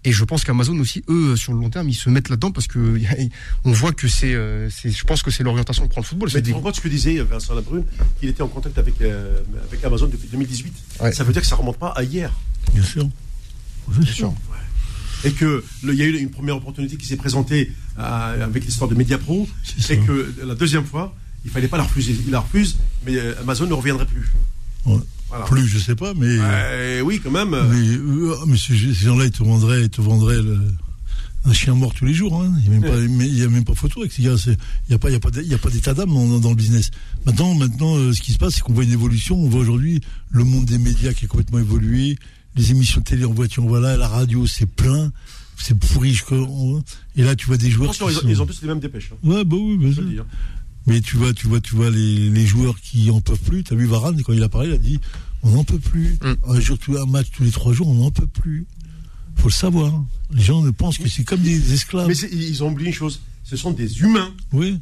Et 0.06 0.12
je 0.12 0.22
pense 0.24 0.44
qu'Amazon 0.44 0.78
aussi, 0.80 1.02
eux, 1.08 1.34
sur 1.36 1.52
le 1.54 1.60
long 1.60 1.70
terme, 1.70 1.88
ils 1.88 1.94
se 1.94 2.10
mettent 2.10 2.28
là-dedans 2.28 2.50
parce 2.52 2.66
que 2.66 2.98
on 3.64 3.72
voit 3.72 3.92
que 3.92 4.06
c'est, 4.08 4.34
euh, 4.34 4.68
c'est, 4.70 4.90
je 4.90 5.04
pense 5.04 5.22
que 5.22 5.30
c'est 5.30 5.42
l'orientation 5.42 5.84
que 5.86 5.90
prend 5.90 6.00
le 6.02 6.06
football. 6.06 6.28
Mais 6.28 6.32
C'est 6.40 6.42
tu 6.42 6.52
des- 6.52 6.60
compte 6.60 6.76
ce 6.76 6.80
que 6.80 6.88
disait 6.88 7.18
Vincent 7.22 7.54
Labrune, 7.54 7.84
qu'il 8.20 8.28
était 8.28 8.42
en 8.42 8.48
contact 8.48 8.76
avec, 8.78 9.00
euh, 9.00 9.38
avec 9.68 9.82
Amazon 9.84 10.06
depuis 10.08 10.28
2018. 10.28 10.72
Ouais. 11.00 11.12
Ça 11.12 11.24
veut 11.24 11.32
dire 11.32 11.40
que 11.42 11.48
ça 11.48 11.56
remonte 11.56 11.78
pas 11.78 11.88
à 11.88 12.02
hier. 12.02 12.30
Bien 12.74 12.82
sûr. 12.82 13.08
Bien 13.88 14.12
sûr. 14.12 14.34
Et 15.24 15.32
que 15.32 15.64
le- 15.82 15.92
il 15.94 15.98
y 15.98 16.02
a 16.02 16.04
eu 16.06 16.16
une 16.18 16.30
première 16.30 16.56
opportunité 16.56 16.96
qui 16.98 17.06
s'est 17.06 17.16
présentée 17.16 17.72
euh, 17.98 18.44
avec 18.44 18.64
l'histoire 18.66 18.90
de 18.90 18.94
Mediapro. 18.94 19.48
C'est 19.78 19.94
Et 19.94 19.98
que 20.00 20.34
la 20.44 20.54
deuxième 20.54 20.84
fois, 20.84 21.14
il 21.46 21.50
fallait 21.50 21.68
pas 21.68 21.78
la 21.78 21.84
refuser. 21.84 22.14
Il 22.26 22.30
la 22.30 22.40
refuse, 22.40 22.76
mais 23.06 23.16
euh, 23.16 23.34
Amazon 23.40 23.66
ne 23.66 23.72
reviendrait 23.72 24.04
plus. 24.06 24.32
Ouais. 24.84 24.98
Voilà. 25.28 25.44
Plus, 25.46 25.66
je 25.66 25.78
sais 25.78 25.94
pas, 25.96 26.14
mais. 26.14 26.26
Euh, 26.40 27.00
oui, 27.00 27.20
quand 27.22 27.30
même. 27.30 27.50
Mais, 27.50 27.96
euh, 27.96 28.36
mais 28.46 28.56
ces, 28.56 28.76
gens-là, 28.76 29.24
ils 29.24 29.30
te 29.32 29.42
vendraient, 29.42 29.82
ils 29.82 29.88
te 29.90 30.00
vendraient 30.00 30.40
le- 30.42 30.60
un 31.46 31.52
chien 31.52 31.74
mort 31.74 31.92
tous 31.92 32.04
les 32.06 32.14
jours. 32.14 32.40
hein. 32.40 32.52
Il 32.64 32.70
n'y 32.70 32.76
a, 32.76 32.80
même 32.80 32.90
pas- 32.90 32.96
a 33.44 33.48
même 33.48 33.64
photo 33.74 34.00
avec 34.00 34.12
ces 34.12 34.22
gars. 34.22 34.34
Il 34.46 34.56
n'y 34.88 34.94
a 34.94 34.98
pas, 34.98 35.10
pas, 35.18 35.70
d'état 35.70 35.92
d'âme 35.92 36.40
dans, 36.40 36.50
le 36.50 36.54
business. 36.54 36.90
Maintenant, 37.26 37.54
maintenant, 37.54 37.96
euh, 37.96 38.12
ce 38.12 38.20
qui 38.20 38.32
se 38.32 38.38
passe, 38.38 38.54
c'est 38.54 38.60
qu'on 38.62 38.72
voit 38.72 38.84
une 38.84 38.92
évolution. 38.92 39.36
On 39.38 39.48
voit 39.48 39.60
aujourd'hui 39.60 40.00
le 40.30 40.44
monde 40.44 40.64
des 40.66 40.78
médias 40.78 41.12
qui 41.12 41.24
a 41.24 41.28
complètement 41.28 41.58
évolué. 41.58 42.16
Les 42.56 42.70
émissions 42.70 43.00
de 43.00 43.04
télé 43.04 43.24
en 43.24 43.32
voiture, 43.32 43.64
voilà, 43.66 43.96
la 43.96 44.06
radio, 44.08 44.46
c'est 44.46 44.66
plein. 44.66 45.12
C'est 45.56 45.76
pourri. 45.78 46.14
je- 46.14 46.24
Et 47.16 47.22
là, 47.24 47.34
tu 47.36 47.46
vois 47.46 47.56
des 47.56 47.70
joueurs. 47.70 47.90
Attention, 47.90 48.08
ils, 48.10 48.16
ont- 48.16 48.20
sont- 48.20 48.28
ils 48.28 48.42
ont 48.42 48.46
tous 48.46 48.62
les 48.62 48.68
mêmes 48.68 48.80
dépêches. 48.80 49.10
hein, 49.12 49.16
Ouais, 49.28 49.44
bah 49.44 49.56
oui, 49.58 49.76
bah, 49.76 50.02
mais 50.86 51.00
tu 51.00 51.16
vois, 51.16 51.32
tu 51.32 51.46
vois, 51.46 51.60
tu 51.60 51.74
vois 51.74 51.90
les, 51.90 52.30
les 52.30 52.46
joueurs 52.46 52.78
qui 52.80 53.10
en 53.10 53.20
peuvent 53.20 53.38
plus. 53.40 53.64
T'as 53.64 53.74
vu 53.74 53.86
Varane 53.86 54.22
quand 54.22 54.32
il 54.32 54.42
a 54.42 54.48
parlé, 54.48 54.68
il 54.68 54.74
a 54.74 54.78
dit 54.78 55.00
on 55.42 55.50
n'en 55.50 55.64
peut 55.64 55.78
plus. 55.78 56.16
Mm. 56.22 56.34
Un 56.50 56.60
jour, 56.60 56.78
un 57.00 57.06
match 57.06 57.28
tous 57.36 57.44
les 57.44 57.50
trois 57.50 57.72
jours, 57.72 57.88
on 57.88 57.94
n'en 57.94 58.10
peut 58.10 58.26
plus. 58.26 58.66
Faut 59.36 59.48
le 59.48 59.52
savoir. 59.52 59.92
Les 60.32 60.42
gens 60.42 60.62
ne 60.62 60.70
pensent 60.70 60.98
que 60.98 61.08
c'est 61.08 61.24
comme 61.24 61.40
des 61.40 61.72
esclaves. 61.74 62.08
Mais 62.08 62.14
ils 62.32 62.62
ont 62.64 62.70
oublié 62.70 62.88
une 62.90 62.94
chose. 62.94 63.20
Ce 63.44 63.56
sont 63.56 63.72
des 63.72 64.00
humains. 64.00 64.32
Oui. 64.52 64.80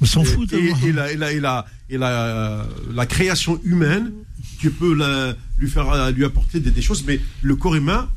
On 0.00 0.04
s'en 0.06 0.24
fout. 0.24 0.52
Et, 0.52 0.72
et 0.86 0.92
la, 0.92 1.12
et 1.12 1.16
la, 1.16 1.32
et 1.32 1.40
la, 1.40 1.66
et 1.88 1.96
la, 1.98 2.66
la 2.92 3.06
création 3.06 3.60
humaine, 3.64 4.12
tu 4.58 4.70
peux 4.70 4.92
la- 4.94 5.34
lui 5.58 5.70
faire 5.70 5.88
euh, 5.90 6.10
lui 6.10 6.24
apporter 6.24 6.58
des, 6.60 6.70
des 6.70 6.82
choses, 6.82 7.04
mais 7.06 7.20
le 7.42 7.54
corps 7.56 7.76
humain, 7.76 8.10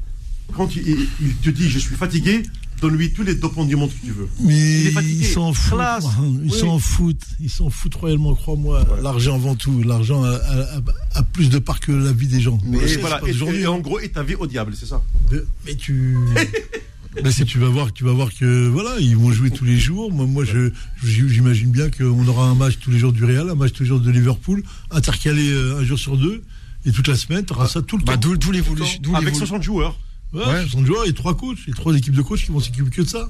quand 0.53 0.75
il, 0.75 0.87
il- 0.87 1.07
il 1.21 1.35
te 1.35 1.49
dit 1.51 1.69
je 1.69 1.77
suis 1.79 1.95
fatigué, 1.95 2.43
donne-lui 2.81 3.11
tous 3.13 3.23
les 3.23 3.35
dopants 3.35 3.65
du 3.65 3.75
monde 3.75 3.89
que 3.89 4.05
tu 4.05 4.11
veux. 4.11 4.27
Mais 4.41 4.81
il 4.81 4.87
est 4.87 4.91
fatigué. 4.91 5.15
ils 5.21 5.25
s'en 5.25 5.53
foutent. 5.53 5.73
Classe. 5.77 6.05
Ils 6.43 6.51
Oui. 6.51 6.59
s'en 6.59 6.79
foutent. 6.79 7.25
Ils 7.39 7.49
s'en 7.49 7.69
foutent 7.69 7.95
royalement, 7.95 8.35
crois-moi. 8.35 8.85
L'argent 9.01 9.35
avant 9.35 9.55
tout. 9.55 9.81
L'argent 9.83 10.23
a, 10.23 10.29
a- 10.31 10.77
a- 10.77 10.81
a 11.15 11.23
plus 11.23 11.49
de 11.49 11.59
part 11.59 11.79
que 11.79 11.91
la 11.91 12.11
vie 12.11 12.27
des 12.27 12.39
gens. 12.41 12.59
Et, 12.73 12.97
voilà, 12.97 13.19
et 13.27 13.65
hein. 13.65 13.69
en 13.71 13.79
gros, 13.79 13.99
et 13.99 14.09
ta 14.09 14.23
vie 14.23 14.35
au 14.35 14.47
diable, 14.47 14.73
c'est 14.79 14.85
ça. 14.87 15.01
Mais- 15.31 15.39
Mais 15.65 15.75
tu. 15.75 16.17
Mais 17.23 17.31
c'est- 17.31 17.45
tu 17.45 17.57
vas 17.57 17.69
voir, 17.69 17.91
tu 17.91 18.03
vas 18.03 18.11
voir 18.11 18.29
que 18.31 18.67
voilà, 18.67 18.91
ils 18.99 19.17
vont 19.17 19.31
jouer 19.31 19.49
tous 19.49 19.65
les 19.65 19.79
jours. 19.79 20.11
Moi, 20.11 20.27
moi, 20.27 20.45
je, 20.45 20.69
je- 21.03 21.27
j'imagine 21.27 21.71
bien 21.71 21.89
qu'on 21.89 22.27
aura 22.27 22.45
un 22.47 22.53
match 22.53 22.77
tous 22.79 22.91
les 22.91 22.99
jours 22.99 23.11
du 23.11 23.25
Real, 23.25 23.49
un 23.49 23.55
match 23.55 23.71
tous 23.73 23.81
les 23.83 23.89
jours 23.89 23.99
de 23.99 24.11
Liverpool, 24.11 24.61
intercalé 24.91 25.49
euh, 25.49 25.79
un 25.79 25.83
jour 25.83 25.97
sur 25.97 26.15
deux, 26.15 26.43
et 26.85 26.91
toute 26.91 27.07
la 27.07 27.15
semaine, 27.15 27.43
tu 27.43 27.53
auras 27.53 27.67
ça 27.67 27.81
tout 27.81 27.97
le 27.97 28.03
Bah, 28.03 28.17
temps. 28.17 28.29
d'où, 28.35 28.51
l'évolution. 28.51 29.01
Avec 29.15 29.29
l'évolu- 29.33 29.35
60 29.47 29.63
joueurs. 29.63 29.97
Ouais, 30.33 30.45
Ouais. 30.45 30.61
60 30.63 30.85
joueurs 30.85 31.07
et 31.07 31.13
trois 31.13 31.37
coachs, 31.37 31.57
et 31.67 31.71
trois 31.71 31.95
équipes 31.95 32.13
de 32.15 32.21
coachs 32.21 32.39
qui 32.41 32.51
vont 32.51 32.59
s'occuper 32.59 32.89
que 32.89 33.01
de 33.01 33.07
ça. 33.07 33.29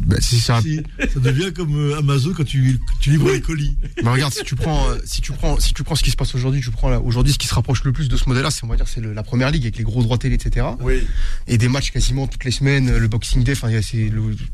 Bah, 0.00 0.16
c'est 0.20 0.36
ça. 0.36 0.62
Si- 0.62 0.80
ça 1.12 1.20
devient 1.20 1.52
comme 1.54 1.76
euh, 1.76 1.98
Amazon 1.98 2.32
quand 2.34 2.44
tu, 2.44 2.80
tu 3.00 3.10
livres 3.10 3.30
les 3.30 3.40
colis. 3.42 3.76
Bah, 4.02 4.12
regarde, 4.12 4.32
si 4.32 4.42
tu 4.44 4.54
prends, 4.54 4.88
euh, 4.88 4.96
si 5.04 5.20
tu 5.20 5.32
prends, 5.32 5.60
si 5.60 5.74
tu 5.74 5.82
prends 5.84 5.94
ce 5.94 6.02
qui 6.02 6.10
se 6.10 6.16
passe 6.16 6.34
aujourd'hui, 6.34 6.62
tu 6.62 6.70
prends 6.70 6.96
aujourd'hui 7.00 7.32
ce 7.34 7.38
qui 7.38 7.46
se 7.46 7.54
rapproche 7.54 7.84
le 7.84 7.92
plus 7.92 8.08
de 8.08 8.16
ce 8.16 8.26
modèle-là, 8.28 8.50
c'est 8.50 8.64
on 8.64 8.68
va 8.68 8.76
dire 8.76 8.88
c'est 8.88 9.02
la 9.02 9.22
première 9.22 9.50
ligue 9.50 9.64
avec 9.64 9.76
les 9.76 9.84
gros 9.84 10.02
droits 10.02 10.16
télé, 10.16 10.36
etc. 10.36 10.64
Oui. 10.80 11.02
Et 11.48 11.58
des 11.58 11.68
matchs 11.68 11.90
quasiment 11.90 12.26
toutes 12.26 12.44
les 12.44 12.50
semaines, 12.50 12.88
euh, 12.88 12.98
le 12.98 13.08
Boxing 13.08 13.44
Day, 13.44 13.52
enfin 13.52 13.68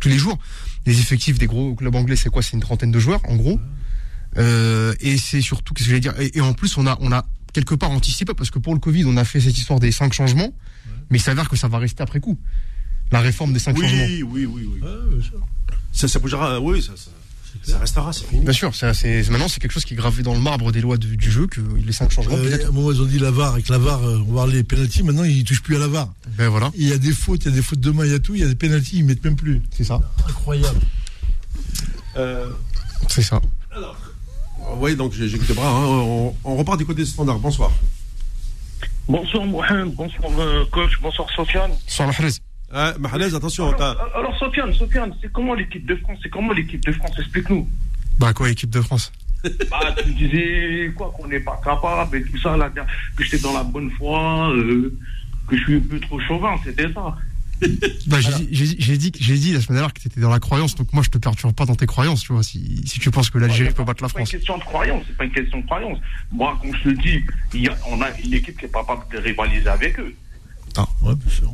tous 0.01 0.09
les 0.09 0.19
jours. 0.19 0.39
Les 0.87 0.99
effectifs 0.99 1.39
des 1.39 1.47
gros 1.47 1.75
clubs 1.77 1.95
anglais, 1.95 2.17
c'est 2.17 2.29
quoi? 2.31 2.43
C'est 2.43 2.55
une 2.55 2.61
trentaine 2.61 2.91
de 2.91 2.99
joueurs 2.99 3.21
en 3.29 3.37
gros. 3.37 3.61
Euh, 4.39 4.95
et 5.01 5.17
c'est 5.19 5.41
surtout, 5.43 5.75
qu'est-ce 5.75 5.87
que 5.87 5.91
je 5.91 5.95
vais 5.97 6.01
dire? 6.01 6.15
Et, 6.19 6.39
et 6.39 6.41
en 6.41 6.55
plus, 6.55 6.77
on 6.79 6.87
a, 6.87 6.97
on 7.01 7.13
a 7.13 7.25
quelque 7.53 7.75
part 7.75 7.91
anticipé 7.91 8.35
parce 8.35 8.51
que 8.51 8.59
pour 8.59 8.75
le 8.75 8.81
Covid, 8.81 9.05
on 9.07 9.17
a 9.17 9.25
fait 9.25 9.41
cette 9.41 9.57
histoire 9.59 9.81
des 9.81 9.93
cinq 9.93 10.13
changements, 10.13 10.53
mais 11.11 11.19
il 11.19 11.23
s'avère 11.23 11.49
que 11.49 11.57
ça 11.57 11.69
va 11.69 11.79
rester 11.79 12.03
après 12.03 12.21
coup. 12.21 12.39
La 13.11 13.21
réforme 13.21 13.53
des 13.53 13.59
cinq 13.59 13.77
changements. 13.79 14.05
Oui, 14.07 14.23
oui, 14.23 14.47
oui, 14.47 14.69
oui. 14.73 14.81
Ça, 15.93 16.09
ça 16.09 16.19
bougera, 16.19 16.59
oui, 16.61 16.81
ça, 16.83 16.93
ça, 16.97 17.11
ça 17.63 17.79
restera, 17.79 18.13
c'est 18.15 18.25
fini. 18.27 18.41
Bien 18.43 18.53
sûr, 18.55 18.75
c'est, 18.75 18.95
c'est- 18.95 19.29
maintenant 19.31 19.49
c'est 19.49 19.61
quelque 19.61 19.73
chose 19.73 19.85
qui 19.85 19.93
est 19.93 19.97
gravé 19.99 20.23
dans 20.23 20.33
le 20.33 20.41
marbre 20.41 20.73
des 20.73 20.81
lois 20.81 20.97
du, 20.97 21.19
du 21.19 21.31
jeu 21.31 21.47
que 21.47 21.61
les 21.85 21.93
cinq 21.93 22.11
changements 22.11 22.35
Euh, 22.37 22.43
peut-être. 22.49 22.65
à 22.65 22.69
un 22.69 22.73
moment, 22.73 22.91
ils 22.91 23.03
ont 23.03 23.07
dit 23.07 23.19
la 23.19 23.31
VAR, 23.31 23.53
avec 23.53 23.69
la 23.69 23.77
VAR, 23.77 24.03
euh, 24.03 24.17
on 24.17 24.25
va 24.25 24.33
voir 24.33 24.47
les 24.47 24.65
pénalties, 24.65 25.03
maintenant 25.03 25.25
ils 25.25 25.45
touchent 25.45 25.63
plus 25.63 25.77
à 25.77 25.79
la 25.79 25.89
VAR. 25.89 26.11
Ben 26.39 26.49
voilà, 26.49 26.71
Il 26.75 26.89
y 26.89 26.93
a 26.93 26.99
des 26.99 27.13
fautes, 27.13 27.45
il 27.45 27.51
y 27.51 27.53
a 27.53 27.55
des 27.55 27.61
fautes 27.63 27.81
de 27.81 27.91
main, 27.91 28.07
il 28.07 28.13
y 28.13 28.15
a 28.15 28.19
tout, 28.19 28.35
il 28.35 28.41
y 28.41 28.45
a 28.45 28.49
des 28.49 28.55
pénalties, 28.55 28.97
ils 29.01 29.05
mettent 29.05 29.23
même 29.23 29.37
plus. 29.37 29.61
c'est 29.77 29.85
ça, 29.85 30.01
Incroyable. 30.27 30.81
Euh, 32.17 32.49
c'est 33.09 33.23
ça. 33.23 33.41
alors, 33.71 33.97
oui, 34.79 34.97
donc 34.97 35.13
que 35.39 35.45
des 35.45 35.55
bras. 35.55 35.69
hein. 35.69 35.85
On, 35.87 36.35
on 36.45 36.57
repart 36.57 36.79
du 36.79 36.85
côté 36.87 37.05
standard. 37.05 37.39
Bonsoir. 37.39 37.71
Bonsoir 39.09 39.45
Mohamed, 39.45 39.95
bonsoir 39.95 40.31
euh, 40.39 40.65
coach, 40.71 40.93
bonsoir 41.01 41.29
Sofiane. 41.35 41.73
La 42.07 42.13
fraise. 42.13 42.41
Ah, 42.73 42.95
Mahalez, 42.99 43.35
attention. 43.35 43.67
Alors, 43.69 43.77
t'as- 43.77 44.19
alors 44.19 44.39
Sofiane, 44.39 44.73
Sofiane, 44.73 45.13
c'est 45.21 45.31
comment 45.33 45.55
l'équipe 45.55 45.85
de 45.87 45.97
France 45.97 46.19
C'est 46.23 46.31
comment 46.31 46.53
l'équipe 46.53 46.85
de 46.85 46.93
France? 46.93 47.13
Explique-nous. 47.19 47.69
Bah 48.19 48.33
quoi, 48.33 48.49
équipe 48.51 48.71
de 48.71 48.81
France? 48.81 49.13
Bah, 49.71 49.93
tu 49.99 50.09
me 50.09 50.15
disais 50.15 50.93
quoi 50.97 51.13
qu'on 51.17 51.27
n'est 51.27 51.41
pas 51.41 51.61
capable 51.65 52.17
et 52.17 52.23
tout 52.23 52.39
ça, 52.39 52.57
là, 52.57 52.71
que 52.71 53.25
j'étais 53.25 53.41
dans 53.41 53.53
la 53.53 53.65
bonne 53.65 53.91
foi, 53.91 54.51
euh, 54.53 54.97
que 55.49 55.57
je 55.57 55.63
suis 55.65 55.77
un 55.77 55.81
peu 55.81 55.99
trop 55.99 56.21
chauvin, 56.21 56.55
c'était 56.65 56.91
ça. 56.93 57.17
Bah, 58.07 58.21
j'ai 58.21 58.33
dit- 58.33 58.49
j'ai 58.51 58.67
dit- 58.67 58.77
j'ai 58.79 58.99
dit, 58.99 59.13
j'ai 59.19 59.39
dit 59.39 59.53
la 59.53 59.61
semaine 59.61 59.77
dernière 59.77 59.95
que 59.95 60.01
t'étais 60.03 60.21
dans 60.21 60.31
la 60.31 60.41
croyance, 60.41 60.75
donc 60.75 60.93
moi 60.93 61.03
je 61.03 61.09
te 61.11 61.19
perturbe 61.19 61.55
pas 61.55 61.65
dans 61.65 61.75
tes 61.77 61.87
croyances, 61.87 62.23
tu 62.23 62.33
vois. 62.33 62.43
Si, 62.43 62.83
si 62.87 62.99
tu 63.01 63.11
penses 63.11 63.31
que 63.31 63.39
l'Algérie 63.39 63.73
peut 63.73 63.85
battre 63.85 64.03
la 64.03 64.09
C'est 64.09 64.15
pas 64.15 64.21
une 64.21 64.27
France. 64.27 64.31
question 64.39 64.59
de 64.59 64.65
croyance, 64.65 65.05
c'est 65.07 65.17
pas 65.17 65.25
une 65.25 65.33
question 65.33 65.59
de 65.61 65.65
croyance. 65.65 65.99
Moi, 66.33 66.59
comme 66.61 66.75
je 66.77 66.83
te 66.91 67.03
dis, 67.03 67.21
il 67.55 67.63
y 67.63 67.69
a- 67.69 67.79
on 67.89 68.01
a 68.03 68.09
une 68.25 68.35
équipe 68.35 68.59
qui 68.59 68.65
est 68.67 68.69
pas 68.69 68.81
capable 68.81 69.05
de 69.13 69.19
rivaliser 69.19 69.69
avec 69.69 69.99
eux. 70.01 70.15
Ouais, 71.03 71.15
bien 71.15 71.31
sûr. 71.31 71.53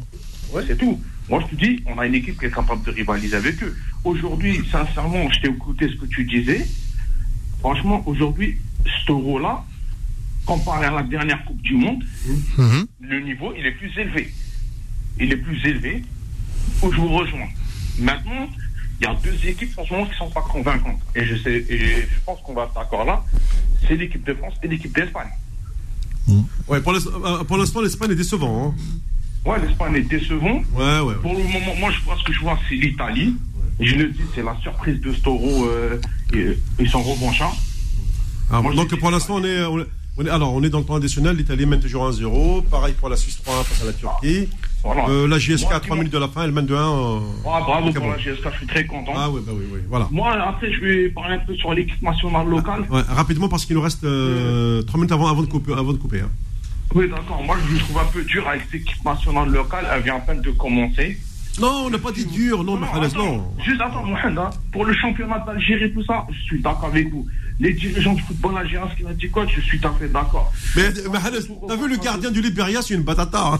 Ouais, 0.52 0.62
c'est 0.66 0.78
tout. 0.78 1.00
Moi, 1.28 1.44
je 1.44 1.54
te 1.56 1.62
dis, 1.62 1.82
on 1.86 1.98
a 1.98 2.06
une 2.06 2.14
équipe 2.14 2.38
qui 2.40 2.46
est 2.46 2.50
capable 2.54 2.82
de 2.84 2.90
rivaliser 2.90 3.36
avec 3.36 3.62
eux. 3.62 3.76
Aujourd'hui, 4.04 4.60
sincèrement, 4.72 5.30
je 5.30 5.40
t'ai 5.40 5.48
écouté 5.48 5.88
ce 5.88 5.96
que 5.96 6.06
tu 6.06 6.24
disais. 6.24 6.66
Franchement, 7.60 8.02
aujourd'hui, 8.06 8.56
ce 9.06 9.12
euro-là, 9.12 9.64
comparé 10.46 10.86
à 10.86 10.90
la 10.90 11.02
dernière 11.02 11.44
Coupe 11.44 11.60
du 11.60 11.74
Monde, 11.74 12.02
Mhm. 12.56 12.86
le 13.00 13.20
niveau, 13.20 13.52
il 13.58 13.66
est 13.66 13.72
plus 13.72 13.90
élevé. 13.98 14.32
Il 15.20 15.32
est 15.32 15.36
plus 15.36 15.64
élevé. 15.66 16.02
Où 16.82 16.92
je 16.92 16.96
vous 17.00 17.08
rejoins. 17.08 17.48
Maintenant, 17.98 18.48
il 19.00 19.04
y 19.04 19.06
a 19.10 19.14
deux 19.14 19.36
équipes 19.48 19.76
en 19.78 19.84
ce 19.86 19.92
moment 19.92 20.04
qui 20.04 20.12
ne 20.12 20.16
sont 20.16 20.30
pas 20.30 20.42
convaincantes. 20.42 21.00
Et 21.16 21.24
je, 21.24 21.36
sais, 21.36 21.64
et 21.68 21.78
je 22.02 22.18
pense 22.24 22.38
qu'on 22.44 22.54
va 22.54 22.64
être 22.64 22.74
d'accord 22.74 23.04
là. 23.04 23.24
C'est 23.86 23.96
l'équipe 23.96 24.24
de 24.24 24.34
France 24.34 24.54
et 24.62 24.68
l'équipe 24.68 24.94
d'Espagne. 24.94 25.28
Ouais, 26.68 26.80
pour 26.82 26.92
l'instant, 26.92 27.10
euh, 27.24 27.42
pour 27.44 27.56
l'instant, 27.56 27.80
l'Espagne 27.80 28.10
est 28.12 28.16
décevant. 28.16 28.74
Hein. 28.76 29.48
Ouais, 29.48 29.58
l'Espagne 29.66 29.94
est 29.96 30.02
décevant. 30.02 30.62
Ouais, 30.74 31.00
ouais. 31.00 31.14
Pour 31.22 31.32
le 31.34 31.42
moment, 31.44 31.74
moi, 31.80 31.90
je 31.90 32.04
pense 32.04 32.22
que 32.22 32.32
je 32.32 32.40
vois, 32.40 32.58
c'est 32.68 32.74
l'Italie. 32.74 33.34
Et 33.80 33.86
je 33.86 33.94
le 33.96 34.08
dis, 34.08 34.20
c'est 34.34 34.42
la 34.42 34.56
surprise 34.60 35.00
de 35.00 35.12
Storo 35.12 35.66
euh, 35.66 36.00
et, 36.34 36.58
et 36.82 36.86
son 36.88 37.02
revanchards. 37.02 37.56
Alors, 38.50 38.62
Moi, 38.64 38.74
donc 38.74 38.94
pour 38.98 39.10
l'instant, 39.10 39.36
on 39.36 39.44
est, 39.44 39.62
on 39.64 39.78
est- 39.80 39.86
on 40.18 40.26
est- 40.26 40.30
alors 40.30 40.52
on 40.54 40.62
est 40.62 40.68
dans 40.70 40.78
le 40.78 40.84
temps 40.84 40.96
additionnel. 40.96 41.36
L'Italie 41.36 41.66
mène 41.66 41.80
toujours 41.80 42.06
1-0. 42.08 42.62
Pareil 42.70 42.94
pour 42.98 43.08
la 43.08 43.16
Suisse 43.16 43.38
3-1 43.44 43.62
face 43.64 43.82
à 43.82 43.86
la 43.86 43.92
Turquie. 43.92 44.48
Voilà. 44.84 45.08
Euh, 45.08 45.26
la 45.26 45.38
JSK 45.38 45.64
Moi, 45.66 45.74
à 45.74 45.80
3 45.80 45.96
minutes 45.96 46.12
de 46.12 46.18
la 46.18 46.28
fin, 46.28 46.44
elle 46.44 46.52
mène 46.52 46.66
de 46.66 46.74
1. 46.74 46.78
euh, 46.78 47.18
Ah, 47.46 47.60
bravo 47.66 47.92
pour 47.92 48.06
la 48.10 48.18
GSK, 48.18 48.44
je 48.52 48.56
suis 48.58 48.66
très 48.66 48.86
content. 48.86 49.12
Ah 49.16 49.28
ouais, 49.28 49.40
bah 49.44 49.52
oui, 49.54 49.64
oui, 49.72 49.80
voilà. 49.88 50.06
Moi, 50.10 50.32
après, 50.32 50.72
je 50.72 50.80
vais 50.80 51.08
parler 51.08 51.34
un 51.34 51.38
peu 51.40 51.54
sur 51.56 51.72
l'équipe 51.74 52.00
nationale 52.02 52.46
locale. 52.48 52.84
Ouais, 52.90 53.02
rapidement 53.08 53.48
parce 53.48 53.64
qu'il 53.66 53.74
nous 53.76 53.82
reste 53.82 54.00
3 54.02 54.08
minutes 54.98 55.12
avant, 55.12 55.26
avant 55.28 55.42
de 55.42 55.46
couper. 55.48 55.72
Avant 55.72 55.92
de 55.92 55.98
couper 55.98 56.20
hein. 56.20 56.30
Oui, 56.94 57.06
d'accord. 57.10 57.42
Moi, 57.44 57.56
je 57.68 57.74
le 57.74 57.78
trouve 57.80 57.98
un 57.98 58.04
peu 58.04 58.22
dur 58.22 58.48
avec 58.48 58.62
cette 58.70 58.80
équipe 58.80 59.04
nationale 59.04 59.50
locale. 59.50 59.86
Elle 59.92 60.02
vient 60.02 60.16
à 60.16 60.20
peine 60.20 60.40
de 60.40 60.50
commencer. 60.52 61.18
Non, 61.60 61.84
on 61.86 61.90
n'a 61.90 61.98
pas 61.98 62.12
dit 62.12 62.24
dur, 62.26 62.62
non, 62.62 62.80
attends, 62.82 63.18
non. 63.18 63.52
Juste 63.64 63.80
attends, 63.80 64.04
Mohamed, 64.04 64.38
hein, 64.38 64.50
pour 64.72 64.84
le 64.84 64.92
championnat 64.94 65.40
d'Algérie, 65.46 65.92
tout 65.92 66.04
ça, 66.04 66.24
je 66.30 66.40
suis 66.42 66.60
d'accord 66.60 66.86
avec 66.90 67.10
vous. 67.10 67.26
Les 67.60 67.72
dirigeants 67.72 68.14
du 68.14 68.22
football 68.22 68.56
algérien, 68.58 68.86
ce 68.92 68.96
qu'il 68.96 69.06
a 69.08 69.12
dit 69.12 69.28
coach, 69.28 69.50
je 69.56 69.60
suis 69.62 69.80
tout 69.80 69.88
à 69.88 69.92
fait 69.94 70.08
d'accord. 70.08 70.52
Mais 70.76 70.84
Mahrez, 71.10 71.38
t'as 71.66 71.76
vu 71.76 71.88
le 71.88 71.96
gardien 71.96 72.30
du 72.30 72.40
Libéria, 72.40 72.80
c'est 72.82 72.94
une 72.94 73.02
batata. 73.02 73.54
hein. 73.54 73.58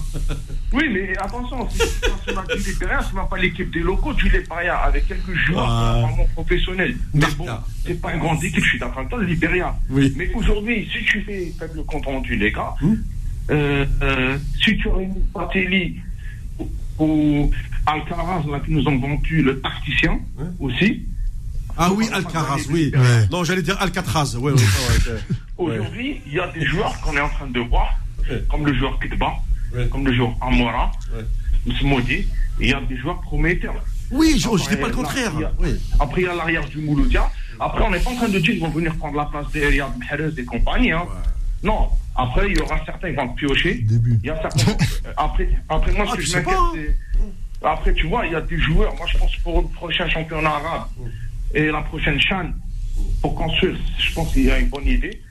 Oui, 0.72 0.84
mais 0.92 1.16
attention, 1.18 1.68
si 1.68 1.78
c'est 1.78 2.08
national 2.08 2.46
du 2.56 2.70
Libéria, 2.70 3.00
c'est 3.02 3.14
même 3.16 3.24
pas 3.28 3.38
l'équipe 3.38 3.70
des 3.72 3.80
locaux 3.80 4.12
du 4.14 4.28
Libéria, 4.28 4.76
avec 4.76 5.08
quelques 5.08 5.34
joueurs 5.34 5.66
vraiment 5.66 6.28
professionnels. 6.34 6.96
Mais 7.14 7.26
bon, 7.36 7.46
c'est 7.84 8.00
pas 8.00 8.12
une 8.14 8.20
grande 8.20 8.44
équipe, 8.44 8.62
je 8.62 8.68
suis 8.68 8.78
d'accord 8.78 8.98
avec 8.98 9.08
toi, 9.10 9.18
le 9.18 9.26
Libéria. 9.26 9.74
Oui. 9.90 10.12
Mais 10.16 10.30
aujourd'hui, 10.34 10.88
si 10.92 11.04
tu 11.04 11.20
fais 11.22 11.52
faible 11.58 11.84
compte 11.84 12.06
rendu, 12.06 12.36
les 12.36 12.52
gars, 12.52 12.74
Hmm. 12.80 12.94
euh, 13.50 13.84
euh, 14.02 14.38
si 14.62 14.76
tu 14.76 14.88
réunis 14.88 15.14
Patelli 15.34 15.96
ou, 16.98 17.50
Alcaraz, 17.86 18.42
là, 18.50 18.60
qui 18.60 18.72
nous 18.72 18.86
ont 18.86 18.98
vendu 18.98 19.42
le 19.42 19.60
tacticien 19.60 20.18
Ouais. 20.36 20.44
aussi, 20.60 21.02
Ah 21.76 21.90
oui, 21.92 22.08
Alcaraz, 22.12 22.66
oui. 22.70 22.90
Ouais. 22.94 23.28
Non, 23.30 23.44
j'allais 23.44 23.62
dire 23.62 23.76
Alcatraz. 23.80 24.36
Ouais. 24.36 24.52
Aujourd'hui, 25.58 26.20
il 26.26 26.32
y 26.34 26.40
a 26.40 26.48
des 26.48 26.64
joueurs 26.66 27.00
qu'on 27.00 27.16
est 27.16 27.20
en 27.20 27.28
train 27.28 27.46
de 27.46 27.60
voir, 27.60 27.96
comme 28.50 28.66
le 28.66 28.74
joueur 28.74 28.98
Kitba, 29.00 29.32
comme 29.90 30.04
le 30.06 30.12
joueur 30.14 30.34
Amora. 30.40 30.90
Smodi, 31.80 32.26
il 32.60 32.68
y 32.68 32.72
a 32.72 32.80
des 32.80 32.96
joueurs 32.96 33.20
prometteurs. 33.20 33.74
Oui, 34.10 34.32
je, 34.38 34.48
je 34.62 34.68
dis 34.70 34.76
pas 34.76 34.88
le 34.88 34.94
contraire. 34.94 35.32
Après, 36.00 36.22
il 36.22 36.24
y 36.24 36.28
a 36.28 36.34
l'arrière 36.34 36.66
du 36.66 36.78
Mouloudia. 36.78 37.30
Après, 37.60 37.82
on 37.84 37.90
n'est 37.90 37.98
pas 38.00 38.10
en 38.10 38.16
train 38.16 38.28
de 38.28 38.38
dire 38.38 38.52
qu'ils 38.52 38.60
vont 38.60 38.70
venir 38.70 38.94
prendre 38.96 39.16
la 39.16 39.26
place 39.26 39.50
des 39.52 39.66
Riyad 39.66 39.90
Mahrez 39.98 40.30
et 40.38 40.44
compagnie. 40.44 40.92
Hein. 40.92 41.02
Non. 41.62 41.88
Après, 42.16 42.50
il 42.50 42.56
y 42.56 42.60
aura 42.60 42.84
certains 42.84 43.10
qui 43.10 43.16
vont 43.16 43.28
piocher. 43.34 43.74
Début. 43.74 44.18
Il 44.22 44.26
y 44.26 44.30
a 44.30 44.40
certains. 44.40 44.72
Après, 45.16 45.48
après, 45.68 45.92
moi, 45.92 46.06
ce 46.06 46.10
Ah, 46.12 46.16
que 46.16 46.20
tu 46.20 46.26
je 46.26 46.30
sais 46.30 46.36
m'inquiète, 46.42 46.54
pas, 46.56 46.72
c'est. 46.74 47.66
Après, 47.66 47.94
tu 47.94 48.06
vois, 48.06 48.26
il 48.26 48.32
y 48.32 48.36
a 48.36 48.40
des 48.40 48.58
joueurs. 48.58 48.94
Moi, 48.96 49.06
je 49.12 49.18
pense 49.18 49.34
pour 49.36 49.62
le 49.62 49.68
prochain 49.68 50.08
championnat 50.08 50.50
arabe 50.50 50.88
et 51.54 51.66
la 51.70 51.80
prochaine 51.82 52.20
Chan, 52.20 52.50
pour 53.22 53.34
construire, 53.34 53.76
je 53.98 54.14
pense 54.14 54.32
qu'il 54.32 54.44
y 54.44 54.50
a 54.50 54.58
une 54.58 54.68
bonne 54.68 54.86
idée. 54.86 55.22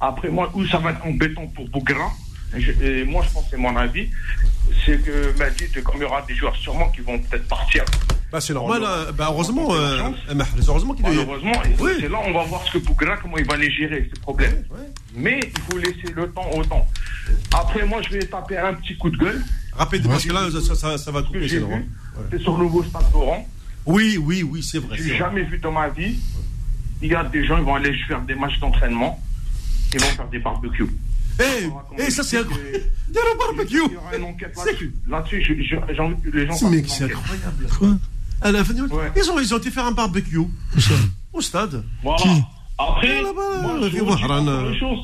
Après, 0.00 0.28
moi, 0.28 0.50
où 0.54 0.64
ça 0.66 0.78
va 0.78 0.90
être 0.92 1.04
embêtant 1.06 1.46
pour 1.48 1.68
Bougra, 1.68 2.10
et, 2.56 3.04
moi, 3.04 3.22
je 3.26 3.32
pense 3.34 3.44
que 3.44 3.50
c'est 3.50 3.56
mon 3.58 3.76
avis, 3.76 4.08
c'est 4.84 5.02
que 5.04 5.36
Majid, 5.38 5.82
comme 5.82 5.96
il 5.96 6.02
y 6.02 6.04
aura 6.04 6.22
des 6.22 6.34
joueurs 6.34 6.56
sûrement 6.56 6.88
qui 6.90 7.00
vont 7.02 7.18
peut-être 7.18 7.46
partir. 7.46 7.84
Bah, 8.30 8.40
c'est 8.40 8.52
normal. 8.52 8.82
Aura- 8.82 9.12
bah, 9.12 9.28
heureusement, 9.30 9.68
euh, 9.74 10.10
Mahrez, 10.34 10.50
heureusement 10.68 10.92
qu'il. 10.94 11.04
Malheureusement, 11.04 11.52
et 11.64 11.74
Oui. 11.80 11.92
c'est 12.00 12.08
là 12.08 12.18
on 12.26 12.32
va 12.32 12.44
voir 12.44 12.62
ce 12.66 12.72
que 12.72 12.78
Bougra, 12.84 13.16
comment 13.16 13.38
il 13.38 13.46
va 13.46 13.56
les 13.56 13.70
gérer, 13.70 14.10
ces 14.14 14.20
problèmes. 14.20 14.64
Ouais. 14.70 14.86
Mais 15.14 15.40
il 15.42 15.60
faut 15.62 15.78
laisser 15.78 16.12
le 16.14 16.28
temps 16.30 16.50
au 16.54 16.62
temps. 16.64 16.86
Après, 17.54 17.86
moi, 17.86 18.00
je 18.02 18.10
vais 18.10 18.26
taper 18.26 18.58
un 18.58 18.74
petit 18.74 18.96
coup 18.98 19.08
de 19.10 19.16
gueule. 19.16 19.42
Rapide, 19.72 20.06
parce 20.08 20.24
que 20.24 20.32
là, 20.32 20.48
ça, 20.66 20.74
ça, 20.74 20.98
ça 20.98 21.10
va 21.10 21.22
couper, 21.22 21.46
hein. 21.56 21.62
Ouais. 21.70 21.84
c'est 22.30 22.40
sur 22.40 22.56
le 22.58 22.64
nouveau 22.64 22.82
stade 22.82 23.02
Laurent. 23.12 23.46
Oui, 23.86 24.18
oui, 24.22 24.42
oui, 24.42 24.62
c'est 24.62 24.78
vrai. 24.80 24.96
c'est 24.98 25.04
J'ai 25.04 25.08
vrai. 25.10 25.18
jamais 25.18 25.42
vu 25.44 25.58
dans 25.58 25.72
ma 25.72 25.88
vie. 25.88 26.18
Il 27.00 27.08
y 27.10 27.14
a 27.14 27.24
des 27.24 27.44
gens, 27.46 27.56
ils 27.58 27.64
vont 27.64 27.76
aller 27.76 27.94
faire 28.08 28.20
des 28.22 28.34
matchs 28.34 28.58
d'entraînement. 28.60 29.22
Ils 29.94 30.00
vont 30.00 30.06
faire 30.06 30.28
des 30.28 30.38
barbecues. 30.40 30.88
Eh, 31.40 31.68
eh, 31.98 32.10
ça, 32.10 32.22
c'est 32.24 32.38
incroyable. 32.38 32.80
Il 33.08 33.14
y 33.14 33.18
a 33.18 33.20
le 33.22 33.38
barbecue. 33.38 33.80
Il 33.86 33.92
y 33.92 33.96
aura 33.96 34.16
une 34.16 34.24
enquête 34.24 34.54
là-dessus. 34.56 34.92
Là-dessus, 35.08 35.42
j'ai 35.88 36.00
envie 36.00 36.20
que 36.20 36.36
les 36.36 36.46
gens 36.46 36.52
C'est 36.54 36.88
c'est 36.88 37.04
incroyable. 37.04 37.66
Quoi 37.78 37.88
À 38.40 38.52
la 38.52 38.64
fin, 38.64 38.74
Ouais. 38.74 39.10
ils, 39.16 39.30
ont, 39.30 39.38
ils 39.40 39.54
ont 39.54 39.58
été 39.58 39.70
faire 39.70 39.86
un 39.86 39.92
barbecue 39.92 40.38
au 41.32 41.40
stade. 41.40 41.82
Voilà. 42.02 42.22
Après, 42.78 43.22
là-bas, 43.22 43.62
moi, 43.62 43.78
je 43.82 43.88
dis 43.88 44.00
encore 44.00 44.38
une 44.38 44.78
chose. 44.78 44.98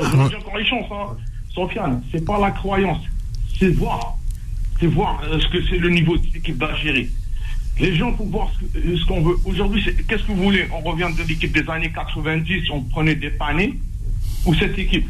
Je 0.00 0.28
dis 0.28 0.34
encore 0.36 0.58
une 0.58 0.66
chose, 0.66 0.84
hein. 0.90 1.16
Sofiane, 1.54 2.02
c'est 2.12 2.24
pas 2.24 2.38
la 2.38 2.50
croyance, 2.52 3.02
c'est 3.58 3.68
voir. 3.70 4.16
C'est 4.80 4.86
voir 4.86 5.20
euh, 5.24 5.40
ce 5.40 5.48
que 5.48 5.58
c'est 5.68 5.78
le 5.78 5.90
niveau 5.90 6.16
de 6.16 6.24
l'équipe 6.32 6.56
d'Algérie. 6.56 7.10
Les 7.80 7.94
gens 7.96 8.12
pour 8.12 8.26
voir 8.28 8.48
ce 8.74 9.04
qu'on 9.06 9.22
veut. 9.22 9.36
Aujourd'hui, 9.44 9.82
c'est- 9.84 10.06
qu'est-ce 10.06 10.22
que 10.22 10.32
vous 10.32 10.44
voulez? 10.44 10.68
On 10.72 10.80
revient 10.88 11.08
de 11.16 11.22
l'équipe 11.24 11.52
des 11.52 11.68
années 11.68 11.90
90, 11.92 12.70
on 12.70 12.82
prenait 12.82 13.14
des 13.16 13.30
panés. 13.30 13.78
Ou 14.46 14.54
cette 14.54 14.78
équipe 14.78 15.06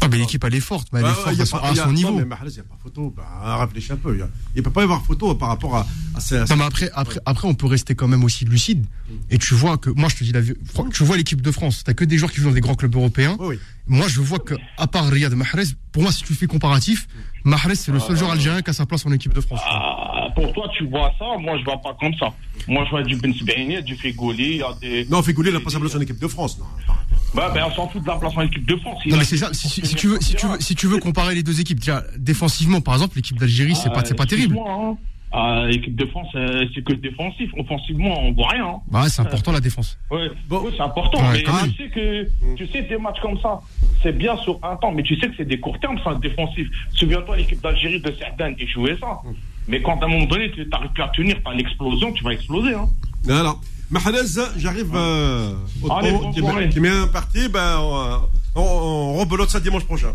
Ah, 0.00 0.08
mais 0.08 0.18
l'équipe, 0.18 0.42
elle 0.44 0.54
est 0.54 0.60
forte. 0.60 0.88
mais 0.92 1.00
elle 1.00 1.06
est 1.06 1.08
Bah, 1.08 1.14
forte 1.14 1.28
il 1.32 1.36
y 1.38 1.40
a 1.40 1.42
à 1.42 1.46
son- 1.46 1.58
pas- 1.58 1.66
à 1.66 1.70
il 1.70 1.76
y 1.76 1.80
a- 1.80 1.82
son 1.82 1.88
non, 1.88 1.94
niveau. 1.94 2.12
mais 2.18 2.24
Mahrez, 2.24 2.48
il 2.48 2.52
n'y 2.54 2.58
a 2.60 2.62
pas 2.64 2.76
photo. 2.82 3.14
Bah, 3.16 3.56
réfléchis 3.64 3.92
un 3.92 3.96
peu. 3.96 4.14
Il 4.16 4.58
ne 4.58 4.62
peut 4.62 4.70
pas 4.70 4.80
y 4.82 4.84
avoir 4.84 5.02
photo 5.04 5.34
par 5.34 5.48
rapport 5.48 5.76
à, 5.76 5.86
à 6.14 6.20
ces. 6.20 6.36
à 6.36 6.46
ces- 6.46 6.52
Non, 6.52 6.58
mais 6.58 6.64
après, 6.66 6.90
après, 6.94 7.20
après, 7.24 7.48
on 7.48 7.54
peut 7.54 7.66
rester 7.66 7.94
quand 7.94 8.08
même 8.08 8.22
aussi 8.24 8.44
lucide. 8.44 8.86
Et 9.30 9.38
tu 9.38 9.54
vois 9.54 9.78
que, 9.78 9.90
moi, 9.90 10.08
je 10.10 10.16
te 10.16 10.24
dis 10.24 10.32
la 10.32 10.42
tu 10.42 11.04
vois 11.04 11.16
l'équipe 11.16 11.40
de 11.40 11.50
France. 11.50 11.82
T'as 11.84 11.94
que 11.94 12.04
des 12.04 12.18
joueurs 12.18 12.32
qui 12.32 12.40
jouent 12.40 12.48
dans 12.48 12.54
des 12.54 12.60
grands 12.60 12.74
clubs 12.74 12.94
européens. 12.94 13.36
Oui, 13.38 13.46
oui. 13.50 13.58
Moi, 13.86 14.08
je 14.08 14.20
vois 14.20 14.38
que, 14.38 14.54
à 14.78 14.86
part 14.86 15.06
Riyad 15.08 15.32
Mahrez, 15.34 15.64
pour 15.92 16.02
moi, 16.02 16.10
si 16.12 16.22
tu 16.22 16.34
fais 16.34 16.46
comparatif, 16.46 17.06
Mahrez, 17.44 17.74
c'est 17.74 17.92
le 17.92 18.00
seul 18.00 18.16
joueur 18.16 18.30
algérien 18.32 18.62
qui 18.62 18.70
a 18.70 18.72
sa 18.72 18.86
place 18.86 19.04
en 19.06 19.12
équipe 19.12 19.34
de 19.34 19.40
France. 19.40 19.60
Ah, 19.64 20.28
Pour 20.34 20.52
toi, 20.52 20.68
tu 20.76 20.86
vois 20.88 21.12
ça. 21.18 21.24
Moi, 21.38 21.56
je 21.58 21.64
vois 21.64 21.80
pas 21.80 21.94
comme 22.00 22.14
ça. 22.18 22.32
Moi, 22.66 22.84
je 22.86 22.90
vois 22.90 23.02
du 23.02 23.16
Ben 23.16 23.32
Sbeini, 23.34 23.82
du 23.82 23.94
des. 23.94 25.06
Non, 25.10 25.22
Figoulet, 25.22 25.50
il 25.50 25.54
n'a 25.54 25.60
pas 25.60 25.70
sa 25.70 25.78
place 25.80 25.94
en 25.94 26.00
équipe 26.00 26.18
de 26.18 26.26
France. 26.28 26.58
Non. 26.58 26.93
Bah, 27.34 27.50
ben, 27.54 27.64
on 27.68 27.74
s'en 27.74 27.88
fout 27.88 28.02
de 28.02 28.06
la 28.06 28.16
place 28.16 28.32
en 28.36 28.42
équipe 28.42 28.66
de 28.66 28.76
France. 28.76 29.00
Non, 29.06 29.16
mais 29.16 29.24
c'est 29.24 29.36
ça. 29.36 29.52
Si, 29.52 29.68
si- 29.68 29.84
si 29.84 29.94
tu 29.94 30.06
veux, 30.08 30.18
si 30.20 30.34
tu 30.34 30.46
veux, 30.46 30.60
si 30.60 30.74
tu 30.74 30.86
veux 30.86 30.98
comparer 30.98 31.34
les 31.34 31.42
deux 31.42 31.60
équipes, 31.60 31.80
déjà, 31.80 32.02
défensivement, 32.16 32.80
par 32.80 32.94
exemple, 32.94 33.16
l'équipe 33.16 33.38
d'Algérie, 33.38 33.74
c'est 33.74 33.92
pas, 33.92 34.04
c'est 34.04 34.14
pas 34.14 34.26
terrible. 34.26 34.56
Hein. 34.66 34.96
Ah, 35.36 35.64
L'équipe 35.66 35.96
de 35.96 36.06
France, 36.06 36.28
euh, 36.36 36.64
c'est 36.72 36.84
que 36.84 36.92
défensif. 36.92 37.50
Offensivement, 37.58 38.20
on 38.22 38.32
voit 38.34 38.50
rien. 38.50 38.66
hein. 38.66 38.76
Bah, 38.88 39.08
c'est 39.08 39.20
important 39.20 39.50
la 39.50 39.58
défense. 39.58 39.98
Ouais, 40.08 40.30
Bon. 40.48 40.60
ouais, 40.60 40.70
c'est 40.76 40.82
important. 40.82 41.18
Ouais, 41.18 41.42
mais 41.44 41.70
tu 41.72 41.76
sais 41.82 41.88
que 41.90 42.28
tu 42.54 42.68
sais 42.68 42.82
des 42.82 42.98
matchs 42.98 43.18
comme 43.20 43.40
ça, 43.40 43.60
c'est 44.00 44.16
bien 44.16 44.36
sur 44.36 44.60
un 44.62 44.76
temps, 44.76 44.92
mais 44.92 45.02
tu 45.02 45.18
sais 45.18 45.26
que 45.26 45.34
c'est 45.36 45.44
des 45.44 45.58
courts 45.58 45.80
termes, 45.80 45.98
ça, 46.04 46.14
défensif. 46.14 46.68
Souviens-toi, 46.92 47.36
l'équipe 47.38 47.60
d'Algérie 47.60 47.98
de 48.00 48.12
Cerdan, 48.16 48.54
ils 48.60 48.68
jouaient 48.68 48.96
ça. 49.00 49.22
Mais 49.66 49.82
quand 49.82 50.00
à 50.00 50.04
un 50.04 50.08
moment 50.08 50.26
donné, 50.26 50.52
tu 50.52 50.64
n'arrives 50.66 50.90
plus 50.92 51.02
à 51.02 51.08
tenir, 51.08 51.36
t'as 51.44 51.52
l'explosion, 51.52 52.12
tu 52.12 52.22
vas 52.22 52.30
exploser. 52.32 52.74
Hein. 52.74 52.88
Alors, 53.28 53.60
Mahrez, 53.90 54.12
j'arrive 54.56 54.90
euh, 54.94 55.54
au 55.82 55.92
Allez, 55.92 56.10
temps 56.10 56.32
qui 56.32 56.38
est 56.38 56.42
bien- 56.42 56.50
soirée. 56.50 56.68
qui 56.70 56.78
est 56.78 56.80
bien 56.80 57.06
parti. 57.06 57.48
Ben, 57.48 57.78
on, 57.78 58.20
on, 58.56 58.60
on 58.62 59.14
rebelote 59.18 59.50
ça 59.50 59.60
dimanche 59.60 59.84
prochain. 59.84 60.14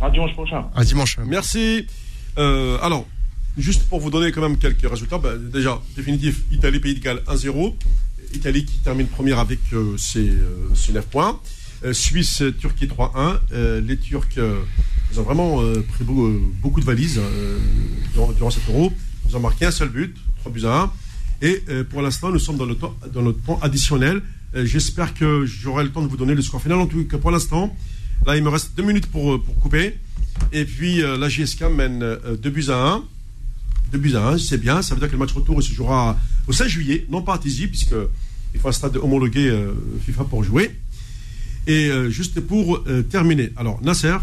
À 0.00 0.10
dimanche 0.10 0.32
prochain. 0.34 0.66
À 0.74 0.84
dimanche. 0.84 1.18
Merci. 1.26 1.86
Euh, 2.38 2.78
alors, 2.82 3.06
juste 3.56 3.88
pour 3.88 4.00
vous 4.00 4.10
donner 4.10 4.30
quand 4.32 4.42
même 4.42 4.58
quelques 4.58 4.88
résultats, 4.88 5.18
ben, 5.18 5.36
déjà, 5.50 5.80
définitif, 5.96 6.42
Italie, 6.50 6.80
Pays 6.80 6.94
de 6.94 7.00
Galles 7.00 7.22
1-0. 7.26 7.74
Italie 8.34 8.64
qui 8.64 8.78
termine 8.78 9.06
première 9.08 9.38
avec 9.38 9.60
euh, 9.72 9.96
ses, 9.98 10.28
euh, 10.30 10.70
ses 10.74 10.92
9 10.92 11.06
points. 11.06 11.38
Euh, 11.84 11.92
Suisse, 11.92 12.42
Turquie 12.60 12.86
3-1. 12.86 13.38
Euh, 13.52 13.80
les 13.80 13.96
Turcs, 13.98 14.26
euh, 14.38 14.60
ils 15.12 15.18
ont 15.20 15.24
vraiment 15.24 15.60
euh, 15.62 15.84
pris 15.94 16.04
beau- 16.04 16.40
beaucoup 16.62 16.80
de 16.80 16.84
valises 16.86 17.18
euh, 17.18 17.58
durant, 18.12 18.32
durant 18.32 18.50
cet 18.50 18.68
euro. 18.68 18.92
Ils 19.28 19.36
ont 19.36 19.40
marqué 19.40 19.66
un 19.66 19.70
seul 19.70 19.88
but, 19.88 20.16
3 20.40 20.52
buts 20.52 20.64
à 20.64 20.82
1. 20.82 20.92
Et 21.42 21.62
euh, 21.68 21.84
pour 21.84 22.00
l'instant, 22.00 22.30
nous 22.30 22.38
sommes 22.38 22.56
dans 22.56 22.64
le 22.64 22.76
temps, 22.76 22.94
dans 23.12 23.22
notre 23.22 23.40
temps 23.42 23.58
additionnel. 23.60 24.22
Euh, 24.54 24.64
J'espère 24.64 25.12
que 25.12 25.44
j'aurai 25.44 25.84
le 25.84 25.90
temps 25.90 26.00
de 26.00 26.06
vous 26.06 26.16
donner 26.16 26.34
le 26.34 26.42
score 26.42 26.62
final. 26.62 26.78
En 26.78 26.86
tout 26.86 27.04
cas, 27.04 27.18
pour 27.18 27.30
l'instant, 27.30 27.76
là, 28.26 28.36
il 28.36 28.42
me 28.42 28.48
reste 28.48 28.76
deux 28.76 28.84
minutes 28.84 29.06
pour, 29.08 29.34
euh, 29.34 29.38
pour 29.38 29.58
couper. 29.58 29.98
Et 30.52 30.64
puis, 30.64 31.02
la 31.02 31.28
GSK 31.28 31.64
mène 31.64 32.18
2 32.40 32.50
buts 32.50 32.66
à 32.68 32.94
1. 32.94 33.04
2 33.92 33.98
buts 33.98 34.14
à 34.16 34.28
1, 34.30 34.38
c'est 34.38 34.56
bien. 34.56 34.80
Ça 34.80 34.94
veut 34.94 35.00
dire 35.00 35.08
que 35.08 35.12
le 35.12 35.18
match 35.18 35.32
retour 35.32 35.62
se 35.62 35.72
jouera 35.72 36.18
au 36.48 36.52
16 36.52 36.68
juillet, 36.68 37.06
non 37.10 37.22
pas 37.22 37.34
à 37.34 37.38
Tizi, 37.38 37.66
puisque 37.66 37.94
il 38.54 38.58
faut 38.60 38.68
un 38.68 38.72
stade 38.72 38.96
homologué 38.96 39.54
FIFA 40.04 40.24
pour 40.24 40.42
jouer. 40.42 40.70
Et 41.66 41.90
juste 42.08 42.40
pour 42.40 42.82
terminer, 43.10 43.52
alors 43.56 43.80
Nasser, 43.82 44.16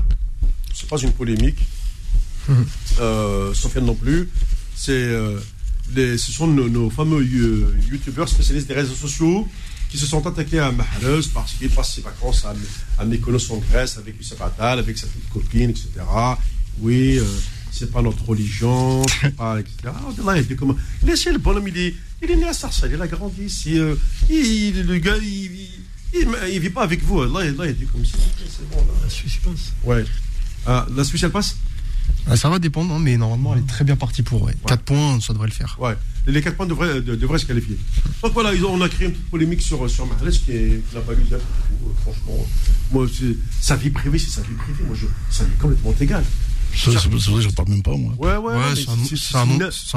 c'est 0.74 0.90
pas 0.90 0.98
une 0.98 1.12
polémique, 1.12 1.60
euh, 3.00 3.54
Sofiane 3.54 3.86
non 3.86 3.96
plus, 3.96 4.30
c'est 4.76 4.92
euh, 4.92 5.40
les- 5.96 6.18
ce 6.18 6.32
sont 6.32 6.48
nos, 6.48 6.70
nos 6.70 6.90
fameux 6.90 7.22
euh, 7.22 7.76
youtubeurs 7.90 8.30
spécialistes 8.30 8.68
des 8.68 8.74
réseaux 8.76 8.96
sociaux 8.96 9.48
qui 9.90 9.98
se 9.98 10.06
sont 10.06 10.26
attaqués 10.28 10.60
à 10.60 10.72
Mahrez 10.72 11.22
parce 11.34 11.54
qu'il 11.54 11.70
passe 11.70 11.96
ses 11.96 12.02
vacances 12.02 12.46
à, 12.46 12.54
à 13.02 13.06
Mykonos 13.06 13.50
en 13.52 13.58
Grèce 13.58 13.98
avec 13.98 14.16
Youssef 14.18 14.40
Attal, 14.42 14.80
avec 14.80 14.98
sa 14.98 15.08
petite 15.08 15.30
copine, 15.30 15.72
etc. 15.72 15.88
Oui, 16.80 17.18
euh, 17.18 17.24
c'est 17.72 17.92
pas 17.92 18.02
notre 18.02 18.24
religion, 18.26 19.02
pas, 19.38 19.60
etc. 19.60 19.76
Ah, 20.28 20.38
il 20.38 20.46
dit 20.48 20.56
comment 20.56 20.76
Laissez 21.04 21.32
le 21.32 21.40
bonhomme, 21.40 21.68
il 21.68 21.78
est, 21.78 21.96
il 22.22 22.30
est 22.32 22.36
né 22.36 22.46
à 22.46 22.54
Sarcelles, 22.54 22.92
il 22.94 23.02
a 23.02 23.08
grandi 23.08 23.44
ici. 23.44 23.80
euh, 23.80 23.96
il- 24.30 24.84
le 24.86 24.98
gars, 25.00 25.18
il, 25.22 25.52
il, 26.14 26.28
il, 26.54 26.60
vit 26.60 26.70
pas 26.70 26.84
avec 26.84 27.04
vous. 27.04 27.22
Allah, 27.22 27.46
il 27.46 27.76
dit 27.76 27.86
comme 27.86 28.06
ça. 28.06 28.18
C'est 28.48 28.70
bon, 28.70 28.78
là. 28.78 28.94
La 29.04 29.10
Suisse 29.10 29.38
passe. 29.44 29.74
Ouais. 29.84 30.06
Ah, 30.68 30.86
la 30.96 31.04
Suisse, 31.04 31.24
elle 31.24 31.32
passe? 31.32 31.56
Ça 32.36 32.50
va 32.50 32.60
dépendre, 32.60 32.94
hein, 32.94 33.00
mais 33.02 33.18
normalement, 33.18 33.54
elle 33.56 33.62
est 33.62 33.68
très 33.68 33.84
bien 33.86 33.96
partie 33.96 34.22
pour. 34.24 34.44
Ouais. 34.44 34.54
4 34.68 34.82
points, 34.84 35.20
ça 35.20 35.34
devrait 35.34 35.48
le 35.48 35.54
faire. 35.54 35.78
Ouais. 35.80 35.96
Les 36.28 36.42
4 36.42 36.56
points 36.58 36.66
devraient, 36.68 37.02
de- 37.02 37.16
devraient 37.16 37.40
se 37.40 37.46
qualifier. 37.46 37.78
Donc 38.24 38.34
voilà, 38.34 38.54
ils 38.54 38.64
ont- 38.66 38.74
on 38.74 38.82
a 38.82 38.90
créé 38.90 39.08
une 39.08 39.14
petite 39.14 39.30
polémique 39.30 39.62
sur, 39.62 39.90
sur 39.90 40.06
Mahrez 40.06 40.32
qui 40.32 40.52
n'a 40.94 41.02
pas 41.02 41.14
eu 41.14 41.18
lieu. 41.18 41.34
Euh, 41.34 41.38
Franchement, 42.04 42.46
moi, 42.92 43.08
c'est- 43.12 43.36
sa 43.62 43.76
vie 43.76 43.90
privée, 43.90 44.20
c'est 44.20 44.30
sa 44.30 44.42
vie 44.42 44.54
privée. 44.54 44.84
Moi, 44.86 44.96
je, 44.96 45.06
ça 45.36 45.44
m'est 45.44 45.58
complètement 45.60 45.94
égal. 46.00 46.24
Ça, 46.76 46.92
C'est 46.92 47.10
que 47.10 47.42
j'en 47.42 47.50
parle 47.52 47.70
même 47.70 47.82
pas, 47.82 47.98
moi. 47.98 48.14
Ouais, 48.20 48.38
ouais, 48.38 48.76
c'est 48.76 49.36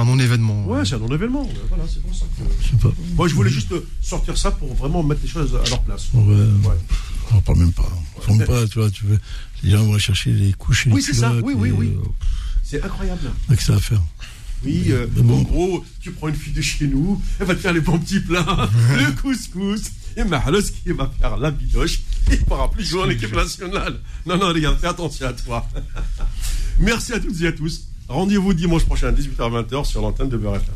un, 0.01 0.05
non-événement. 0.07 0.65
Ouais, 0.67 0.85
c'est 0.87 0.95
un 0.95 0.99
non-événement. 1.01 1.43
ouais, 1.43 1.49
Voilà, 1.69 1.85
c'est 1.87 2.01
pour 2.03 2.15
ça 2.15 2.25
que. 2.39 2.45
Je 2.63 2.69
sais 2.71 2.77
pas. 2.77 2.91
Moi, 3.15 3.29
je 3.29 3.35
voulais 3.35 3.51
juste 3.51 3.75
sortir 4.01 4.37
ça 4.39 4.51
pour 4.53 4.75
vraiment 4.75 5.03
mettre 5.03 5.21
les 5.23 5.29
choses 5.29 5.55
à 5.55 5.69
leur 5.69 5.83
place. 5.83 6.09
Ouais, 6.15 6.23
Ouais. 6.35 6.75
on 7.31 7.37
en 7.37 7.41
parle 7.43 7.59
même 7.59 7.73
pas. 7.73 7.89
On 8.27 8.35
même 8.35 8.47
pas, 8.47 8.67
tu 8.67 8.79
vois, 8.79 8.91
tu 8.91 9.05
veux. 9.05 9.19
Les 9.63 9.71
gens 9.71 9.85
vont 9.85 9.99
chercher 9.99 10.33
les 10.33 10.53
couches 10.53 10.87
et 10.87 10.91
les 10.91 10.95
Oui, 10.97 11.03
c'est 11.03 11.15
ça. 11.15 11.33
Oui, 11.43 11.55
oui, 11.57 11.69
et, 11.69 11.73
oui. 11.73 11.97
euh, 11.97 12.09
C'est 12.65 12.83
incroyable. 12.83 13.31
avec 13.49 13.61
ça 13.61 13.75
à 13.75 13.79
faire. 13.81 14.01
Oui, 14.65 14.85
euh, 14.91 15.07
bon. 15.17 15.39
en 15.41 15.43
gros, 15.43 15.85
tu 16.01 16.13
prends 16.13 16.29
une 16.29 16.37
fille 16.37 16.53
de 16.53 16.61
chez 16.63 16.87
nous, 16.87 17.21
elle 17.41 17.47
va 17.47 17.55
te 17.55 17.61
faire 17.61 17.73
les 17.73 17.81
bons 17.81 17.99
petits 17.99 18.21
plats, 18.21 18.69
le 18.97 19.11
couscous, 19.21 19.83
et 20.17 20.23
Mahlos 20.23 20.63
qui 20.63 20.93
va 20.93 21.11
faire 21.21 21.37
la 21.37 21.51
bidoche, 21.51 21.99
et 22.31 22.35
il 22.35 22.41
ne 22.41 22.45
pourra 22.45 22.71
plus 22.71 22.85
jouer 22.85 23.03
en 23.03 23.11
équipe 23.11 23.35
nationale. 23.35 23.99
Non, 24.25 24.37
non, 24.39 24.49
regarde, 24.49 24.79
fais 24.79 24.87
attention 24.87 25.27
à 25.27 25.33
toi. 25.33 25.69
Merci 26.79 27.13
à 27.13 27.19
toutes 27.21 27.41
et 27.43 27.49
à 27.49 27.53
tous. 27.53 27.89
Rendez-vous 28.09 28.55
dimanche 28.55 28.85
prochain 28.85 29.09
à 29.09 29.13
18h-20h 29.13 29.85
sur 29.85 30.01
l'antenne 30.01 30.29
de 30.29 30.37
Beurre 30.37 30.57
FM. 30.57 30.75